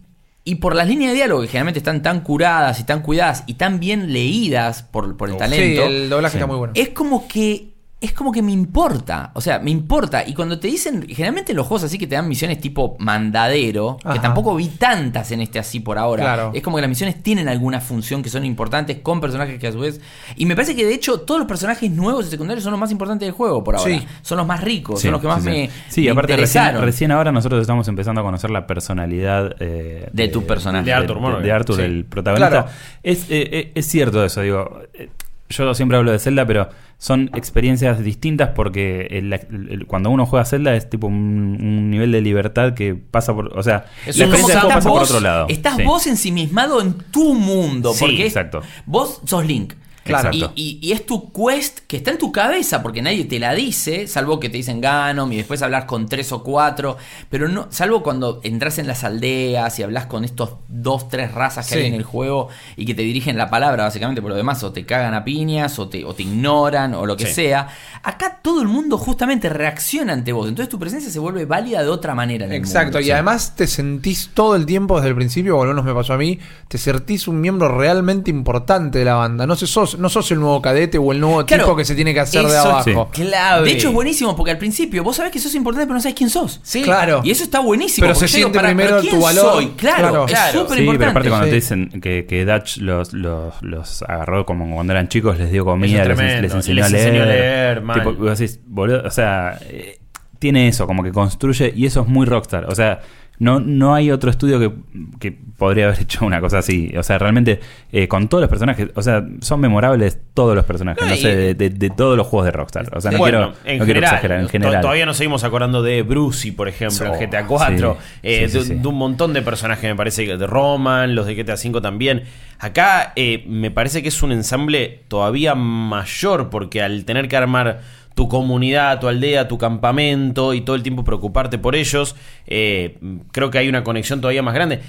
y 0.44 0.56
por 0.56 0.76
las 0.76 0.88
líneas 0.88 1.12
de 1.12 1.18
diálogo 1.18 1.42
que 1.42 1.48
generalmente 1.50 1.80
están 1.80 2.02
tan 2.02 2.22
curadas 2.22 2.80
y 2.80 2.84
tan 2.86 3.02
cuidadas 3.02 3.44
y 3.46 3.54
tan 3.56 3.80
bien 3.80 4.12
leídas 4.12 4.82
por, 4.82 5.18
por 5.18 5.30
el 5.30 5.36
Uf. 5.36 5.40
talento, 5.40 5.86
Sí, 5.88 5.94
el 5.94 6.10
doblaje 6.10 6.38
está 6.38 6.48
muy 6.48 6.56
bueno. 6.58 6.74
es 6.76 6.90
como 6.90 7.28
que 7.28 7.77
es 8.00 8.14
como 8.14 8.32
que 8.32 8.44
me 8.44 8.52
importa, 8.52 9.32
o 9.34 9.42
sea, 9.42 9.58
me 9.58 9.72
importa. 9.72 10.24
Y 10.28 10.36
cuando 10.36 10.60
te 10.60 10.68
dicen, 10.68 11.08
generalmente 11.08 11.54
los 11.56 11.66
juegos 11.66 11.84
así 11.86 11.98
que 11.98 12.06
te 12.06 12.14
dan 12.14 12.28
misiones 12.28 12.62
tipo 12.62 12.96
mandadero, 13.00 13.98
que 14.14 14.20
tampoco 14.20 14.56
vi 14.56 14.68
tantas 14.68 15.32
en 15.32 15.42
este 15.42 15.58
así 15.58 15.80
por 15.80 15.98
ahora. 15.98 16.24
Claro. 16.24 16.52
Es 16.54 16.62
como 16.62 16.76
que 16.78 16.82
las 16.82 16.90
misiones 16.90 17.24
tienen 17.24 17.48
alguna 17.50 17.82
función 17.82 18.22
que 18.22 18.30
son 18.30 18.46
importantes 18.46 19.00
con 19.02 19.20
personajes 19.20 19.60
que 19.60 19.68
a 19.68 19.72
su 19.72 19.80
vez. 19.80 20.00
Y 20.36 20.46
me 20.46 20.56
parece 20.56 20.76
que 20.76 20.86
de 20.86 20.94
hecho 20.94 21.22
todos 21.22 21.40
los 21.40 21.48
personajes 21.48 21.90
nuevos 21.90 22.28
y 22.28 22.30
secundarios 22.30 22.64
son 22.64 22.72
los 22.72 22.80
más 22.80 22.92
importantes 22.92 23.26
del 23.26 23.34
juego 23.34 23.64
por 23.64 23.76
ahora. 23.76 23.92
Sí. 24.00 24.06
Son 24.22 24.38
los 24.38 24.46
más 24.46 24.62
ricos, 24.64 25.00
Sí, 25.02 25.08
son 25.08 25.14
los 25.14 25.22
que 25.22 25.28
más 25.28 25.44
sí, 25.44 25.50
sí. 25.50 25.56
me, 25.56 25.70
Sí, 25.90 26.02
me 26.04 26.12
aparte 26.12 26.36
recién, 26.38 26.62
interesaron. 26.64 26.82
recién 26.86 27.12
ahora 27.12 27.32
nosotros 27.32 27.62
estamos 27.62 27.88
empezando 27.88 28.22
a 28.22 28.24
conocer 28.24 28.52
la 28.52 28.68
personalidad 28.68 29.56
eh, 29.60 30.08
De 30.14 30.28
tu 30.28 30.46
personaje. 30.46 30.86
De 30.86 30.94
Arthur 30.94 31.20
Morgan. 31.20 31.42
de 31.42 31.52
Arthur, 31.52 31.76
Sí. 31.78 31.82
el 31.82 32.06
protagonista. 32.06 32.50
Claro. 32.50 32.68
Es, 33.02 33.24
eh, 33.32 33.50
eh, 33.52 33.72
es 33.74 33.88
cierto 33.88 34.24
eso, 34.24 34.42
digo. 34.42 34.82
eh, 34.94 35.10
Yo 35.50 35.74
siempre 35.74 35.98
hablo 35.98 36.12
de 36.12 36.20
Zelda, 36.20 36.46
pero 36.46 36.70
son 37.00 37.30
experiencias 37.36 38.04
distintas 38.04 38.50
porque 38.56 39.08
el- 39.12 39.32
el- 39.34 39.86
cuando 39.86 40.10
uno 40.10 40.26
juega 40.26 40.46
Zelda 40.46 40.76
es 40.76 40.90
tipo 40.90 41.06
un, 41.08 41.14
un 41.62 41.90
nivel 41.92 42.12
de 42.12 42.22
libertad 42.22 42.74
que 42.74 42.96
pasa 42.96 43.34
por. 43.36 43.56
O 43.58 43.62
sea, 43.64 43.86
Es 44.06 44.18
la 44.18 44.26
experiencia 44.26 44.56
de 44.56 44.62
juego 44.62 44.76
pasa 44.76 44.90
por 44.90 45.04
otro 45.04 45.20
lado. 45.20 45.46
Estás 45.50 45.76
Sí. 45.78 45.84
vos 45.84 46.08
ensimismado 46.08 46.82
en 46.82 46.94
tu 47.12 47.36
mundo. 47.36 47.94
Sí, 47.94 48.00
porque 48.00 48.22
es- 48.22 48.28
exacto. 48.34 48.62
vos 48.86 49.22
sos 49.26 49.46
Link. 49.46 49.74
Claro. 50.08 50.30
Y, 50.34 50.46
y- 50.56 50.80
y 50.82 50.92
es 50.92 51.06
tu 51.06 51.32
quest 51.32 51.80
que 51.88 51.98
está 51.98 52.12
en 52.12 52.18
tu 52.18 52.32
cabeza, 52.32 52.82
porque 52.82 53.02
nadie 53.02 53.26
te 53.26 53.40
la 53.40 53.54
dice, 53.54 54.08
salvo 54.08 54.40
que 54.40 54.50
te 54.50 54.58
dicen 54.58 54.82
Ganom 54.82 55.32
y 55.32 55.38
después 55.38 55.62
hablar 55.62 55.86
con 55.86 56.08
tres 56.08 56.32
o 56.32 56.44
cuatro, 56.44 56.98
pero 57.30 57.48
no, 57.48 57.68
salvo 57.70 58.04
cuando 58.04 58.40
entras 58.44 58.78
en 58.80 58.88
las 58.88 59.04
aldeas 59.04 59.78
y 59.80 59.84
hablas 59.84 60.06
con 60.08 60.24
estos 60.24 60.52
dos, 60.68 61.10
tres 61.10 61.32
razas 61.34 61.68
que 61.68 61.76
Sí. 61.76 61.80
hay 61.82 61.88
en 61.88 61.94
el 61.96 62.04
juego 62.04 62.50
y 62.76 62.86
que 62.86 62.94
te 62.96 63.02
dirigen 63.02 63.38
la 63.38 63.50
palabra, 63.50 63.84
básicamente, 63.84 64.22
por 64.22 64.30
lo 64.32 64.38
demás, 64.38 64.64
o 64.64 64.72
te 64.72 64.86
cagan 64.86 65.14
a 65.14 65.24
piñas, 65.24 65.78
o 65.80 65.88
te, 65.90 66.04
o 66.06 66.14
te 66.14 66.24
ignoran, 66.24 66.94
o 66.94 67.06
lo 67.06 67.16
que 67.18 67.26
Sí. 67.28 67.34
sea. 67.34 67.68
Acá 68.04 68.40
todo 68.42 68.62
el 68.62 68.68
mundo 68.68 68.98
justamente 68.98 69.50
reacciona 69.50 70.14
ante 70.14 70.32
vos, 70.32 70.48
entonces 70.48 70.70
tu 70.70 70.80
presencia 70.80 71.10
se 71.12 71.20
vuelve 71.20 71.46
válida 71.46 71.84
de 71.84 71.90
otra 71.90 72.16
manera 72.16 72.46
en 72.46 72.52
el 72.52 72.58
Exacto, 72.58 72.98
mundo. 72.98 73.08
y 73.08 73.12
además 73.12 73.56
te 73.56 73.68
sentís 73.68 74.30
todo 74.34 74.56
el 74.56 74.66
tiempo 74.66 74.96
desde 74.98 75.10
el 75.10 75.16
principio, 75.16 75.58
o 75.58 75.62
al 75.62 75.70
menos 75.70 75.84
me 75.86 75.94
pasó 75.94 76.14
a 76.14 76.18
mí, 76.18 76.40
te 76.68 76.78
sentís 76.78 77.28
un 77.28 77.42
miembro 77.42 77.68
realmente 77.78 78.30
importante 78.32 79.00
de 79.00 79.06
la 79.06 79.16
banda. 79.16 79.46
No, 79.48 79.56
sé, 79.56 79.68
sos, 79.68 79.97
no 79.98 80.10
sos 80.10 80.30
el 80.32 80.40
nuevo 80.40 80.62
cadete 80.62 80.98
o 80.98 81.12
el 81.12 81.20
nuevo 81.20 81.46
Claro, 81.46 81.64
tipo 81.64 81.76
que 81.76 81.86
se 81.86 81.96
tiene 81.96 82.14
que 82.14 82.20
hacer 82.20 82.46
de 82.46 82.58
abajo. 82.58 83.10
es 83.14 83.20
clave. 83.20 83.66
De 83.66 83.72
hecho, 83.76 83.88
es 83.90 83.94
buenísimo 83.94 84.36
porque 84.36 84.52
al 84.52 84.58
principio 84.58 85.04
vos 85.04 85.16
sabés 85.16 85.32
que 85.32 85.40
sos 85.40 85.54
importante, 85.56 85.86
pero 85.88 85.96
no 85.96 86.02
sabés 86.02 86.16
quién 86.16 86.30
sos. 86.30 86.60
Sí. 86.64 86.82
Claro. 86.84 87.22
Y 87.24 87.32
eso 87.32 87.44
está 87.44 87.60
buenísimo. 87.60 88.06
Pero 88.08 88.16
se 88.20 88.28
yo 88.28 88.38
digo, 88.38 88.50
siente 88.50 88.68
primero 88.68 88.90
pero 88.90 89.02
¿quién 89.02 89.16
tu 89.16 89.22
valor? 89.22 89.54
soy? 89.54 89.68
Claro, 89.78 90.26
Claro. 90.26 90.62
es 90.68 90.74
Sí, 90.78 90.86
pero 90.98 91.10
aparte 91.12 91.30
cuando 91.30 91.46
sí. 91.46 91.50
te 91.52 91.56
dicen 91.56 91.90
que, 92.02 92.26
que 92.26 92.46
Dutch 92.46 92.78
los, 92.78 93.14
los, 93.14 93.54
los 93.62 94.02
agarró 94.04 94.46
como 94.46 94.74
cuando 94.76 94.94
eran 94.94 95.08
chicos, 95.08 95.38
les 95.38 95.52
dio 95.52 95.66
comida, 95.66 96.06
les, 96.06 96.18
les 96.42 96.54
enseñó 96.54 96.76
Les 96.76 96.86
a 96.86 96.90
leer. 96.90 97.08
enseñó 97.08 97.24
a 97.24 97.26
leer, 97.26 97.82
mal. 97.82 97.98
Tipo, 98.00 98.14
vos 98.14 98.38
decís, 98.38 98.60
boludo, 98.66 99.04
o 99.06 99.12
sea, 99.12 99.60
eh, 99.70 100.00
tiene 100.40 100.68
eso, 100.68 100.86
como 100.88 101.04
que 101.04 101.12
construye, 101.12 101.74
y 101.76 101.86
eso 101.86 102.02
es 102.02 102.08
muy 102.08 102.26
rockstar. 102.26 102.66
O 102.66 102.76
sea, 102.76 103.00
no, 103.40 103.60
no 103.60 103.94
hay 103.94 104.10
otro 104.12 104.30
estudio 104.32 104.60
que, 104.60 104.72
que 105.20 105.32
podría 105.58 105.86
haber 105.88 106.00
hecho 106.02 106.26
una 106.26 106.42
cosa 106.42 106.58
así. 106.60 106.92
O 106.98 107.04
sea, 107.04 107.18
realmente, 107.20 107.60
eh, 107.92 108.08
con 108.08 108.28
todos 108.28 108.42
los 108.42 108.50
personajes, 108.50 108.90
o 108.96 109.02
sea, 109.02 109.26
son 109.42 109.60
memorables 109.60 110.20
todos 110.34 110.56
los 110.56 110.66
personajes, 110.66 111.08
No, 111.08 111.16
sé, 111.16 111.36
de, 111.36 111.54
de- 111.54 111.70
de 111.70 111.90
todos 111.90 112.18
los 112.18 112.26
juegos 112.28 112.46
de 112.46 112.52
Rockstar. 112.52 112.90
O 112.96 113.02
sea, 113.02 113.12
no 113.12 113.18
Bueno, 113.20 113.54
quiero, 113.54 113.72
en 113.74 113.80
no 113.80 113.86
quiero 113.86 114.00
exagerar, 114.00 114.40
en 114.40 114.50
general. 114.50 114.82
Todavía 114.82 115.06
nos 115.06 115.18
seguimos 115.18 115.44
acordando 115.44 115.84
de 115.84 116.02
Brucey, 116.04 116.52
por 116.52 116.68
ejemplo, 116.68 117.14
en 117.14 117.20
GTA 117.30 117.46
4. 117.46 117.98
sí, 118.00 118.08
eh, 118.24 118.48
sí, 118.50 118.58
de, 118.58 118.64
sí, 118.64 118.68
sí. 118.70 118.80
de 118.80 118.88
un 118.88 118.96
montón 118.96 119.34
de 119.34 119.42
personajes, 119.42 119.90
me 119.90 119.96
parece, 119.96 120.38
de 120.38 120.48
Roman, 120.48 121.14
los 121.16 121.26
de 121.28 121.36
GTA 121.36 121.58
5 121.58 121.82
también. 121.82 122.24
Acá 122.60 123.14
eh, 123.16 123.44
me 123.48 123.70
parece 123.70 124.02
que 124.02 124.08
es 124.08 124.24
un 124.24 124.32
ensamble 124.32 125.02
todavía 125.10 125.54
mayor, 125.54 126.50
porque 126.50 126.82
al 126.82 127.06
tener 127.06 127.28
que 127.28 127.38
armar 127.38 127.82
tu 128.18 128.28
comunidad, 128.28 129.00
tu 129.00 129.08
aldea, 129.08 129.48
tu 129.48 129.60
campamento 129.60 130.56
y 130.56 130.62
todo 130.62 130.76
el 130.76 130.82
tiempo 130.82 131.04
preocuparte 131.04 131.60
por 131.60 131.76
ellos, 131.76 132.16
eh, 132.48 132.98
creo 133.32 133.52
que 133.52 133.60
hay 133.60 133.70
una 133.70 133.84
conexión 133.84 134.22
todavía 134.22 134.42
más 134.42 134.56
grande. 134.56 134.80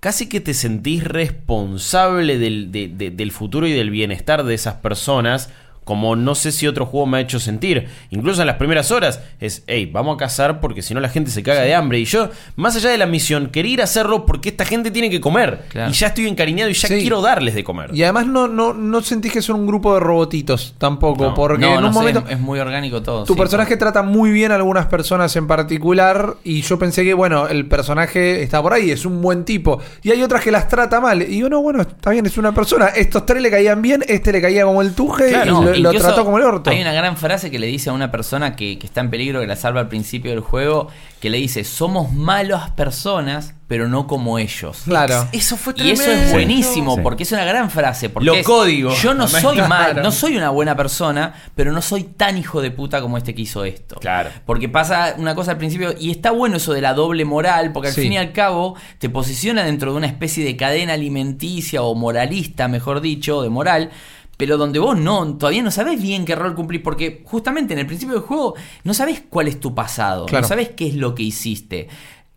Casi 0.00 0.28
que 0.28 0.40
te 0.42 0.52
sentís 0.52 1.02
responsable 1.02 2.38
del, 2.38 2.70
de- 2.72 2.88
de- 2.88 3.10
del 3.10 3.30
futuro 3.32 3.66
y 3.66 3.72
del 3.72 3.88
bienestar 3.88 4.44
de 4.44 4.52
esas 4.52 4.74
personas 4.74 5.50
como 5.84 6.16
no 6.16 6.34
sé 6.34 6.50
si 6.52 6.66
otro 6.66 6.86
juego 6.86 7.06
me 7.06 7.18
ha 7.18 7.20
hecho 7.20 7.38
sentir. 7.38 7.88
Incluso 8.10 8.40
en 8.40 8.46
las 8.46 8.56
primeras 8.56 8.90
horas 8.90 9.20
es, 9.40 9.62
hey, 9.66 9.88
vamos 9.92 10.14
a 10.14 10.18
cazar 10.18 10.60
porque 10.60 10.82
si 10.82 10.94
no 10.94 11.00
la 11.00 11.08
gente 11.08 11.30
se 11.30 11.42
caga 11.42 11.60
de 11.60 11.74
hambre. 11.74 11.98
Y 11.98 12.04
yo, 12.06 12.30
más 12.56 12.74
allá 12.76 12.90
de 12.90 12.98
la 12.98 13.06
misión, 13.06 13.48
quería 13.50 13.72
ir 13.74 13.80
a 13.80 13.84
hacerlo 13.84 14.26
porque 14.26 14.48
esta 14.48 14.64
gente 14.64 14.90
tiene 14.90 15.10
que 15.10 15.20
comer. 15.20 15.64
Claro. 15.68 15.90
Y 15.90 15.94
ya 15.94 16.08
estoy 16.08 16.26
encariñado 16.28 16.70
y 16.70 16.74
ya 16.74 16.88
Sí. 16.88 17.00
quiero 17.00 17.20
darles 17.20 17.54
de 17.54 17.62
comer. 17.64 17.90
Y 17.94 18.02
además 18.02 18.26
no, 18.26 18.48
no, 18.48 18.72
no 18.74 19.00
sentís 19.02 19.32
que 19.32 19.42
son 19.42 19.60
un 19.60 19.66
grupo 19.66 19.94
de 19.94 20.00
robotitos 20.00 20.74
tampoco, 20.78 21.24
No. 21.24 21.34
porque 21.34 21.66
no, 21.66 21.74
en 21.74 21.80
no 21.82 21.86
un 21.88 21.92
sé, 21.92 21.98
momento 21.98 22.24
es 22.28 22.40
muy 22.40 22.58
orgánico 22.58 23.02
todo. 23.02 23.24
tu 23.24 23.34
sí. 23.34 23.38
personaje 23.38 23.76
trata 23.76 24.02
muy 24.02 24.30
bien 24.30 24.52
a 24.52 24.56
algunas 24.56 24.86
personas 24.86 25.34
en 25.36 25.46
particular 25.46 26.36
y 26.44 26.62
yo 26.62 26.78
pensé 26.78 27.04
que, 27.04 27.14
bueno, 27.14 27.48
el 27.48 27.66
personaje 27.66 28.42
está 28.42 28.62
por 28.62 28.72
ahí, 28.72 28.90
es 28.90 29.04
un 29.04 29.20
buen 29.20 29.44
tipo. 29.44 29.80
Y 30.02 30.10
hay 30.10 30.22
otras 30.22 30.42
que 30.42 30.50
las 30.50 30.68
trata 30.68 31.00
mal. 31.00 31.22
Y 31.22 31.38
yo, 31.38 31.48
no, 31.48 31.60
bueno, 31.60 31.82
está 31.82 32.10
bien, 32.10 32.24
es 32.26 32.38
una 32.38 32.52
persona. 32.54 32.86
Estos 32.88 33.26
tres 33.26 33.42
le 33.42 33.50
caían 33.50 33.82
bien, 33.82 34.02
este 34.08 34.32
le 34.32 34.40
caía 34.40 34.64
como 34.64 34.82
el 34.82 34.92
tuje 34.94 35.28
Claro, 35.28 35.62
y 35.62 35.64
no, 35.64 35.73
lo, 35.82 35.92
trató 35.92 36.24
como 36.24 36.38
el 36.38 36.44
orto. 36.44 36.70
Hay 36.70 36.80
una 36.80 36.92
gran 36.92 37.16
frase 37.16 37.50
que 37.50 37.58
le 37.58 37.66
dice 37.66 37.90
a 37.90 37.92
una 37.92 38.10
persona 38.10 38.56
que, 38.56 38.78
que 38.78 38.86
está 38.86 39.00
en 39.00 39.10
peligro, 39.10 39.40
que 39.40 39.46
la 39.46 39.56
salva 39.56 39.80
al 39.80 39.88
principio 39.88 40.30
del 40.30 40.40
juego, 40.40 40.88
que 41.20 41.30
le 41.30 41.38
dice, 41.38 41.64
somos 41.64 42.12
malas 42.12 42.70
personas, 42.70 43.54
pero 43.66 43.88
no 43.88 44.06
como 44.06 44.38
ellos. 44.38 44.82
Claro. 44.84 45.26
Eso 45.32 45.56
fue 45.56 45.72
Y 45.76 45.90
eso 45.90 46.02
es 46.02 46.08
tremendo. 46.08 46.32
buenísimo, 46.34 46.94
Sí. 46.96 47.00
porque 47.02 47.22
es 47.22 47.32
una 47.32 47.44
gran 47.44 47.70
frase. 47.70 48.10
Porque 48.10 48.26
Lo 48.26 48.34
es, 48.34 48.46
código. 48.46 48.94
Yo 48.96 49.14
no 49.14 49.26
soy 49.26 49.58
mal, 49.62 50.02
no 50.02 50.12
soy 50.12 50.36
una 50.36 50.50
buena 50.50 50.76
persona, 50.76 51.34
pero 51.54 51.72
no 51.72 51.80
soy 51.80 52.04
tan 52.04 52.36
hijo 52.36 52.60
de 52.60 52.70
puta 52.70 53.00
como 53.00 53.16
este 53.16 53.34
que 53.34 53.42
hizo 53.42 53.64
esto. 53.64 53.96
Claro. 53.96 54.30
Porque 54.44 54.68
pasa 54.68 55.14
una 55.16 55.34
cosa 55.34 55.52
al 55.52 55.58
principio, 55.58 55.94
y 55.98 56.10
está 56.10 56.30
bueno 56.30 56.58
eso 56.58 56.72
de 56.74 56.82
la 56.82 56.92
doble 56.92 57.24
moral, 57.24 57.72
porque 57.72 57.88
al 57.88 57.94
Sí. 57.94 58.02
fin 58.02 58.12
y 58.12 58.18
al 58.18 58.32
cabo 58.32 58.76
te 58.98 59.08
posiciona 59.08 59.64
dentro 59.64 59.92
de 59.92 59.96
una 59.98 60.06
especie 60.08 60.44
de 60.44 60.56
cadena 60.56 60.92
alimenticia 60.92 61.82
o 61.82 61.94
moralista, 61.94 62.68
mejor 62.68 63.00
dicho, 63.00 63.42
de 63.42 63.48
moral. 63.48 63.90
Pero 64.36 64.56
donde 64.56 64.78
vos 64.78 64.98
no, 64.98 65.36
todavía 65.36 65.62
no 65.62 65.70
sabés 65.70 66.00
bien 66.02 66.24
qué 66.24 66.34
rol 66.34 66.54
cumplís, 66.54 66.80
porque 66.82 67.22
justamente 67.24 67.72
en 67.72 67.78
el 67.80 67.86
principio 67.86 68.14
del 68.16 68.24
juego 68.24 68.54
no 68.82 68.92
sabés 68.94 69.22
cuál 69.28 69.48
es 69.48 69.60
tu 69.60 69.74
pasado, 69.74 70.26
Claro. 70.26 70.42
no 70.42 70.48
sabés 70.48 70.70
qué 70.70 70.88
es 70.88 70.94
lo 70.94 71.14
que 71.14 71.22
hiciste. 71.22 71.88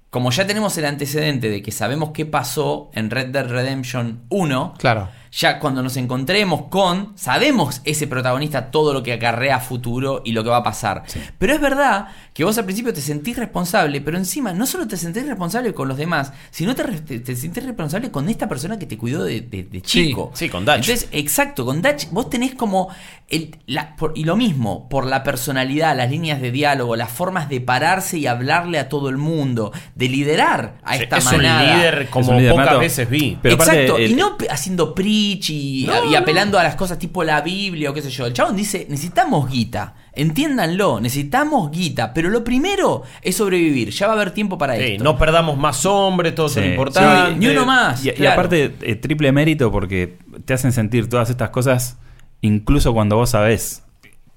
Como 0.10 0.32
ya 0.32 0.48
tenemos 0.48 0.78
el 0.78 0.86
antecedente 0.86 1.50
de 1.50 1.62
que 1.62 1.72
sabemos 1.72 2.12
qué 2.14 2.26
pasó 2.26 2.90
en 2.94 3.10
Red 3.10 3.28
Dead 3.30 3.48
Redemption 3.48 4.22
1, 4.30 4.74
Claro. 4.78 5.10
Ya 5.40 5.60
cuando 5.60 5.84
nos 5.84 5.96
encontremos 5.98 6.64
con, 6.64 7.14
sabemos 7.16 7.82
ese 7.84 8.08
protagonista 8.08 8.72
todo 8.72 8.92
lo 8.92 9.04
que 9.04 9.14
acarrea 9.14 9.58
a 9.58 9.60
futuro 9.60 10.24
y 10.26 10.32
lo 10.32 10.44
que 10.44 10.50
va 10.50 10.58
a 10.58 10.64
pasar. 10.64 11.04
Pero 11.38 11.54
es 11.54 11.62
verdad 11.62 12.08
que 12.34 12.44
vos 12.44 12.58
al 12.58 12.66
principio 12.66 12.92
te 12.92 13.02
sentís 13.02 13.38
responsable, 13.38 14.02
pero 14.02 14.18
encima 14.18 14.52
no 14.54 14.66
solo 14.66 14.88
te 14.88 14.98
sentís 14.98 15.28
responsable 15.28 15.74
con 15.76 15.88
los 15.88 15.98
demás, 15.98 16.34
sino 16.50 16.74
te, 16.74 16.84
te, 17.02 17.20
te 17.20 17.36
sentís 17.36 17.64
responsable 17.66 18.10
con 18.10 18.30
esta 18.30 18.50
persona 18.50 18.80
que 18.80 18.88
te 18.88 18.98
cuidó 18.98 19.24
de, 19.26 19.42
de- 19.42 19.64
de 19.64 19.82
chico. 19.82 20.32
sí, 20.34 20.50
con 20.50 20.66
Dutch. 20.66 20.76
Entonces, 20.78 21.08
exacto, 21.12 21.66
con 21.66 21.84
Dutch 21.84 22.08
vos 22.10 22.30
tenés 22.32 22.56
como, 22.56 22.90
el, 23.30 23.56
la- 23.68 23.96
por- 23.96 24.14
y 24.16 24.24
lo 24.24 24.38
mismo, 24.38 24.90
por 24.90 25.06
la 25.06 25.24
personalidad, 25.24 25.96
las 25.96 26.10
líneas 26.10 26.42
de 26.42 26.50
diálogo, 26.52 26.96
las 26.96 27.12
formas 27.12 27.48
de 27.48 27.62
pararse 27.62 28.18
y 28.18 28.26
hablarle 28.26 28.80
a 28.80 28.90
todo 28.90 29.10
el 29.10 29.18
mundo, 29.18 29.72
de 29.94 30.10
liderar 30.10 30.78
a 30.84 30.96
Sí, 30.98 31.04
esta 31.04 31.18
es 31.18 31.26
manada. 31.26 31.62
un 31.74 31.78
líder 31.78 32.08
como 32.10 32.24
Es 32.26 32.30
un 32.32 32.38
líder 32.38 32.52
pocas 32.54 32.66
nato. 32.66 32.80
veces 32.80 33.08
vi. 33.10 33.38
Pero 33.42 33.56
aparte, 33.56 33.74
Exacto, 33.84 33.98
el- 33.98 34.12
y 34.12 34.16
no 34.16 34.36
haciendo 34.50 34.96
preach 34.96 35.27
y, 35.36 35.84
No, 35.88 36.06
y 36.06 36.12
no. 36.12 36.18
apelando 36.18 36.58
a 36.60 36.64
las 36.64 36.76
cosas 36.76 36.98
tipo 37.00 37.24
la 37.24 37.42
Biblia 37.42 37.90
o 37.92 37.94
qué 37.94 38.02
sé 38.02 38.10
yo. 38.10 38.26
El 38.26 38.34
chabón 38.34 38.56
dice, 38.56 38.86
necesitamos 38.90 39.50
guita, 39.52 39.94
entiéndanlo, 40.14 41.00
necesitamos 41.00 41.72
guita, 41.72 42.14
pero 42.14 42.30
lo 42.30 42.44
primero 42.44 43.04
es 43.22 43.36
sobrevivir, 43.36 43.90
ya 43.92 44.08
va 44.08 44.14
a 44.14 44.16
haber 44.16 44.32
tiempo 44.32 44.58
para 44.58 44.76
Sí, 44.76 44.84
esto. 44.84 45.04
no 45.04 45.18
perdamos 45.18 45.58
más 45.58 45.86
hombres, 45.86 46.36
todo 46.36 46.50
Sí. 46.50 46.60
es 46.60 46.66
importante. 46.68 47.34
Sí, 47.34 47.40
ni 47.40 47.48
uno 47.48 47.66
más. 47.66 48.04
Y, 48.06 48.26
aparte, 48.26 48.74
eh, 48.82 48.96
triple 48.96 49.32
mérito 49.32 49.72
porque 49.72 50.18
te 50.46 50.54
hacen 50.54 50.72
sentir 50.72 51.10
todas 51.10 51.30
estas 51.30 51.50
cosas, 51.50 51.98
incluso 52.42 52.94
cuando 52.94 53.16
vos 53.16 53.32
sabés 53.32 53.84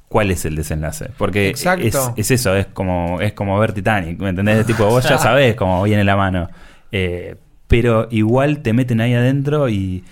cuál 0.09 0.31
es 0.31 0.45
el 0.45 0.57
desenlace. 0.57 1.11
Porque 1.19 1.51
es 1.51 2.31
eso, 2.31 2.57
es 2.57 2.67
como, 2.67 3.21
es 3.21 3.33
como 3.33 3.59
ver 3.59 3.73
Titanic, 3.73 4.19
¿me 4.19 4.31
entendés? 4.31 4.67
tipo, 4.67 4.85
vos 4.87 5.09
ya 5.09 5.19
sabés 5.19 5.55
cómo 5.55 5.83
viene 5.85 6.03
la 6.05 6.17
mano. 6.17 6.49
Eh, 6.93 7.37
pero 7.69 8.09
igual 8.11 8.63
te 8.63 8.73
meten 8.73 9.01
ahí 9.01 9.15
adentro 9.15 9.69
y, 9.69 10.03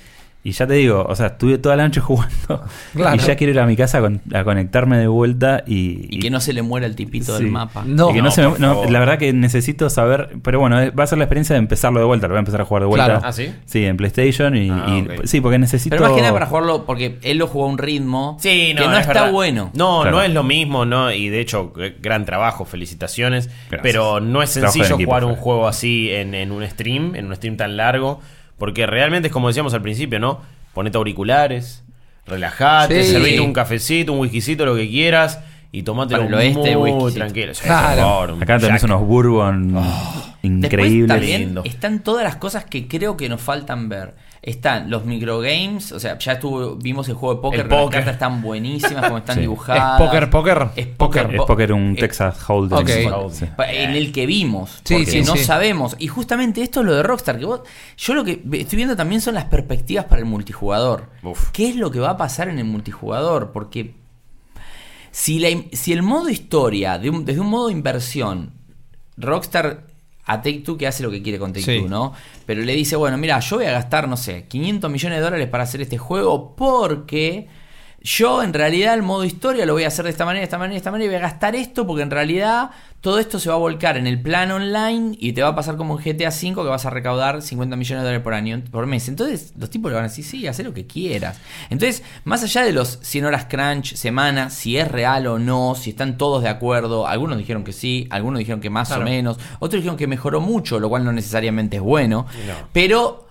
y 0.44 0.52
ya 0.52 0.66
te 0.66 0.74
digo, 0.74 1.04
o 1.06 1.14
sea, 1.16 1.26
estuve 1.26 1.58
toda 1.58 1.76
la 1.76 1.84
noche 1.84 2.00
jugando 2.00 2.62
Claro. 2.94 3.16
y 3.16 3.18
ya 3.18 3.36
quiero 3.36 3.52
ir 3.52 3.60
a 3.60 3.66
mi 3.66 3.76
casa 3.76 3.98
a, 3.98 4.00
con- 4.00 4.22
a 4.32 4.44
conectarme 4.44 4.96
de 4.96 5.06
vuelta 5.08 5.64
y... 5.66 6.06
Y 6.16 6.20
que 6.20 6.30
no 6.30 6.40
se 6.40 6.52
le 6.52 6.62
muera 6.62 6.86
el 6.86 6.94
tipito 6.96 7.36
Sí. 7.36 7.42
del 7.44 7.52
mapa. 7.52 7.82
No. 7.84 8.10
y 8.10 8.14
que 8.14 8.18
no 8.20 8.26
No, 8.26 8.30
se 8.30 8.48
me- 8.48 8.58
no, 8.58 8.84
la 8.84 8.98
verdad 9.00 9.18
que 9.18 9.32
necesito 9.32 9.90
saber, 9.90 10.36
pero 10.42 10.60
bueno, 10.60 10.76
va 10.98 11.04
a 11.04 11.06
ser 11.06 11.18
la 11.18 11.24
experiencia 11.24 11.54
de 11.54 11.58
empezarlo 11.58 11.98
de 12.00 12.06
vuelta, 12.06 12.28
lo 12.28 12.32
voy 12.34 12.38
a 12.38 12.40
empezar 12.40 12.60
a 12.60 12.64
jugar 12.64 12.82
de 12.84 12.86
vuelta. 12.88 13.04
Claro. 13.06 13.20
¿Ah, 13.24 13.32
sí? 13.32 13.52
Sí, 13.66 13.84
en 13.84 13.96
PlayStation 13.96 14.56
y, 14.56 14.70
Ah, 14.70 15.04
y- 15.22 15.26
sí, 15.26 15.40
porque 15.40 15.58
necesito 15.58 15.96
Pero 15.96 16.08
más 16.08 16.14
que 16.16 16.20
nada 16.22 16.32
para 16.32 16.46
jugarlo, 16.46 16.86
porque 16.86 17.18
él 17.22 17.36
lo 17.38 17.46
jugó 17.48 17.64
a 17.66 17.68
un 17.68 17.78
ritmo 17.78 18.36
Sí, 18.40 18.72
no, 18.74 18.82
que 18.82 18.86
no 18.88 18.94
es 18.94 19.00
está 19.00 19.12
verdad. 19.12 19.32
bueno. 19.32 19.70
No, 19.74 20.02
Claro. 20.02 20.16
no 20.16 20.22
es 20.22 20.32
lo 20.32 20.44
mismo, 20.44 20.84
no, 20.86 21.12
y 21.12 21.28
de 21.28 21.40
hecho, 21.40 21.72
gran 22.00 22.24
trabajo, 22.24 22.64
felicitaciones. 22.64 23.48
Gracias. 23.70 23.80
Pero 23.82 24.20
no 24.20 24.42
es 24.42 24.50
sencillo 24.50 24.94
equipo, 24.94 25.10
jugar 25.10 25.24
un 25.24 25.34
juego 25.36 25.66
así 25.68 26.10
en, 26.10 26.34
en 26.34 26.52
un 26.52 26.64
stream, 26.68 27.14
en 27.16 27.26
un 27.26 27.34
stream 27.36 27.56
tan 27.56 27.76
largo. 27.76 28.20
Porque 28.58 28.86
realmente 28.86 29.28
es 29.28 29.32
como 29.32 29.48
decíamos 29.48 29.72
al 29.74 29.82
principio, 29.82 30.18
¿no? 30.18 30.40
Ponete 30.74 30.96
auriculares, 30.98 31.84
relajate, 32.26 33.04
Sí. 33.04 33.12
servite 33.12 33.40
un 33.40 33.52
cafecito, 33.52 34.12
un 34.12 34.20
whiskycito, 34.20 34.66
lo 34.66 34.74
que 34.76 34.88
quieras. 34.88 35.40
Y 35.70 35.82
tomátelo 35.82 36.24
Para 36.24 36.28
el 36.28 36.34
oeste, 36.56 36.76
muy 36.76 36.90
whiskycito. 36.90 37.18
tranquilo. 37.24 37.54
Sí, 37.54 37.62
Claro. 37.64 37.88
por 37.88 37.96
favor, 38.10 38.30
un 38.32 38.42
Acá 38.42 38.58
tenés 38.58 38.82
Jack. 38.82 38.90
unos 38.90 39.06
bourbon 39.06 39.74
Después 40.42 41.06
también 41.08 41.40
Lindo. 41.40 41.62
están 41.64 41.98
todas 42.04 42.22
las 42.24 42.36
cosas 42.36 42.64
que 42.64 42.86
creo 42.86 43.16
que 43.16 43.28
nos 43.28 43.40
faltan 43.40 43.88
ver. 43.88 44.14
Están 44.40 44.88
los 44.88 45.04
microgames, 45.04 45.90
o 45.90 45.98
sea, 45.98 46.16
ya 46.16 46.34
estuvo, 46.34 46.76
vimos 46.76 47.08
el 47.08 47.16
juego 47.16 47.34
de 47.34 47.40
póker, 47.42 47.66
las 47.66 47.68
póker. 47.80 47.90
cartas 47.98 48.14
están 48.14 48.40
buenísimas, 48.40 49.04
como 49.06 49.18
están 49.18 49.34
Sí. 49.34 49.40
dibujadas. 49.40 50.00
¿Es 50.00 50.06
póker, 50.06 50.30
póker? 50.30 50.68
Es 50.76 50.86
Póker. 50.86 51.36
póker. 51.36 51.60
Es 51.64 51.64
era 51.64 51.74
un 51.74 51.90
eh, 51.90 52.00
Texas 52.00 52.38
Hold'em. 52.48 52.86
En 53.68 53.90
el 53.90 54.12
que 54.12 54.26
vimos, 54.26 54.80
Sí, 54.84 54.94
porque 54.94 55.10
sí, 55.10 55.20
no 55.22 55.34
sí. 55.36 55.42
sabemos. 55.42 55.96
Y 55.98 56.06
justamente 56.06 56.62
esto 56.62 56.80
es 56.80 56.86
lo 56.86 56.94
de 56.94 57.02
Rockstar, 57.02 57.36
que 57.38 57.44
vos, 57.44 57.62
yo 57.96 58.14
lo 58.14 58.22
que 58.24 58.40
estoy 58.52 58.76
viendo 58.76 58.94
también 58.94 59.20
son 59.20 59.34
las 59.34 59.46
perspectivas 59.46 60.04
para 60.04 60.20
el 60.20 60.24
multijugador. 60.26 61.10
Uf. 61.24 61.50
¿Qué 61.52 61.68
es 61.68 61.74
lo 61.76 61.90
que 61.90 61.98
va 61.98 62.10
a 62.10 62.16
pasar 62.16 62.48
en 62.48 62.60
el 62.60 62.64
multijugador? 62.64 63.50
Porque 63.50 63.94
si, 65.10 65.40
la, 65.40 65.48
si 65.72 65.92
el 65.92 66.02
modo 66.02 66.28
historia, 66.28 66.96
de 66.98 67.10
un- 67.10 67.24
desde 67.24 67.40
un 67.40 67.48
modo 67.48 67.70
inversión, 67.70 68.52
Rockstar 69.16 69.87
a 70.28 70.40
Take 70.42 70.60
Two 70.60 70.76
que 70.78 70.86
hace 70.86 71.02
lo 71.02 71.10
que 71.10 71.22
quiere 71.22 71.38
con 71.38 71.52
Take 71.52 71.64
Sí. 71.64 71.80
Two, 71.80 71.88
¿no? 71.88 72.12
Pero 72.46 72.62
le 72.62 72.74
dice, 72.74 72.94
bueno, 72.96 73.16
mira, 73.18 73.40
yo 73.40 73.56
voy 73.56 73.66
a 73.66 73.72
gastar, 73.72 74.06
no 74.08 74.16
sé, 74.16 74.44
500 74.46 74.90
millones 74.90 75.18
de 75.18 75.24
dólares 75.24 75.48
para 75.48 75.64
hacer 75.64 75.80
este 75.80 75.98
juego 75.98 76.54
porque 76.54 77.48
yo 78.00 78.42
en 78.42 78.52
realidad 78.54 78.94
el 78.94 79.02
modo 79.02 79.24
historia 79.24 79.66
lo 79.66 79.72
voy 79.72 79.84
a 79.84 79.88
hacer 79.88 80.04
de 80.04 80.10
esta 80.12 80.24
manera, 80.24 80.40
de 80.40 80.44
esta 80.44 80.56
manera, 80.58 80.72
de 80.74 80.78
esta 80.78 80.90
manera 80.90 81.06
y 81.06 81.08
voy 81.08 81.16
a 81.16 81.20
gastar 81.28 81.56
esto 81.56 81.86
porque 81.86 82.02
en 82.02 82.10
realidad 82.10 82.70
todo 83.00 83.18
esto 83.18 83.38
se 83.38 83.48
va 83.48 83.56
a 83.56 83.58
volcar 83.58 83.96
en 83.96 84.06
el 84.06 84.20
plan 84.20 84.50
online 84.50 85.16
y 85.20 85.32
te 85.32 85.42
va 85.42 85.48
a 85.48 85.54
pasar 85.54 85.76
como 85.76 85.98
en 85.98 86.04
GTA 86.04 86.28
V 86.30 86.54
que 86.54 86.68
vas 86.68 86.86
a 86.86 86.90
recaudar 86.90 87.42
50 87.42 87.76
millones 87.76 88.02
de 88.02 88.06
dólares 88.06 88.22
por 88.24 88.34
año, 88.34 88.62
por 88.70 88.86
mes. 88.86 89.08
Entonces 89.08 89.52
los 89.58 89.70
tipos 89.70 89.90
le 89.90 89.96
van 89.96 90.04
a 90.04 90.08
decir, 90.08 90.24
sí, 90.24 90.46
haz 90.46 90.58
lo 90.60 90.74
que 90.74 90.86
quieras. 90.86 91.38
Entonces, 91.70 92.02
más 92.24 92.42
allá 92.42 92.62
de 92.64 92.72
los 92.72 92.98
100 93.02 93.24
horas 93.26 93.46
crunch, 93.48 93.94
semana, 93.94 94.50
si 94.50 94.76
es 94.76 94.88
real 94.88 95.26
o 95.26 95.38
no, 95.38 95.74
si 95.76 95.90
están 95.90 96.18
todos 96.18 96.42
de 96.42 96.48
acuerdo, 96.48 97.06
algunos 97.06 97.38
dijeron 97.38 97.62
que 97.62 97.72
sí, 97.72 98.06
algunos 98.10 98.38
dijeron 98.40 98.60
que 98.60 98.70
más 98.70 98.88
Claro. 98.88 99.02
o 99.02 99.04
menos, 99.04 99.38
otros 99.60 99.80
dijeron 99.80 99.96
que 99.96 100.06
mejoró 100.06 100.40
mucho, 100.40 100.80
lo 100.80 100.88
cual 100.88 101.04
no 101.04 101.12
necesariamente 101.12 101.76
es 101.76 101.82
bueno, 101.82 102.26
pero... 102.72 103.27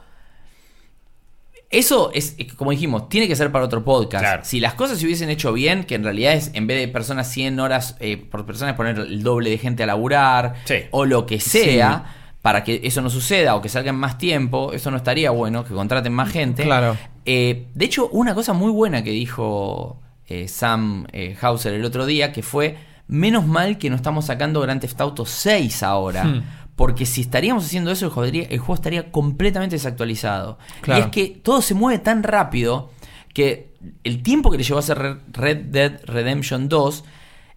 Eso 1.70 2.12
es, 2.14 2.32
que, 2.32 2.48
como 2.48 2.72
dijimos, 2.72 3.10
tiene 3.10 3.28
que 3.28 3.36
ser 3.36 3.52
para 3.52 3.66
otro 3.66 3.84
podcast. 3.84 4.24
Claro. 4.24 4.42
Si 4.46 4.60
las 4.60 4.74
cosas 4.74 5.00
se 5.00 5.06
hubiesen 5.06 5.30
hecho 5.30 5.52
bien, 5.52 5.84
que 5.84 5.96
en 5.96 6.04
realidad 6.04 6.34
es 6.34 6.52
en 6.54 6.66
vez 6.66 6.80
de 6.80 6.88
personas 6.88 7.30
100 7.32 7.60
horas 7.60 7.98
eh, 8.00 8.18
por 8.18 8.46
personas 8.46 8.76
poner 8.76 8.98
el 8.98 9.22
doble 9.22 9.50
de 9.50 9.58
gente 9.58 9.84
a 9.84 9.86
laburar 9.86 10.56
Sí. 10.66 10.76
o 10.92 11.06
lo 11.06 11.26
que 11.26 11.40
sea, 11.42 12.16
para 12.42 12.64
que 12.64 12.80
eso 12.84 13.02
no 13.02 13.10
suceda 13.10 13.56
o 13.56 13.62
que 13.62 13.68
salgan 13.68 13.98
más 13.98 14.18
tiempo, 14.18 14.72
eso 14.72 14.92
no 14.92 14.98
estaría 14.98 15.32
bueno, 15.32 15.66
que 15.66 15.74
contraten 15.74 16.14
más 16.14 16.32
gente. 16.32 16.64
Claro. 16.64 16.96
Eh, 17.26 17.68
de 17.74 17.86
hecho, 17.86 18.08
una 18.14 18.34
cosa 18.34 18.54
muy 18.54 18.72
buena 18.72 19.04
que 19.04 19.12
dijo 19.12 20.00
eh, 20.28 20.48
Sam 20.48 21.06
eh, 21.12 21.36
Hauser 21.42 21.74
el 21.74 21.84
otro 21.84 22.06
día, 22.06 22.32
que 22.32 22.44
fue, 22.44 22.78
menos 23.08 23.46
mal 23.46 23.78
que 23.78 23.90
no 23.90 23.98
estamos 23.98 24.26
sacando 24.26 24.62
Grand 24.62 24.80
Theft 24.80 25.02
Auto 25.02 25.26
6 25.26 25.84
ahora. 25.84 26.24
Hmm. 26.24 26.44
Porque 26.78 27.06
si 27.06 27.20
estaríamos 27.22 27.66
haciendo 27.66 27.92
eso, 27.92 28.06
el 28.06 28.12
juego, 28.12 28.26
estaría- 28.28 28.48
el 28.50 28.60
juego 28.60 28.76
estaría 28.76 29.12
completamente 29.12 29.76
desactualizado. 29.76 30.58
Claro. 30.80 31.02
Y 31.02 31.04
es 31.04 31.12
que 31.12 31.28
todo 31.42 31.62
se 31.62 31.74
mueve 31.74 32.00
tan 32.00 32.24
rápido 32.24 32.92
que 33.34 33.74
el 34.06 34.24
tiempo 34.24 34.50
que 34.52 34.58
le 34.58 34.64
llevó 34.64 34.78
a 34.78 34.80
hacer 34.80 34.98
Red- 35.34 35.66
Dead 35.66 36.00
Redemption 36.06 36.70
2 36.70 37.04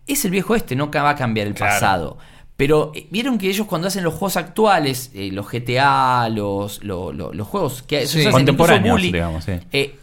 es 0.09 0.25
el 0.25 0.33
viejo 0.33 0.57
este, 0.57 0.75
no 0.75 0.91
va 0.91 1.11
a 1.11 1.15
cambiar 1.15 1.47
el 1.47 1.55
Claro. 1.55 1.73
pasado. 1.73 2.19
Pero 2.57 2.93
eh, 2.95 3.07
vieron 3.11 3.39
que 3.39 3.49
ellos 3.49 3.67
cuando 3.67 3.89
hacen 3.89 4.05
los 4.05 4.15
juegos 4.15 4.37
actuales, 4.37 5.11
eh, 5.15 5.31
los 5.33 5.47
GTA, 5.51 6.29
los, 6.31 6.83
lo- 6.83 7.13
lo- 7.13 7.33
los 7.33 7.47
juegos 7.47 7.83
que 7.83 8.07
Sí. 8.07 8.21
hacen, 8.21 8.33
Contemporáneos, 8.33 8.85
incluso 8.85 8.95
Bully, 8.97 9.13
digamos, 9.13 9.45
sí. 9.45 9.53
eh, 9.73 9.97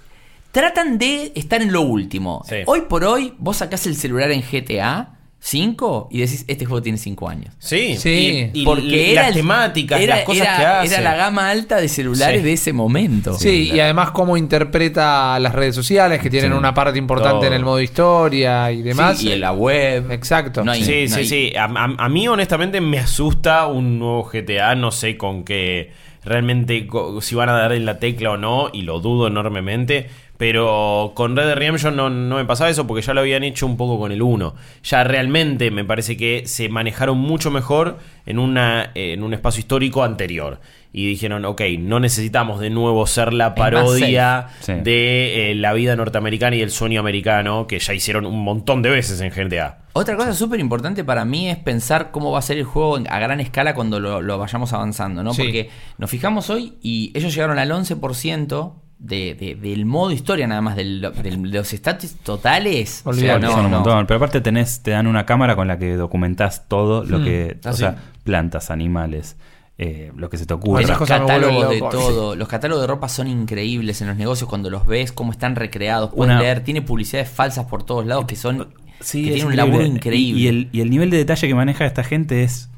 tratan 0.52 0.98
de 0.98 1.32
estar 1.36 1.62
en 1.62 1.72
lo 1.72 1.82
último. 1.82 2.44
Sí. 2.48 2.58
Hoy 2.66 2.82
por 2.90 3.04
hoy, 3.04 3.34
vos 3.38 3.58
sacás 3.58 3.86
el 3.88 3.96
celular 3.96 4.32
en 4.32 4.42
GTA 4.42 5.17
5 5.40 6.10
y 6.12 6.20
decís, 6.20 6.44
este 6.48 6.66
juego 6.66 6.82
tiene 6.82 6.98
5 6.98 7.30
años. 7.30 7.54
Sí, 7.60 7.96
Sí. 7.98 8.50
y, 8.54 8.62
y 8.62 8.66
Porque 8.66 8.82
las 8.88 9.24
era 9.24 9.28
el- 9.30 9.34
temáticas, 9.36 10.02
era- 10.02 10.16
las 10.18 10.26
cosas 10.26 10.42
era- 10.48 10.58
que 10.58 10.66
hace. 10.66 10.94
Era 10.96 11.04
la 11.04 11.16
gama 11.16 11.50
alta 11.50 11.78
de 11.78 11.88
celulares 11.88 12.40
Sí. 12.42 12.46
de 12.46 12.54
ese 12.54 12.74
momento. 12.74 13.34
Sí, 13.36 13.72
y 13.74 13.80
además 13.80 14.12
cómo 14.12 14.36
interpreta 14.36 15.40
las 15.40 15.54
redes 15.54 15.76
sociales, 15.76 16.22
que 16.22 16.30
tienen 16.30 16.52
Sí. 16.52 16.58
una 16.58 16.74
parte 16.74 16.98
importante 17.00 17.38
Todo. 17.38 17.48
en 17.48 17.54
el 17.54 17.64
modo 17.64 17.80
historia 17.82 18.72
y 18.72 18.82
demás. 18.82 19.20
Sí, 19.20 19.30
y 19.30 19.32
en 19.34 19.42
la 19.42 19.54
web. 19.54 20.12
Exacto. 20.12 20.64
No 20.64 20.72
hay- 20.72 20.84
Sí, 20.84 21.06
no 21.10 21.16
sí, 21.16 21.20
hay- 21.22 21.28
sí. 21.28 21.54
A, 21.56 21.66
a- 21.66 21.96
a 22.06 22.10
mí, 22.10 22.28
honestamente, 22.28 22.82
me 22.82 23.00
asusta 23.00 23.68
un 23.68 24.00
nuevo 24.00 24.24
GTA. 24.24 24.76
No 24.76 24.92
sé 24.92 25.18
con 25.18 25.44
qué 25.44 25.92
realmente 26.24 26.88
co- 26.88 27.22
si 27.22 27.36
van 27.36 27.48
a 27.48 27.54
dar 27.54 27.72
en 27.72 27.86
la 27.86 28.00
tecla 28.00 28.32
o 28.32 28.38
no, 28.38 28.70
y 28.74 28.82
lo 28.82 29.00
dudo 29.00 29.28
enormemente. 29.28 30.10
Pero 30.38 31.14
con 31.16 31.36
Red 31.36 31.48
Dead 31.48 31.56
Redemption 31.56 31.96
no, 31.96 32.10
no 32.10 32.36
me 32.36 32.46
pasaba 32.46 32.70
eso 32.70 32.86
porque 32.86 33.02
ya 33.02 33.14
lo 33.14 33.22
habían 33.22 33.44
hecho 33.44 33.66
un 33.66 33.76
poco 33.76 34.00
con 34.00 34.12
el 34.12 34.22
1. 34.22 34.56
Ya 34.84 35.04
realmente 35.04 35.72
me 35.72 35.84
parece 35.84 36.16
que 36.16 36.44
se 36.46 36.70
manejaron 36.70 37.18
mucho 37.18 37.50
mejor 37.50 37.98
en, 38.26 38.38
una, 38.38 38.92
en 38.94 39.24
un 39.24 39.34
espacio 39.34 39.62
histórico 39.62 40.04
anterior. 40.04 40.60
Y 40.94 41.08
dijeron, 41.08 41.44
ok, 41.46 41.62
no 41.80 42.00
necesitamos 42.00 42.60
de 42.60 42.70
nuevo 42.70 43.06
ser 43.08 43.34
la 43.34 43.56
parodia. 43.56 44.50
Sí. 44.62 44.74
de 44.74 45.52
eh, 45.52 45.56
la 45.56 45.74
vida 45.74 45.96
norteamericana 45.96 46.56
y 46.56 46.62
el 46.62 46.72
sueño 46.72 47.00
americano 47.00 47.68
que 47.68 47.80
ya 47.80 47.94
hicieron 47.94 48.26
un 48.26 48.44
montón 48.44 48.82
de 48.82 48.90
veces 48.90 49.20
en 49.22 49.30
GTA. 49.30 49.80
Otra 49.94 50.16
cosa 50.16 50.34
súper 50.34 50.60
importante 50.60 51.04
para 51.04 51.26
mí 51.26 51.50
es 51.50 51.58
pensar 51.58 52.12
cómo 52.12 52.32
va 52.32 52.40
a 52.40 52.44
ser 52.44 52.58
el 52.58 52.64
juego 52.64 53.00
a 53.10 53.20
gran 53.20 53.40
escala 53.40 53.74
cuando 53.74 54.00
lo, 54.00 54.22
lo 54.22 54.38
vayamos 54.38 54.72
avanzando, 54.74 55.24
¿no? 55.24 55.34
Sí. 55.34 55.44
Porque 55.44 55.70
nos 55.98 56.10
fijamos 56.10 56.50
hoy 56.50 56.76
y 56.82 57.12
ellos 57.16 57.34
llegaron 57.34 57.58
al 57.58 57.72
11% 57.72 58.74
de, 59.00 59.36
de- 59.36 59.56
del 59.56 59.86
modo 59.86 60.12
historia 60.12 60.48
nada 60.48 60.62
más, 60.62 60.76
del- 60.76 61.02
del- 61.22 61.52
de 61.52 61.58
los 61.60 61.68
stats 61.70 62.16
totales. 62.24 63.02
O 63.06 63.14
sea, 63.14 63.36
Olvídate, 63.36 63.46
no, 63.46 63.52
son 63.52 63.66
un 63.66 63.72
no. 63.72 63.78
montón. 63.80 64.08
Pero 64.08 64.18
aparte 64.18 64.42
tenés, 64.42 64.82
te 64.82 64.92
dan 64.92 65.08
una 65.08 65.26
cámara 65.26 65.56
con 65.56 65.68
la 65.68 65.78
que 65.78 65.96
documentás 65.96 66.68
todo 66.68 67.04
lo 67.04 67.20
Hmm. 67.20 67.24
que. 67.24 67.58
Ah, 67.64 67.70
o 67.70 67.74
sí. 67.74 67.80
sea, 67.80 67.96
plantas, 68.24 68.72
animales, 68.72 69.38
eh, 69.78 70.12
lo 70.16 70.30
que 70.30 70.38
se 70.38 70.46
te 70.48 70.54
ocurra. 70.54 70.82
Los 70.82 70.98
catálogos 71.08 71.42
de 71.56 71.66
vuelven 71.66 71.80
loco. 71.80 71.90
todo, 71.92 72.36
los 72.36 72.48
catálogos 72.48 72.82
de 72.82 72.88
ropa 72.88 73.08
son 73.08 73.28
increíbles 73.28 74.02
en 74.02 74.08
los 74.08 74.18
negocios 74.18 74.50
cuando 74.50 74.70
los 74.72 74.86
ves, 74.88 75.12
cómo 75.12 75.32
están 75.32 75.56
recreados, 75.56 76.10
puedes 76.14 76.32
Una- 76.34 76.42
leer, 76.42 76.62
tiene 76.64 76.82
publicidades 76.82 77.30
falsas 77.30 77.66
por 77.68 77.84
todos 77.84 78.06
lados 78.06 78.26
que 78.26 78.36
son 78.36 78.70
Sí, 79.00 79.22
que 79.24 79.30
es 79.30 79.36
tienen 79.36 79.52
un 79.52 79.56
laburo 79.56 79.86
increíble. 79.86 80.42
Y, 80.42 80.48
el, 80.48 80.70
y 80.72 80.82
el 80.82 80.90
nivel 80.90 81.12
de 81.12 81.18
detalle 81.18 81.48
que 81.48 81.54
maneja 81.54 81.86
esta 81.86 82.04
gente 82.04 82.44
es. 82.44 82.70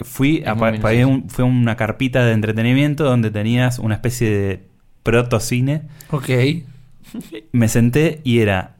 Fui 0.00 0.44
a, 0.46 0.52
un- 0.54 1.28
fue 1.28 1.44
una 1.44 1.74
carpita 1.74 2.24
de 2.24 2.32
entretenimiento 2.32 3.02
donde 3.02 3.32
tenías 3.32 3.80
una 3.80 3.94
especie 3.96 4.30
de 4.30 4.67
protocine. 5.10 5.82
Ok. 6.10 6.28
Me 7.52 7.68
senté 7.68 8.20
y 8.24 8.40
era. 8.40 8.74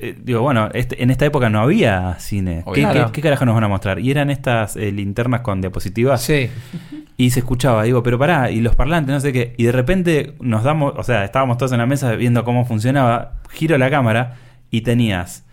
eh, 0.00 0.14
digo, 0.22 0.42
bueno, 0.42 0.68
este- 0.74 1.02
en 1.02 1.10
esta 1.10 1.24
época 1.24 1.48
no 1.48 1.60
había 1.62 2.16
cine. 2.18 2.62
¿Qué, 2.74 2.84
Obvio. 2.84 3.06
qué- 3.06 3.12
qué 3.12 3.22
carajo 3.22 3.46
nos 3.46 3.54
van 3.54 3.64
a 3.64 3.68
mostrar? 3.68 3.98
Y 4.00 4.10
eran 4.10 4.28
estas 4.28 4.76
eh, 4.76 4.92
linternas 4.92 5.40
con 5.40 5.62
diapositivas. 5.62 6.20
Sí. 6.20 6.50
Y 7.16 7.30
se 7.30 7.38
escuchaba, 7.40 7.84
digo, 7.84 8.02
pero 8.02 8.18
pará, 8.18 8.50
y 8.50 8.60
los 8.60 8.74
parlantes, 8.76 9.14
no 9.14 9.20
sé 9.20 9.32
qué. 9.32 9.54
Y 9.56 9.64
de 9.64 9.72
repente 9.72 10.34
nos 10.40 10.62
damos, 10.62 10.92
o 10.96 11.02
sea, 11.02 11.24
estábamos 11.24 11.56
todos 11.56 11.72
en 11.72 11.78
la 11.78 11.86
mesa 11.86 12.12
viendo 12.16 12.44
cómo 12.44 12.66
funcionaba. 12.66 13.32
Giro 13.50 13.78
la 13.78 13.88
cámara 13.88 14.34
y 14.70 14.82
tenías 14.82 15.44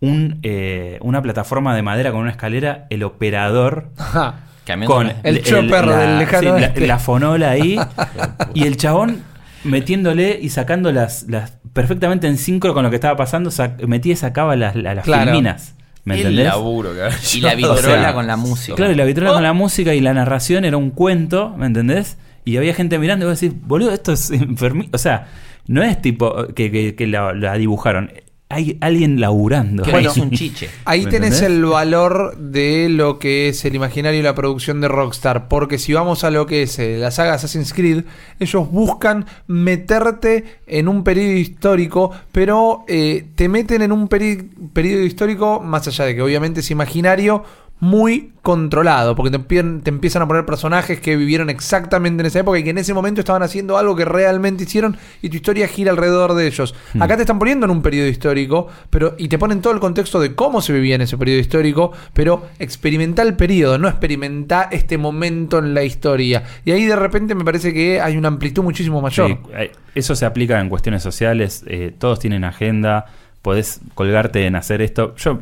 un, 0.00 0.40
eh, 0.42 0.98
una 1.00 1.22
plataforma 1.22 1.74
de 1.74 1.80
madera 1.82 2.10
con 2.12 2.20
una 2.20 2.30
escalera, 2.32 2.86
el 2.90 3.02
operador 3.02 3.88
Ajá. 3.96 4.40
con 4.86 5.10
El 5.22 5.42
chopper 5.42 5.86
la, 5.86 5.96
del 5.96 6.18
lejano 6.18 6.40
sí, 6.40 6.46
la- 6.48 6.52
oeste. 6.54 6.86
la 6.86 6.98
fonola 6.98 7.50
ahí 7.50 7.78
y 8.54 8.64
el 8.66 8.76
chabón 8.76 9.22
metiéndole 9.64 10.38
y 10.40 10.48
sacando 10.50 10.92
las, 10.92 11.24
las 11.28 11.58
perfectamente 11.72 12.26
en 12.26 12.36
sincro 12.38 12.74
con 12.74 12.82
lo 12.84 12.90
que 12.90 12.96
estaba 12.96 13.16
pasando, 13.16 13.50
metía 13.86 14.12
y 14.14 14.16
sacaba 14.16 14.56
las, 14.56 14.74
las, 14.76 14.96
las 14.96 15.04
Claro. 15.04 15.30
filminas. 15.32 15.74
¿Me 16.04 16.14
el 16.14 16.20
entendés? 16.22 16.46
laburo 16.46 16.90
y 16.94 17.40
la 17.40 17.52
O 17.52 17.56
vitrola 17.56 17.80
sea, 17.82 18.14
con 18.14 18.26
la 18.26 18.36
música. 18.36 18.74
Claro, 18.74 18.92
y 18.92 18.96
la 18.96 19.04
vitrola 19.04 19.32
con 19.34 19.42
la 19.42 19.52
música 19.52 19.94
y 19.94 20.00
la 20.00 20.14
narración 20.14 20.64
era 20.64 20.76
un 20.78 20.90
cuento, 20.90 21.54
¿me 21.58 21.66
entendés? 21.66 22.16
Y 22.44 22.56
había 22.56 22.72
gente 22.74 22.98
mirando 22.98 23.26
y 23.26 23.28
vos 23.28 23.38
decís, 23.38 23.56
boludo, 23.66 23.92
esto 23.92 24.12
es 24.12 24.30
enfermizo. 24.30 24.88
O 24.94 24.98
sea, 24.98 25.28
no 25.66 25.82
es 25.82 26.00
tipo 26.00 26.46
que, 26.54 26.70
que- 26.72 26.94
que 26.94 27.06
la, 27.06 27.34
la 27.34 27.54
dibujaron. 27.58 28.10
Hay 28.52 28.76
alguien 28.80 29.20
laburando. 29.20 29.84
Que 29.84 29.92
Bueno, 29.92 30.10
es 30.10 30.16
un 30.16 30.32
chiche. 30.32 30.68
Ahí 30.84 31.04
¿Me 31.04 31.10
tenés 31.10 31.34
entendés? 31.40 31.58
el 31.58 31.64
valor 31.66 32.36
de 32.36 32.88
lo 32.88 33.20
que 33.20 33.48
es 33.48 33.64
el 33.64 33.76
imaginario 33.76 34.18
y 34.18 34.22
la 34.24 34.34
producción 34.34 34.80
de 34.80 34.88
Rockstar. 34.88 35.46
Porque 35.48 35.78
si 35.78 35.92
vamos 35.92 36.24
a 36.24 36.30
lo 36.30 36.46
que 36.46 36.62
es 36.64 36.78
eh, 36.80 36.98
la 36.98 37.12
saga 37.12 37.34
Assassin's 37.34 37.72
Creed, 37.72 38.04
ellos 38.40 38.68
buscan 38.70 39.24
meterte 39.46 40.44
en 40.66 40.88
un 40.88 41.04
periodo 41.04 41.32
histórico, 41.34 42.10
pero 42.32 42.84
eh, 42.88 43.24
te 43.36 43.48
meten 43.48 43.82
en 43.82 43.92
un 43.92 44.08
peri- 44.08 44.50
periodo 44.72 45.04
histórico, 45.04 45.60
más 45.60 45.86
allá 45.86 46.04
de 46.06 46.16
que 46.16 46.22
obviamente 46.22 46.60
es 46.60 46.70
imaginario, 46.72 47.44
muy 47.80 48.32
controlado, 48.42 49.16
porque 49.16 49.36
te, 49.36 49.62
te 49.62 49.90
empiezan 49.90 50.22
a 50.22 50.28
poner 50.28 50.46
personajes 50.46 51.00
que 51.00 51.16
vivieron 51.16 51.50
exactamente 51.50 52.20
en 52.22 52.26
esa 52.26 52.40
época 52.40 52.58
y 52.58 52.64
que 52.64 52.70
en 52.70 52.78
ese 52.78 52.94
momento 52.94 53.20
estaban 53.20 53.42
haciendo 53.42 53.76
algo 53.76 53.96
que 53.96 54.04
realmente 54.04 54.64
hicieron 54.64 54.96
y 55.20 55.28
tu 55.28 55.36
historia 55.36 55.66
gira 55.66 55.90
alrededor 55.90 56.34
de 56.34 56.46
ellos. 56.46 56.74
Hmm. 56.94 57.02
Acá 57.02 57.16
te 57.16 57.22
están 57.22 57.38
poniendo 57.38 57.64
en 57.64 57.70
un 57.70 57.82
periodo 57.82 58.08
histórico, 58.08 58.68
pero 58.90 59.14
y 59.18 59.28
te 59.28 59.38
ponen 59.38 59.60
todo 59.60 59.72
el 59.72 59.80
contexto 59.80 60.20
de 60.20 60.34
cómo 60.34 60.60
se 60.60 60.72
vivía 60.72 60.94
en 60.94 61.02
ese 61.02 61.18
periodo 61.18 61.40
histórico, 61.40 61.92
pero 62.12 62.46
experimenta 62.58 63.22
el 63.22 63.34
periodo, 63.34 63.78
no 63.78 63.88
experimenta 63.88 64.68
este 64.70 64.98
momento 64.98 65.58
en 65.58 65.74
la 65.74 65.82
historia. 65.82 66.44
Y 66.64 66.72
ahí 66.72 66.84
de 66.84 66.96
repente 66.96 67.34
me 67.34 67.44
parece 67.44 67.72
que 67.72 68.00
hay 68.00 68.16
una 68.16 68.28
amplitud 68.28 68.62
muchísimo 68.62 69.00
mayor. 69.00 69.28
Sí, 69.28 69.38
eh, 69.54 69.72
eso 69.94 70.14
se 70.14 70.26
aplica 70.26 70.60
en 70.60 70.68
cuestiones 70.68 71.02
sociales. 71.02 71.64
eh, 71.66 71.94
todos 71.98 72.18
tienen 72.18 72.44
agenda. 72.44 73.06
Podés 73.42 73.80
colgarte 73.94 74.46
en 74.46 74.54
hacer 74.56 74.82
esto. 74.82 75.14
Yo 75.16 75.40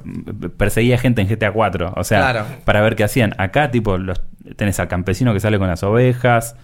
perseguía 0.57 0.99
gente 0.99 1.21
en 1.21 1.29
GTA 1.29 1.51
4. 1.53 1.95
O 1.97 2.05
sea, 2.05 2.21
Claro. 2.21 2.47
para 2.65 2.81
ver 2.81 2.95
qué 2.95 3.05
hacían. 3.05 3.35
Acá, 3.39 3.71
tipo, 3.73 3.99
los, 3.99 4.21
tenés 4.57 4.79
al 4.79 4.87
campesino 4.89 5.33
que 5.35 5.41
sale 5.41 5.59
con 5.59 5.69
las 5.69 5.83
ovejas. 5.83 6.57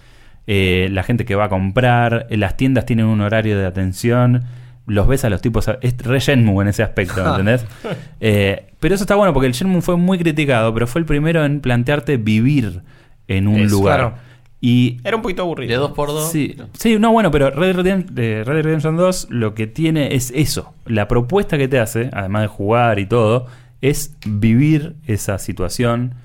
eh, 0.47 0.89
la 0.91 1.01
gente 1.03 1.25
que 1.25 1.35
va 1.35 1.45
a 1.45 1.49
comprar. 1.49 2.27
eh, 2.29 2.37
las 2.37 2.55
tiendas 2.55 2.85
tienen 2.85 3.05
un 3.07 3.19
horario 3.21 3.57
de 3.57 3.65
atención. 3.65 4.43
Los 4.87 5.07
ves 5.07 5.25
a 5.25 5.29
los 5.29 5.41
tipos. 5.41 5.67
Es 5.81 5.97
re 5.97 6.19
Shenmue 6.19 6.61
en 6.61 6.67
ese 6.69 6.83
aspecto, 6.83 7.23
¿me 7.23 7.29
entendés? 7.31 7.65
Eh, 8.21 8.67
pero 8.79 8.93
eso 8.95 9.03
está 9.03 9.15
bueno 9.15 9.33
porque 9.33 9.47
el 9.47 9.53
Shenmue 9.53 9.81
fue 9.81 9.97
muy 9.97 10.17
criticado. 10.19 10.73
Pero 10.73 10.87
fue 10.87 10.99
el 11.01 11.05
primero 11.05 11.43
en 11.43 11.59
plantearte 11.59 12.17
vivir 12.17 12.81
en 13.27 13.47
un 13.47 13.61
Es, 13.61 13.71
lugar. 13.71 13.99
claro. 13.99 14.15
Y 14.67 14.97
Era 15.03 15.15
un 15.15 15.21
poquito 15.21 15.43
aburrido. 15.43 15.69
De 15.71 15.77
dos 15.77 15.91
por 15.91 16.07
dos. 16.07 16.31
Sí, 16.31 16.55
sí, 16.73 16.97
no, 16.97 17.11
bueno, 17.11 17.29
pero 17.29 17.51
Red 17.51 17.67
Dead, 17.67 17.75
Redemption, 17.75 18.17
eh, 18.17 18.43
Red 18.43 18.53
Dead 18.55 18.63
Redemption 18.63 18.97
2 18.97 19.27
lo 19.29 19.53
que 19.53 19.67
tiene 19.67 20.15
es 20.15 20.31
eso. 20.33 20.73
La 20.85 21.07
propuesta 21.07 21.57
que 21.59 21.67
te 21.67 21.79
hace, 21.79 22.09
además 22.13 22.41
de 22.43 22.47
jugar 22.47 22.97
y 22.97 23.05
todo, 23.05 23.45
es 23.81 24.15
vivir 24.25 24.95
esa 25.05 25.37
situación 25.37 26.15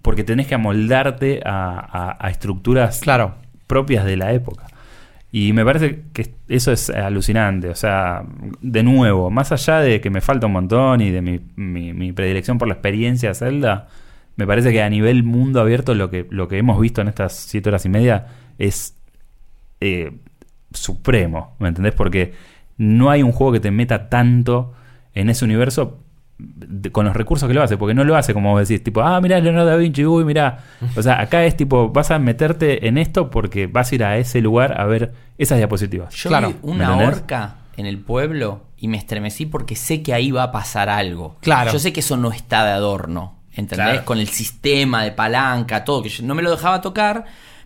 porque 0.00 0.24
tenés 0.24 0.46
que 0.46 0.54
amoldarte 0.54 1.42
a, 1.44 1.78
a- 1.78 2.16
a 2.26 2.30
estructuras 2.30 3.00
Claro. 3.00 3.34
propias 3.66 4.06
de 4.06 4.16
la 4.16 4.32
época. 4.32 4.64
Y 5.30 5.52
me 5.52 5.62
parece 5.62 6.04
que 6.14 6.30
eso 6.48 6.72
es 6.72 6.88
alucinante. 6.88 7.68
O 7.68 7.74
sea, 7.74 8.24
de 8.62 8.82
nuevo, 8.82 9.28
más 9.30 9.52
allá 9.52 9.80
de 9.80 10.00
que 10.00 10.08
me 10.08 10.22
falta 10.22 10.46
un 10.46 10.54
montón 10.54 11.02
y 11.02 11.10
de 11.10 11.20
mi, 11.20 11.38
mi- 11.56 11.92
mi 11.92 12.12
predilección 12.12 12.56
por 12.56 12.66
la 12.68 12.72
experiencia 12.74 13.34
Zelda, 13.34 13.88
me 14.38 14.46
parece 14.46 14.72
que 14.72 14.82
a 14.82 14.88
nivel 14.88 15.22
mundo 15.24 15.60
abierto 15.60 15.94
lo 15.94 16.08
que, 16.08 16.26
lo 16.30 16.48
que 16.48 16.56
hemos 16.56 16.80
visto 16.80 17.02
en 17.02 17.08
estas 17.08 17.34
siete 17.34 17.68
horas 17.68 17.84
y 17.84 17.90
media 17.90 18.26
es 18.56 18.96
eh, 19.80 20.12
supremo. 20.72 21.54
¿Me 21.58 21.68
entendés? 21.68 21.94
Porque 21.94 22.32
no 22.76 23.10
hay 23.10 23.22
un 23.22 23.32
juego 23.32 23.52
que 23.52 23.60
te 23.60 23.70
meta 23.70 24.08
tanto 24.08 24.72
en 25.14 25.28
ese 25.30 25.44
universo 25.44 25.98
de- 26.38 26.92
con 26.92 27.04
los 27.04 27.16
recursos 27.16 27.48
que 27.48 27.54
lo 27.54 27.62
hace, 27.62 27.76
porque 27.76 27.94
no 27.94 28.04
lo 28.04 28.14
hace 28.16 28.32
como 28.32 28.52
vos 28.52 28.68
decís, 28.68 28.84
tipo, 28.84 29.00
ah, 29.02 29.20
mirá 29.20 29.40
Leonardo 29.40 29.70
da 29.70 29.76
Vinci, 29.76 30.04
uy, 30.06 30.24
mirá. 30.24 30.58
O 30.96 31.02
sea, 31.02 31.20
acá 31.20 31.44
es 31.44 31.56
tipo, 31.56 31.88
vas 31.90 32.10
a 32.12 32.18
meterte 32.20 32.86
en 32.86 32.96
esto 32.96 33.30
porque 33.30 33.66
vas 33.66 33.90
a 33.90 33.94
ir 33.96 34.04
a 34.04 34.16
ese 34.18 34.40
lugar 34.40 34.80
a 34.80 34.84
ver 34.86 35.12
esas 35.36 35.58
diapositivas. 35.58 36.14
Yo 36.14 36.28
Claro, 36.30 36.48
vi 36.50 36.54
¿me 36.62 36.74
una 36.84 36.96
horca 36.98 37.56
en 37.76 37.86
el 37.86 37.98
pueblo 37.98 38.62
y 38.76 38.86
me 38.86 38.96
estremecí 38.98 39.46
porque 39.46 39.74
sé 39.74 40.02
que 40.02 40.14
ahí 40.14 40.30
va 40.30 40.44
a 40.44 40.52
pasar 40.52 40.88
algo. 40.88 41.36
Claro. 41.40 41.72
Yo 41.72 41.80
sé 41.80 41.92
que 41.92 42.00
eso 42.00 42.16
no 42.16 42.30
está 42.30 42.64
de 42.64 42.70
adorno, 42.70 43.34
¿entendés? 43.58 43.86
Claro. 43.88 44.04
Con 44.04 44.18
el 44.18 44.28
sistema 44.28 45.02
de 45.04 45.12
palanca, 45.12 45.84
todo, 45.84 46.02
que 46.02 46.08
yo 46.08 46.22
no 46.24 46.34
me 46.34 46.42
lo 46.42 46.50
dejaba 46.50 46.80
tocar, 46.80 47.24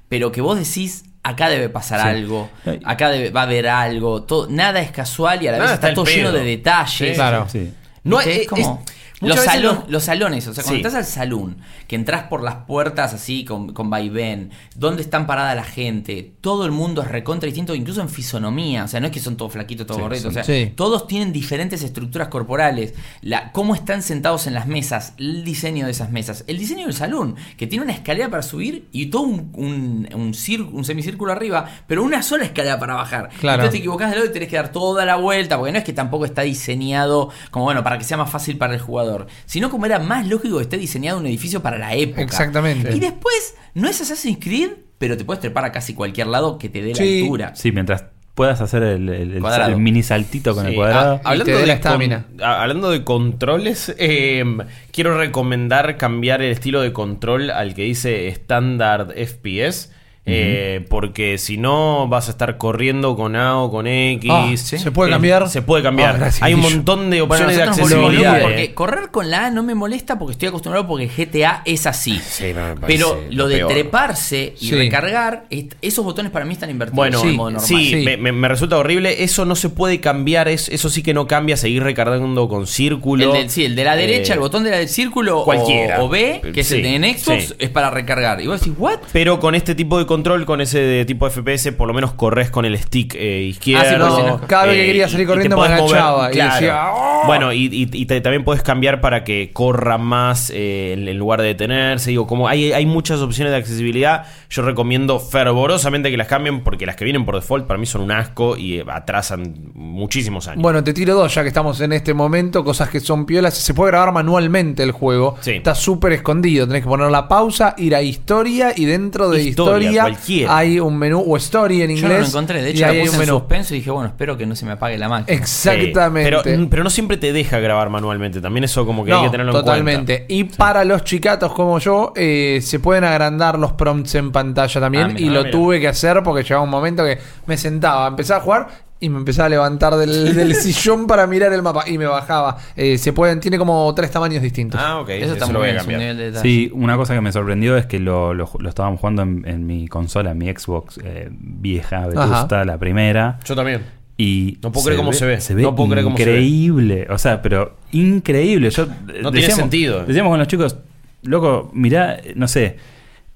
pero 0.09 0.33
que 0.33 0.41
vos 0.41 0.59
decís, 0.59 1.05
acá 1.23 1.49
debe 1.49 1.69
pasar 1.69 2.01
Sí. 2.03 2.09
algo, 2.09 2.51
acá 2.85 3.11
debe- 3.11 3.31
va 3.31 3.41
a 3.41 3.45
haber 3.45 3.69
algo, 3.69 4.23
todo, 4.25 4.49
nada 4.51 4.81
es 4.81 4.91
casual 4.91 5.43
y 5.43 5.49
a 5.49 5.53
la 5.53 5.59
Nada 5.59 5.71
vez 5.71 5.75
está 5.81 5.95
todo 5.95 6.05
lleno 6.07 6.33
de 6.33 6.43
detalles. 6.45 7.11
Sí, 7.11 7.15
Claro. 7.15 7.47
Sí. 7.49 7.73
No 8.05 8.21
es 8.21 8.49
como 8.49 8.81
es- 8.85 8.95
los, 9.29 9.37
muchas 9.39 9.47
veces 9.55 9.61
salon- 9.63 9.75
no- 9.85 9.85
los 9.89 10.05
salones, 10.05 10.47
o 10.49 10.55
sea, 10.55 10.63
cuando 10.65 10.81
Sí. 10.81 10.87
estás 10.87 10.95
al 10.95 11.05
salón, 11.05 11.57
que 11.89 11.97
entras 11.97 12.25
por 12.25 12.43
las 12.43 12.57
puertas 12.67 13.15
así 13.15 13.45
con, 13.45 13.73
con 13.73 13.89
vaivén, 13.91 14.51
dónde 14.75 15.03
están 15.03 15.27
parada 15.27 15.55
la 15.55 15.65
gente, 15.65 16.35
todo 16.41 16.65
el 16.67 16.73
mundo 16.73 17.03
es 17.03 17.09
recontra 17.09 17.47
distinto, 17.47 17.75
incluso 17.75 18.01
en 18.01 18.09
fisonomía, 18.09 18.85
o 18.85 18.89
sea, 18.89 19.01
no 19.01 19.07
es 19.07 19.13
que 19.13 19.21
son 19.21 19.37
todos 19.37 19.53
flaquitos, 19.53 19.87
todos 19.87 19.99
Sí, 19.99 20.03
gorditos, 20.03 20.27
o 20.27 20.33
sea, 20.33 20.45
sí. 20.45 20.73
todos 20.77 21.07
tienen 21.07 21.33
diferentes 21.33 21.83
estructuras 21.83 22.29
corporales, 22.29 22.95
la, 23.21 23.53
cómo 23.53 23.75
están 23.75 24.03
sentados 24.03 24.47
en 24.47 24.55
las 24.55 24.67
mesas, 24.67 25.15
el 25.19 25.45
diseño 25.45 25.87
de 25.87 25.93
esas 25.93 26.11
mesas, 26.11 26.45
el 26.47 26.59
diseño 26.59 26.87
del 26.87 26.95
salón, 26.95 27.37
que 27.57 27.67
tiene 27.67 27.85
una 27.85 27.93
escalera 27.93 28.29
para 28.31 28.43
subir 28.43 28.89
y 28.93 29.07
todo 29.07 29.23
un, 29.23 29.51
un, 29.55 30.09
un, 30.15 30.33
cir- 30.35 30.69
un 30.73 30.85
semicírculo 30.85 31.33
arriba, 31.33 31.67
pero 31.87 32.03
una 32.03 32.23
sola 32.23 32.45
escalera 32.45 32.79
para 32.79 32.95
bajar. 32.95 33.29
Claro. 33.41 33.57
Entonces 33.63 33.73
te 33.73 33.79
equivocás 33.79 34.11
de 34.11 34.17
lado 34.17 34.29
y 34.29 34.33
tenés 34.33 34.49
que 34.49 34.57
dar 34.57 34.73
toda 34.73 35.05
la 35.05 35.17
vuelta, 35.17 35.57
porque 35.59 35.73
no 35.73 35.79
es 35.79 35.85
que 35.85 35.93
tampoco 35.93 36.25
está 36.25 36.43
diseñado 36.43 37.31
como, 37.51 37.67
bueno, 37.67 37.83
para 37.83 37.99
que 37.99 38.05
sea 38.05 38.17
más 38.17 38.31
fácil 38.31 38.57
para 38.59 38.75
el 38.75 38.81
jugador. 38.81 39.12
Sino 39.47 39.71
como 39.71 39.87
era 39.87 39.99
más 39.99 40.27
lógico 40.27 40.57
que 40.59 40.63
esté 40.65 40.79
diseñado 40.79 41.19
un 41.19 41.27
edificio 41.27 41.63
para 41.63 41.79
la 41.79 41.95
época. 41.95 42.23
Exactamente. 42.23 42.95
Y 42.97 43.01
después, 43.01 43.55
no 43.75 43.89
es 43.89 44.01
Assassin's 44.01 44.39
Creed, 44.41 44.71
pero 44.99 45.17
te 45.17 45.25
puedes 45.25 45.41
trepar 45.41 45.65
a 45.65 45.73
casi 45.73 45.95
cualquier 45.95 46.27
lado 46.29 46.59
que 46.59 46.69
te 46.69 46.83
dé 46.83 46.95
Sí. 46.95 47.19
la 47.19 47.23
altura. 47.25 47.55
Sí, 47.57 47.73
mientras 47.73 48.05
puedas 48.35 48.61
hacer 48.63 48.83
el, 48.83 49.09
el- 49.11 49.33
el- 49.35 49.41
Cuadrado. 49.41 49.73
el 49.73 49.77
mini 49.79 50.03
saltito 50.03 50.55
con 50.55 50.65
Sí, 50.65 50.71
el 50.71 50.77
cuadrado. 50.77 51.21
ah, 51.25 51.31
hablando, 51.31 51.59
de 51.59 51.67
la 51.67 51.73
estamina. 51.75 52.27
con- 52.31 52.43
hablando 52.43 52.91
de 52.91 53.05
controles, 53.05 53.95
eh, 53.99 54.43
quiero 54.91 55.19
recomendar 55.19 55.99
cambiar 55.99 56.41
el 56.41 56.51
estilo 56.53 56.81
de 56.81 56.93
control 56.95 57.51
al 57.51 57.75
que 57.75 57.83
dice 57.83 58.29
Standard 58.29 59.13
FPS. 59.17 59.91
Eh, 60.25 60.87
porque 60.89 61.37
si 61.37 61.57
no 61.57 62.07
vas 62.09 62.29
a 62.29 62.31
estar 62.31 62.57
corriendo 62.57 63.17
con 63.17 63.35
A 63.35 63.59
o 63.59 63.71
con 63.71 63.87
X. 63.89 64.31
Ah, 64.33 64.49
¿sí? 64.57 64.79
¿Se 64.79 64.93
puede 64.93 65.11
cambiar? 65.11 65.49
Se 65.49 65.63
puede 65.63 65.83
cambiar. 65.83 66.15
Ah, 66.15 66.19
gracias, 66.19 66.43
Hay 66.43 66.55
un 66.55 66.61
montón 66.61 67.11
de 67.11 67.23
opciones 67.23 67.57
de 67.57 67.63
accesibilidad. 67.65 68.39
eh. 68.39 68.43
porque 68.43 68.75
correr 68.75 69.11
con 69.11 69.31
la 69.31 69.47
A 69.47 69.51
no 69.51 69.63
me 69.65 69.75
molesta 69.75 70.19
porque 70.19 70.33
estoy 70.33 70.49
acostumbrado 70.49 70.87
porque 70.87 71.09
GTA 71.09 71.63
es 71.65 71.87
así. 71.87 72.21
Sí, 72.21 72.45
me 72.45 72.77
parece 72.77 72.81
Pero 72.87 73.21
lo 73.31 73.43
lo 73.43 73.49
de 73.49 73.57
peor. 73.57 73.73
treparse 73.73 74.55
y 74.61 74.67
Sí. 74.69 74.75
recargar, 74.77 75.47
esos 75.81 76.05
botones 76.05 76.31
para 76.31 76.45
mí 76.45 76.53
están 76.55 76.71
invertidos 76.71 76.97
Bueno, 76.97 77.21
en 77.23 77.31
sí, 77.31 77.37
modo 77.37 77.51
normal. 77.51 77.67
sí, 77.69 77.91
Sí. 77.91 77.97
Me, 78.05 78.17
me- 78.17 78.31
me 78.33 78.47
resulta 78.49 78.77
horrible. 78.79 79.25
Eso 79.25 79.45
no 79.45 79.57
se 79.57 79.69
puede 79.71 80.01
cambiar. 80.01 80.47
es- 80.49 80.69
eso 80.69 80.89
sí 80.89 81.03
que 81.03 81.15
no 81.15 81.27
cambia. 81.27 81.57
Seguir 81.57 81.83
recargando 81.83 82.49
con 82.49 82.67
círculo. 82.67 83.25
El, 83.25 83.33
del- 83.33 83.51
sí, 83.51 83.65
el 83.65 83.75
de 83.75 83.85
la 83.85 83.97
derecha, 83.97 84.33
Eh, 84.33 84.37
el 84.37 84.41
botón 84.41 84.63
de 84.65 84.71
la 84.71 84.79
del 84.79 84.89
círculo 84.89 85.41
o- 85.41 85.45
cualquiera. 85.45 86.03
O, 86.03 86.09
B, 86.09 86.41
que 86.55 86.61
es 86.61 86.71
el 86.73 86.83
de 86.83 86.95
en 86.95 87.19
Xbox, 87.19 87.49
sí. 87.49 87.55
es 87.59 87.71
para 87.71 87.91
recargar. 87.91 88.41
Y 88.41 88.47
vos 88.47 88.61
decís, 88.61 88.75
¿what? 88.79 88.99
Pero 89.13 89.41
con 89.41 89.55
este 89.55 89.75
tipo 89.75 89.99
de 89.99 90.07
control, 90.13 90.45
con 90.47 90.61
ese 90.61 90.79
de 90.81 91.05
tipo 91.05 91.29
FPS, 91.29 91.73
por 91.73 91.89
lo 91.89 91.95
menos 91.95 92.13
corres 92.13 92.51
con 92.51 92.65
el 92.65 92.79
stick 92.79 93.15
eh, 93.15 93.43
izquierdo. 93.43 94.07
Ah, 94.07 94.17
sí, 94.17 94.23
no- 94.27 94.41
cada 94.47 94.67
vez 94.67 94.77
que 94.77 94.87
quería 94.87 95.09
salir 95.09 95.21
y- 95.21 95.25
y 95.25 95.27
corriendo 95.27 95.57
me 95.57 95.65
agachaba 95.67 96.31
y 96.31 96.35
claro. 96.35 96.55
decía, 96.55 96.83
"Oh". 96.93 97.23
Bueno, 97.27 97.53
y, 97.53 97.67
y- 97.67 97.89
y 97.93 98.07
te- 98.07 98.21
también 98.21 98.45
puedes 98.45 98.63
cambiar 98.63 99.01
para 99.01 99.25
que 99.25 99.51
corra 99.53 99.99
más 99.99 100.51
eh, 100.55 100.93
en, 100.95 101.09
en 101.09 101.19
lugar 101.19 101.41
de 101.41 101.49
detenerse. 101.49 102.11
Digo, 102.11 102.27
como 102.27 102.49
hay, 102.49 102.73
hay 102.73 102.87
muchas 102.87 103.21
opciones 103.21 103.53
de 103.53 103.59
accesibilidad, 103.59 104.27
yo 104.51 104.63
recomiendo 104.63 105.19
fervorosamente 105.19 106.11
que 106.11 106.17
las 106.17 106.27
cambien 106.27 106.63
porque 106.63 106.87
las 106.87 106.97
que 106.97 107.05
vienen 107.05 107.25
por 107.25 107.35
default 107.37 107.67
para 107.67 107.79
mí 107.79 107.87
son 107.87 108.03
un 108.03 108.11
asco 108.13 108.57
y 108.57 108.79
eh, 108.79 108.85
atrasan 108.89 109.55
muchísimos 109.75 110.49
años. 110.49 110.63
Bueno, 110.63 110.83
te 110.85 110.93
tiro 110.93 111.15
dos 111.15 111.35
ya 111.35 111.43
que 111.43 111.49
estamos 111.49 111.81
en 111.81 111.93
este 111.93 112.15
momento, 112.15 112.65
cosas 112.65 112.89
que 112.89 113.01
son 113.01 113.27
piolas. 113.27 113.55
Se 113.57 113.75
puede 113.75 113.91
grabar 113.93 114.13
manualmente 114.13 114.83
el 114.83 114.93
juego. 114.93 115.37
Sí. 115.41 115.53
Está 115.53 115.75
súper 115.75 116.13
escondido. 116.13 116.67
Tenés 116.67 116.83
que 116.83 116.89
poner 116.89 117.11
la 117.11 117.29
pausa, 117.29 117.75
ir 117.79 117.95
a 117.95 118.03
historia 118.03 118.73
y 118.77 118.85
dentro 118.85 119.29
de 119.31 119.43
Historia, 119.43 119.89
historia, 119.91 120.02
cualquiera. 120.03 120.57
hay 120.57 120.81
un 120.81 120.97
menú 120.99 121.25
o 121.27 121.37
story 121.37 121.83
en 121.83 121.91
Yo 121.91 121.97
inglés. 121.97 122.11
no 122.13 122.19
lo 122.21 122.27
encontré. 122.27 122.63
De 122.63 122.71
hecho, 122.71 122.81
la 122.83 122.89
hay 122.89 123.01
puse 123.01 123.11
un 123.11 123.15
en 123.15 123.21
menú. 123.21 123.39
suspenso 123.39 123.75
y 123.75 123.79
dije, 123.79 123.91
bueno, 123.91 124.09
espero 124.09 124.37
que 124.37 124.47
no 124.47 124.55
se 124.57 124.67
me 124.67 124.73
apague 124.73 124.99
la 124.99 125.09
máquina. 125.09 125.37
Exactamente. 125.39 126.31
Sí, 126.31 126.43
pero, 126.45 126.69
pero 126.71 126.85
no 126.85 126.91
siempre 126.91 127.17
te 127.17 127.33
deja 127.33 127.59
grabar 127.59 127.91
manualmente. 127.91 128.41
También 128.41 128.65
eso 128.65 128.85
como 128.87 129.05
que 129.05 129.13
hay 129.13 129.19
No, 129.19 129.25
que 129.25 129.31
tenerlo 129.31 129.53
en 129.53 129.59
totalmente. 129.65 130.17
cuenta. 130.27 130.35
Y 130.35 130.45
para 130.45 130.85
los 130.85 131.05
chicatos 131.05 131.53
como 131.53 131.79
yo, 131.79 132.13
eh, 132.17 132.61
se 132.63 132.79
pueden 132.81 133.05
agrandar 133.05 133.59
los 133.59 133.73
prompts 133.73 134.15
en 134.17 134.33
pantalla 134.33 134.81
también. 134.81 135.05
Ah, 135.05 135.09
mira. 135.09 135.21
y 135.21 135.29
Ah, 135.29 135.33
lo 135.33 135.39
mira. 135.41 135.51
tuve 135.51 135.81
que 135.81 135.89
hacer 135.89 136.23
porque 136.23 136.43
llegaba 136.43 136.63
un 136.63 136.71
momento 136.71 137.05
que 137.05 137.19
me 137.47 137.57
sentaba, 137.57 138.07
empezaba 138.09 138.41
a 138.41 138.43
jugar 138.43 138.69
y 139.03 139.09
me 139.11 139.19
empezaba 139.19 139.47
a 139.47 139.49
levantar 139.51 139.97
del, 139.97 140.35
del 140.35 140.55
sillón 140.55 141.07
para 141.07 141.27
mirar 141.27 141.53
el 141.53 141.61
mapa 141.63 141.85
y 141.87 141.99
me 141.99 142.07
bajaba. 142.07 142.57
Eh, 142.77 142.97
se 142.99 143.13
pueden, 143.13 143.41
tiene 143.41 143.59
como 143.59 143.93
tres 143.95 144.11
tamaños 144.11 144.43
distintos. 144.43 144.81
Ah, 144.83 145.01
ok. 145.01 145.09
Eso 145.11 145.33
está 145.35 145.47
lo 145.47 145.53
muy 145.59 145.61
voy 145.63 145.71
a 145.71 145.77
cambiar. 145.79 146.01
nivel 146.01 146.17
de 146.17 146.25
detalle. 146.27 146.43
Sí, 146.43 146.71
una 146.73 146.97
cosa 146.97 147.15
que 147.15 147.21
me 147.21 147.33
sorprendió 147.33 147.77
es 147.77 147.87
que 147.87 147.99
lo, 147.99 148.33
lo, 148.33 148.49
lo 148.59 148.69
estábamos 148.69 149.01
jugando 149.01 149.23
en, 149.23 149.45
en 149.47 149.67
mi 149.67 149.89
consola, 149.89 150.31
en 150.31 150.39
mi 150.39 150.49
Xbox 150.51 150.99
eh, 151.05 151.29
vieja, 151.31 152.07
vetusta, 152.07 152.65
la 152.65 152.79
primera. 152.79 153.39
Yo 153.45 153.55
también. 153.57 153.83
Y 154.17 154.59
No 154.63 154.71
puedo 154.71 154.85
creer 154.87 154.99
cómo 154.99 155.13
se 155.13 155.27
ve. 155.27 155.41
Se 155.41 155.55
ve 155.55 155.63
No 155.63 155.75
puedo 155.75 155.91
creer 155.91 156.05
cómo 156.05 156.17
se 156.17 156.25
ve. 156.25 156.31
increíble. 156.33 157.07
O 157.11 157.19
sea, 157.19 157.43
pero 157.43 157.77
increíble. 157.91 158.71
Yo, 158.71 158.87
No 159.21 159.33
tiene 159.33 159.51
sentido. 159.51 160.05
Decíamos 160.05 160.31
con 160.31 160.39
los 160.39 160.47
chicos, 160.49 160.77
loco, 161.23 161.71
mirá, 161.75 162.21
no 162.37 162.47
sé, 162.47 162.77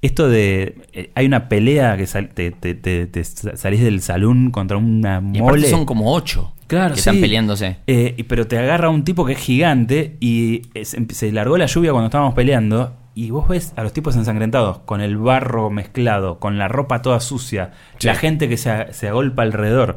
esto 0.06 0.28
de. 0.28 0.76
eh, 0.92 1.10
hay 1.14 1.26
una 1.26 1.48
pelea 1.48 1.96
que 1.96 2.06
sal- 2.06 2.30
te, 2.30 2.50
te- 2.50 2.74
te- 2.74 3.06
te 3.06 3.24
salís 3.24 3.82
del 3.82 4.00
salón 4.00 4.50
contra 4.50 4.76
una 4.76 5.20
Y 5.32 5.38
aparte 5.38 5.58
mole. 5.60 5.68
son 5.68 5.84
como 5.86 6.12
ocho 6.14 6.52
Claro, 6.66 6.94
que 6.94 7.00
sí. 7.00 7.08
están 7.08 7.20
peleándose. 7.20 7.76
Eh, 7.86 8.14
y- 8.16 8.22
pero 8.24 8.46
te 8.46 8.58
agarra 8.58 8.88
un 8.88 9.04
tipo 9.04 9.24
que 9.24 9.34
es 9.34 9.38
gigante 9.38 10.16
y 10.20 10.62
eh, 10.74 10.84
se, 10.84 11.04
se 11.12 11.30
largó 11.32 11.56
la 11.58 11.66
lluvia 11.66 11.92
cuando 11.92 12.06
estábamos 12.06 12.34
peleando. 12.34 12.94
Y 13.14 13.30
vos 13.30 13.48
ves 13.48 13.72
a 13.76 13.82
los 13.82 13.94
tipos 13.94 14.14
ensangrentados, 14.16 14.80
con 14.80 15.00
el 15.00 15.16
barro 15.16 15.70
mezclado, 15.70 16.38
con 16.38 16.58
la 16.58 16.68
ropa 16.68 17.00
toda 17.00 17.18
sucia, 17.20 17.70
Sí. 17.98 18.08
la 18.08 18.14
gente 18.14 18.46
que 18.48 18.58
se, 18.58 18.68
a- 18.70 18.92
se 18.92 19.08
agolpa 19.08 19.42
alrededor. 19.42 19.96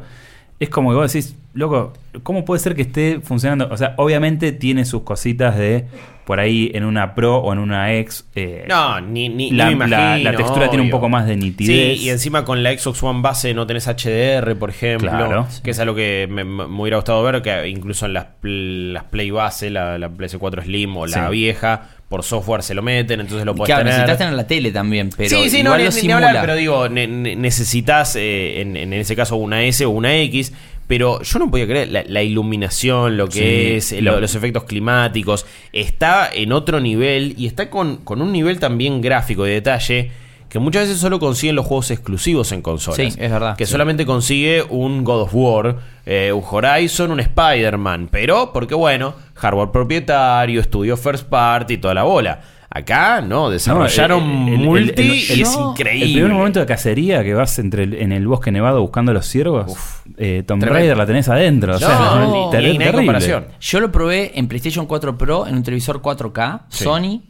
Es 0.58 0.70
como 0.70 0.90
que 0.90 0.96
vos 0.96 1.12
decís, 1.12 1.36
loco, 1.52 1.92
¿cómo 2.22 2.44
puede 2.46 2.60
ser 2.60 2.74
que 2.74 2.82
esté 2.82 3.20
funcionando? 3.22 3.68
O 3.70 3.76
sea, 3.76 3.94
obviamente 3.98 4.52
tiene 4.52 4.84
sus 4.86 5.02
cositas 5.02 5.56
de 5.58 5.86
por 6.30 6.38
ahí 6.38 6.70
en 6.74 6.84
una 6.84 7.12
Pro 7.16 7.38
o 7.38 7.52
en 7.52 7.58
una 7.58 7.92
X. 7.94 8.24
eh, 8.36 8.64
No, 8.68 9.00
ni, 9.00 9.28
ni, 9.28 9.50
la, 9.50 9.68
ni 9.68 9.74
me 9.74 9.88
la- 9.88 9.96
imagino, 10.18 10.30
la 10.30 10.36
textura 10.36 10.68
tiene 10.70 10.84
un 10.84 10.90
poco 10.90 11.08
más 11.08 11.26
de 11.26 11.34
nitidez. 11.34 11.98
Sí, 11.98 12.04
y 12.04 12.10
encima 12.10 12.44
con 12.44 12.62
la 12.62 12.70
Xbox 12.78 13.02
One 13.02 13.20
base 13.20 13.52
no 13.52 13.66
tenés 13.66 13.88
HDR, 13.88 14.54
por 14.54 14.70
ejemplo. 14.70 15.10
Claro. 15.10 15.48
Que 15.64 15.72
es 15.72 15.80
algo 15.80 15.96
que 15.96 16.28
me, 16.30 16.44
me- 16.44 16.66
hubiera 16.66 16.98
gustado 16.98 17.20
ver, 17.24 17.42
que 17.42 17.66
incluso 17.68 18.06
en 18.06 18.12
las, 18.12 18.26
las 18.42 19.02
Play 19.06 19.32
base, 19.32 19.70
la, 19.70 19.98
la 19.98 20.08
PS4 20.08 20.62
Slim 20.62 20.96
o 20.98 21.06
la 21.08 21.24
Sí. 21.26 21.32
vieja, 21.32 21.88
por 22.08 22.22
software 22.22 22.62
se 22.62 22.74
lo 22.74 22.82
meten, 22.82 23.18
entonces 23.20 23.44
lo 23.44 23.54
puedes 23.56 23.66
claro, 23.68 23.80
tener. 23.82 23.94
necesitas 23.94 24.18
tener 24.18 24.34
la 24.34 24.46
tele 24.46 24.70
también, 24.70 25.10
pero 25.16 25.30
sí, 25.30 25.50
sí, 25.50 25.64
no, 25.64 25.70
igual 25.70 25.78
ni, 25.78 25.84
lo 25.86 25.90
ni 25.90 25.96
simula. 26.00 26.28
hablar, 26.28 26.40
pero 26.44 26.54
digo, 26.56 26.88
ne- 26.88 27.06
ne- 27.08 27.34
necesitas 27.36 28.14
eh, 28.14 28.60
en, 28.60 28.76
en 28.76 28.92
ese 28.92 29.16
caso 29.16 29.34
una 29.36 29.64
S 29.64 29.84
o 29.84 29.90
una 29.90 30.16
X. 30.16 30.52
Pero 30.90 31.22
yo 31.22 31.38
no 31.38 31.48
podía 31.48 31.68
creer 31.68 31.88
la, 31.88 32.02
la 32.04 32.20
iluminación, 32.24 33.16
lo 33.16 33.28
que 33.28 33.32
Sí, 33.38 33.76
es, 33.76 33.92
eh, 33.92 34.02
lo- 34.02 34.14
lo- 34.14 34.20
los 34.22 34.34
efectos 34.34 34.64
climáticos. 34.64 35.46
Está 35.72 36.28
en 36.32 36.50
otro 36.52 36.80
nivel 36.80 37.34
y 37.38 37.46
está 37.46 37.70
con, 37.70 37.98
con 37.98 38.20
un 38.20 38.32
nivel 38.32 38.58
también 38.58 39.00
gráfico 39.00 39.44
de 39.44 39.52
detalle 39.52 40.10
que 40.48 40.58
muchas 40.58 40.88
veces 40.88 40.98
solo 41.00 41.20
consiguen 41.20 41.54
los 41.54 41.64
juegos 41.64 41.92
exclusivos 41.92 42.50
en 42.50 42.60
consolas. 42.60 42.96
Sí, 42.96 43.20
es 43.20 43.30
verdad. 43.30 43.56
Que 43.56 43.66
Sí. 43.66 43.70
solamente 43.70 44.04
consigue 44.04 44.64
un 44.68 45.04
God 45.04 45.20
of 45.22 45.30
War, 45.32 45.76
eh, 46.06 46.32
un 46.32 46.42
Horizon, 46.44 47.12
un 47.12 47.20
Spider-Man. 47.20 48.08
Pero, 48.10 48.52
porque 48.52 48.74
bueno, 48.74 49.14
hardware 49.36 49.70
propietario, 49.70 50.60
estudio 50.60 50.96
first 50.96 51.28
party, 51.28 51.78
toda 51.78 51.94
la 51.94 52.02
bola. 52.02 52.40
Acá, 52.72 53.20
no, 53.20 53.50
desarrollaron 53.50 54.46
No, 54.46 54.52
el- 54.52 54.58
multi 54.60 54.92
el- 55.02 55.10
el- 55.10 55.38
y 55.38 55.42
es 55.42 55.56
increíble. 55.56 56.06
El 56.06 56.12
primer 56.12 56.32
momento 56.32 56.60
de 56.60 56.66
cacería 56.66 57.24
que 57.24 57.34
vas 57.34 57.58
entre 57.58 57.82
en 58.02 58.12
el 58.12 58.28
bosque 58.28 58.52
nevado 58.52 58.80
buscando 58.80 59.10
a 59.10 59.14
los 59.14 59.26
ciervos, 59.26 59.76
eh, 60.16 60.44
Tomb. 60.46 60.62
Raider 60.62 60.96
la 60.96 61.04
tenés 61.04 61.28
adentro. 61.28 61.74
o 61.74 61.78
sea, 61.78 61.88
No, 62.28 62.48
terrible. 62.50 63.48
Yo 63.60 63.80
lo 63.80 63.90
probé 63.90 64.38
en 64.38 64.46
PlayStation 64.46 64.86
4 64.86 65.18
Pro 65.18 65.48
en 65.48 65.56
un 65.56 65.62
televisor 65.64 66.00
4K, 66.00 66.62
Sí. 66.68 66.84
Sony. 66.84 67.22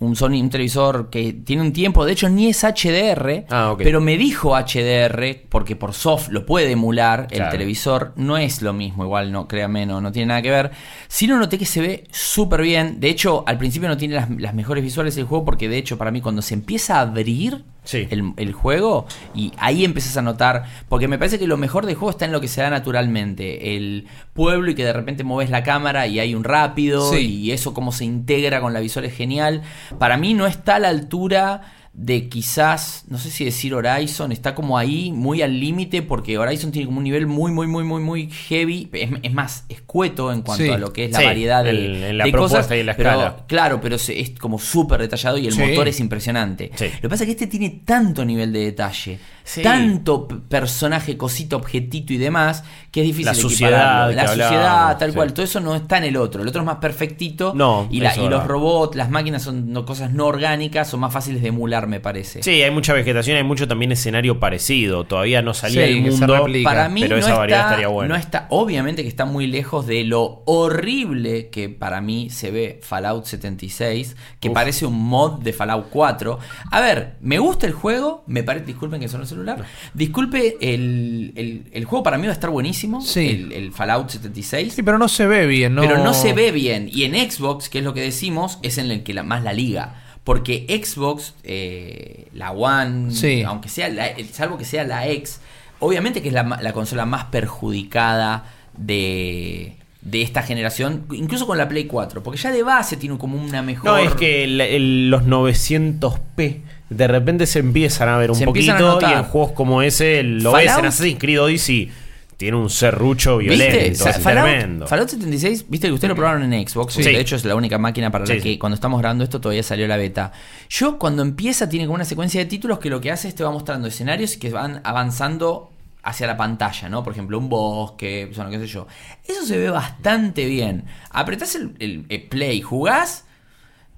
Un 0.00 0.16
Sony, 0.16 0.40
un 0.40 0.50
televisor 0.50 1.10
que 1.10 1.32
tiene 1.32 1.62
un 1.62 1.72
tiempo, 1.72 2.04
de 2.04 2.12
hecho 2.12 2.28
ni 2.28 2.48
es 2.48 2.64
HDR, 2.64 3.44
Ah, 3.50 3.74
pero 3.76 4.00
me 4.00 4.16
dijo 4.16 4.56
HDR, 4.56 5.42
porque 5.48 5.76
por 5.76 5.92
soft 5.92 6.28
lo 6.30 6.46
puede 6.46 6.72
emular 6.72 7.28
el 7.30 7.48
televisor, 7.50 8.12
no 8.16 8.38
es 8.38 8.62
lo 8.62 8.72
mismo, 8.72 9.04
igual 9.04 9.30
no, 9.30 9.46
créanme, 9.46 9.84
no, 9.84 10.00
no 10.00 10.10
tiene 10.10 10.26
nada 10.28 10.42
que 10.42 10.50
ver. 10.50 10.70
Sí 11.08 11.26
lo 11.26 11.38
noté 11.38 11.58
que 11.58 11.66
se 11.66 11.82
ve 11.82 12.04
súper 12.10 12.62
bien, 12.62 12.98
de 12.98 13.10
hecho 13.10 13.44
al 13.46 13.58
principio 13.58 13.88
no 13.88 13.96
tiene 13.98 14.14
las, 14.14 14.30
las 14.30 14.54
mejores 14.54 14.82
visuales 14.82 15.14
del 15.16 15.26
juego, 15.26 15.44
porque 15.44 15.68
de 15.68 15.76
hecho 15.78 15.98
para 15.98 16.10
mí 16.10 16.20
cuando 16.20 16.40
se 16.42 16.54
empieza 16.54 16.96
a 16.96 17.02
abrir 17.02 17.64
Sí. 17.90 18.06
el, 18.10 18.32
el 18.36 18.52
juego 18.52 19.06
y 19.34 19.52
ahí 19.58 19.84
empiezas 19.84 20.16
a 20.16 20.22
notar, 20.22 20.64
porque 20.88 21.08
me 21.08 21.18
parece 21.18 21.38
que 21.38 21.46
lo 21.46 21.56
mejor 21.56 21.86
del 21.86 21.96
juego 21.96 22.10
está 22.10 22.24
en 22.24 22.32
lo 22.32 22.40
que 22.40 22.48
se 22.48 22.60
da 22.62 22.70
naturalmente, 22.70 23.76
el 23.76 24.06
pueblo 24.32 24.70
y 24.70 24.74
que 24.74 24.84
de 24.84 24.92
repente 24.92 25.24
mueves 25.24 25.50
la 25.50 25.62
cámara 25.62 26.06
y 26.06 26.20
hay 26.20 26.34
un 26.34 26.44
rápido 26.44 27.10
Sí. 27.12 27.18
y 27.40 27.50
eso 27.52 27.74
cómo 27.74 27.92
se 27.92 28.04
integra 28.04 28.60
con 28.60 28.72
la 28.72 28.80
visual 28.80 29.04
es 29.04 29.14
genial. 29.14 29.62
Para 29.98 30.16
mí 30.16 30.34
no 30.34 30.46
está 30.46 30.76
a 30.76 30.78
la 30.78 30.88
altura 30.88 31.62
de 31.92 32.28
quizás, 32.28 33.04
no 33.08 33.18
sé 33.18 33.30
si 33.30 33.44
decir 33.44 33.74
Horizon, 33.74 34.30
está 34.30 34.54
como 34.54 34.78
ahí 34.78 35.10
muy 35.10 35.42
al 35.42 35.58
límite 35.58 36.02
porque 36.02 36.38
Horizon 36.38 36.70
tiene 36.70 36.86
como 36.86 36.98
un 36.98 37.04
nivel 37.04 37.26
muy, 37.26 37.50
muy, 37.50 37.66
muy, 37.66 37.82
muy, 37.82 38.00
muy 38.00 38.30
heavy, 38.30 38.88
es, 38.92 39.10
es 39.22 39.32
más 39.32 39.64
escueto 39.68 40.32
en 40.32 40.42
cuanto 40.42 40.64
Sí. 40.64 40.70
a 40.70 40.78
lo 40.78 40.92
que 40.92 41.06
es 41.06 41.10
la 41.12 41.18
Sí, 41.18 41.24
variedad 41.24 41.64
de, 41.64 42.10
en 42.10 42.18
la 42.18 42.24
de 42.24 42.30
propuesta 42.30 42.58
cosas. 42.58 42.76
y 42.76 42.80
en 42.80 42.86
la 42.86 42.96
pero, 42.96 43.10
escala. 43.10 43.44
Claro, 43.48 43.80
pero 43.80 43.98
se- 43.98 44.18
es 44.20 44.30
como 44.38 44.58
súper 44.60 45.00
detallado 45.00 45.36
y 45.38 45.48
el 45.48 45.52
Sí. 45.52 45.60
motor 45.60 45.88
es 45.88 45.98
impresionante. 45.98 46.70
Sí. 46.76 46.86
Lo 46.94 47.00
que 47.00 47.08
pasa 47.08 47.24
es 47.24 47.26
que 47.26 47.32
este 47.32 47.46
tiene 47.48 47.82
tanto 47.84 48.24
nivel 48.24 48.52
de 48.52 48.60
detalle, 48.60 49.18
Sí. 49.52 49.62
tanto 49.62 50.28
personaje, 50.48 51.16
cosita, 51.16 51.56
objetito 51.56 52.12
y 52.12 52.18
demás, 52.18 52.62
que 52.92 53.00
es 53.00 53.06
difícil 53.06 53.26
La 53.26 53.34
suciedad. 53.34 54.12
La 54.14 54.28
suciedad, 54.28 54.48
hablábamos, 54.48 54.98
tal 54.98 55.10
sí. 55.10 55.16
cual, 55.16 55.32
todo 55.32 55.44
eso 55.44 55.58
no 55.60 55.74
está 55.74 55.98
en 55.98 56.04
el 56.04 56.16
otro. 56.16 56.42
El 56.42 56.48
otro 56.48 56.60
es 56.60 56.66
más 56.66 56.76
perfectito. 56.76 57.52
No, 57.54 57.88
y, 57.90 57.98
la- 58.00 58.16
y 58.16 58.28
los 58.28 58.46
robots, 58.46 58.94
las 58.96 59.10
máquinas 59.10 59.42
son 59.42 59.72
no- 59.72 59.84
cosas 59.84 60.12
no 60.12 60.26
orgánicas, 60.26 60.88
son 60.88 61.00
más 61.00 61.12
fáciles 61.12 61.42
de 61.42 61.48
emular 61.48 61.88
me 61.88 61.98
parece. 61.98 62.42
Sí, 62.44 62.62
hay 62.62 62.70
mucha 62.70 62.92
vegetación, 62.92 63.36
hay 63.38 63.42
mucho 63.44 63.66
también 63.66 63.90
escenario 63.92 64.38
parecido. 64.38 65.04
Todavía 65.04 65.42
no 65.42 65.52
salía 65.54 65.86
Sí, 65.86 65.92
el 65.94 66.04
que 66.04 66.12
se 66.12 66.18
mundo. 66.18 66.36
replica. 66.38 66.70
Para 66.70 66.88
mí 66.88 67.00
pero 67.02 67.16
no 67.16 67.20
esa 67.22 67.34
variedad 67.34 67.60
está, 67.60 67.70
estaría 67.70 67.88
buena. 67.88 68.14
no 68.14 68.20
está, 68.20 68.46
obviamente 68.50 69.02
que 69.02 69.08
está 69.08 69.24
muy 69.24 69.46
lejos 69.48 69.86
de 69.86 70.04
lo 70.04 70.42
horrible 70.46 71.48
que 71.50 71.68
para 71.68 72.00
mí 72.00 72.30
se 72.30 72.50
ve 72.50 72.80
Fallout 72.82 73.24
76, 73.24 74.16
que 74.38 74.48
Uf. 74.48 74.54
parece 74.54 74.86
un 74.86 74.94
mod 75.02 75.40
de 75.42 75.52
Fallout 75.52 75.86
4. 75.90 76.38
A 76.70 76.80
ver, 76.80 77.16
me 77.20 77.38
gusta 77.38 77.66
el 77.66 77.72
juego, 77.72 78.22
me 78.26 78.42
parece, 78.42 78.66
disculpen 78.66 79.00
que 79.00 79.08
son 79.08 79.22
el 79.22 79.26
celular, 79.44 79.64
disculpe, 79.94 80.56
el, 80.60 81.32
el- 81.36 81.62
el 81.72 81.84
juego 81.84 82.02
para 82.02 82.18
mí 82.18 82.24
va 82.26 82.30
a 82.30 82.34
estar 82.34 82.50
buenísimo, 82.50 83.00
Sí. 83.00 83.28
el, 83.28 83.52
el 83.52 83.72
Fallout 83.72 84.08
76. 84.10 84.72
Sí, 84.74 84.82
pero 84.82 84.98
no 84.98 85.08
se 85.08 85.26
ve 85.26 85.46
bien, 85.46 85.74
¿no? 85.74 85.82
Pero 85.82 85.98
no 86.02 86.14
se 86.14 86.32
ve 86.32 86.50
bien. 86.52 86.88
Y 86.92 87.04
en 87.04 87.14
Xbox, 87.30 87.68
que 87.68 87.78
es 87.78 87.84
lo 87.84 87.94
que 87.94 88.00
decimos, 88.02 88.58
es 88.62 88.78
en 88.78 88.90
el 88.90 89.02
que 89.02 89.14
la, 89.14 89.22
más 89.22 89.42
la 89.42 89.52
liga. 89.52 90.02
Porque 90.24 90.66
Xbox, 90.84 91.34
eh, 91.44 92.28
la 92.34 92.52
One, 92.52 93.10
Sí. 93.12 93.42
aunque 93.42 93.68
sea, 93.68 93.88
la- 93.88 94.10
salvo 94.32 94.58
que 94.58 94.64
sea 94.64 94.84
la 94.84 95.08
X, 95.08 95.40
obviamente 95.78 96.20
que 96.22 96.28
es 96.28 96.34
la, 96.34 96.72
consola 96.74 97.06
más 97.06 97.24
perjudicada 97.26 98.44
de, 98.76 99.76
de 100.02 100.22
esta 100.22 100.42
generación, 100.42 101.06
incluso 101.12 101.46
con 101.46 101.56
la 101.58 101.68
Play 101.68 101.86
4. 101.86 102.22
Porque 102.22 102.38
ya 102.38 102.50
de 102.52 102.62
base 102.62 102.96
tiene 102.98 103.16
como 103.18 103.42
una 103.42 103.62
mejor... 103.62 103.90
No, 103.90 103.96
es 103.98 104.14
que 104.14 104.44
el- 104.44 104.60
el- 104.60 105.10
los 105.10 105.22
900p 105.24 106.60
de 106.90 107.06
repente 107.08 107.46
se 107.46 107.60
empiezan 107.60 108.08
a 108.10 108.18
ver 108.18 108.30
un 108.30 108.36
Se 108.36 108.44
poquito 108.44 108.98
y 109.00 109.04
en 109.12 109.22
juegos 109.24 109.52
como 109.52 109.80
ese 109.80 110.22
lo 110.22 110.52
ves 110.52 110.64
en 110.66 110.70
Fallout- 110.70 110.86
Assassin's 110.88 111.18
Creed 111.18 111.40
Odyssey 111.40 111.90
tiene 112.36 112.56
un 112.56 112.70
serrucho 112.70 113.36
violento, 113.36 113.76
es 113.78 113.98
Sa- 113.98 114.14
Fallout, 114.14 114.46
tremendo. 114.46 114.86
Fallout 114.86 115.10
76, 115.10 115.66
viste 115.68 115.88
que 115.88 115.92
ustedes 115.92 116.08
lo 116.08 116.16
probaron 116.16 116.50
en 116.52 116.66
Xbox. 116.66 116.94
Sí. 116.94 117.02
De 117.02 117.20
hecho, 117.20 117.36
es 117.36 117.44
la 117.44 117.54
única 117.54 117.76
máquina 117.76 118.10
para 118.10 118.24
Sí, 118.24 118.32
la 118.36 118.42
que 118.42 118.58
cuando 118.58 118.74
estamos 118.76 118.98
grabando 118.98 119.24
esto 119.24 119.42
todavía 119.42 119.62
salió 119.62 119.86
la 119.86 119.98
beta. 119.98 120.32
Yo, 120.70 120.98
cuando 120.98 121.20
empieza, 121.20 121.68
tiene 121.68 121.84
como 121.84 121.96
una 121.96 122.06
secuencia 122.06 122.40
de 122.40 122.46
títulos 122.46 122.78
que 122.78 122.88
lo 122.88 122.98
que 123.00 123.10
hace 123.10 123.28
es 123.28 123.34
te 123.34 123.44
va 123.44 123.50
mostrando 123.50 123.88
escenarios 123.88 124.38
que 124.38 124.48
van 124.50 124.80
avanzando 124.84 125.70
hacia 126.02 126.26
la 126.26 126.38
pantalla, 126.38 126.88
¿no? 126.88 127.04
Por 127.04 127.12
ejemplo, 127.12 127.36
un 127.38 127.50
bosque, 127.50 128.30
bueno, 128.34 128.50
qué 128.50 128.58
sé 128.58 128.66
yo. 128.68 128.86
Eso 129.28 129.44
se 129.44 129.58
ve 129.58 129.68
bastante 129.68 130.46
bien. 130.46 130.84
Apretás 131.10 131.54
el, 131.56 131.74
el- 131.78 132.06
el 132.08 132.22
play, 132.22 132.62
jugás. 132.62 133.26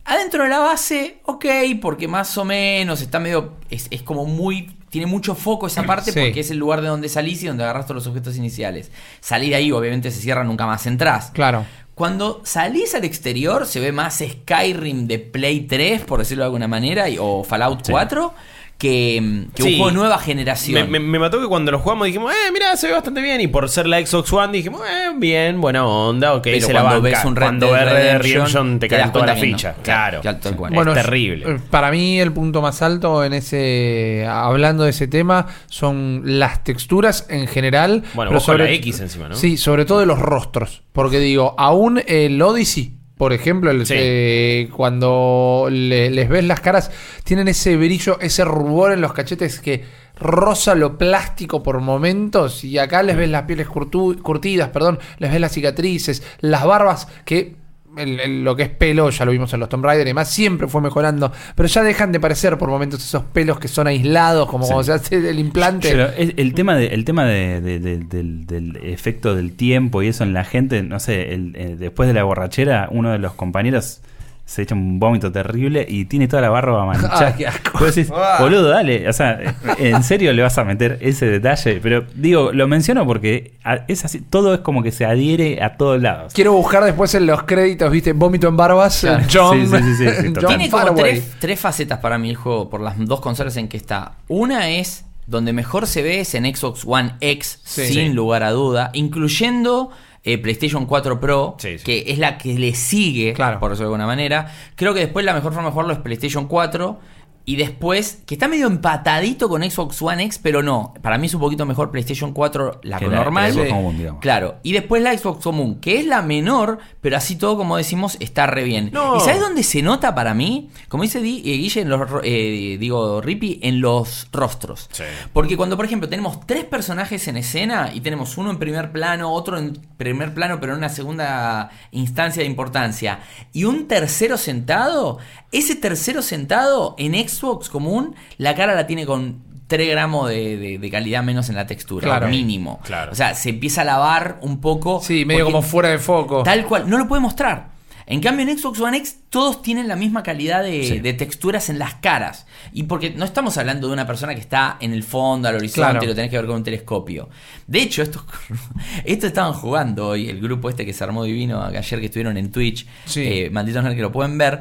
Adentro 0.05 0.43
de 0.43 0.49
la 0.49 0.59
base, 0.59 1.19
ok, 1.25 1.45
porque 1.81 2.09
más 2.09 2.37
o 2.37 2.45
menos 2.45 3.01
está 3.03 3.21
medio. 3.21 3.53
Es, 3.71 3.87
es 3.91 4.03
como 4.03 4.25
muy. 4.27 4.77
Tiene 4.91 5.07
mucho 5.07 5.35
foco 5.35 5.67
esa 5.69 5.85
parte 5.85 6.13
Sí. 6.13 6.21
porque 6.21 6.41
es 6.41 6.51
el 6.51 6.59
lugar 6.59 6.83
de 6.83 6.89
donde 6.89 7.09
salís 7.09 7.43
y 7.43 7.47
donde 7.47 7.63
agarras 7.65 7.87
todos 7.87 7.97
los 8.05 8.07
objetos 8.09 8.37
iniciales. 8.37 8.91
Salir 9.21 9.51
de 9.51 9.57
ahí, 9.57 9.73
obviamente, 9.73 10.11
se 10.11 10.21
cierra, 10.21 10.45
nunca 10.45 10.67
más 10.67 10.85
entrás. 10.87 11.31
Claro. 11.33 11.65
Cuando 11.95 12.41
salís 12.45 12.95
al 12.95 13.05
exterior, 13.05 13.65
se 13.67 13.79
ve 13.81 13.93
más 13.93 14.19
Skyrim 14.27 15.07
de 15.07 15.19
Play 15.19 15.61
3, 15.63 16.03
por 16.03 16.19
decirlo 16.19 16.43
de 16.43 16.47
alguna 16.47 16.69
manera, 16.69 17.09
y- 17.09 17.17
o 17.19 17.45
Fallout 17.45 17.89
4, 17.89 18.35
que, 18.83 19.47
que 19.55 19.63
Sí. 19.63 19.69
un 19.69 19.75
juego 19.77 19.87
de 19.91 19.95
nueva 19.95 20.19
generación. 20.19 20.75
Me, 20.91 20.99
me- 20.99 21.07
me 21.07 21.19
mató 21.21 21.41
que 21.41 21.47
cuando 21.47 21.71
lo 21.71 21.79
jugamos 21.79 22.07
dijimos, 22.09 22.33
eh, 22.33 22.51
mira, 22.53 22.77
se 22.77 22.89
ve 22.89 22.95
bastante 22.95 23.23
bien. 23.23 23.41
Y 23.41 23.47
por 23.47 23.69
ser 23.69 23.87
la 23.87 24.05
Xbox 24.05 24.33
One 24.33 24.53
dijimos, 24.53 24.81
eh, 24.83 25.13
bien, 25.17 25.61
buena 25.61 25.87
onda, 25.87 26.35
ok, 26.35 26.43
Pero 26.43 26.67
se 26.67 26.73
la 26.73 26.81
cuando 26.83 27.03
banca. 27.03 27.17
ves 27.19 27.25
un 27.25 27.37
Red 27.37 27.47
Cuando 27.47 27.71
ves 27.71 27.85
Red 27.85 27.93
Redemption, 27.93 28.33
Redemption 28.33 28.79
te 28.81 28.89
te 28.89 28.97
caen 28.97 29.13
toda 29.13 29.27
la 29.27 29.35
no. 29.37 29.41
ficha. 29.41 29.75
Claro, 29.83 30.21
cual. 30.57 30.89
es 30.89 30.95
terrible. 30.95 31.45
eh, 31.49 31.59
para 31.71 31.91
mí 31.93 32.19
el 32.21 32.33
punto 32.33 32.61
más 32.61 32.83
alto 32.83 33.23
en 33.25 33.35
ese 33.35 34.27
hablando 34.29 34.83
de 34.85 34.91
ese 34.91 35.07
tema 35.07 35.47
son 35.69 36.23
las 36.25 36.65
texturas 36.65 37.27
en 37.31 37.47
general. 37.47 38.03
Bueno, 38.15 38.31
pero 38.31 38.41
vos 38.41 38.47
con 38.47 38.59
la 38.59 38.69
X 38.71 38.99
encima, 39.01 39.29
¿no? 39.29 39.37
Sí, 39.37 39.57
sobre 39.57 39.85
todo 39.85 40.01
de 40.01 40.07
los 40.07 40.19
rostros, 40.19 40.83
porque 40.93 41.19
digo, 41.21 41.55
aún 41.57 42.03
el 42.07 42.43
Odyssey, 42.43 42.95
por 43.17 43.33
ejemplo, 43.33 43.73
Sí. 43.85 43.95
eh, 43.97 44.69
cuando 44.75 45.69
le- 45.71 46.11
les 46.11 46.29
ves 46.29 46.45
las 46.45 46.61
caras, 46.61 46.91
tienen 47.25 47.49
ese 47.49 47.77
brillo, 47.77 48.19
ese 48.21 48.45
rubor 48.45 48.93
en 48.93 49.01
los 49.01 49.13
cachetes 49.13 49.61
que 49.61 49.85
roza 50.19 50.75
lo 50.75 50.99
plástico 50.99 51.63
por 51.63 51.81
momentos 51.81 52.65
y 52.65 52.79
acá 52.79 53.03
les 53.03 53.17
ves 53.17 53.29
las 53.31 53.43
pieles 53.43 53.69
curtu- 53.69 54.21
curtidas, 54.23 54.69
perdón, 54.69 54.99
les 55.19 55.31
ves 55.33 55.41
las 55.41 55.53
cicatrices, 55.53 56.23
las 56.41 56.65
barbas 56.65 57.09
que 57.25 57.57
el- 57.97 58.21
el- 58.21 58.45
lo 58.45 58.57
que 58.57 58.63
es 58.65 58.69
pelo, 58.71 59.11
ya 59.11 59.25
lo 59.25 59.33
vimos 59.33 59.53
en 59.53 59.61
los 59.61 59.69
Tomb 59.69 59.85
Raider 59.85 60.07
y 60.07 60.11
demás, 60.11 60.31
siempre 60.31 60.67
fue 60.69 60.81
mejorando, 60.81 61.31
pero 61.55 61.69
ya 61.69 61.83
dejan 61.83 62.13
de 62.13 62.21
parecer 62.21 62.57
por 62.59 62.69
momentos 62.71 63.05
esos 63.05 63.23
pelos 63.25 63.59
que 63.59 63.69
son 63.69 63.87
aislados, 63.87 64.49
como 64.49 64.67
cuando 64.67 64.85
se 64.85 64.93
hace 64.93 65.29
el 65.31 65.39
implante. 65.39 65.91
Pero 65.91 66.09
el, 66.17 66.35
el 66.37 66.55
tema, 66.55 66.77
de, 66.77 66.87
el 66.87 67.05
tema 67.05 67.25
de- 67.27 67.61
de- 67.61 67.79
de- 67.81 67.99
del, 67.99 68.47
del 68.47 68.77
efecto 68.83 69.35
del 69.35 69.53
tiempo 69.55 70.03
y 70.03 70.09
eso 70.09 70.25
en 70.25 70.33
la 70.33 70.45
gente, 70.45 70.83
no 70.83 71.01
sé, 71.01 71.35
el- 71.35 71.55
eh, 71.57 71.77
después 71.79 72.07
de 72.09 72.15
la 72.15 72.25
borrachera, 72.25 72.89
uno 72.91 73.11
de 73.13 73.19
los 73.19 73.35
compañeros 73.35 74.01
se 74.45 74.63
echa 74.63 74.75
un 74.75 74.99
vómito 74.99 75.31
terrible 75.33 75.87
y 75.89 76.05
tiene 76.05 76.29
toda 76.29 76.43
la 76.43 76.51
barba 76.51 76.85
manchada. 76.87 77.29
Ah, 77.29 77.35
qué 77.37 77.47
asco. 77.47 77.79
Vos 77.79 77.95
decís, 77.95 78.13
boludo, 78.39 78.69
dale, 78.69 79.09
o 79.09 79.13
sea, 79.13 79.39
¿en 79.79 80.03
serio 80.03 80.33
le 80.33 80.43
vas 80.43 80.59
a 80.59 80.65
meter 80.65 80.99
ese 81.01 81.27
detalle? 81.27 81.81
Pero 81.83 82.05
digo, 82.15 82.53
lo 82.53 82.69
menciono 82.69 83.07
porque 83.07 83.55
es 83.89 84.05
así, 84.05 84.21
todo 84.21 84.53
es 84.55 84.61
como 84.61 84.83
que 84.83 84.93
se 84.93 85.05
adhiere 85.07 85.63
a 85.63 85.77
todos 85.77 86.03
lados. 86.03 86.33
Quiero 86.35 86.53
buscar 86.53 86.85
después 86.85 87.15
en 87.15 87.27
los 87.27 87.45
créditos, 87.45 87.91
¿viste? 87.91 88.13
Vómito 88.13 88.49
en 88.49 88.57
barbas. 88.57 89.01
Claro. 89.01 89.25
John, 89.33 89.61
Sí, 89.61 89.67
sí, 89.67 89.83
sí, 89.83 89.95
sí, 89.97 90.05
sí, 90.11 90.17
John 90.25 90.33
total. 90.35 90.49
Tiene 90.59 90.71
como 90.71 90.95
tres, 90.95 91.33
tres 91.39 91.61
facetas 91.61 91.99
para 92.01 92.19
mí 92.19 92.31
el 92.31 92.37
juego 92.37 92.69
por 92.69 92.81
las 92.81 92.95
dos 92.99 93.21
consolas 93.21 93.57
en 93.57 93.69
que 93.69 93.77
está. 93.77 94.13
Una 94.29 94.69
es 94.71 95.05
donde 95.27 95.53
mejor 95.53 95.87
se 95.87 96.03
ve 96.03 96.21
es 96.21 96.35
en 96.35 96.45
Xbox 96.55 96.83
One 96.85 97.15
X, 97.21 97.61
Sí. 97.65 97.87
sin 97.87 98.09
Sí. 98.09 98.13
lugar 98.13 98.43
a 98.43 98.51
duda, 98.51 98.91
incluyendo 98.93 99.91
eh, 100.25 100.39
PlayStation 100.39 100.87
4 100.87 101.19
Pro, 101.21 101.57
Sí, 101.59 101.79
sí. 101.79 101.85
que 101.85 102.05
es 102.13 102.19
la 102.19 102.39
que 102.39 102.55
le 102.55 102.75
sigue, 102.75 103.33
Claro. 103.33 103.59
por 103.61 103.71
decirlo 103.71 103.89
de 103.91 103.95
alguna 103.95 104.07
manera. 104.07 104.53
Creo 104.77 104.95
que 104.95 105.01
después 105.01 105.25
la 105.25 105.35
mejor 105.35 105.53
forma 105.53 105.69
de 105.69 105.73
jugarlo 105.73 105.93
es 105.95 105.99
PlayStation 106.01 106.47
4. 106.47 107.01
Y 107.45 107.57
después, 107.57 108.23
que 108.25 108.35
está 108.37 108.47
medio 108.47 108.69
empatadito 108.69 109.49
con 109.49 109.69
Xbox 109.69 110.01
One 110.01 110.23
X, 110.25 110.39
pero 110.43 110.63
no. 110.63 110.95
Para 111.03 111.19
mí 111.19 111.27
es 111.27 111.35
un 111.35 111.41
poquito 111.41 111.67
mejor 111.67 111.91
PlayStation 111.91 112.33
4, 112.33 112.81
la 112.85 112.99
Que 113.01 113.09
la- 113.09 113.17
normal. 113.17 113.53
que 113.53 113.65
la 113.65 113.77
Xbox 113.77 113.99
digamos. 113.99 114.21
Claro, 114.21 114.55
y 114.63 114.73
después 114.73 115.03
la 115.03 115.17
Xbox 115.19 115.43
común, 115.43 115.81
que 115.81 115.99
es 115.99 116.07
la 116.07 116.23
menor, 116.23 116.79
pero 117.01 117.17
así 117.17 117.35
todo, 117.35 117.57
como 117.57 117.77
decimos, 117.77 118.17
está 118.21 118.47
re 118.47 118.63
bien. 118.63 118.91
No. 118.93 119.17
¿Y 119.17 119.21
sabes 119.21 119.41
dónde 119.41 119.65
se 119.65 119.83
nota 119.83 120.15
para 120.15 120.35
mí? 120.35 120.71
Como 120.89 121.03
dice 121.03 121.21
Di- 121.21 121.39
eh, 121.45 121.57
Guille, 121.57 121.81
en 121.81 121.89
los, 121.89 122.01
eh, 122.23 122.77
digo, 122.79 123.21
Rippy, 123.21 123.59
en 123.63 123.81
los 123.81 124.29
rostros. 124.33 124.89
Sí. 124.93 125.03
Porque 125.33 125.57
cuando, 125.57 125.77
por 125.77 125.85
ejemplo, 125.85 126.09
tenemos 126.09 126.47
tres 126.47 126.65
personajes 126.65 127.27
en 127.27 127.37
escena 127.39 127.91
y 127.93 128.01
tenemos 128.03 128.39
uno 128.39 128.51
en 128.53 128.59
primer 128.59 128.93
plano, 128.93 129.33
otro 129.33 129.59
en 129.59 129.73
primer 129.97 130.33
plano, 130.33 130.59
pero 130.61 130.73
en 130.75 130.79
una 130.79 130.89
segunda 130.91 131.71
instancia 131.91 132.43
de 132.43 132.49
importancia, 132.49 133.19
y 133.53 133.65
un 133.65 133.89
tercero 133.89 134.37
sentado, 134.37 135.19
ese 135.51 135.75
tercero 135.75 136.23
sentado 136.23 136.95
en 136.99 137.15
Xbox 137.15 137.32
común, 137.41 138.15
la 138.39 138.55
cara 138.55 138.75
la 138.75 138.87
tiene 138.87 139.07
con 139.07 139.43
3 139.67 139.89
gramos 139.91 140.29
de, 140.29 140.57
de- 140.57 140.79
de 140.79 140.91
calidad 140.91 141.23
menos 141.23 141.49
en 141.49 141.55
la 141.57 141.67
textura, 141.67 142.07
Claro. 142.07 142.29
mínimo. 142.29 142.81
Claro. 142.85 143.13
O 143.13 143.15
sea, 143.15 143.35
se 143.35 143.51
empieza 143.51 143.83
a 143.83 143.85
lavar 143.85 144.39
un 144.43 144.61
poco. 144.61 145.01
Sí, 145.03 145.25
medio 145.25 145.45
como 145.47 145.63
fuera 145.63 145.89
de 145.89 145.99
foco. 145.99 146.43
Tal 146.43 146.65
cual, 146.67 146.89
no 146.91 146.99
lo 146.99 147.09
puede 147.09 147.23
mostrar. 147.23 147.73
En 148.05 148.21
cambio, 148.21 148.47
en 148.47 148.59
Xbox 148.59 148.81
One 148.81 148.97
X 148.99 149.21
todos 149.31 149.63
tienen 149.63 149.87
la 149.89 149.95
misma 149.97 150.23
calidad 150.25 150.63
de, 150.65 150.83
Sí. 150.85 150.99
de 150.99 151.13
texturas 151.15 151.71
en 151.71 151.79
las 151.79 151.95
caras. 151.95 152.47
Y 152.73 152.83
porque 152.83 153.11
no 153.11 153.25
estamos 153.25 153.57
hablando 153.57 153.87
de 153.87 153.93
una 153.95 154.07
persona 154.07 154.35
que 154.35 154.41
está 154.41 154.77
en 154.81 154.93
el 154.93 155.05
fondo, 155.05 155.49
al 155.49 155.55
horizonte, 155.55 155.81
Claro. 155.93 156.05
y 156.05 156.09
lo 156.09 156.15
tenés 156.15 156.31
que 156.31 156.37
ver 156.37 156.47
con 156.47 156.57
un 156.57 156.65
telescopio. 156.65 157.31
De 157.67 157.81
hecho, 157.81 158.03
esto, 158.03 158.27
esto 159.05 159.27
estaban 159.29 159.53
jugando 159.55 160.09
hoy, 160.09 160.29
el 160.29 160.41
grupo 160.41 160.69
este 160.69 160.85
que 160.85 160.93
se 160.93 161.05
armó 161.05 161.25
divino 161.25 161.63
ayer 161.63 162.01
que 162.01 162.07
estuvieron 162.07 162.37
en 162.37 162.51
Twitch, 162.51 162.87
Sí. 163.07 163.23
eh, 163.25 163.51
malditos 163.51 163.83
que 163.95 164.03
lo 164.03 164.13
pueden 164.13 164.37
ver. 164.37 164.61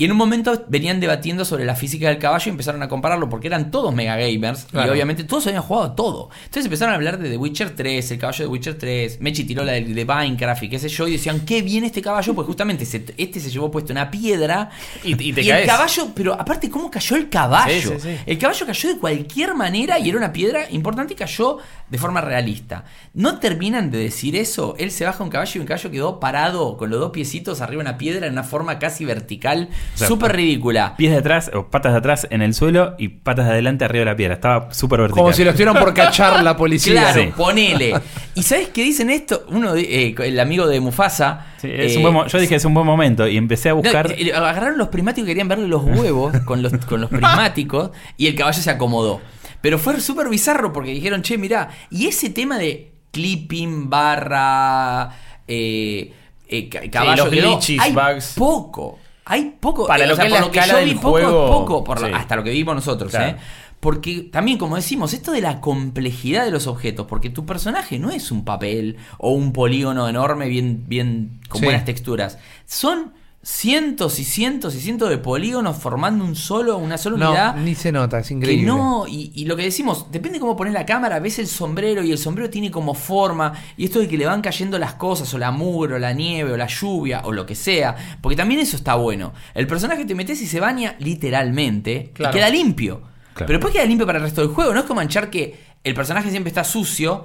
Y 0.00 0.06
en 0.06 0.12
un 0.12 0.16
momento 0.16 0.64
venían 0.68 0.98
debatiendo 0.98 1.44
sobre 1.44 1.66
la 1.66 1.74
física 1.76 2.08
del 2.08 2.16
caballo 2.16 2.42
y 2.46 2.48
empezaron 2.48 2.82
a 2.82 2.88
compararlo 2.88 3.28
porque 3.28 3.48
eran 3.48 3.70
todos 3.70 3.94
mega 3.94 4.16
gamers 4.16 4.66
y 4.72 4.78
obviamente 4.78 5.24
todos 5.24 5.46
habían 5.46 5.60
jugado 5.62 5.92
todo. 5.92 6.30
Entonces 6.38 6.64
empezaron 6.64 6.92
a 6.94 6.96
hablar 6.96 7.18
de 7.18 7.28
The 7.28 7.36
Witcher 7.36 7.76
3, 7.76 8.10
el 8.12 8.18
caballo 8.18 8.44
de 8.46 8.48
Witcher 8.50 8.78
3, 8.78 9.20
Mechi 9.20 9.44
tiró 9.44 9.62
la 9.62 9.72
de, 9.72 9.82
de 9.84 10.04
Minecraft 10.06 10.62
y 10.62 10.68
qué 10.70 10.78
sé 10.78 10.88
yo, 10.88 11.06
y 11.06 11.12
decían, 11.12 11.40
qué 11.40 11.60
bien 11.60 11.84
este 11.84 12.00
caballo, 12.00 12.34
pues 12.34 12.46
justamente 12.46 12.86
se- 12.86 13.04
este 13.18 13.40
se 13.40 13.50
llevó 13.50 13.70
puesto 13.70 13.92
una 13.92 14.10
piedra 14.10 14.70
Y- 15.04 15.22
y 15.22 15.32
te 15.34 15.42
el 15.42 15.48
caes. 15.48 15.66
caballo, 15.66 16.08
pero 16.14 16.32
aparte, 16.32 16.70
¿cómo 16.70 16.90
cayó 16.90 17.16
el 17.16 17.28
caballo? 17.28 17.90
Sí, 17.90 18.00
sí, 18.00 18.00
sí. 18.00 18.16
El 18.24 18.38
caballo 18.38 18.64
cayó 18.64 18.88
de 18.94 18.98
cualquier 18.98 19.54
manera 19.54 19.98
y 19.98 20.08
era 20.08 20.16
una 20.16 20.32
piedra 20.32 20.70
importante 20.70 21.12
y 21.12 21.16
cayó 21.16 21.58
de 21.90 21.98
forma 21.98 22.22
realista. 22.22 22.84
No 23.12 23.38
terminan 23.38 23.90
de 23.90 23.98
decir 23.98 24.34
eso, 24.34 24.76
él 24.78 24.92
se 24.92 25.04
baja 25.04 25.22
un 25.22 25.28
caballo 25.28 25.52
y 25.56 25.58
un 25.58 25.66
caballo 25.66 25.90
quedó 25.90 26.20
parado 26.20 26.78
con 26.78 26.88
los 26.88 27.00
dos 27.00 27.10
piecitos 27.10 27.60
arriba 27.60 27.82
de 27.82 27.90
una 27.90 27.98
piedra 27.98 28.26
en 28.26 28.32
una 28.32 28.44
forma 28.44 28.78
casi 28.78 29.04
vertical, 29.04 29.68
O 29.94 29.98
sea, 29.98 30.08
súper 30.08 30.34
ridícula. 30.34 30.94
Pies 30.96 31.10
de 31.12 31.18
atrás 31.18 31.50
o 31.52 31.66
patas 31.68 31.92
de 31.92 31.98
atrás 31.98 32.26
en 32.30 32.40
el 32.42 32.54
suelo 32.54 32.94
y 32.98 33.08
patas 33.08 33.46
de 33.46 33.52
adelante 33.52 33.84
arriba 33.84 34.00
de 34.06 34.10
la 34.12 34.16
piedra. 34.16 34.34
Estaba 34.34 34.72
súper 34.72 35.00
vertical. 35.00 35.22
Como 35.22 35.32
si 35.34 35.44
lo 35.44 35.50
estuvieran 35.50 35.76
por 35.78 35.92
cachar 35.92 36.42
la 36.42 36.56
policía. 36.56 36.92
Claro, 37.12 37.22
Sí. 37.22 37.30
ponele. 37.36 38.00
¿Y 38.34 38.42
sabes 38.42 38.68
qué 38.68 38.82
dicen 38.82 39.10
esto? 39.10 39.44
Uno, 39.48 39.74
eh, 39.76 40.14
el 40.18 40.40
amigo 40.40 40.66
de 40.66 40.80
Mufasa. 40.80 41.46
Sí, 41.60 41.68
es 41.70 41.94
eh, 41.94 41.96
un 41.98 42.12
buen 42.14 42.28
yo 42.28 42.38
dije 42.38 42.54
es 42.54 42.64
un 42.64 42.72
buen 42.72 42.86
momento 42.86 43.26
y 43.28 43.36
empecé 43.36 43.68
a 43.68 43.72
buscar. 43.74 44.14
eh, 44.16 44.32
agarraron 44.32 44.78
los 44.78 44.88
prismáticos 44.88 45.26
y 45.28 45.30
querían 45.30 45.48
verle 45.48 45.68
los 45.68 45.82
huevos 45.84 46.34
con 46.46 46.62
los, 46.62 46.72
con 46.86 47.00
los 47.02 47.10
prismáticos 47.10 47.90
y 48.16 48.26
el 48.28 48.34
caballo 48.34 48.62
se 48.62 48.70
acomodó. 48.70 49.20
Pero 49.60 49.78
fue 49.78 50.00
súper 50.00 50.28
bizarro 50.30 50.72
porque 50.72 50.92
dijeron, 50.92 51.20
che, 51.20 51.36
mirá, 51.36 51.68
y 51.90 52.06
ese 52.06 52.30
tema 52.30 52.56
de 52.56 52.92
clipping 53.12 53.90
barra 53.90 55.10
eh, 55.46 56.12
eh, 56.48 56.68
ca- 56.68 56.88
caballo 56.90 57.24
los 57.24 57.34
quedó- 57.34 57.50
glitches, 57.56 57.80
hay 57.80 57.92
bugs. 57.92 58.34
poco. 58.38 58.98
Hay 59.30 59.56
poco. 59.60 59.86
Para 59.86 60.04
eh, 60.04 60.06
lo 60.06 60.12
o 60.14 60.16
sea, 60.16 60.24
que 60.26 60.30
por 60.30 60.40
la 60.40 60.46
lo 60.46 60.52
que 60.52 60.58
escala 60.58 60.80
yo 60.80 60.84
vi 60.84 60.90
del 60.90 60.98
poco, 61.00 61.10
juego, 61.10 61.44
es 61.46 61.50
poco, 61.52 61.84
por 61.84 62.00
la- 62.00 62.08
sí. 62.08 62.12
hasta 62.14 62.36
lo 62.36 62.42
que 62.44 62.50
vimos 62.50 62.74
nosotros, 62.74 63.10
Claro. 63.10 63.36
¿eh? 63.36 63.40
Porque 63.80 64.20
también, 64.30 64.58
como 64.58 64.76
decimos, 64.76 65.14
esto 65.14 65.32
de 65.32 65.40
la 65.40 65.60
complejidad 65.62 66.44
de 66.44 66.50
los 66.50 66.66
objetos, 66.66 67.06
porque 67.06 67.30
tu 67.30 67.46
personaje 67.46 67.98
no 67.98 68.10
es 68.10 68.30
un 68.30 68.44
papel 68.44 68.98
o 69.16 69.30
un 69.32 69.52
polígono 69.54 70.06
enorme 70.08 70.48
bien, 70.48 70.84
bien 70.86 71.40
con 71.48 71.60
Sí. 71.60 71.64
buenas 71.64 71.86
texturas. 71.86 72.36
Son 72.66 73.14
cientos 73.42 74.18
y 74.18 74.24
cientos 74.24 74.74
y 74.74 74.80
cientos 74.80 75.08
de 75.08 75.16
polígonos 75.16 75.78
formando 75.78 76.24
un 76.24 76.36
solo, 76.36 76.76
una 76.76 76.98
sola 76.98 77.16
No, 77.16 77.30
unidad. 77.30 77.56
ni 77.56 77.74
se 77.74 77.90
nota, 77.90 78.18
es 78.18 78.28
Que 78.28 78.34
increíble. 78.34 78.66
no, 78.66 79.06
y, 79.08 79.32
y 79.34 79.46
lo 79.46 79.56
que 79.56 79.62
decimos, 79.62 80.10
depende 80.12 80.38
cómo 80.38 80.56
pones 80.56 80.74
la 80.74 80.84
cámara, 80.84 81.18
ves 81.20 81.38
el 81.38 81.46
sombrero 81.46 82.02
y 82.02 82.12
el 82.12 82.18
sombrero 82.18 82.50
tiene 82.50 82.70
como 82.70 82.92
forma, 82.92 83.54
y 83.78 83.86
esto 83.86 83.98
de 83.98 84.08
que 84.08 84.18
le 84.18 84.26
van 84.26 84.42
cayendo 84.42 84.78
las 84.78 84.92
cosas, 84.94 85.32
o 85.32 85.38
la 85.38 85.52
mugre, 85.52 85.94
o 85.94 85.98
la 85.98 86.12
nieve, 86.12 86.52
o 86.52 86.56
la 86.58 86.66
lluvia, 86.66 87.22
o 87.24 87.32
lo 87.32 87.46
que 87.46 87.54
sea, 87.54 87.96
porque 88.20 88.36
también 88.36 88.60
eso 88.60 88.76
está 88.76 88.94
bueno. 88.96 89.32
El 89.54 89.66
personaje 89.66 90.04
te 90.04 90.14
metes 90.14 90.42
y 90.42 90.46
se 90.46 90.60
baña 90.60 90.96
literalmente, 90.98 92.10
Claro. 92.12 92.36
y 92.36 92.38
queda 92.38 92.50
limpio. 92.50 92.96
Claro. 93.32 93.46
Pero 93.46 93.52
después 93.58 93.72
queda 93.72 93.84
limpio 93.86 94.06
para 94.06 94.18
el 94.18 94.24
resto 94.24 94.42
del 94.42 94.50
juego, 94.50 94.74
no 94.74 94.80
es 94.80 94.84
como 94.86 95.00
manchar 95.00 95.30
que 95.30 95.58
el 95.82 95.94
personaje 95.94 96.30
siempre 96.30 96.48
está 96.48 96.62
sucio, 96.62 97.24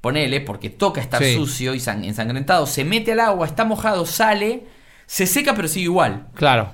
ponele, 0.00 0.40
porque 0.40 0.70
toca 0.70 1.02
estar 1.02 1.22
Sí. 1.22 1.34
sucio 1.34 1.74
y 1.74 1.80
san- 1.80 2.02
ensangrentado, 2.04 2.66
se 2.66 2.84
mete 2.84 3.12
al 3.12 3.20
agua, 3.20 3.46
está 3.46 3.64
mojado, 3.66 4.06
sale, 4.06 4.66
se 5.06 5.26
seca 5.26 5.54
pero 5.54 5.68
sigue 5.68 5.84
igual. 5.84 6.26
Claro. 6.34 6.72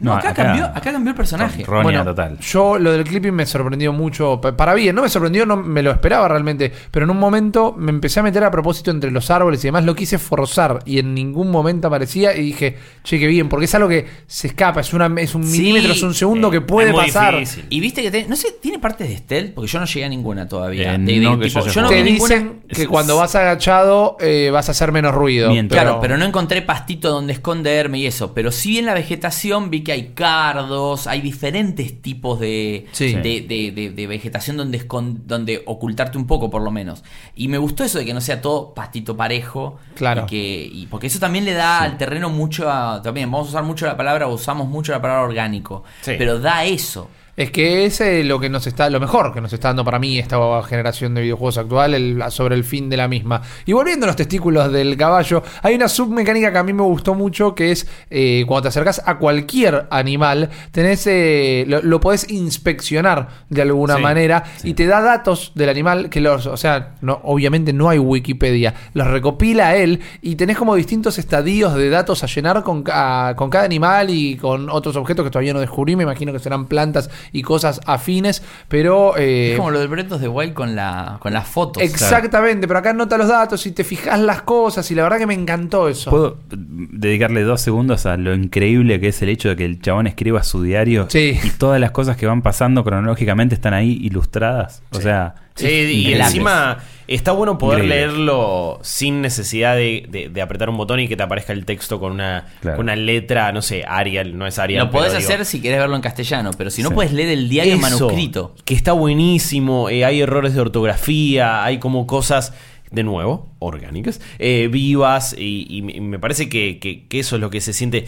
No, 0.00 0.12
acá, 0.14 0.30
acá- 0.30 0.44
cambió, 0.44 0.64
acá 0.66 0.92
cambió 0.92 1.10
el 1.10 1.16
personaje. 1.16 1.64
Bueno, 1.66 2.04
total. 2.04 2.38
Yo 2.38 2.78
lo 2.78 2.92
del 2.92 3.02
clipping 3.04 3.32
me 3.32 3.44
sorprendió 3.46 3.92
mucho. 3.92 4.40
pa- 4.40 4.56
Para 4.56 4.74
bien, 4.74 4.94
no 4.94 5.02
me 5.02 5.08
sorprendió, 5.08 5.44
no 5.44 5.56
me 5.56 5.82
lo 5.82 5.90
esperaba 5.90 6.28
realmente. 6.28 6.72
Pero 6.90 7.04
en 7.04 7.10
un 7.10 7.18
momento 7.18 7.74
me 7.76 7.90
empecé 7.90 8.20
a 8.20 8.22
meter 8.22 8.44
a 8.44 8.50
propósito 8.50 8.90
entre 8.92 9.10
los 9.10 9.28
árboles 9.30 9.62
y 9.64 9.68
demás. 9.68 9.84
Lo 9.84 9.96
quise 9.96 10.18
forzar 10.18 10.78
y 10.84 11.00
en 11.00 11.14
ningún 11.14 11.50
momento 11.50 11.88
aparecía. 11.88 12.36
Y 12.36 12.42
dije, 12.42 12.76
che, 13.02 13.18
qué 13.18 13.26
bien, 13.26 13.48
porque 13.48 13.64
es 13.64 13.74
algo 13.74 13.88
que 13.88 14.06
se 14.28 14.46
escapa. 14.48 14.80
Es, 14.80 14.92
una, 14.92 15.12
es 15.20 15.34
un 15.34 15.42
Sí, 15.44 15.58
milímetro, 15.62 15.92
es 15.92 16.02
un 16.04 16.14
segundo 16.14 16.48
eh, 16.48 16.50
que 16.52 16.60
puede 16.60 16.92
pasar. 16.94 17.34
difícil. 17.34 17.64
Y 17.68 17.80
viste 17.80 18.02
que 18.02 18.10
te- 18.12 18.26
no 18.28 18.36
sé, 18.36 18.54
tiene 18.62 18.78
partes 18.78 19.08
de 19.08 19.16
stealth, 19.16 19.54
porque 19.54 19.68
yo 19.68 19.80
no 19.80 19.86
llegué 19.86 20.04
a 20.04 20.08
ninguna 20.08 20.46
todavía. 20.46 20.94
Eh, 20.94 20.98
De- 20.98 21.16
no 21.18 21.38
que 21.40 21.46
tipo, 21.48 21.58
yo 21.60 21.64
haya 21.64 21.72
yo 21.74 21.80
no 21.82 21.88
jugado. 21.88 22.04
Te 22.04 22.10
ninguna. 22.12 22.34
dicen 22.36 22.60
que 22.68 22.82
es- 22.82 22.88
cuando 22.88 23.16
vas 23.16 23.34
agachado 23.34 24.16
eh, 24.20 24.50
vas 24.52 24.68
a 24.68 24.70
hacer 24.72 24.92
menos 24.92 25.12
ruido. 25.12 25.50
Claro, 25.68 25.98
pero 26.00 26.16
no 26.16 26.24
encontré 26.24 26.62
pastito 26.62 27.10
donde 27.10 27.32
esconderme 27.32 27.98
y 27.98 28.06
eso. 28.06 28.32
Pero 28.32 28.52
sí 28.52 28.78
en 28.78 28.86
la 28.86 28.94
vegetación 28.94 29.70
vi 29.70 29.82
que 29.82 29.87
hay 29.92 30.12
cardos, 30.14 31.06
hay 31.06 31.20
diferentes 31.20 32.00
tipos 32.02 32.40
de, 32.40 32.86
Sí. 32.92 33.14
de, 33.14 33.40
de- 33.42 33.72
de- 33.74 33.90
de 33.90 34.06
vegetación 34.06 34.56
donde, 34.56 34.86
donde 35.26 35.62
ocultarte 35.66 36.18
un 36.18 36.26
poco, 36.26 36.50
por 36.50 36.62
lo 36.62 36.70
menos. 36.70 37.04
Y 37.34 37.48
me 37.48 37.58
gustó 37.58 37.84
eso 37.84 37.98
de 37.98 38.04
que 38.04 38.14
no 38.14 38.20
sea 38.20 38.40
todo 38.40 38.74
pastito 38.74 39.16
parejo. 39.16 39.78
Claro. 39.94 40.22
Y 40.24 40.26
que, 40.26 40.70
y 40.72 40.86
porque 40.86 41.06
eso 41.08 41.18
también 41.18 41.44
le 41.44 41.52
da 41.54 41.82
al 41.82 41.96
terreno 41.98 42.30
mucho. 42.30 42.70
a- 42.70 43.00
también 43.02 43.30
vamos 43.30 43.48
a 43.48 43.50
usar 43.50 43.64
mucho 43.64 43.86
la 43.86 43.96
palabra, 43.96 44.26
usamos 44.28 44.68
mucho 44.68 44.92
la 44.92 45.00
palabra 45.02 45.22
orgánico. 45.24 45.84
Sí. 46.02 46.12
Pero 46.18 46.38
da 46.38 46.64
eso. 46.64 47.08
Es 47.38 47.52
que 47.52 47.84
es 47.86 48.00
eh, 48.00 48.24
lo 48.24 48.40
que 48.40 48.48
nos 48.50 48.66
está, 48.66 48.90
lo 48.90 48.98
mejor 48.98 49.32
que 49.32 49.40
nos 49.40 49.52
está 49.52 49.68
dando 49.68 49.84
para 49.84 50.00
mí 50.00 50.18
esta 50.18 50.38
generación 50.64 51.14
de 51.14 51.22
videojuegos 51.22 51.56
actual 51.58 51.94
el- 51.94 52.22
sobre 52.30 52.56
el 52.56 52.64
fin 52.64 52.90
de 52.90 52.96
la 52.96 53.06
misma. 53.06 53.40
Y 53.64 53.72
volviendo 53.72 54.06
a 54.06 54.08
los 54.08 54.16
testículos 54.16 54.72
del 54.72 54.96
caballo, 54.96 55.44
hay 55.62 55.76
una 55.76 55.86
submecánica 55.88 56.50
que 56.50 56.58
a 56.58 56.64
mí 56.64 56.72
me 56.72 56.82
gustó 56.82 57.14
mucho 57.14 57.54
que 57.54 57.70
es 57.70 57.86
eh, 58.10 58.44
cuando 58.48 58.62
te 58.62 58.68
acercas 58.68 59.00
a 59.06 59.18
cualquier 59.18 59.86
animal, 59.90 60.50
tenés 60.72 61.06
eh, 61.06 61.64
lo, 61.68 61.80
lo 61.80 62.00
podés 62.00 62.28
inspeccionar 62.28 63.28
de 63.48 63.62
alguna 63.62 63.96
Sí, 63.96 64.02
manera 64.02 64.42
y 64.64 64.74
te 64.74 64.86
da 64.86 65.00
datos 65.00 65.52
del 65.54 65.68
animal 65.68 66.10
que 66.10 66.20
los, 66.20 66.46
o 66.46 66.56
sea, 66.56 66.96
no, 67.02 67.20
obviamente 67.22 67.72
no 67.72 67.88
hay 67.88 67.98
Wikipedia, 68.00 68.74
los 68.94 69.06
recopila 69.06 69.76
él 69.76 70.00
y 70.22 70.34
tenés 70.34 70.56
como 70.58 70.74
distintos 70.74 71.18
estadios 71.18 71.74
de 71.74 71.88
datos 71.88 72.24
a 72.24 72.26
llenar 72.26 72.64
con, 72.64 72.82
con 72.82 73.50
cada 73.50 73.64
animal 73.64 74.10
y 74.10 74.36
con 74.36 74.68
otros 74.70 74.96
objetos 74.96 75.24
que 75.24 75.30
todavía 75.30 75.52
no 75.54 75.60
descubrí, 75.60 75.94
me 75.94 76.02
imagino 76.02 76.32
que 76.32 76.40
serán 76.40 76.66
plantas 76.66 77.08
y 77.32 77.42
cosas 77.42 77.80
afines, 77.86 78.42
pero... 78.68 79.16
eh, 79.16 79.52
Es 79.52 79.56
como 79.56 79.70
lo 79.70 79.78
del 79.80 79.88
Breath 79.88 80.12
of 80.12 80.20
the 80.20 80.28
Wild 80.28 80.54
con, 80.54 80.74
la, 80.76 81.16
con 81.20 81.32
las 81.32 81.46
fotos. 81.48 81.82
Exactamente, 81.82 82.66
pero 82.66 82.78
acá 82.80 82.90
anota 82.90 83.16
los 83.18 83.28
datos 83.28 83.64
y 83.66 83.72
te 83.72 83.84
fijas 83.84 84.18
las 84.20 84.42
cosas 84.42 84.90
y 84.90 84.94
la 84.94 85.02
verdad 85.02 85.18
que 85.18 85.26
me 85.26 85.34
encantó 85.34 85.88
eso. 85.88 86.10
¿Puedo 86.10 86.38
dedicarle 86.50 87.42
dos 87.42 87.60
segundos 87.60 88.06
a 88.06 88.16
lo 88.16 88.34
increíble 88.34 89.00
que 89.00 89.08
es 89.08 89.22
el 89.22 89.28
hecho 89.28 89.48
de 89.50 89.56
que 89.56 89.64
el 89.64 89.80
chabón 89.80 90.06
escriba 90.06 90.42
su 90.42 90.62
diario 90.62 91.06
Sí. 91.10 91.38
y 91.42 91.50
todas 91.50 91.80
las 91.80 91.90
cosas 91.90 92.16
que 92.16 92.26
van 92.26 92.42
pasando 92.42 92.84
cronológicamente 92.84 93.54
están 93.54 93.74
ahí 93.74 93.98
ilustradas? 94.02 94.82
O 94.92 95.00
sea, 95.00 95.34
Sí, 95.58 95.66
es 95.66 95.90
y 95.92 96.12
encima 96.14 96.78
está 97.06 97.32
bueno 97.32 97.56
poder 97.56 97.84
Increíble. 97.84 98.06
leerlo 98.06 98.78
sin 98.82 99.22
necesidad 99.22 99.74
de, 99.76 100.04
de- 100.10 100.28
de 100.28 100.42
apretar 100.42 100.68
un 100.68 100.76
botón 100.76 101.00
y 101.00 101.08
que 101.08 101.16
te 101.16 101.22
aparezca 101.22 101.54
el 101.54 101.64
texto 101.64 101.98
con 101.98 102.12
una, 102.12 102.46
Claro. 102.60 102.76
con 102.76 102.84
una 102.86 102.96
letra, 102.96 103.50
no 103.52 103.62
sé, 103.62 103.82
Arial, 103.88 104.36
no 104.36 104.46
es 104.46 104.58
Arial. 104.58 104.86
Lo 104.86 104.90
podés 104.90 105.12
digo, 105.16 105.24
hacer 105.24 105.44
si 105.46 105.60
querés 105.62 105.78
verlo 105.78 105.96
en 105.96 106.02
castellano, 106.02 106.50
pero 106.58 106.68
si 106.70 106.82
no 106.82 106.90
Sí. 106.90 106.94
puedes 106.94 107.12
leer 107.12 107.30
el 107.30 107.48
diario 107.48 107.74
eso, 107.74 107.80
manuscrito. 107.82 108.54
Que 108.66 108.74
está 108.74 108.92
buenísimo, 108.92 109.88
eh, 109.88 110.04
hay 110.04 110.20
errores 110.20 110.52
de 110.54 110.60
ortografía, 110.60 111.64
hay 111.64 111.78
como 111.78 112.06
cosas, 112.06 112.52
de 112.90 113.02
nuevo, 113.02 113.54
orgánicas, 113.58 114.20
eh, 114.38 114.68
vivas, 114.70 115.34
y, 115.38 115.66
y 115.70 115.82
me- 115.82 116.00
me 116.00 116.18
parece 116.18 116.48
que, 116.48 116.78
que- 116.78 117.06
que 117.06 117.18
eso 117.20 117.36
es 117.36 117.40
lo 117.40 117.48
que 117.50 117.60
se 117.60 117.72
siente. 117.72 118.06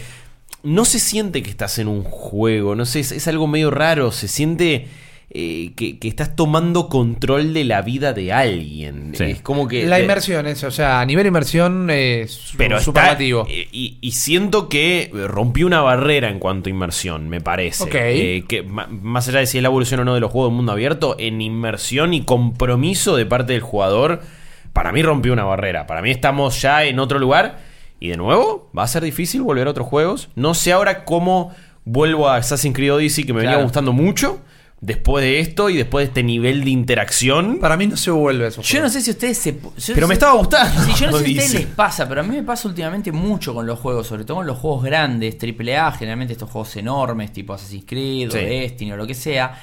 No 0.63 0.85
se 0.85 0.99
siente 0.99 1.41
que 1.41 1.49
estás 1.49 1.79
en 1.79 1.87
un 1.87 2.03
juego, 2.03 2.75
no 2.75 2.85
sé, 2.85 2.99
es, 2.99 3.11
es 3.11 3.27
algo 3.27 3.47
medio 3.47 3.71
raro, 3.71 4.11
se 4.11 4.27
siente 4.27 4.87
eh, 5.33 5.71
que, 5.77 5.97
que 5.97 6.09
estás 6.09 6.35
tomando 6.35 6.89
control 6.89 7.53
de 7.53 7.63
la 7.63 7.81
vida 7.81 8.11
de 8.11 8.33
alguien. 8.33 9.13
Sí. 9.15 9.23
Es 9.23 9.41
como 9.41 9.65
que... 9.67 9.85
la 9.85 9.95
de- 9.95 10.03
inmersión 10.03 10.45
es, 10.45 10.61
o 10.65 10.71
sea, 10.71 10.99
a 10.99 11.05
nivel 11.05 11.25
inmersión 11.25 11.89
es 11.89 12.51
pero 12.57 12.81
superlativo. 12.81 13.45
eh, 13.49 13.67
y, 13.71 13.97
y 14.01 14.11
siento 14.11 14.67
que 14.67 15.09
rompió 15.29 15.65
una 15.67 15.79
barrera 15.81 16.27
en 16.29 16.39
cuanto 16.39 16.67
a 16.67 16.71
inmersión, 16.71 17.29
me 17.29 17.39
parece. 17.39 17.85
Eh, 17.93 18.43
que 18.45 18.61
más 18.63 19.27
allá 19.29 19.39
de 19.39 19.45
si 19.45 19.57
es 19.57 19.61
la 19.61 19.69
evolución 19.69 20.01
o 20.01 20.05
no 20.05 20.13
de 20.13 20.19
los 20.19 20.31
juegos 20.31 20.51
de 20.51 20.55
mundo 20.57 20.73
abierto, 20.73 21.15
en 21.17 21.39
inmersión 21.41 22.13
y 22.13 22.23
compromiso 22.25 23.15
de 23.15 23.25
parte 23.25 23.53
del 23.53 23.61
jugador, 23.61 24.21
para 24.73 24.91
mí 24.91 25.01
rompió 25.01 25.31
una 25.31 25.45
barrera. 25.45 25.87
Para 25.87 26.01
mí 26.01 26.11
estamos 26.11 26.61
ya 26.61 26.83
en 26.83 26.99
otro 26.99 27.19
lugar. 27.19 27.59
Y 28.01 28.09
de 28.09 28.17
nuevo, 28.17 28.69
va 28.77 28.83
a 28.83 28.87
ser 28.87 29.03
difícil 29.03 29.43
volver 29.43 29.67
a 29.67 29.71
otros 29.71 29.87
juegos. 29.87 30.29
No 30.35 30.55
sé 30.55 30.73
ahora 30.73 31.05
cómo 31.05 31.53
vuelvo 31.85 32.27
a 32.29 32.37
Assassin's 32.37 32.75
Creed 32.75 32.93
Odyssey, 32.95 33.23
que 33.23 33.31
me 33.33 33.41
venía 33.41 33.57
gustando 33.61 33.93
mucho. 33.93 34.41
Después 34.83 35.23
de 35.23 35.39
esto 35.39 35.69
y 35.69 35.77
después 35.77 36.05
de 36.05 36.07
este 36.07 36.23
nivel 36.23 36.63
de 36.63 36.71
interacción. 36.71 37.59
Para 37.59 37.77
mí 37.77 37.85
no 37.85 37.95
se 37.95 38.09
vuelve 38.09 38.47
eso. 38.47 38.63
Yo 38.63 38.81
no 38.81 38.89
sé 38.89 38.99
si 39.01 39.11
ustedes 39.11 39.37
se. 39.37 39.53
Pero 39.53 40.01
no 40.01 40.07
me 40.07 40.07
sé- 40.07 40.13
estaba 40.13 40.33
gustando. 40.33 40.81
Sí, 40.83 40.91
yo 40.99 41.11
no 41.11 41.17
sé 41.19 41.25
si 41.25 41.37
a 41.37 41.41
ustedes 41.43 41.53
les 41.53 41.65
pasa, 41.67 42.09
pero 42.09 42.21
a 42.21 42.23
mí 42.23 42.35
me 42.35 42.41
pasa 42.41 42.67
últimamente 42.67 43.11
mucho 43.11 43.53
con 43.53 43.67
los 43.67 43.77
juegos, 43.79 44.07
sobre 44.07 44.25
todo 44.25 44.37
con 44.37 44.47
los 44.47 44.57
juegos 44.57 44.83
grandes, 44.83 45.37
AAA, 45.39 45.91
generalmente 45.91 46.33
estos 46.33 46.49
juegos 46.49 46.75
enormes, 46.77 47.31
tipo 47.31 47.53
Assassin's 47.53 47.85
Creed 47.85 48.31
Sí. 48.31 48.37
o 48.37 48.41
Destiny 48.41 48.91
o 48.93 48.97
lo 48.97 49.05
que 49.05 49.13
sea, 49.13 49.55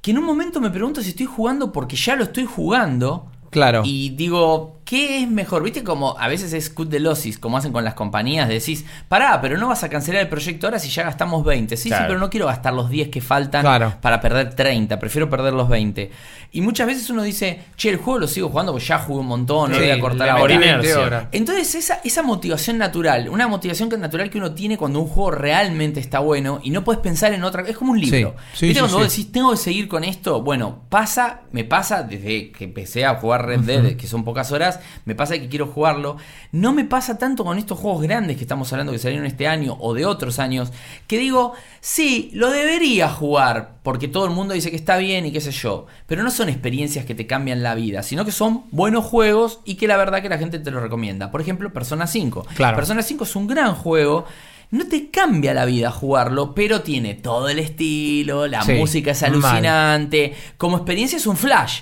que 0.00 0.12
en 0.12 0.18
un 0.18 0.24
momento 0.24 0.60
me 0.60 0.70
pregunto 0.70 1.02
si 1.02 1.08
estoy 1.10 1.26
jugando 1.26 1.72
porque 1.72 1.96
ya 1.96 2.14
lo 2.14 2.22
estoy 2.22 2.44
jugando. 2.44 3.32
Claro. 3.50 3.82
Y 3.84 4.10
digo, 4.10 4.77
¿qué 4.88 5.22
es 5.22 5.28
mejor? 5.30 5.62
¿Viste 5.62 5.84
como 5.84 6.18
a 6.18 6.28
veces 6.28 6.54
es 6.54 6.70
cut 6.70 6.88
de 6.88 6.98
losis, 6.98 7.38
como 7.38 7.58
hacen 7.58 7.72
con 7.72 7.84
las 7.84 7.92
compañías? 7.92 8.48
Decís, 8.48 8.86
pará, 9.06 9.38
pero 9.42 9.58
no 9.58 9.68
vas 9.68 9.84
a 9.84 9.90
cancelar 9.90 10.22
el 10.22 10.28
proyecto 10.28 10.66
ahora 10.66 10.78
si 10.78 10.88
ya 10.88 11.02
gastamos 11.02 11.44
20. 11.44 11.76
Sí, 11.76 11.90
Claro. 11.90 12.04
sí, 12.04 12.08
pero 12.08 12.18
no 12.20 12.30
quiero 12.30 12.46
gastar 12.46 12.72
los 12.72 12.88
10 12.88 13.10
que 13.10 13.20
faltan 13.20 13.60
Claro. 13.60 13.94
para 14.00 14.18
perder 14.22 14.54
30, 14.54 14.98
prefiero 14.98 15.28
perder 15.28 15.52
los 15.52 15.68
20. 15.68 16.10
Y 16.52 16.62
muchas 16.62 16.86
veces 16.86 17.10
uno 17.10 17.22
dice, 17.22 17.64
che, 17.76 17.90
el 17.90 17.98
juego 17.98 18.20
lo 18.20 18.26
sigo 18.28 18.48
jugando 18.48 18.72
porque 18.72 18.86
ya 18.86 18.98
jugué 18.98 19.20
un 19.20 19.26
montón, 19.26 19.72
no 19.72 19.76
Sí, 19.76 19.82
voy 19.82 19.90
a 19.90 20.00
cortar 20.00 20.30
ahora. 20.30 20.54
metí 20.54 20.66
20 20.68 20.86
inercia. 20.86 20.98
horas. 21.06 21.24
Entonces 21.32 21.74
esa, 21.74 22.00
esa 22.04 22.22
motivación 22.22 22.78
natural, 22.78 23.28
una 23.28 23.46
motivación 23.46 23.90
que- 23.90 23.98
natural 23.98 24.30
que 24.30 24.38
uno 24.38 24.52
tiene 24.54 24.78
cuando 24.78 25.00
un 25.00 25.06
juego 25.08 25.32
realmente 25.32 26.00
está 26.00 26.20
bueno 26.20 26.60
y 26.62 26.70
no 26.70 26.82
puedes 26.84 27.02
pensar 27.02 27.34
en 27.34 27.44
otra 27.44 27.62
es 27.68 27.76
como 27.76 27.92
un 27.92 28.00
libro. 28.00 28.34
Sí, 28.54 28.58
sí, 28.60 28.66
¿Viste 28.68 28.74
sí, 28.74 28.80
cuando 28.80 28.96
sí. 28.98 29.02
vos 29.04 29.10
decís, 29.16 29.32
tengo 29.32 29.50
que 29.50 29.56
seguir 29.58 29.86
con 29.88 30.04
esto? 30.04 30.40
Bueno, 30.40 30.84
pasa, 30.88 31.40
me 31.52 31.64
pasa 31.64 32.02
desde 32.04 32.50
que 32.52 32.64
empecé 32.64 33.04
a 33.04 33.16
jugar 33.16 33.44
Red 33.44 33.60
Dead, 33.60 33.96
que 33.96 34.06
son 34.06 34.24
pocas 34.24 34.50
horas, 34.50 34.77
me 35.04 35.14
pasa 35.14 35.38
que 35.38 35.48
quiero 35.48 35.66
jugarlo. 35.66 36.16
No 36.52 36.72
me 36.72 36.84
pasa 36.84 37.18
tanto 37.18 37.44
con 37.44 37.58
estos 37.58 37.78
juegos 37.78 38.02
grandes 38.02 38.36
que 38.36 38.42
estamos 38.44 38.72
hablando 38.72 38.92
que 38.92 38.98
salieron 38.98 39.26
este 39.26 39.46
año 39.46 39.76
o 39.80 39.94
de 39.94 40.06
otros 40.06 40.38
años, 40.38 40.72
que 41.06 41.18
digo, 41.18 41.52
sí, 41.80 42.30
lo 42.34 42.50
debería 42.50 43.08
jugar, 43.08 43.76
porque 43.82 44.08
todo 44.08 44.24
el 44.24 44.30
mundo 44.32 44.54
dice 44.54 44.70
que 44.70 44.76
está 44.76 44.96
bien 44.96 45.26
y 45.26 45.32
qué 45.32 45.40
sé 45.40 45.50
yo, 45.52 45.86
pero 46.06 46.22
no 46.22 46.30
son 46.30 46.48
experiencias 46.48 47.04
que 47.04 47.14
te 47.14 47.26
cambian 47.26 47.62
la 47.62 47.74
vida, 47.74 48.02
sino 48.02 48.24
que 48.24 48.32
son 48.32 48.64
buenos 48.70 49.04
juegos 49.04 49.60
y 49.64 49.74
que 49.76 49.86
la 49.88 49.96
verdad 49.96 50.22
que 50.22 50.28
la 50.28 50.38
gente 50.38 50.58
te 50.58 50.70
lo 50.70 50.80
recomienda. 50.80 51.30
Por 51.30 51.40
ejemplo, 51.40 51.72
Persona 51.72 52.06
5. 52.06 52.46
Claro. 52.54 52.76
Persona 52.76 53.02
5 53.02 53.24
es 53.24 53.36
un 53.36 53.46
gran 53.46 53.74
juego. 53.74 54.24
No 54.70 54.86
te 54.86 55.10
cambia 55.10 55.54
la 55.54 55.64
vida 55.64 55.90
jugarlo, 55.90 56.54
pero 56.54 56.82
tiene 56.82 57.14
todo 57.14 57.48
el 57.48 57.58
estilo, 57.58 58.46
la 58.46 58.60
Sí, 58.62 58.72
música 58.72 59.12
es 59.12 59.22
mal. 59.22 59.30
alucinante. 59.32 60.34
Como 60.58 60.76
experiencia 60.76 61.16
es 61.16 61.26
un 61.26 61.38
flash. 61.38 61.80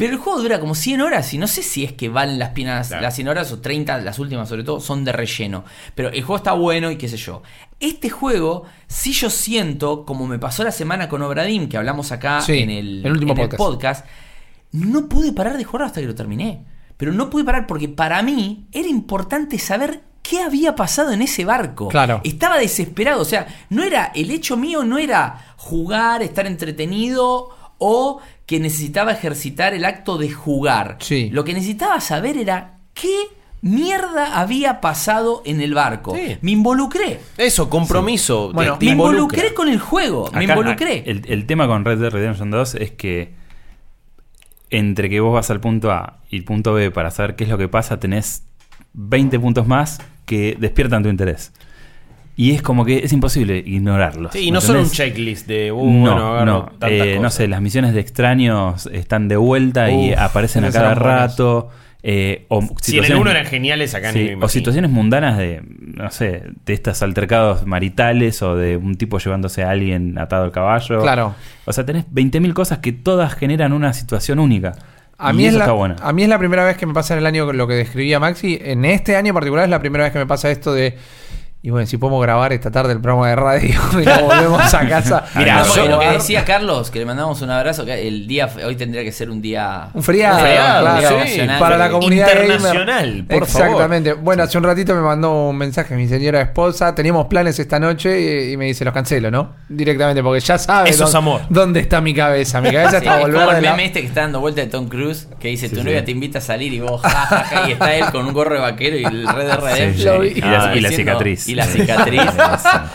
Pero 0.00 0.14
el 0.14 0.18
juego 0.18 0.40
dura 0.40 0.58
como 0.60 0.74
100 0.74 1.00
horas 1.02 1.32
y 1.34 1.38
no 1.38 1.46
sé 1.46 1.62
si 1.62 1.84
es 1.84 1.92
que 1.92 2.08
valen 2.08 2.38
las, 2.38 2.48
pinas, 2.50 2.88
Claro. 2.88 3.02
las 3.02 3.14
100 3.14 3.28
horas 3.28 3.52
o 3.52 3.60
30, 3.60 3.98
las 3.98 4.18
últimas 4.18 4.48
sobre 4.48 4.64
todo, 4.64 4.80
son 4.80 5.04
de 5.04 5.12
relleno. 5.12 5.64
Pero 5.94 6.08
el 6.08 6.22
juego 6.22 6.36
está 6.38 6.52
bueno 6.52 6.90
y 6.90 6.96
qué 6.96 7.06
sé 7.08 7.16
yo. 7.18 7.42
Este 7.78 8.08
juego, 8.10 8.64
si 8.88 9.12
yo 9.12 9.28
siento, 9.30 10.04
como 10.06 10.26
me 10.26 10.38
pasó 10.38 10.64
la 10.64 10.72
semana 10.72 11.08
con 11.08 11.22
Obradim, 11.22 11.68
que 11.68 11.76
hablamos 11.76 12.12
acá 12.12 12.40
Sí, 12.40 12.58
en 12.60 12.70
el, 12.70 13.04
el 13.06 13.12
último 13.12 13.32
en 13.34 13.38
el 13.40 13.48
podcast. 13.48 13.58
podcast, 13.72 14.06
no 14.72 15.08
pude 15.08 15.32
parar 15.32 15.56
de 15.56 15.64
jugar 15.64 15.86
hasta 15.86 16.00
que 16.00 16.06
lo 16.06 16.14
terminé. 16.14 16.64
Pero 16.96 17.12
no 17.12 17.30
pude 17.30 17.44
parar 17.44 17.66
porque 17.66 17.88
para 17.88 18.22
mí 18.22 18.66
era 18.72 18.88
importante 18.88 19.58
saber 19.58 20.02
qué 20.22 20.40
había 20.42 20.74
pasado 20.76 21.12
en 21.12 21.22
ese 21.22 21.44
barco. 21.44 21.88
Claro. 21.88 22.20
Estaba 22.24 22.58
desesperado. 22.58 23.22
O 23.22 23.24
sea, 23.24 23.46
no 23.70 23.82
era. 23.82 24.12
El 24.14 24.30
hecho 24.30 24.56
mío 24.56 24.84
no 24.84 24.98
era 24.98 25.54
jugar, 25.56 26.22
estar 26.22 26.46
entretenido 26.46 27.48
o 27.78 28.20
que 28.50 28.58
necesitaba 28.58 29.12
ejercitar 29.12 29.74
el 29.74 29.84
acto 29.84 30.18
de 30.18 30.28
jugar. 30.28 30.96
Sí. 30.98 31.30
Lo 31.30 31.44
que 31.44 31.54
necesitaba 31.54 32.00
saber 32.00 32.36
era 32.36 32.78
qué 32.94 33.14
mierda 33.62 34.40
había 34.40 34.80
pasado 34.80 35.42
en 35.44 35.60
el 35.60 35.72
barco. 35.72 36.16
Sí. 36.16 36.36
Me 36.40 36.50
involucré. 36.50 37.20
Eso, 37.36 37.70
compromiso. 37.70 38.52
Bueno, 38.52 38.76
te 38.76 38.86
Me 38.86 38.90
involucra. 38.90 39.18
involucré 39.20 39.54
con 39.54 39.68
el 39.68 39.78
juego. 39.78 40.28
me 40.34 40.42
involucré. 40.42 41.04
El, 41.06 41.22
el 41.28 41.46
tema 41.46 41.68
con 41.68 41.84
Red 41.84 42.00
Dead 42.00 42.10
Redemption 42.10 42.50
2 42.50 42.74
es 42.74 42.90
que 42.90 43.34
entre 44.70 45.08
que 45.08 45.20
vos 45.20 45.32
vas 45.32 45.48
al 45.52 45.60
punto 45.60 45.92
A 45.92 46.18
y 46.28 46.36
el 46.38 46.42
punto 46.42 46.72
B 46.74 46.90
para 46.90 47.12
saber 47.12 47.36
qué 47.36 47.44
es 47.44 47.50
lo 47.50 47.56
que 47.56 47.68
pasa, 47.68 48.00
tenés 48.00 48.42
20 48.94 49.38
puntos 49.38 49.68
más 49.68 50.00
que 50.26 50.56
despiertan 50.58 51.04
tu 51.04 51.08
interés. 51.08 51.52
Y 52.36 52.52
es 52.52 52.62
como 52.62 52.84
que 52.86 52.98
es 53.04 53.12
imposible 53.12 53.62
ignorarlos. 53.66 54.32
Sí, 54.32 54.46
y 54.46 54.50
no 54.50 54.60
¿me 54.60 54.66
solo 54.66 54.78
un 54.80 54.84
entendés? 54.86 54.96
checklist 55.14 55.46
de, 55.46 55.72
uh, 55.72 55.92
no, 55.92 56.36
bueno, 56.36 56.44
no, 56.46 56.62
tantas 56.78 56.90
eh, 56.90 57.18
no 57.20 57.28
sé, 57.30 57.48
las 57.48 57.60
misiones 57.60 57.92
de 57.92 58.00
extraños 58.00 58.86
están 58.92 59.28
de 59.28 59.36
vuelta 59.36 59.90
y 59.90 60.12
aparecen 60.14 60.64
a 60.64 60.70
cada 60.70 60.94
rato. 60.94 61.68
eh, 62.02 62.46
o 62.48 62.62
Si 62.80 62.96
en 62.96 63.04
el 63.04 63.16
1 63.16 63.30
eran 63.30 63.44
geniales, 63.44 63.94
acá 63.94 64.10
Sí, 64.12 64.30
o 64.40 64.48
situaciones 64.48 64.90
mundanas 64.90 65.36
de, 65.36 65.60
no 65.68 66.10
sé, 66.10 66.44
de 66.64 66.72
estos 66.72 67.02
altercados 67.02 67.66
maritales 67.66 68.40
o 68.42 68.56
de 68.56 68.78
un 68.78 68.94
tipo 68.96 69.18
llevándose 69.18 69.62
a 69.62 69.68
alguien 69.70 70.16
atado 70.18 70.44
al 70.44 70.50
caballo. 70.52 71.02
Claro. 71.02 71.34
O 71.66 71.72
sea, 71.74 71.84
tenés 71.84 72.06
20.000 72.10 72.54
cosas 72.54 72.78
que 72.78 72.92
todas 72.92 73.34
generan 73.34 73.74
una 73.74 73.92
situación 73.92 74.38
única. 74.38 74.72
A 75.18 75.34
Y 75.34 75.36
mí, 75.36 75.42
es 75.44 75.50
eso 75.50 75.58
la, 75.58 75.64
está 75.66 75.72
bueno. 75.72 75.96
a 76.00 76.12
mí 76.14 76.22
es 76.22 76.28
la 76.30 76.38
primera 76.38 76.64
vez 76.64 76.78
que 76.78 76.86
me 76.86 76.94
pasa 76.94 77.12
en 77.12 77.18
el 77.18 77.26
año 77.26 77.52
lo 77.52 77.66
que 77.68 77.74
describía 77.74 78.18
Maxi. 78.18 78.58
En 78.62 78.86
este 78.86 79.16
año 79.16 79.28
en 79.28 79.34
particular 79.34 79.64
es 79.64 79.70
la 79.70 79.80
primera 79.80 80.04
vez 80.04 80.12
que 80.14 80.18
me 80.18 80.26
pasa 80.26 80.50
esto 80.50 80.72
de. 80.72 80.96
Y 81.62 81.68
bueno, 81.68 81.86
si 81.86 81.98
podemos 81.98 82.22
grabar 82.22 82.54
esta 82.54 82.70
tarde 82.70 82.94
el 82.94 83.02
programa 83.02 83.28
de 83.28 83.36
radio 83.36 83.74
y 84.02 84.04
nos 84.06 84.22
volvemos 84.22 84.72
a 84.72 84.88
casa. 84.88 85.24
Mirá, 85.34 85.62
a 85.62 85.84
lo 85.88 85.98
que 85.98 86.06
decía 86.12 86.42
Carlos, 86.42 86.90
que 86.90 86.98
le 87.00 87.04
mandamos 87.04 87.42
un 87.42 87.50
abrazo, 87.50 87.84
que 87.84 88.08
el 88.08 88.26
día 88.26 88.48
hoy 88.64 88.76
tendría 88.76 89.04
que 89.04 89.12
ser 89.12 89.28
un 89.28 89.42
día 89.42 89.90
Un 89.92 90.02
feriado, 90.02 90.36
Un 90.38 90.42
feriado, 90.42 90.80
claro, 90.80 91.08
sí, 91.08 91.14
nacional. 91.16 91.58
para 91.60 91.76
la 91.76 91.90
comunidad 91.90 92.28
Internacional, 92.30 93.06
gamer. 93.10 93.26
por 93.26 93.42
Exactamente. 93.42 94.12
Bueno, 94.14 94.42
hace 94.44 94.56
un 94.56 94.64
ratito 94.64 94.94
me 94.94 95.02
mandó 95.02 95.48
un 95.50 95.56
mensaje 95.58 95.94
mi 95.96 96.08
señora 96.08 96.40
esposa. 96.40 96.94
Teníamos 96.94 97.26
planes 97.26 97.58
esta 97.58 97.78
noche 97.78 98.18
y, 98.48 98.52
y 98.52 98.56
me 98.56 98.64
dice 98.64 98.82
los 98.86 98.94
cancelo, 98.94 99.30
¿no? 99.30 99.52
Directamente, 99.68 100.22
porque 100.22 100.40
ya 100.40 100.56
sabe 100.56 100.88
Eso 100.88 101.04
es 101.04 101.12
dónde, 101.12 101.18
amor. 101.18 101.40
dónde 101.50 101.80
está 101.80 102.00
mi 102.00 102.14
cabeza. 102.14 102.62
Mi 102.62 102.70
cabeza 102.72 102.90
Sí, 102.92 102.96
está 103.04 103.18
volver 103.18 103.38
como 103.38 103.50
de 103.52 103.58
el 103.58 103.64
la- 103.64 103.70
meme 103.72 103.84
este 103.84 104.00
que 104.00 104.06
está 104.06 104.22
dando 104.22 104.40
vuelta 104.40 104.62
de 104.62 104.68
Tom 104.68 104.88
Cruise, 104.88 105.28
que 105.38 105.48
dice, 105.48 105.68
tu 105.68 105.76
Sí, 105.76 105.82
novia 105.82 106.02
te 106.06 106.10
invita 106.12 106.38
a 106.38 106.40
salir 106.40 106.72
y 106.72 106.80
vos, 106.80 107.02
ja, 107.02 107.10
ja, 107.10 107.44
ja, 107.44 107.68
y 107.68 107.72
está 107.72 107.94
él 107.94 108.06
con 108.10 108.24
un 108.24 108.32
gorro 108.32 108.54
de 108.54 108.60
vaquero 108.62 108.96
y 108.96 109.04
el 109.04 109.28
Red 109.28 109.46
de 109.46 109.56
Redemption. 109.56 110.24
Y, 110.26 110.40
la, 110.40 110.70
Ah, 110.70 110.74
y 110.74 110.80
la 110.80 110.88
cicatriz. 110.90 111.49
Y 111.50 111.54
la 111.54 111.64
cicatriz. 111.64 112.20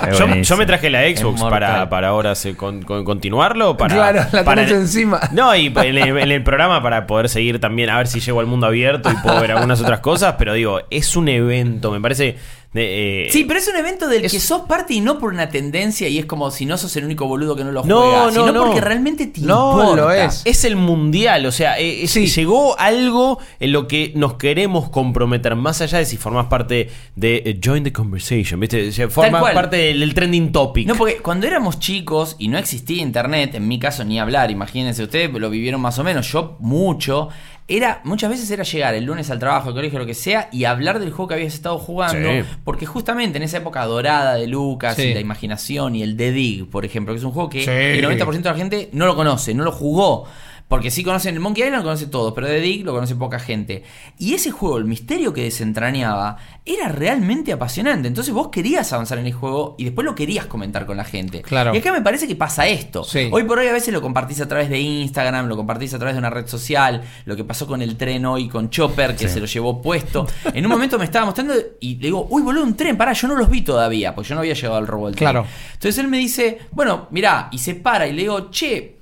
Es 0.10 0.18
Yo, 0.20 0.28
yo 0.28 0.58
me 0.58 0.66
traje 0.66 0.90
la 0.90 1.02
Xbox 1.04 1.42
para, 1.44 1.90
para 1.90 2.10
ahora 2.10 2.36
se- 2.36 2.56
con- 2.56 2.84
con- 2.84 3.04
continuarlo. 3.04 3.76
Para, 3.78 3.96
Claro, 3.96 4.22
la 4.32 4.44
para 4.44 4.66
tenés 4.66 4.82
encima. 4.82 5.20
No, 5.32 5.56
y 5.56 5.68
en 5.68 5.98
el, 5.98 6.18
en 6.18 6.32
el 6.32 6.44
programa 6.44 6.82
para 6.82 7.08
poder 7.08 7.30
seguir 7.30 7.60
también, 7.60 7.90
a 7.90 7.98
ver 7.98 8.08
si 8.08 8.20
llego 8.20 8.40
al 8.40 8.46
mundo 8.46 8.68
abierto 8.68 9.12
y 9.12 9.16
puedo 9.16 9.40
ver 9.42 9.52
algunas 9.52 9.82
otras 9.82 10.00
cosas. 10.00 10.36
Pero 10.38 10.54
digo, 10.54 10.82
es 10.90 11.16
un 11.16 11.28
evento, 11.30 11.92
me 11.92 12.00
parece. 12.02 12.38
De, 12.76 13.28
eh, 13.28 13.32
Sí, 13.32 13.46
pero 13.46 13.58
es 13.58 13.68
un 13.70 13.78
evento 13.78 14.08
del 14.10 14.26
Es- 14.26 14.34
que 14.34 14.40
sos 14.42 14.64
parte 14.64 14.94
y 14.94 15.00
no 15.00 15.18
por 15.18 15.32
una 15.34 15.50
tendencia 15.50 16.10
y 16.10 16.20
es 16.20 16.26
como 16.26 16.52
si 16.52 16.66
no 16.66 16.78
sos 16.78 16.94
el 16.98 17.06
único 17.06 17.26
boludo 17.26 17.56
que 17.56 17.64
no 17.64 17.72
lo 17.72 17.86
No, 17.86 18.02
juega, 18.02 18.26
no, 18.26 18.32
sino 18.32 18.52
no. 18.52 18.66
porque 18.66 18.82
realmente 18.82 19.28
te 19.28 19.40
No, 19.42 19.72
importa. 19.80 19.96
lo 20.02 20.12
es. 20.12 20.42
Es 20.44 20.66
el 20.66 20.76
mundial, 20.76 21.46
o 21.46 21.52
sea, 21.54 21.80
eh, 21.80 22.04
es- 22.04 22.12
Sí. 22.12 22.28
llegó 22.28 22.78
algo 22.78 23.40
en 23.62 23.72
lo 23.72 23.88
que 23.88 24.12
nos 24.16 24.34
queremos 24.34 24.90
comprometer, 24.90 25.56
más 25.56 25.80
allá 25.82 26.00
de 26.00 26.06
si 26.06 26.18
formás 26.18 26.48
parte 26.48 26.90
de 27.16 27.38
eh, 27.46 27.60
Join 27.64 27.84
the 27.86 27.94
Conversation, 27.94 28.60
¿viste? 28.60 28.90
O 28.90 28.92
sea, 28.92 29.10
Formás 29.10 29.40
cual. 29.42 29.54
parte 29.54 29.78
del, 29.78 30.02
del 30.02 30.14
trending 30.14 30.52
topic. 30.52 30.86
No, 30.88 30.96
porque 30.96 31.18
cuando 31.20 31.48
éramos 31.48 31.80
chicos 31.80 32.36
y 32.40 32.50
no 32.50 32.58
existía 32.58 33.02
internet, 33.02 33.56
en 33.56 33.68
mi 33.70 33.80
caso 33.80 34.04
ni 34.04 34.20
hablar, 34.20 34.52
imagínense 34.52 35.02
ustedes, 35.02 35.32
lo 35.34 35.50
vivieron 35.50 35.80
más 35.80 35.98
o 35.98 36.04
menos, 36.04 36.30
yo 36.30 36.58
mucho, 36.60 37.30
era 37.68 38.02
muchas 38.04 38.30
veces 38.30 38.50
era 38.52 38.64
llegar 38.64 38.94
el 38.94 39.06
lunes 39.06 39.30
al 39.32 39.40
trabajo, 39.40 39.70
al 39.70 39.74
colegio, 39.76 39.98
lo 39.98 40.06
que 40.06 40.14
sea, 40.14 40.50
y 40.52 40.66
hablar 40.66 41.00
del 41.00 41.10
juego 41.12 41.30
que 41.30 41.34
habías 41.34 41.54
estado 41.56 41.80
jugando, 41.80 42.30
Sí. 42.30 42.44
porque 42.64 42.86
justamente 42.86 43.38
en 43.38 43.44
esa 43.44 43.58
época 43.58 43.84
dorada 43.86 44.36
de 44.36 44.46
Lucas 44.48 44.96
Sí. 44.96 45.04
y 45.04 45.14
la 45.16 45.20
imaginación 45.20 45.96
y 45.96 46.04
el 46.04 46.16
The 46.16 46.32
Dig, 46.32 46.70
por 46.70 46.86
ejemplo, 46.86 47.14
que 47.14 47.18
es 47.18 47.24
un 47.24 47.32
juego 47.32 47.50
que 47.50 47.64
Sí. 47.64 47.70
el 47.72 48.02
90% 48.04 48.50
de 48.50 48.54
la 48.54 48.58
gente 48.60 48.90
no 48.94 49.08
lo 49.08 49.16
conoce, 49.16 49.54
no 49.56 49.64
lo 49.64 49.72
jugó. 49.72 50.26
Porque 50.68 50.90
sí 50.90 51.04
conocen 51.04 51.36
el 51.36 51.42
Monkey 51.42 51.64
Island, 51.64 51.84
lo 51.84 51.90
conocen 51.90 52.10
todos, 52.10 52.34
pero 52.34 52.48
The 52.48 52.60
Dig 52.60 52.84
lo 52.84 52.94
conoce 52.94 53.16
poca 53.16 53.38
gente. 53.38 53.84
Y 54.18 54.34
ese 54.34 54.50
juego, 54.50 54.78
el 54.78 54.86
misterio 54.86 55.32
que 55.32 55.44
desentrañaba, 55.44 56.38
era 56.66 56.88
realmente 56.88 57.54
apasionante. 57.54 58.08
Entonces 58.08 58.34
vos 58.34 58.48
querías 58.50 58.92
avanzar 58.92 59.20
en 59.20 59.28
el 59.28 59.34
juego 59.34 59.76
y 59.78 59.84
después 59.84 60.06
lo 60.06 60.16
querías 60.16 60.48
comentar 60.48 60.88
con 60.88 60.98
la 60.98 61.04
gente. 61.04 61.44
Claro. 61.44 61.76
Y 61.76 61.78
acá 61.78 61.92
me 61.92 62.02
parece 62.02 62.28
que 62.28 62.36
pasa 62.36 62.66
esto. 62.68 63.04
Sí. 63.04 63.30
Hoy 63.32 63.44
por 63.44 63.60
hoy 63.60 63.68
a 63.68 63.74
veces 63.74 63.94
lo 63.94 64.02
compartís 64.02 64.42
a 64.42 64.48
través 64.48 64.70
de 64.70 64.80
Instagram, 64.80 65.48
lo 65.48 65.56
compartís 65.56 65.94
a 65.94 66.00
través 66.00 66.16
de 66.16 66.20
una 66.20 66.32
red 66.32 66.48
social, 66.48 67.04
lo 67.26 67.36
que 67.36 67.44
pasó 67.44 67.68
con 67.68 67.84
el 67.84 67.96
tren 67.96 68.26
hoy 68.26 68.50
con 68.50 68.72
Chopper, 68.72 69.16
que 69.16 69.30
se 69.30 69.40
lo 69.40 69.46
llevó 69.46 69.84
puesto. 69.84 70.28
En 70.52 70.66
un 70.66 70.72
momento 70.72 70.98
me 70.98 71.06
estaba 71.06 71.26
mostrando 71.26 71.54
y 71.80 71.96
le 71.98 72.08
digo, 72.08 72.26
uy, 72.32 72.42
boludo, 72.42 72.64
un 72.64 72.76
tren, 72.76 72.98
pará, 72.98 73.14
yo 73.14 73.28
no 73.28 73.36
los 73.36 73.50
vi 73.52 73.62
todavía, 73.62 74.16
porque 74.16 74.30
yo 74.30 74.36
no 74.36 74.42
había 74.42 74.56
llegado 74.56 74.78
al 74.78 74.88
robo 74.88 75.06
del 75.06 75.16
tren. 75.16 75.30
Claro. 75.30 75.46
Entonces 75.74 76.00
él 76.00 76.08
me 76.08 76.18
dice, 76.18 76.60
bueno, 76.72 77.08
mirá, 77.12 77.50
y 77.52 77.60
se 77.60 77.76
para 77.76 78.08
y 78.08 78.14
le 78.14 78.24
digo, 78.24 78.50
che, 78.50 78.95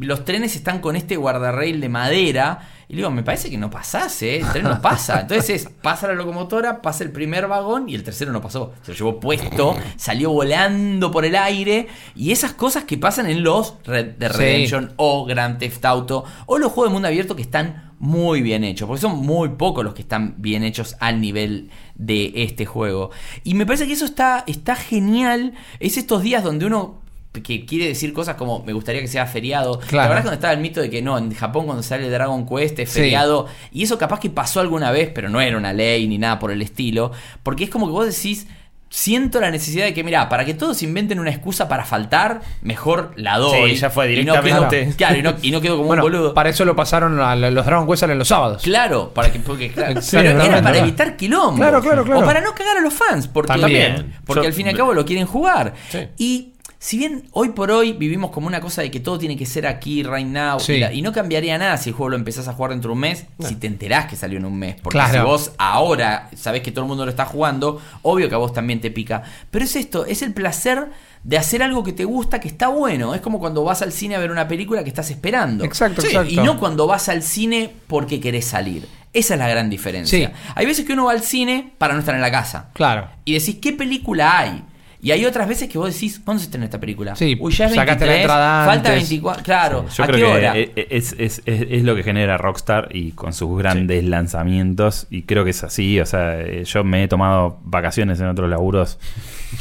los 0.00 0.24
trenes 0.24 0.56
están 0.56 0.80
con 0.80 0.96
este 0.96 1.16
guardarrail 1.16 1.80
de 1.80 1.88
madera. 1.88 2.68
Y 2.88 2.94
le 2.94 2.96
digo, 2.98 3.10
me 3.10 3.22
parece 3.22 3.50
que 3.50 3.58
no 3.58 3.70
pasás, 3.70 4.22
¿eh? 4.22 4.38
El 4.38 4.50
tren 4.50 4.64
no 4.64 4.80
pasa. 4.80 5.20
Entonces 5.22 5.50
es, 5.50 5.68
pasa 5.82 6.08
la 6.08 6.14
locomotora, 6.14 6.80
pasa 6.80 7.04
el 7.04 7.12
primer 7.12 7.46
vagón 7.46 7.88
y 7.88 7.94
el 7.94 8.02
tercero 8.02 8.32
no 8.32 8.40
pasó. 8.40 8.72
Se 8.82 8.92
lo 8.92 8.98
llevó 8.98 9.20
puesto, 9.20 9.76
salió 9.96 10.30
volando 10.30 11.10
por 11.10 11.24
el 11.24 11.36
aire. 11.36 11.88
Y 12.16 12.32
esas 12.32 12.54
cosas 12.54 12.84
que 12.84 12.96
pasan 12.96 13.26
en 13.26 13.42
los 13.42 13.74
Red 13.84 14.14
Sí. 14.18 14.26
Redemption 14.26 14.92
o 14.96 15.26
Grand 15.26 15.58
Theft 15.58 15.84
Auto 15.84 16.24
o 16.46 16.58
los 16.58 16.72
juegos 16.72 16.90
de 16.90 16.94
mundo 16.94 17.08
abierto 17.08 17.36
que 17.36 17.42
están 17.42 17.92
muy 17.98 18.40
bien 18.40 18.64
hechos. 18.64 18.88
Porque 18.88 19.02
son 19.02 19.18
muy 19.18 19.50
pocos 19.50 19.84
los 19.84 19.94
que 19.94 20.02
están 20.02 20.34
bien 20.38 20.64
hechos 20.64 20.96
al 20.98 21.20
nivel 21.20 21.70
de 21.94 22.32
este 22.36 22.64
juego. 22.64 23.10
Y 23.44 23.52
me 23.54 23.66
parece 23.66 23.86
que 23.86 23.92
eso 23.92 24.06
está, 24.06 24.44
está 24.46 24.74
genial. 24.74 25.52
Es 25.78 25.98
estos 25.98 26.22
días 26.22 26.42
donde 26.42 26.64
uno 26.64 27.02
que 27.44 27.64
quiere 27.66 27.86
decir 27.86 28.12
cosas 28.12 28.34
como 28.36 28.62
me 28.64 28.72
gustaría 28.72 29.00
que 29.00 29.06
sea 29.08 29.26
feriado. 29.26 29.78
Claro. 29.80 29.96
La 29.96 30.02
verdad 30.02 30.18
es 30.18 30.22
cuando 30.24 30.34
estaba 30.34 30.52
el 30.54 30.60
mito 30.60 30.80
de 30.80 30.90
que 30.90 31.02
no, 31.02 31.16
en 31.18 31.32
Japón 31.34 31.66
cuando 31.66 31.82
sale 31.82 32.08
Dragon 32.10 32.46
Quest 32.46 32.78
es 32.80 32.90
Sí. 32.90 33.00
feriado. 33.00 33.46
Y 33.70 33.84
eso 33.84 33.96
capaz 33.98 34.18
que 34.20 34.30
pasó 34.30 34.60
alguna 34.60 34.90
vez, 34.90 35.10
pero 35.14 35.28
no 35.28 35.40
era 35.40 35.56
una 35.56 35.72
ley 35.72 36.06
ni 36.08 36.18
nada 36.18 36.38
por 36.38 36.50
el 36.50 36.62
estilo. 36.62 37.12
Porque 37.42 37.64
es 37.64 37.70
como 37.70 37.86
que 37.86 37.92
vos 37.92 38.06
decís. 38.06 38.46
Siento 38.90 39.38
la 39.38 39.50
necesidad 39.50 39.84
de 39.84 39.92
que, 39.92 40.02
mira, 40.02 40.30
para 40.30 40.46
que 40.46 40.54
todos 40.54 40.82
inventen 40.82 41.20
una 41.20 41.28
excusa 41.28 41.68
para 41.68 41.84
faltar, 41.84 42.40
mejor 42.62 43.12
la 43.16 43.36
doy. 43.36 43.72
Sí, 43.72 43.76
ya 43.76 43.90
fue 43.90 44.10
Y 44.14 44.24
no 44.24 44.32
quedo- 44.32 44.42
directamente. 44.44 44.94
claro, 44.96 45.18
y 45.18 45.22
no, 45.22 45.34
y 45.42 45.50
no 45.50 45.60
quedo 45.60 45.76
como 45.76 45.88
Bueno, 45.88 46.06
un 46.06 46.10
boludo. 46.10 46.32
para 46.32 46.48
eso 46.48 46.64
lo 46.64 46.74
pasaron 46.74 47.20
a 47.20 47.36
los 47.36 47.66
Dragon 47.66 47.86
Quest 47.86 48.00
salen 48.00 48.18
los 48.18 48.28
sábados. 48.28 48.62
Claro, 48.62 49.12
para 49.12 49.30
que, 49.30 49.40
porque, 49.40 49.70
claro, 49.70 50.00
Sí, 50.00 50.16
pero 50.16 50.40
era 50.42 50.62
para 50.62 50.78
evitar 50.78 51.18
quilombo. 51.18 51.56
Claro, 51.58 51.82
claro, 51.82 52.02
claro. 52.02 52.20
O 52.20 52.24
para 52.24 52.40
no 52.40 52.54
cagar 52.54 52.78
a 52.78 52.80
los 52.80 52.94
fans, 52.94 53.28
porque, 53.28 53.48
También. 53.60 54.14
porque 54.24 54.44
Yo- 54.44 54.48
al 54.48 54.54
fin 54.54 54.64
y 54.64 54.70
al 54.70 54.76
cabo 54.78 54.94
lo 54.94 55.04
quieren 55.04 55.26
jugar. 55.26 55.74
Sí. 55.90 55.98
Y 56.16 56.52
si 56.80 56.96
bien 56.98 57.24
hoy 57.32 57.48
por 57.50 57.70
hoy 57.72 57.92
vivimos 57.92 58.30
como 58.30 58.46
una 58.46 58.60
cosa 58.60 58.82
de 58.82 58.90
que 58.90 59.00
todo 59.00 59.18
tiene 59.18 59.36
que 59.36 59.46
ser 59.46 59.66
aquí, 59.66 60.02
right 60.04 60.26
now, 60.26 60.60
Sí. 60.60 60.74
y, 60.74 60.78
la- 60.80 60.92
y 60.92 61.02
no 61.02 61.12
cambiaría 61.12 61.58
nada 61.58 61.76
si 61.76 61.90
el 61.90 61.96
juego 61.96 62.10
lo 62.10 62.16
empezás 62.16 62.46
a 62.46 62.52
jugar 62.52 62.70
dentro 62.70 62.90
de 62.90 62.92
un 62.94 63.00
mes, 63.00 63.26
si 63.40 63.56
te 63.56 63.66
enterás 63.66 64.06
que 64.06 64.14
salió 64.16 64.38
en 64.38 64.44
un 64.44 64.56
mes. 64.56 64.76
Porque 64.80 64.96
Claro. 64.98 65.12
si 65.12 65.18
vos 65.26 65.52
ahora 65.58 66.30
sabés 66.36 66.62
que 66.62 66.70
todo 66.70 66.84
el 66.84 66.88
mundo 66.88 67.04
lo 67.04 67.10
está 67.10 67.24
jugando, 67.26 67.80
obvio 68.02 68.28
que 68.28 68.34
a 68.34 68.38
vos 68.38 68.52
también 68.52 68.80
te 68.80 68.90
pica. 68.92 69.22
Pero 69.50 69.64
es 69.64 69.74
esto, 69.76 70.06
es 70.06 70.22
el 70.22 70.32
placer 70.32 70.86
de 71.24 71.36
hacer 71.36 71.62
algo 71.64 71.82
que 71.82 71.92
te 71.92 72.04
gusta, 72.04 72.38
que 72.38 72.46
está 72.48 72.68
bueno. 72.68 73.12
Es 73.14 73.20
como 73.20 73.40
cuando 73.40 73.64
vas 73.64 73.82
al 73.82 73.92
cine 73.92 74.14
a 74.14 74.18
ver 74.20 74.30
una 74.30 74.46
película 74.46 74.84
que 74.84 74.88
estás 74.90 75.10
esperando. 75.10 75.64
Exacto, 75.64 76.00
Sí, 76.02 76.08
exacto. 76.08 76.30
Y 76.30 76.36
no 76.36 76.58
cuando 76.60 76.86
vas 76.86 77.08
al 77.08 77.22
cine 77.24 77.72
porque 77.88 78.20
querés 78.20 78.44
salir. 78.44 78.86
Esa 79.12 79.34
es 79.34 79.40
la 79.40 79.48
gran 79.48 79.68
diferencia. 79.68 80.28
Sí. 80.28 80.32
Hay 80.54 80.66
veces 80.66 80.84
que 80.86 80.92
uno 80.92 81.06
va 81.06 81.12
al 81.12 81.22
cine 81.22 81.72
para 81.78 81.94
no 81.94 82.00
estar 82.00 82.14
en 82.14 82.20
la 82.20 82.30
casa. 82.30 82.68
Claro. 82.74 83.08
Y 83.24 83.32
decís, 83.32 83.56
¿qué 83.60 83.72
película 83.72 84.38
hay? 84.38 84.62
Y 85.00 85.12
hay 85.12 85.24
otras 85.26 85.46
veces 85.48 85.68
que 85.68 85.78
vos 85.78 85.92
decís, 85.94 86.20
¿cuándo 86.24 86.40
se 86.40 86.46
estrena 86.46 86.64
esta 86.64 86.80
película? 86.80 87.14
Sí, 87.14 87.36
Uy, 87.40 87.52
ya 87.52 87.66
es 87.66 87.74
sacaste 87.74 88.04
la 88.04 88.12
23, 88.12 88.20
entrada 88.22 88.66
falta 88.66 88.88
antes. 88.90 89.08
24. 89.08 89.44
Claro, 89.44 89.86
Yo 89.88 90.02
¿a 90.02 90.06
creo 90.08 90.16
qué 90.18 90.24
que 90.32 90.38
hora? 90.46 90.56
e- 90.58 90.72
e- 90.74 90.86
es, 90.90 91.14
es- 91.18 91.42
es- 91.46 91.66
es 91.70 91.84
lo 91.84 91.94
que 91.94 92.02
genera 92.02 92.36
Rockstar 92.36 92.88
y 92.90 93.12
con 93.12 93.32
sus 93.32 93.56
grandes 93.58 94.02
lanzamientos. 94.04 95.06
Y 95.10 95.22
creo 95.22 95.44
que 95.44 95.50
es 95.50 95.62
así. 95.62 96.00
O 96.00 96.06
sea, 96.06 96.40
eh, 96.40 96.64
yo 96.64 96.82
me 96.82 97.04
he 97.04 97.08
tomado 97.08 97.60
vacaciones 97.64 98.20
en 98.20 98.26
otros 98.26 98.50
laburos, 98.50 98.98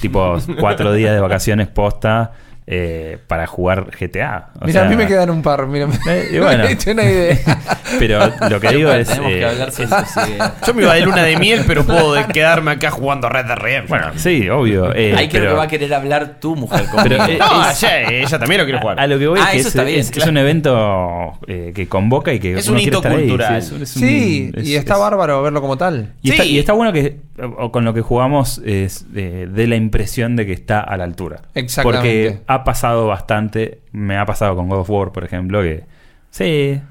tipo 0.01 0.37
cuatro 0.59 0.91
días 0.93 1.13
de 1.13 1.19
vacaciones 1.19 1.67
posta. 1.67 2.31
Eh, 2.69 3.17
para 3.27 3.47
jugar 3.47 3.87
GTA. 3.97 4.49
O 4.61 4.65
Mira, 4.65 4.85
a 4.85 4.89
mí 4.89 4.95
me 4.97 5.07
quedan 5.07 5.29
un 5.29 5.41
par. 5.41 5.65
Mira, 5.67 5.87
Eh, 6.09 6.27
y 6.33 6.37
bueno. 6.39 6.63
me 6.65 6.69
he 6.69 6.73
hecho 6.73 6.91
una 6.91 7.03
idea. 7.03 7.37
Pero 7.99 8.19
lo 8.49 8.59
que 8.59 8.67
digo 8.75 8.91
es. 8.91 9.09
Que 9.09 9.39
eh, 9.39 9.45
hablar. 9.45 9.69
Yo 10.67 10.73
me 10.73 10.81
iba 10.83 10.93
de 10.93 11.01
luna 11.01 11.23
de 11.23 11.37
miel, 11.37 11.63
pero 11.65 11.85
puedo 11.85 12.13
de- 12.13 12.25
quedarme 12.25 12.71
acá 12.71 12.91
jugando 12.91 13.29
Red 13.29 13.45
Dead 13.45 13.55
Redemption. 13.57 13.87
bueno, 14.01 14.19
sí, 14.19 14.49
obvio. 14.49 14.93
eh, 14.93 15.13
Ahí 15.15 15.29
creo 15.29 15.41
pero- 15.43 15.51
que 15.53 15.57
va 15.57 15.63
a 15.63 15.67
querer 15.69 15.93
hablar 15.93 16.39
tu 16.41 16.55
mujer 16.57 16.85
conmigo. 16.91 17.23
Pero, 17.25 17.25
eh, 17.25 17.37
no, 17.39 17.69
es- 17.69 17.83
ella, 17.83 18.09
ella 18.09 18.39
también 18.39 18.59
lo 18.59 18.65
quiere 18.65 18.79
jugar. 18.81 18.99
A 18.99 19.07
lo 19.07 19.17
que 19.17 19.27
voy 19.27 19.39
Ah, 19.41 19.45
es 19.45 19.51
que 19.51 19.57
eso 19.59 19.67
es, 19.69 19.75
está 19.75 19.83
bien, 19.83 19.99
es- 20.01 20.05
es 20.07 20.11
claro. 20.11 20.31
un 20.31 20.37
evento 20.37 21.39
eh, 21.47 21.71
que 21.73 21.87
convoca 21.87 22.33
y 22.33 22.39
que 22.39 22.55
Es 22.55 22.67
uno 22.67 22.77
un 22.79 22.83
hito 22.83 23.01
ahí, 23.05 23.15
cultural. 23.27 23.61
sí, 23.61 23.67
es 23.67 23.71
un- 23.71 23.81
es 23.83 23.95
un- 23.95 24.01
Sí, 24.01 24.51
es- 24.55 24.67
y 24.67 24.75
está 24.75 24.95
es- 24.95 24.99
bárbaro 24.99 25.41
verlo 25.41 25.61
como 25.61 25.77
tal. 25.77 26.13
Y, 26.21 26.31
está, 26.31 26.43
Sí. 26.43 26.49
y 26.51 26.59
está 26.59 26.73
bueno 26.73 26.91
que 26.91 27.17
o 27.57 27.71
con 27.71 27.85
lo 27.85 27.93
que 27.93 28.01
jugamos 28.01 28.59
es 28.65 29.13
de, 29.13 29.45
de 29.47 29.67
la 29.67 29.75
impresión 29.75 30.35
de 30.35 30.45
que 30.47 30.53
está 30.53 30.79
a 30.79 30.97
la 30.97 31.03
altura. 31.03 31.41
Exactamente. 31.53 32.31
Porque 32.33 32.41
ha 32.57 32.63
pasado 32.63 33.07
bastante, 33.07 33.81
me 33.91 34.17
ha 34.17 34.25
pasado 34.25 34.55
con 34.55 34.67
God 34.69 34.79
of 34.79 34.89
War, 34.89 35.11
por 35.11 35.23
ejemplo, 35.23 35.61
que 35.61 35.85
sí, 36.29 36.43
eh, 36.45 36.81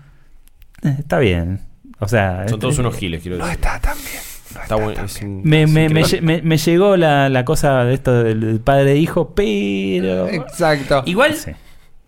está 0.98 1.18
bien. 1.18 1.60
O 1.98 2.08
sea, 2.08 2.46
Son 2.48 2.58
todos 2.60 2.78
unos 2.78 2.96
giles, 2.96 3.22
quiero 3.22 3.38
No 3.38 3.46
decir. 3.46 3.60
está 3.62 3.80
tan 3.80 3.96
bien. 3.98 4.20
no 4.54 4.62
Está 4.62 4.74
bueno, 4.76 5.04
es 5.04 5.22
un- 5.22 5.42
me, 5.44 5.66
me, 5.66 5.88
me, 6.42 6.56
llegó 6.58 6.96
la, 6.96 7.28
la 7.28 7.44
cosa 7.44 7.84
de 7.84 7.94
esto 7.94 8.22
del 8.24 8.60
padre 8.60 8.92
e 8.92 8.96
hijo, 8.96 9.34
pero... 9.34 10.28
Exacto. 10.28 11.02
Igual, 11.06 11.34
Sí. 11.34 11.52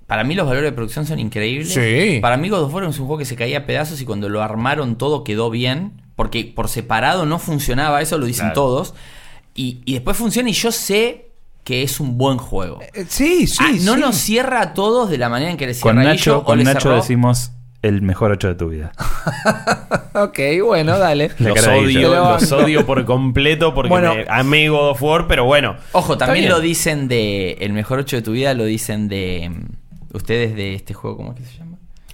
para 0.06 0.24
mí 0.24 0.34
los 0.34 0.46
valores 0.46 0.70
de 0.70 0.74
producción 0.74 1.04
son 1.06 1.18
increíbles. 1.18 1.72
Sí. 1.74 2.18
Para 2.20 2.36
mí 2.36 2.48
God 2.48 2.64
of 2.64 2.74
War 2.74 2.84
es 2.84 2.98
un 2.98 3.06
juego 3.06 3.18
que 3.18 3.24
se 3.24 3.36
caía 3.36 3.58
a 3.58 3.66
pedazos 3.66 4.00
y 4.00 4.04
cuando 4.04 4.28
lo 4.28 4.42
armaron 4.42 4.96
todo 4.96 5.24
quedó 5.24 5.50
bien. 5.50 5.92
Porque 6.16 6.52
por 6.54 6.68
separado 6.68 7.26
no 7.26 7.38
funcionaba, 7.38 8.02
eso 8.02 8.18
lo 8.18 8.26
dicen 8.26 8.46
Claro. 8.46 8.54
todos. 8.54 8.94
Y, 9.54 9.80
y 9.84 9.92
después 9.94 10.16
funciona 10.16 10.48
y 10.50 10.52
yo 10.52 10.72
sé 10.72 11.27
que 11.68 11.82
es 11.82 12.00
un 12.00 12.16
buen 12.16 12.38
juego. 12.38 12.80
Eh, 12.94 13.04
Sí, 13.08 13.46
sí. 13.46 13.58
Ah, 13.60 13.72
no 13.82 13.94
sí. 13.96 14.00
nos 14.00 14.16
cierra 14.16 14.62
a 14.62 14.72
todos 14.72 15.10
de 15.10 15.18
la 15.18 15.28
manera 15.28 15.50
en 15.50 15.58
que 15.58 15.66
le 15.66 15.72
Con 15.78 15.96
cierra 15.96 16.00
a 16.00 16.14
Nacho, 16.14 16.32
Guillo, 16.36 16.44
con 16.44 16.62
Nacho 16.62 16.80
cerró. 16.80 16.96
decimos 16.96 17.52
el 17.82 18.00
mejor 18.00 18.32
8 18.32 18.48
de 18.48 18.54
tu 18.54 18.68
vida. 18.70 18.92
Ok, 20.14 20.38
bueno, 20.64 20.98
dale. 20.98 21.30
Los 21.38 21.64
odio, 21.68 22.12
los 22.32 22.50
odio 22.50 22.84
por 22.86 23.04
completo 23.04 23.72
porque 23.74 23.90
Bueno. 23.90 24.14
me 24.14 24.24
amé 24.28 24.68
God 24.68 24.90
of 24.92 25.02
War, 25.02 25.26
pero 25.28 25.44
bueno. 25.44 25.76
Ojo, 25.92 26.16
también 26.18 26.48
lo 26.48 26.58
dicen 26.60 27.06
de. 27.06 27.52
El 27.60 27.72
mejor 27.74 28.00
8 28.00 28.16
de 28.16 28.22
tu 28.22 28.32
vida 28.32 28.52
lo 28.54 28.64
dicen 28.64 29.06
de. 29.08 29.48
mm, 29.50 30.16
Ustedes 30.16 30.56
de 30.56 30.74
este 30.74 30.94
juego, 30.94 31.18
¿cómo 31.18 31.32
es 31.34 31.38
que 31.40 31.44
se 31.44 31.58
llama? 31.58 31.67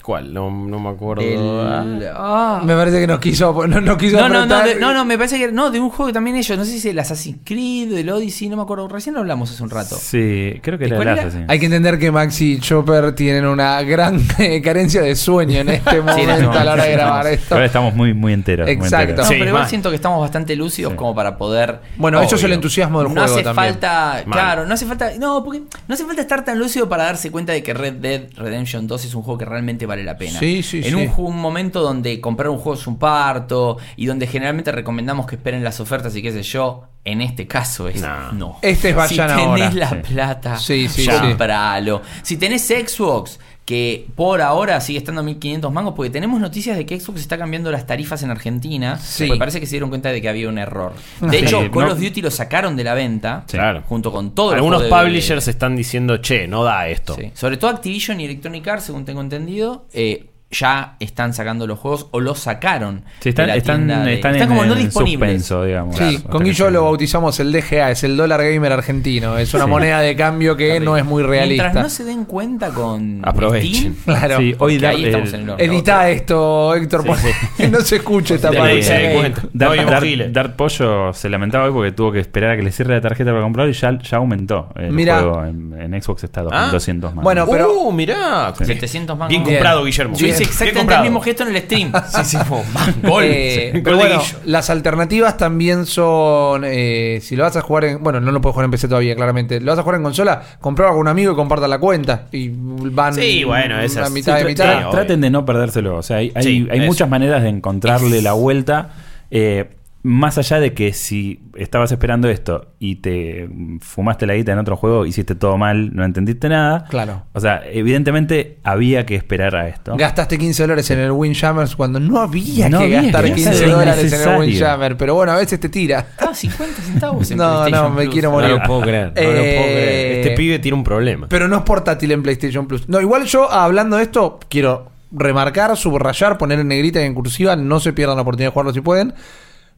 ¿Cuál? 0.05 0.31
No, 0.31 0.51
no 0.51 0.79
me 0.79 0.89
acuerdo. 0.89 1.23
El- 1.23 2.07
ah. 2.13 2.61
Me 2.63 2.75
parece 2.75 2.99
que 2.99 3.07
nos 3.07 3.19
quiso, 3.19 3.51
no, 3.67 3.81
no 3.81 3.97
quiso 3.97 4.17
No, 4.17 4.29
no, 4.29 4.45
no, 4.45 4.61
de- 4.63 4.75
no, 4.75 4.93
no, 4.93 5.03
me 5.03 5.17
parece 5.17 5.39
que 5.39 5.51
no, 5.51 5.71
de 5.71 5.79
un 5.79 5.89
juego 5.89 6.05
que 6.07 6.13
también 6.13 6.35
ellos, 6.35 6.55
no 6.55 6.63
sé 6.63 6.77
si 6.79 6.89
el 6.89 6.99
Assassin's 6.99 7.39
Creed, 7.43 7.91
el 7.91 8.07
Odyssey, 8.11 8.47
no 8.47 8.55
me 8.55 8.61
acuerdo, 8.61 8.87
recién 8.87 9.15
lo 9.15 9.21
hablamos 9.21 9.49
hace 9.51 9.63
un 9.63 9.71
rato. 9.71 9.95
Sí, 9.99 10.59
creo 10.61 10.77
que 10.77 10.83
¿Y 10.85 10.87
era 10.89 10.97
el 10.97 11.01
era? 11.07 11.13
Assassin. 11.13 11.45
Hay 11.47 11.57
que 11.59 11.65
entender 11.65 11.97
que 11.97 12.11
Maxi 12.11 12.53
y 12.53 12.59
Chopper 12.59 13.15
tienen 13.15 13.47
una 13.47 13.81
gran 13.81 14.21
eh, 14.37 14.61
carencia 14.63 15.01
de 15.01 15.15
sueño 15.15 15.61
en 15.61 15.69
este 15.69 15.99
momento 16.03 16.51
a 16.51 16.63
la 16.63 16.73
hora 16.73 16.83
de 16.83 16.91
grabar 16.91 17.25
esto. 17.25 17.55
Ahora 17.55 17.65
estamos 17.65 17.95
muy, 17.95 18.13
muy 18.13 18.33
enteros. 18.33 18.67
muy 18.67 18.73
Exacto. 18.75 19.09
enteros. 19.09 19.25
No, 19.25 19.31
Sí, 19.31 19.35
pero 19.39 19.49
igual 19.49 19.67
siento 19.67 19.89
que 19.89 19.95
estamos 19.95 20.21
bastante 20.21 20.55
lúcidos 20.55 20.91
Sí. 20.91 20.97
como 20.97 21.15
para 21.15 21.35
poder. 21.35 21.79
Bueno, 21.97 22.21
eso 22.21 22.35
es 22.35 22.43
el 22.43 22.53
entusiasmo 22.53 22.99
del 22.99 23.07
no 23.11 23.21
juego 23.21 23.33
hace 23.37 23.43
también. 23.43 23.71
falta, 23.73 24.21
Mal. 24.27 24.39
claro, 24.39 24.65
no 24.67 24.73
hace 24.75 24.85
falta, 24.85 25.09
no, 25.17 25.43
porque 25.43 25.61
no 25.87 25.93
hace 25.95 26.05
falta 26.05 26.21
estar 26.21 26.45
tan 26.45 26.59
lúcido 26.59 26.87
para 26.87 27.05
darse 27.05 27.31
cuenta 27.31 27.53
de 27.53 27.63
que 27.63 27.73
Red 27.73 27.93
Dead 27.93 28.21
Redemption 28.37 28.85
2 28.85 29.05
es 29.05 29.15
un 29.15 29.23
juego 29.23 29.39
que 29.39 29.45
realmente 29.45 29.87
vale 29.87 29.94
la 30.03 30.17
pena. 30.17 30.39
Sí, 30.39 30.61
sí, 30.63 30.77
en 30.83 30.97
sí. 30.97 31.11
un, 31.17 31.37
momento 31.37 31.81
donde 31.81 32.19
comprar 32.21 32.49
un 32.49 32.57
juego 32.57 32.79
es 32.79 32.87
un 32.87 32.97
parto 32.97 33.77
y 33.95 34.05
donde 34.05 34.27
generalmente 34.27 34.71
recomendamos 34.71 35.25
que 35.27 35.35
esperen 35.35 35.63
las 35.63 35.79
ofertas 35.79 36.15
y 36.15 36.21
qué 36.21 36.31
sé 36.31 36.43
yo, 36.43 36.83
en 37.03 37.21
este 37.21 37.47
caso 37.47 37.87
es 37.87 38.01
No. 38.01 38.31
no. 38.33 38.57
Este 38.61 38.89
es 38.89 38.93
si 39.09 39.17
vayan 39.17 39.27
tenés 39.27 39.45
ahora. 39.45 39.71
la 39.73 39.89
Sí. 39.89 39.95
plata, 40.13 40.57
Sí, 40.57 40.87
sí. 40.89 41.07
compralo. 41.07 42.01
Si 42.23 42.37
tenés 42.37 42.67
Xbox 42.67 43.39
que 43.65 44.05
por 44.15 44.41
ahora 44.41 44.79
sigue 44.79 44.99
estando 44.99 45.21
a 45.21 45.23
1500 45.23 45.73
mangos, 45.73 45.95
porque 45.95 46.11
tenemos 46.11 46.39
noticias 46.39 46.77
de 46.77 46.85
que 46.85 46.99
Xbox 46.99 47.19
está 47.21 47.35
cambiando 47.37 47.71
las 47.71 47.87
tarifas 47.87 48.21
en 48.21 48.29
Argentina. 48.29 48.97
Sí. 48.99 49.25
Porque 49.25 49.39
parece 49.39 49.59
que 49.59 49.65
se 49.65 49.71
dieron 49.71 49.89
cuenta 49.89 50.09
de 50.09 50.21
que 50.21 50.29
había 50.29 50.47
un 50.47 50.59
error. 50.59 50.93
De 51.19 51.39
Sí, 51.39 51.45
hecho, 51.45 51.59
Call 51.71 51.87
no- 51.87 51.93
of 51.93 51.99
Duty 51.99 52.21
lo 52.21 52.29
sacaron 52.29 52.75
de 52.75 52.83
la 52.83 52.93
venta. 52.93 53.43
Sí. 53.47 53.57
Claro. 53.57 53.81
Junto 53.87 54.11
con 54.11 54.35
todo 54.35 54.51
el 54.51 54.57
Algunos 54.57 54.83
de- 54.83 54.89
publishers 54.89 55.47
están 55.47 55.75
diciendo, 55.75 56.17
che, 56.17 56.47
no 56.47 56.63
da 56.63 56.87
esto. 56.89 57.15
Sí. 57.15 57.31
Sobre 57.33 57.57
todo 57.57 57.71
Activision 57.71 58.19
y 58.21 58.25
Electronic 58.25 58.67
Arts, 58.67 58.83
según 58.85 59.03
tengo 59.03 59.21
entendido, 59.21 59.87
eh, 59.93 60.27
ya 60.59 60.95
están 60.99 61.33
sacando 61.33 61.67
los 61.67 61.79
juegos 61.79 62.07
o 62.11 62.19
los 62.19 62.39
sacaron. 62.39 63.03
Sí, 63.19 63.29
están, 63.29 63.45
de 63.47 63.51
la 63.51 63.57
están, 63.57 63.87
de- 63.87 64.13
están, 64.15 64.33
están 64.35 64.47
como 64.49 64.63
en, 64.63 64.69
no 64.69 64.75
disponibles. 64.75 65.29
suspenso, 65.45 65.63
digamos. 65.65 65.95
Sí, 65.95 66.15
Hasta 66.17 66.29
con 66.29 66.43
Guillo 66.43 66.69
lo 66.69 66.83
bautizamos 66.83 67.39
el 67.39 67.51
DGA, 67.51 67.91
es 67.91 68.03
el 68.03 68.17
dólar 68.17 68.43
gamer 68.43 68.71
argentino. 68.71 69.37
Es 69.37 69.53
una 69.53 69.65
Sí. 69.65 69.69
moneda 69.69 69.99
de 70.01 70.15
cambio 70.15 70.55
que 70.57 70.79
no 70.79 70.97
es 70.97 71.05
muy 71.05 71.23
realista. 71.23 71.63
Mientras 71.63 71.83
no 71.83 71.89
se 71.89 72.03
den 72.03 72.25
cuenta 72.25 72.69
con 72.69 73.21
Aprovechen. 73.23 73.95
Steam, 73.95 73.95
Claro. 74.05 74.37
Sí, 74.37 74.55
hoy 74.59 74.77
da- 74.77 74.89
ahí 74.89 75.05
estamos 75.05 75.29
el- 75.29 75.35
en 75.35 75.41
el 75.41 75.49
horno. 75.51 75.63
Edita 75.63 76.09
esto, 76.09 76.75
Héctor, 76.75 77.01
Sí, 77.03 77.07
porque 77.07 77.67
no 77.71 77.81
se 77.81 77.95
escuche 77.97 78.35
esta 78.35 78.51
parte. 78.51 78.83
se 78.83 78.93
den 78.93 79.13
cuenta. 79.19 79.41
Dar, 79.53 79.69
No 79.69 79.73
vimos 79.75 79.91
Dar- 79.91 80.03
giles. 80.03 80.33
Dar 80.33 80.55
Pollo 80.55 81.13
se 81.13 81.29
lamentaba 81.29 81.65
hoy 81.65 81.71
porque 81.71 81.91
tuvo 81.91 82.11
que 82.11 82.19
esperar 82.19 82.51
a 82.51 82.55
que 82.57 82.63
le 82.63 82.71
cierre 82.71 82.95
la 82.95 83.01
tarjeta 83.01 83.31
para 83.31 83.43
comprarlo 83.43 83.71
y 83.71 83.73
ya, 83.75 83.97
ya 83.99 84.17
aumentó. 84.17 84.69
El 84.75 84.91
Mirá. 84.91 85.19
juego 85.19 85.43
en, 85.45 85.73
en 85.93 86.01
Xbox 86.01 86.23
está 86.23 86.41
a 86.41 86.45
Ah. 86.51 86.69
200 86.71 87.13
más. 87.15 87.23
Bueno, 87.23 87.45
pero- 87.49 87.73
uh, 87.73 87.91
mirá. 87.91 88.53
700 88.55 89.17
mangos. 89.17 89.29
Bien 89.29 89.43
comprado, 89.43 89.83
Guillermo. 89.83 90.15
Yo 90.15 90.27
hice 90.27 90.39
Bien 90.39 90.44
exactamente 90.45 90.93
el 90.95 91.01
mismo 91.01 91.21
gesto 91.21 91.43
en 91.43 91.55
el 91.55 91.61
stream. 91.63 91.91
Sí, 92.15 92.23
sí, 92.23 92.37
fue 92.47 92.57
un 92.59 93.01
gol. 93.09 93.23
Eh, 93.25 93.71
Sí, 93.75 93.81
pero 93.81 93.97
bueno, 93.97 94.21
las 94.45 94.69
alternativas 94.69 95.37
también 95.37 95.85
son. 95.85 96.63
eh, 96.65 97.19
si 97.21 97.35
lo 97.35 97.43
vas 97.43 97.55
a 97.57 97.61
jugar 97.61 97.85
en. 97.85 98.03
Bueno, 98.03 98.19
no 98.21 98.31
lo 98.31 98.41
puedes 98.41 98.53
jugar 98.53 98.65
en 98.65 98.71
PC 98.71 98.87
todavía, 98.87 99.15
claramente. 99.15 99.59
Lo 99.59 99.71
vas 99.71 99.79
a 99.79 99.83
jugar 99.83 99.97
en 99.97 100.03
consola, 100.03 100.41
comprarlo 100.61 100.93
con 100.93 101.01
un 101.01 101.07
amigo 101.07 101.33
y 101.33 101.35
comparta 101.35 101.67
la 101.67 101.79
cuenta. 101.79 102.27
Y 102.31 102.49
van. 102.53 103.13
Sí, 103.13 103.43
bueno, 103.43 103.79
esa 103.79 104.03
a 104.03 104.05
es- 104.05 104.11
mitad 104.11 104.37
Sí, 104.37 104.43
de 104.43 104.49
mitad. 104.49 104.65
tra- 104.65 104.91
traten 104.91 105.21
de 105.21 105.29
no 105.29 105.45
perdérselo. 105.45 105.97
O 105.97 106.03
sea, 106.03 106.17
hay, 106.17 106.31
hay, 106.35 106.43
Sí, 106.43 106.67
hay 106.71 106.81
muchas 106.81 107.09
maneras 107.09 107.43
de 107.43 107.49
encontrarle 107.49 108.21
la 108.21 108.33
vuelta. 108.33 108.89
Eh, 109.31 109.69
más 110.07 110.37
allá 110.37 110.59
de 110.59 110.75
que 110.75 110.93
si 110.93 111.39
estabas 111.55 111.91
esperando 111.91 112.29
esto 112.29 112.67
y 112.77 112.97
te 112.97 113.49
fumaste 113.81 114.27
la 114.27 114.35
guita 114.35 114.51
en 114.51 114.59
otro 114.59 114.75
juego, 114.77 115.07
hiciste 115.07 115.33
todo 115.33 115.57
mal, 115.57 115.95
no 115.95 116.05
entendiste 116.05 116.47
nada. 116.47 116.85
Claro. 116.91 117.23
O 117.33 117.39
sea, 117.39 117.63
evidentemente 117.65 118.59
había 118.63 119.03
que 119.07 119.15
esperar 119.15 119.55
a 119.55 119.67
esto. 119.67 119.95
Gastaste 119.97 120.37
15 120.37 120.61
dólares 120.61 120.91
en 120.91 120.99
el 120.99 121.11
Windjammers 121.11 121.75
cuando 121.75 121.99
no 121.99 122.19
había 122.19 122.69
No 122.69 122.77
que 122.77 122.83
había 122.85 123.01
gastar 123.01 123.23
que 123.25 123.33
15 123.33 123.49
gastar, 123.49 123.69
dólares 123.71 124.13
en 124.13 124.29
el. 124.29 124.39
Windjammer. 124.41 124.97
Pero 124.97 125.15
bueno, 125.15 125.31
a 125.31 125.37
veces 125.37 125.59
te 125.59 125.69
tira. 125.69 125.99
Estaba 126.01 126.35
50 126.35 126.81
centavos 126.83 127.31
en 127.31 127.37
No, 127.39 127.67
no, 127.69 127.89
me 127.89 128.03
Plus. 128.03 128.13
quiero 128.13 128.29
No 128.29 128.35
morir. 128.35 128.51
lo 128.51 128.61
puedo 128.61 128.81
creer. 128.81 129.05
No 129.07 129.21
lo 129.21 129.27
puedo 129.31 129.41
Eh, 129.43 129.55
creer. 129.55 130.17
Este 130.19 130.31
pibe 130.37 130.59
tiene 130.59 130.77
un 130.77 130.83
problema. 130.83 131.25
Pero 131.29 131.47
no 131.47 131.55
es 131.57 131.63
portátil 131.63 132.11
en 132.11 132.21
PlayStation 132.21 132.67
Plus. 132.67 132.87
No, 132.87 133.01
igual 133.01 133.25
yo, 133.25 133.51
hablando 133.51 133.97
de 133.97 134.03
esto, 134.03 134.39
quiero 134.49 134.91
remarcar, 135.11 135.75
subrayar, 135.75 136.37
poner 136.37 136.59
en 136.59 136.67
negrita 136.67 137.01
y 137.01 137.05
en 137.05 137.15
cursiva. 137.15 137.55
No 137.55 137.79
se 137.79 137.91
pierdan 137.93 138.17
la 138.17 138.21
oportunidad 138.21 138.49
de 138.49 138.53
jugarlo 138.53 138.71
si 138.73 138.81
pueden. 138.81 139.13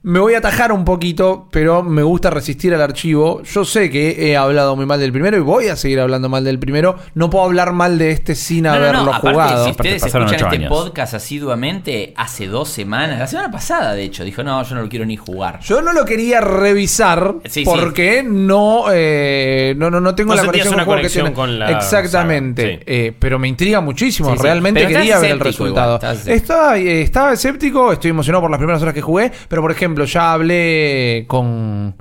Me 0.08 0.22
voy 0.22 0.36
a 0.36 0.38
atajar 0.38 0.72
un 0.72 0.86
poquito, 0.86 1.50
pero 1.52 1.84
me 1.84 2.02
gusta 2.02 2.30
resistir 2.30 2.74
al 2.74 2.82
archivo. 2.82 3.42
Yo 3.44 3.66
sé 3.66 3.90
que 3.90 4.30
he 4.32 4.38
hablado 4.38 4.74
muy 4.78 4.86
mal 4.86 5.02
del 5.02 5.12
primero 5.12 5.36
y 5.36 5.42
voy 5.42 5.68
a 5.68 5.76
seguir 5.76 6.00
hablando 6.00 6.30
mal 6.30 6.46
del 6.46 6.60
primero. 6.60 6.96
No 7.14 7.30
puedo 7.30 7.44
hablar 7.44 7.74
mal 7.74 7.98
de 7.98 8.12
este 8.12 8.34
sin 8.34 8.64
No, 8.64 8.70
no, 8.70 8.76
haberlo 8.78 9.04
no, 9.04 9.10
aparte, 9.14 9.30
jugado. 9.32 9.66
si 9.66 9.72
ustedes 9.72 10.06
escuchan 10.06 10.34
este 10.36 10.46
años. 10.46 10.70
podcast 10.70 11.14
asiduamente, 11.16 12.14
hace 12.16 12.48
dos 12.48 12.70
semanas, 12.70 13.20
la 13.20 13.28
semana 13.28 13.52
pasada 13.52 13.96
de 13.96 14.04
hecho, 14.04 14.24
dijo, 14.24 14.44
no, 14.44 14.64
yo 14.64 14.76
no 14.76 14.84
lo 14.84 14.88
quiero 14.88 15.06
ni 15.06 15.18
jugar. 15.18 15.60
Yo 15.60 15.82
no 15.82 15.92
lo 15.92 16.06
quería 16.06 16.40
revisar 16.40 17.36
Sí, 17.44 17.50
sí. 17.50 17.64
porque 17.66 18.24
no, 18.24 18.86
eh, 18.94 19.74
no, 19.76 19.90
no, 19.92 20.00
no 20.00 20.16
tengo 20.16 20.30
No 20.30 20.38
la 20.38 20.46
conexión, 20.46 20.74
una 20.74 20.86
con 20.86 21.00
el 21.00 21.02
juego 21.02 21.02
que 21.02 21.02
conexión 21.02 21.26
tiene. 21.26 21.36
con 21.36 21.60
la 21.60 21.72
Exactamente. 21.72 22.78
sí. 22.78 22.84
Eh, 22.86 23.14
pero 23.20 23.40
me 23.40 23.50
intriga 23.50 23.82
muchísimo. 23.82 24.30
Sí, 24.32 24.38
sí. 24.38 24.44
Realmente 24.44 24.88
quería 24.88 25.20
ver 25.20 25.32
el 25.32 25.40
resultado. 25.42 25.98
igual, 25.98 26.18
estaba, 26.28 26.78
eh, 26.78 27.02
estaba 27.02 27.34
escéptico, 27.34 27.92
estoy 27.92 28.12
emocionado 28.12 28.44
por 28.44 28.52
las 28.52 28.58
primeras 28.58 28.82
horas 28.82 28.94
que 28.94 29.02
jugué. 29.02 29.34
Pero 29.50 29.62
por 29.62 29.72
ejemplo, 29.72 29.97
ya 30.06 30.34
hablé 30.34 31.26
con. 31.28 31.96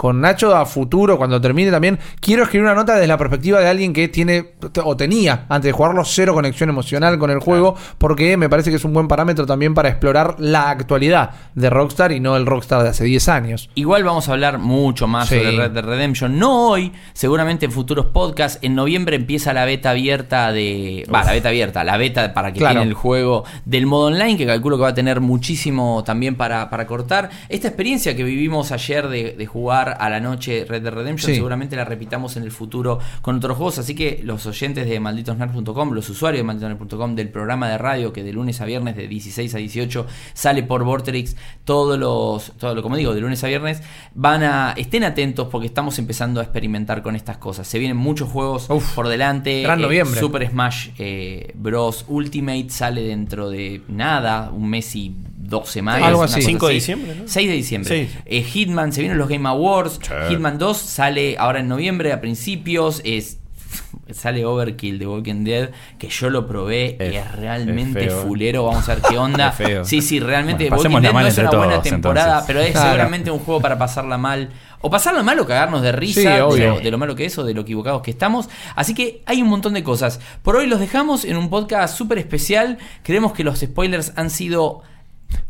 Con 0.00 0.18
Nacho 0.22 0.56
a 0.56 0.64
futuro, 0.64 1.18
cuando 1.18 1.38
termine 1.42 1.70
también, 1.70 1.98
quiero 2.20 2.44
escribir 2.44 2.64
una 2.64 2.74
nota 2.74 2.94
desde 2.94 3.06
la 3.06 3.18
perspectiva 3.18 3.60
de 3.60 3.68
alguien 3.68 3.92
que 3.92 4.08
tiene 4.08 4.52
o 4.82 4.96
tenía, 4.96 5.44
antes 5.50 5.68
de 5.68 5.72
jugarlo, 5.72 6.06
cero 6.06 6.32
conexión 6.32 6.70
emocional 6.70 7.18
con 7.18 7.28
el 7.30 7.38
juego, 7.38 7.76
porque 7.98 8.38
me 8.38 8.48
parece 8.48 8.70
que 8.70 8.76
es 8.76 8.84
un 8.86 8.94
buen 8.94 9.08
parámetro 9.08 9.44
también 9.44 9.74
para 9.74 9.90
explorar 9.90 10.36
la 10.38 10.70
actualidad 10.70 11.32
de 11.54 11.68
Rockstar 11.68 12.12
y 12.12 12.20
no 12.20 12.34
el 12.38 12.46
Rockstar 12.46 12.82
de 12.82 12.88
hace 12.88 13.04
10 13.04 13.28
años. 13.28 13.68
Igual 13.74 14.02
vamos 14.04 14.26
a 14.30 14.32
hablar 14.32 14.56
mucho 14.56 15.06
más 15.06 15.28
Sí. 15.28 15.34
sobre 15.36 15.50
Red 15.58 15.72
Dead 15.72 15.84
Redemption. 15.84 16.38
No 16.38 16.68
hoy, 16.70 16.92
seguramente 17.12 17.66
en 17.66 17.72
futuros 17.72 18.06
podcasts. 18.06 18.58
En 18.62 18.74
noviembre 18.74 19.16
empieza 19.16 19.52
la 19.52 19.66
beta 19.66 19.90
abierta 19.90 20.50
de. 20.50 21.06
Va, 21.14 21.24
la 21.24 21.32
beta 21.32 21.50
abierta, 21.50 21.84
la 21.84 21.98
beta 21.98 22.32
para 22.32 22.54
que 22.54 22.58
Claro. 22.60 22.76
tiene 22.76 22.88
el 22.88 22.94
juego 22.94 23.44
del 23.66 23.84
modo 23.84 24.06
online, 24.06 24.38
que 24.38 24.46
calculo 24.46 24.78
que 24.78 24.82
va 24.84 24.88
a 24.88 24.94
tener 24.94 25.20
muchísimo 25.20 26.02
también 26.06 26.36
para, 26.36 26.70
para 26.70 26.86
cortar. 26.86 27.28
Esta 27.50 27.68
experiencia 27.68 28.16
que 28.16 28.24
vivimos 28.24 28.72
ayer 28.72 29.06
de, 29.08 29.32
de 29.32 29.44
jugar 29.46 29.89
jugar 29.90 29.96
a 30.00 30.10
la 30.10 30.20
noche 30.20 30.64
Red 30.68 30.82
Dead 30.82 30.92
Redemption, 30.92 31.30
Sí. 31.30 31.34
seguramente 31.36 31.76
la 31.76 31.84
repitamos 31.84 32.36
en 32.36 32.42
el 32.42 32.50
futuro 32.50 32.98
con 33.22 33.36
otros 33.36 33.56
juegos, 33.56 33.78
así 33.78 33.94
que 33.94 34.20
los 34.24 34.46
oyentes 34.46 34.88
de 34.88 35.00
malditosnerd.com, 35.00 35.92
los 35.92 36.08
usuarios 36.08 36.40
de 36.40 36.44
malditosnerd.com 36.44 37.14
del 37.14 37.28
programa 37.28 37.68
de 37.68 37.78
radio 37.78 38.12
que 38.12 38.22
de 38.22 38.32
lunes 38.32 38.60
a 38.60 38.64
viernes 38.64 38.96
de 38.96 39.08
16 39.08 39.54
a 39.54 39.58
18 39.58 40.06
sale 40.34 40.62
por 40.62 40.84
Vorterix 40.84 41.36
todos 41.64 41.98
los 41.98 42.52
todo 42.58 42.74
lo 42.74 42.82
como 42.82 42.96
digo, 42.96 43.14
de 43.14 43.20
lunes 43.20 43.42
a 43.44 43.48
viernes, 43.48 43.82
van 44.14 44.42
a 44.42 44.74
estén 44.76 45.04
atentos 45.04 45.48
porque 45.50 45.66
estamos 45.66 45.98
empezando 45.98 46.40
a 46.40 46.42
experimentar 46.44 47.02
con 47.02 47.16
estas 47.16 47.36
cosas. 47.38 47.66
Se 47.66 47.78
vienen 47.78 47.96
muchos 47.96 48.28
juegos 48.28 48.68
Uf, 48.70 48.94
por 48.94 49.08
delante. 49.08 49.62
gran 49.62 49.78
Eh, 49.78 49.82
noviembre. 49.82 50.20
Super 50.20 50.48
Smash 50.48 50.88
eh, 50.98 51.52
Bros 51.54 52.04
Ultimate 52.08 52.70
sale 52.70 53.02
dentro 53.02 53.50
de 53.50 53.82
nada, 53.88 54.50
un 54.50 54.68
mes 54.68 54.94
y 54.96 55.14
dos 55.50 55.68
semanas. 55.68 56.08
Algo 56.08 56.22
así. 56.22 56.36
cosa 56.36 56.46
5 56.46 56.68
de 56.68 56.74
diciembre, 56.74 57.14
¿no? 57.16 57.22
6 57.26 57.48
de 57.48 57.54
diciembre. 57.54 58.08
Sí. 58.10 58.18
Eh, 58.24 58.42
Hitman, 58.42 58.92
se 58.92 59.02
vienen 59.02 59.18
los 59.18 59.28
Game 59.28 59.46
Awards. 59.46 59.98
Sí. 60.00 60.12
Hitman 60.30 60.56
2 60.58 60.76
sale 60.78 61.36
ahora 61.38 61.60
en 61.60 61.68
noviembre, 61.68 62.12
a 62.14 62.20
principios. 62.22 63.02
Es, 63.04 63.38
sale 64.12 64.44
Overkill 64.44 64.98
de 64.98 65.06
Walking 65.06 65.44
Dead, 65.44 65.70
que 65.98 66.08
yo 66.08 66.30
lo 66.30 66.46
probé 66.46 66.96
Es- 66.98 67.14
es 67.16 67.32
realmente 67.32 68.06
es 68.06 68.12
eh. 68.12 68.16
fulero. 68.26 68.64
Vamos 68.64 68.88
a 68.88 68.94
ver 68.94 69.04
qué 69.08 69.18
onda. 69.18 69.48
Es 69.50 69.54
feo. 69.56 69.84
Sí, 69.84 70.00
sí, 70.02 70.18
realmente 70.20 70.68
Bueno, 70.70 70.82
Walking 70.82 71.02
Dead 71.02 71.12
mal 71.12 71.22
no 71.24 71.28
es 71.28 71.38
una 71.38 71.50
buena 71.50 71.82
temporada, 71.82 72.26
entonces. 72.40 72.46
pero 72.46 72.60
es 72.60 72.72
Claro. 72.72 72.88
seguramente 72.90 73.30
un 73.30 73.38
juego 73.40 73.60
para 73.60 73.76
pasarla 73.78 74.16
mal. 74.18 74.50
O 74.82 74.88
pasarla 74.88 75.22
mal 75.22 75.38
o 75.38 75.44
cagarnos 75.46 75.82
de 75.82 75.92
risa 75.92 76.20
Sí, 76.22 76.26
de, 76.26 76.66
lo, 76.66 76.80
de 76.80 76.90
lo 76.90 76.96
malo 76.96 77.14
que 77.14 77.26
es 77.26 77.36
o 77.36 77.44
de 77.44 77.52
lo 77.52 77.60
equivocados 77.60 78.00
que 78.00 78.10
estamos. 78.10 78.48
Así 78.74 78.94
que 78.94 79.22
hay 79.26 79.42
un 79.42 79.48
montón 79.48 79.74
de 79.74 79.82
cosas. 79.84 80.20
Por 80.42 80.56
hoy 80.56 80.66
los 80.66 80.80
dejamos 80.80 81.26
en 81.26 81.36
un 81.36 81.50
podcast 81.50 81.94
súper 81.98 82.16
especial. 82.16 82.78
Creemos 83.02 83.32
que 83.34 83.44
los 83.44 83.58
spoilers 83.60 84.14
han 84.16 84.30
sido 84.30 84.82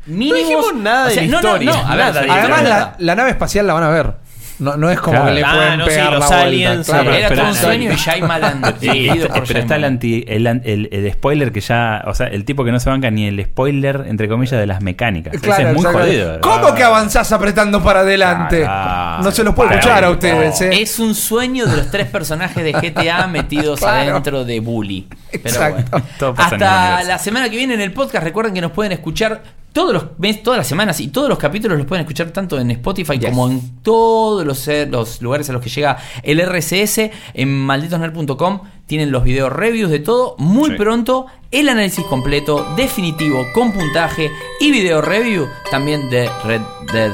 mínimos. 0.06 0.38
dijimos 0.38 0.74
nada 0.76 1.08
de 1.08 1.16
la 1.16 1.22
no, 1.22 1.28
no, 1.30 1.36
historia. 1.38 1.70
no, 1.72 1.78
a 1.78 1.96
ver, 1.96 1.98
Nada 2.06 2.20
de 2.20 2.26
la 2.26 2.26
la 2.26 2.40
Además, 2.40 2.58
historia 2.62 2.94
la, 2.98 3.14
nave 3.14 3.30
espacial 3.30 3.66
la 3.66 3.74
van 3.74 3.82
a 3.84 3.88
ver. 3.90 4.30
No, 4.60 4.76
no 4.76 4.90
es 4.90 5.00
como 5.00 5.12
Claro. 5.12 5.28
que 5.28 5.32
le 5.36 5.42
Ah, 5.42 5.52
pueden 5.54 5.78
no, 5.78 5.84
sí, 5.86 5.90
pegar 5.90 6.12
los 6.12 6.20
la 6.20 6.26
vuelta. 6.26 6.42
aliens, 6.44 6.86
claro. 6.86 7.10
sí, 7.10 7.16
Era 7.16 7.28
pero- 7.30 7.40
todo 7.40 7.50
un 7.50 7.56
sueño 7.56 7.92
y 7.92 7.96
Shyamalan 7.96 8.62
Sí, 8.80 8.88
dirigido 8.90 9.14
está- 9.14 9.34
por 9.38 9.46
pero 9.48 9.58
está 9.60 9.76
el, 9.76 9.84
anti, 9.84 10.24
el, 10.28 10.46
an- 10.46 10.62
el- 10.66 10.88
el 10.92 11.12
spoiler 11.14 11.50
que 11.50 11.60
ya, 11.62 12.04
o 12.06 12.12
sea, 12.14 12.26
el 12.26 12.44
tipo 12.44 12.62
que 12.62 12.70
no 12.70 12.78
se 12.78 12.90
banca 12.90 13.10
ni 13.10 13.26
el 13.26 13.42
spoiler, 13.42 14.04
entre 14.06 14.28
comillas, 14.28 14.60
de 14.60 14.66
las 14.66 14.82
mecánicas. 14.82 15.32
Ese 15.32 15.42
Claro, 15.42 15.68
es 15.68 15.74
muy 15.74 15.76
exacto. 15.86 15.98
jodido. 16.00 16.40
¿Cómo 16.42 16.74
que 16.74 16.82
avanzás 16.82 17.32
apretando 17.32 17.82
para 17.82 18.00
adelante? 18.00 18.66
Ah, 18.68 19.20
no 19.24 19.30
se 19.30 19.44
los 19.44 19.54
puede 19.54 19.68
para 19.70 19.80
escuchar 19.80 20.04
a 20.04 20.10
ustedes. 20.10 20.60
¿eh? 20.60 20.82
Es 20.82 20.98
un 20.98 21.14
sueño 21.14 21.64
de 21.64 21.78
los 21.78 21.90
tres 21.90 22.08
personajes 22.08 22.62
de 22.62 22.72
GTA 22.72 23.26
metidos 23.28 23.80
Claro. 23.80 24.10
adentro 24.10 24.44
de 24.44 24.60
Bully. 24.60 25.08
Pero 25.32 25.42
Exacto. 25.42 26.02
bueno. 26.18 26.34
Hasta 26.36 27.02
la 27.04 27.18
semana 27.18 27.48
que 27.48 27.56
viene 27.56 27.72
en 27.72 27.80
el 27.80 27.94
podcast. 27.94 28.22
Recuerden 28.24 28.52
que 28.52 28.60
nos 28.60 28.72
pueden 28.72 28.92
escuchar 28.92 29.40
todos 29.72 29.92
los 29.92 30.04
mes, 30.18 30.42
todas 30.42 30.58
las 30.58 30.66
semanas 30.66 31.00
y 31.00 31.08
todos 31.08 31.28
los 31.28 31.38
capítulos 31.38 31.78
los 31.78 31.86
pueden 31.86 32.02
escuchar 32.04 32.30
tanto 32.30 32.58
en 32.58 32.70
Spotify 32.72 33.18
Yes. 33.18 33.30
como 33.30 33.48
en 33.48 33.82
todos 33.82 34.44
los, 34.46 34.66
eh, 34.68 34.86
los 34.90 35.20
lugares 35.22 35.48
a 35.50 35.52
los 35.52 35.62
que 35.62 35.68
llega 35.70 35.98
el 36.22 36.40
RCS. 36.40 37.10
En 37.34 37.48
malditosner.com 37.56 38.60
tienen 38.86 39.12
los 39.12 39.22
videos 39.24 39.52
reviews 39.52 39.90
de 39.90 40.00
todo. 40.00 40.34
Muy 40.38 40.70
Sí. 40.70 40.76
pronto 40.76 41.26
el 41.50 41.68
análisis 41.68 42.04
completo, 42.06 42.66
definitivo, 42.76 43.46
con 43.54 43.72
puntaje 43.72 44.30
y 44.60 44.70
video 44.72 45.00
review 45.00 45.46
también 45.70 46.10
de 46.10 46.28
Red 46.44 46.62
Dead 46.92 47.12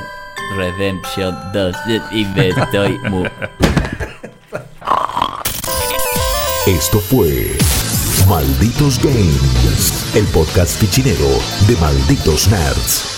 Redemption 0.57 1.37
2. 1.53 1.77
Y 2.13 2.25
me 2.25 2.49
estoy 2.49 2.99
muy... 3.11 3.29
Esto 6.67 6.99
fue 7.01 7.57
Malditos 8.29 8.99
Games, 8.99 10.05
el 10.17 10.27
podcast 10.27 10.81
fichinero 10.81 11.29
de 11.69 11.77
Malditos 11.77 12.49
Nerds. 12.49 13.16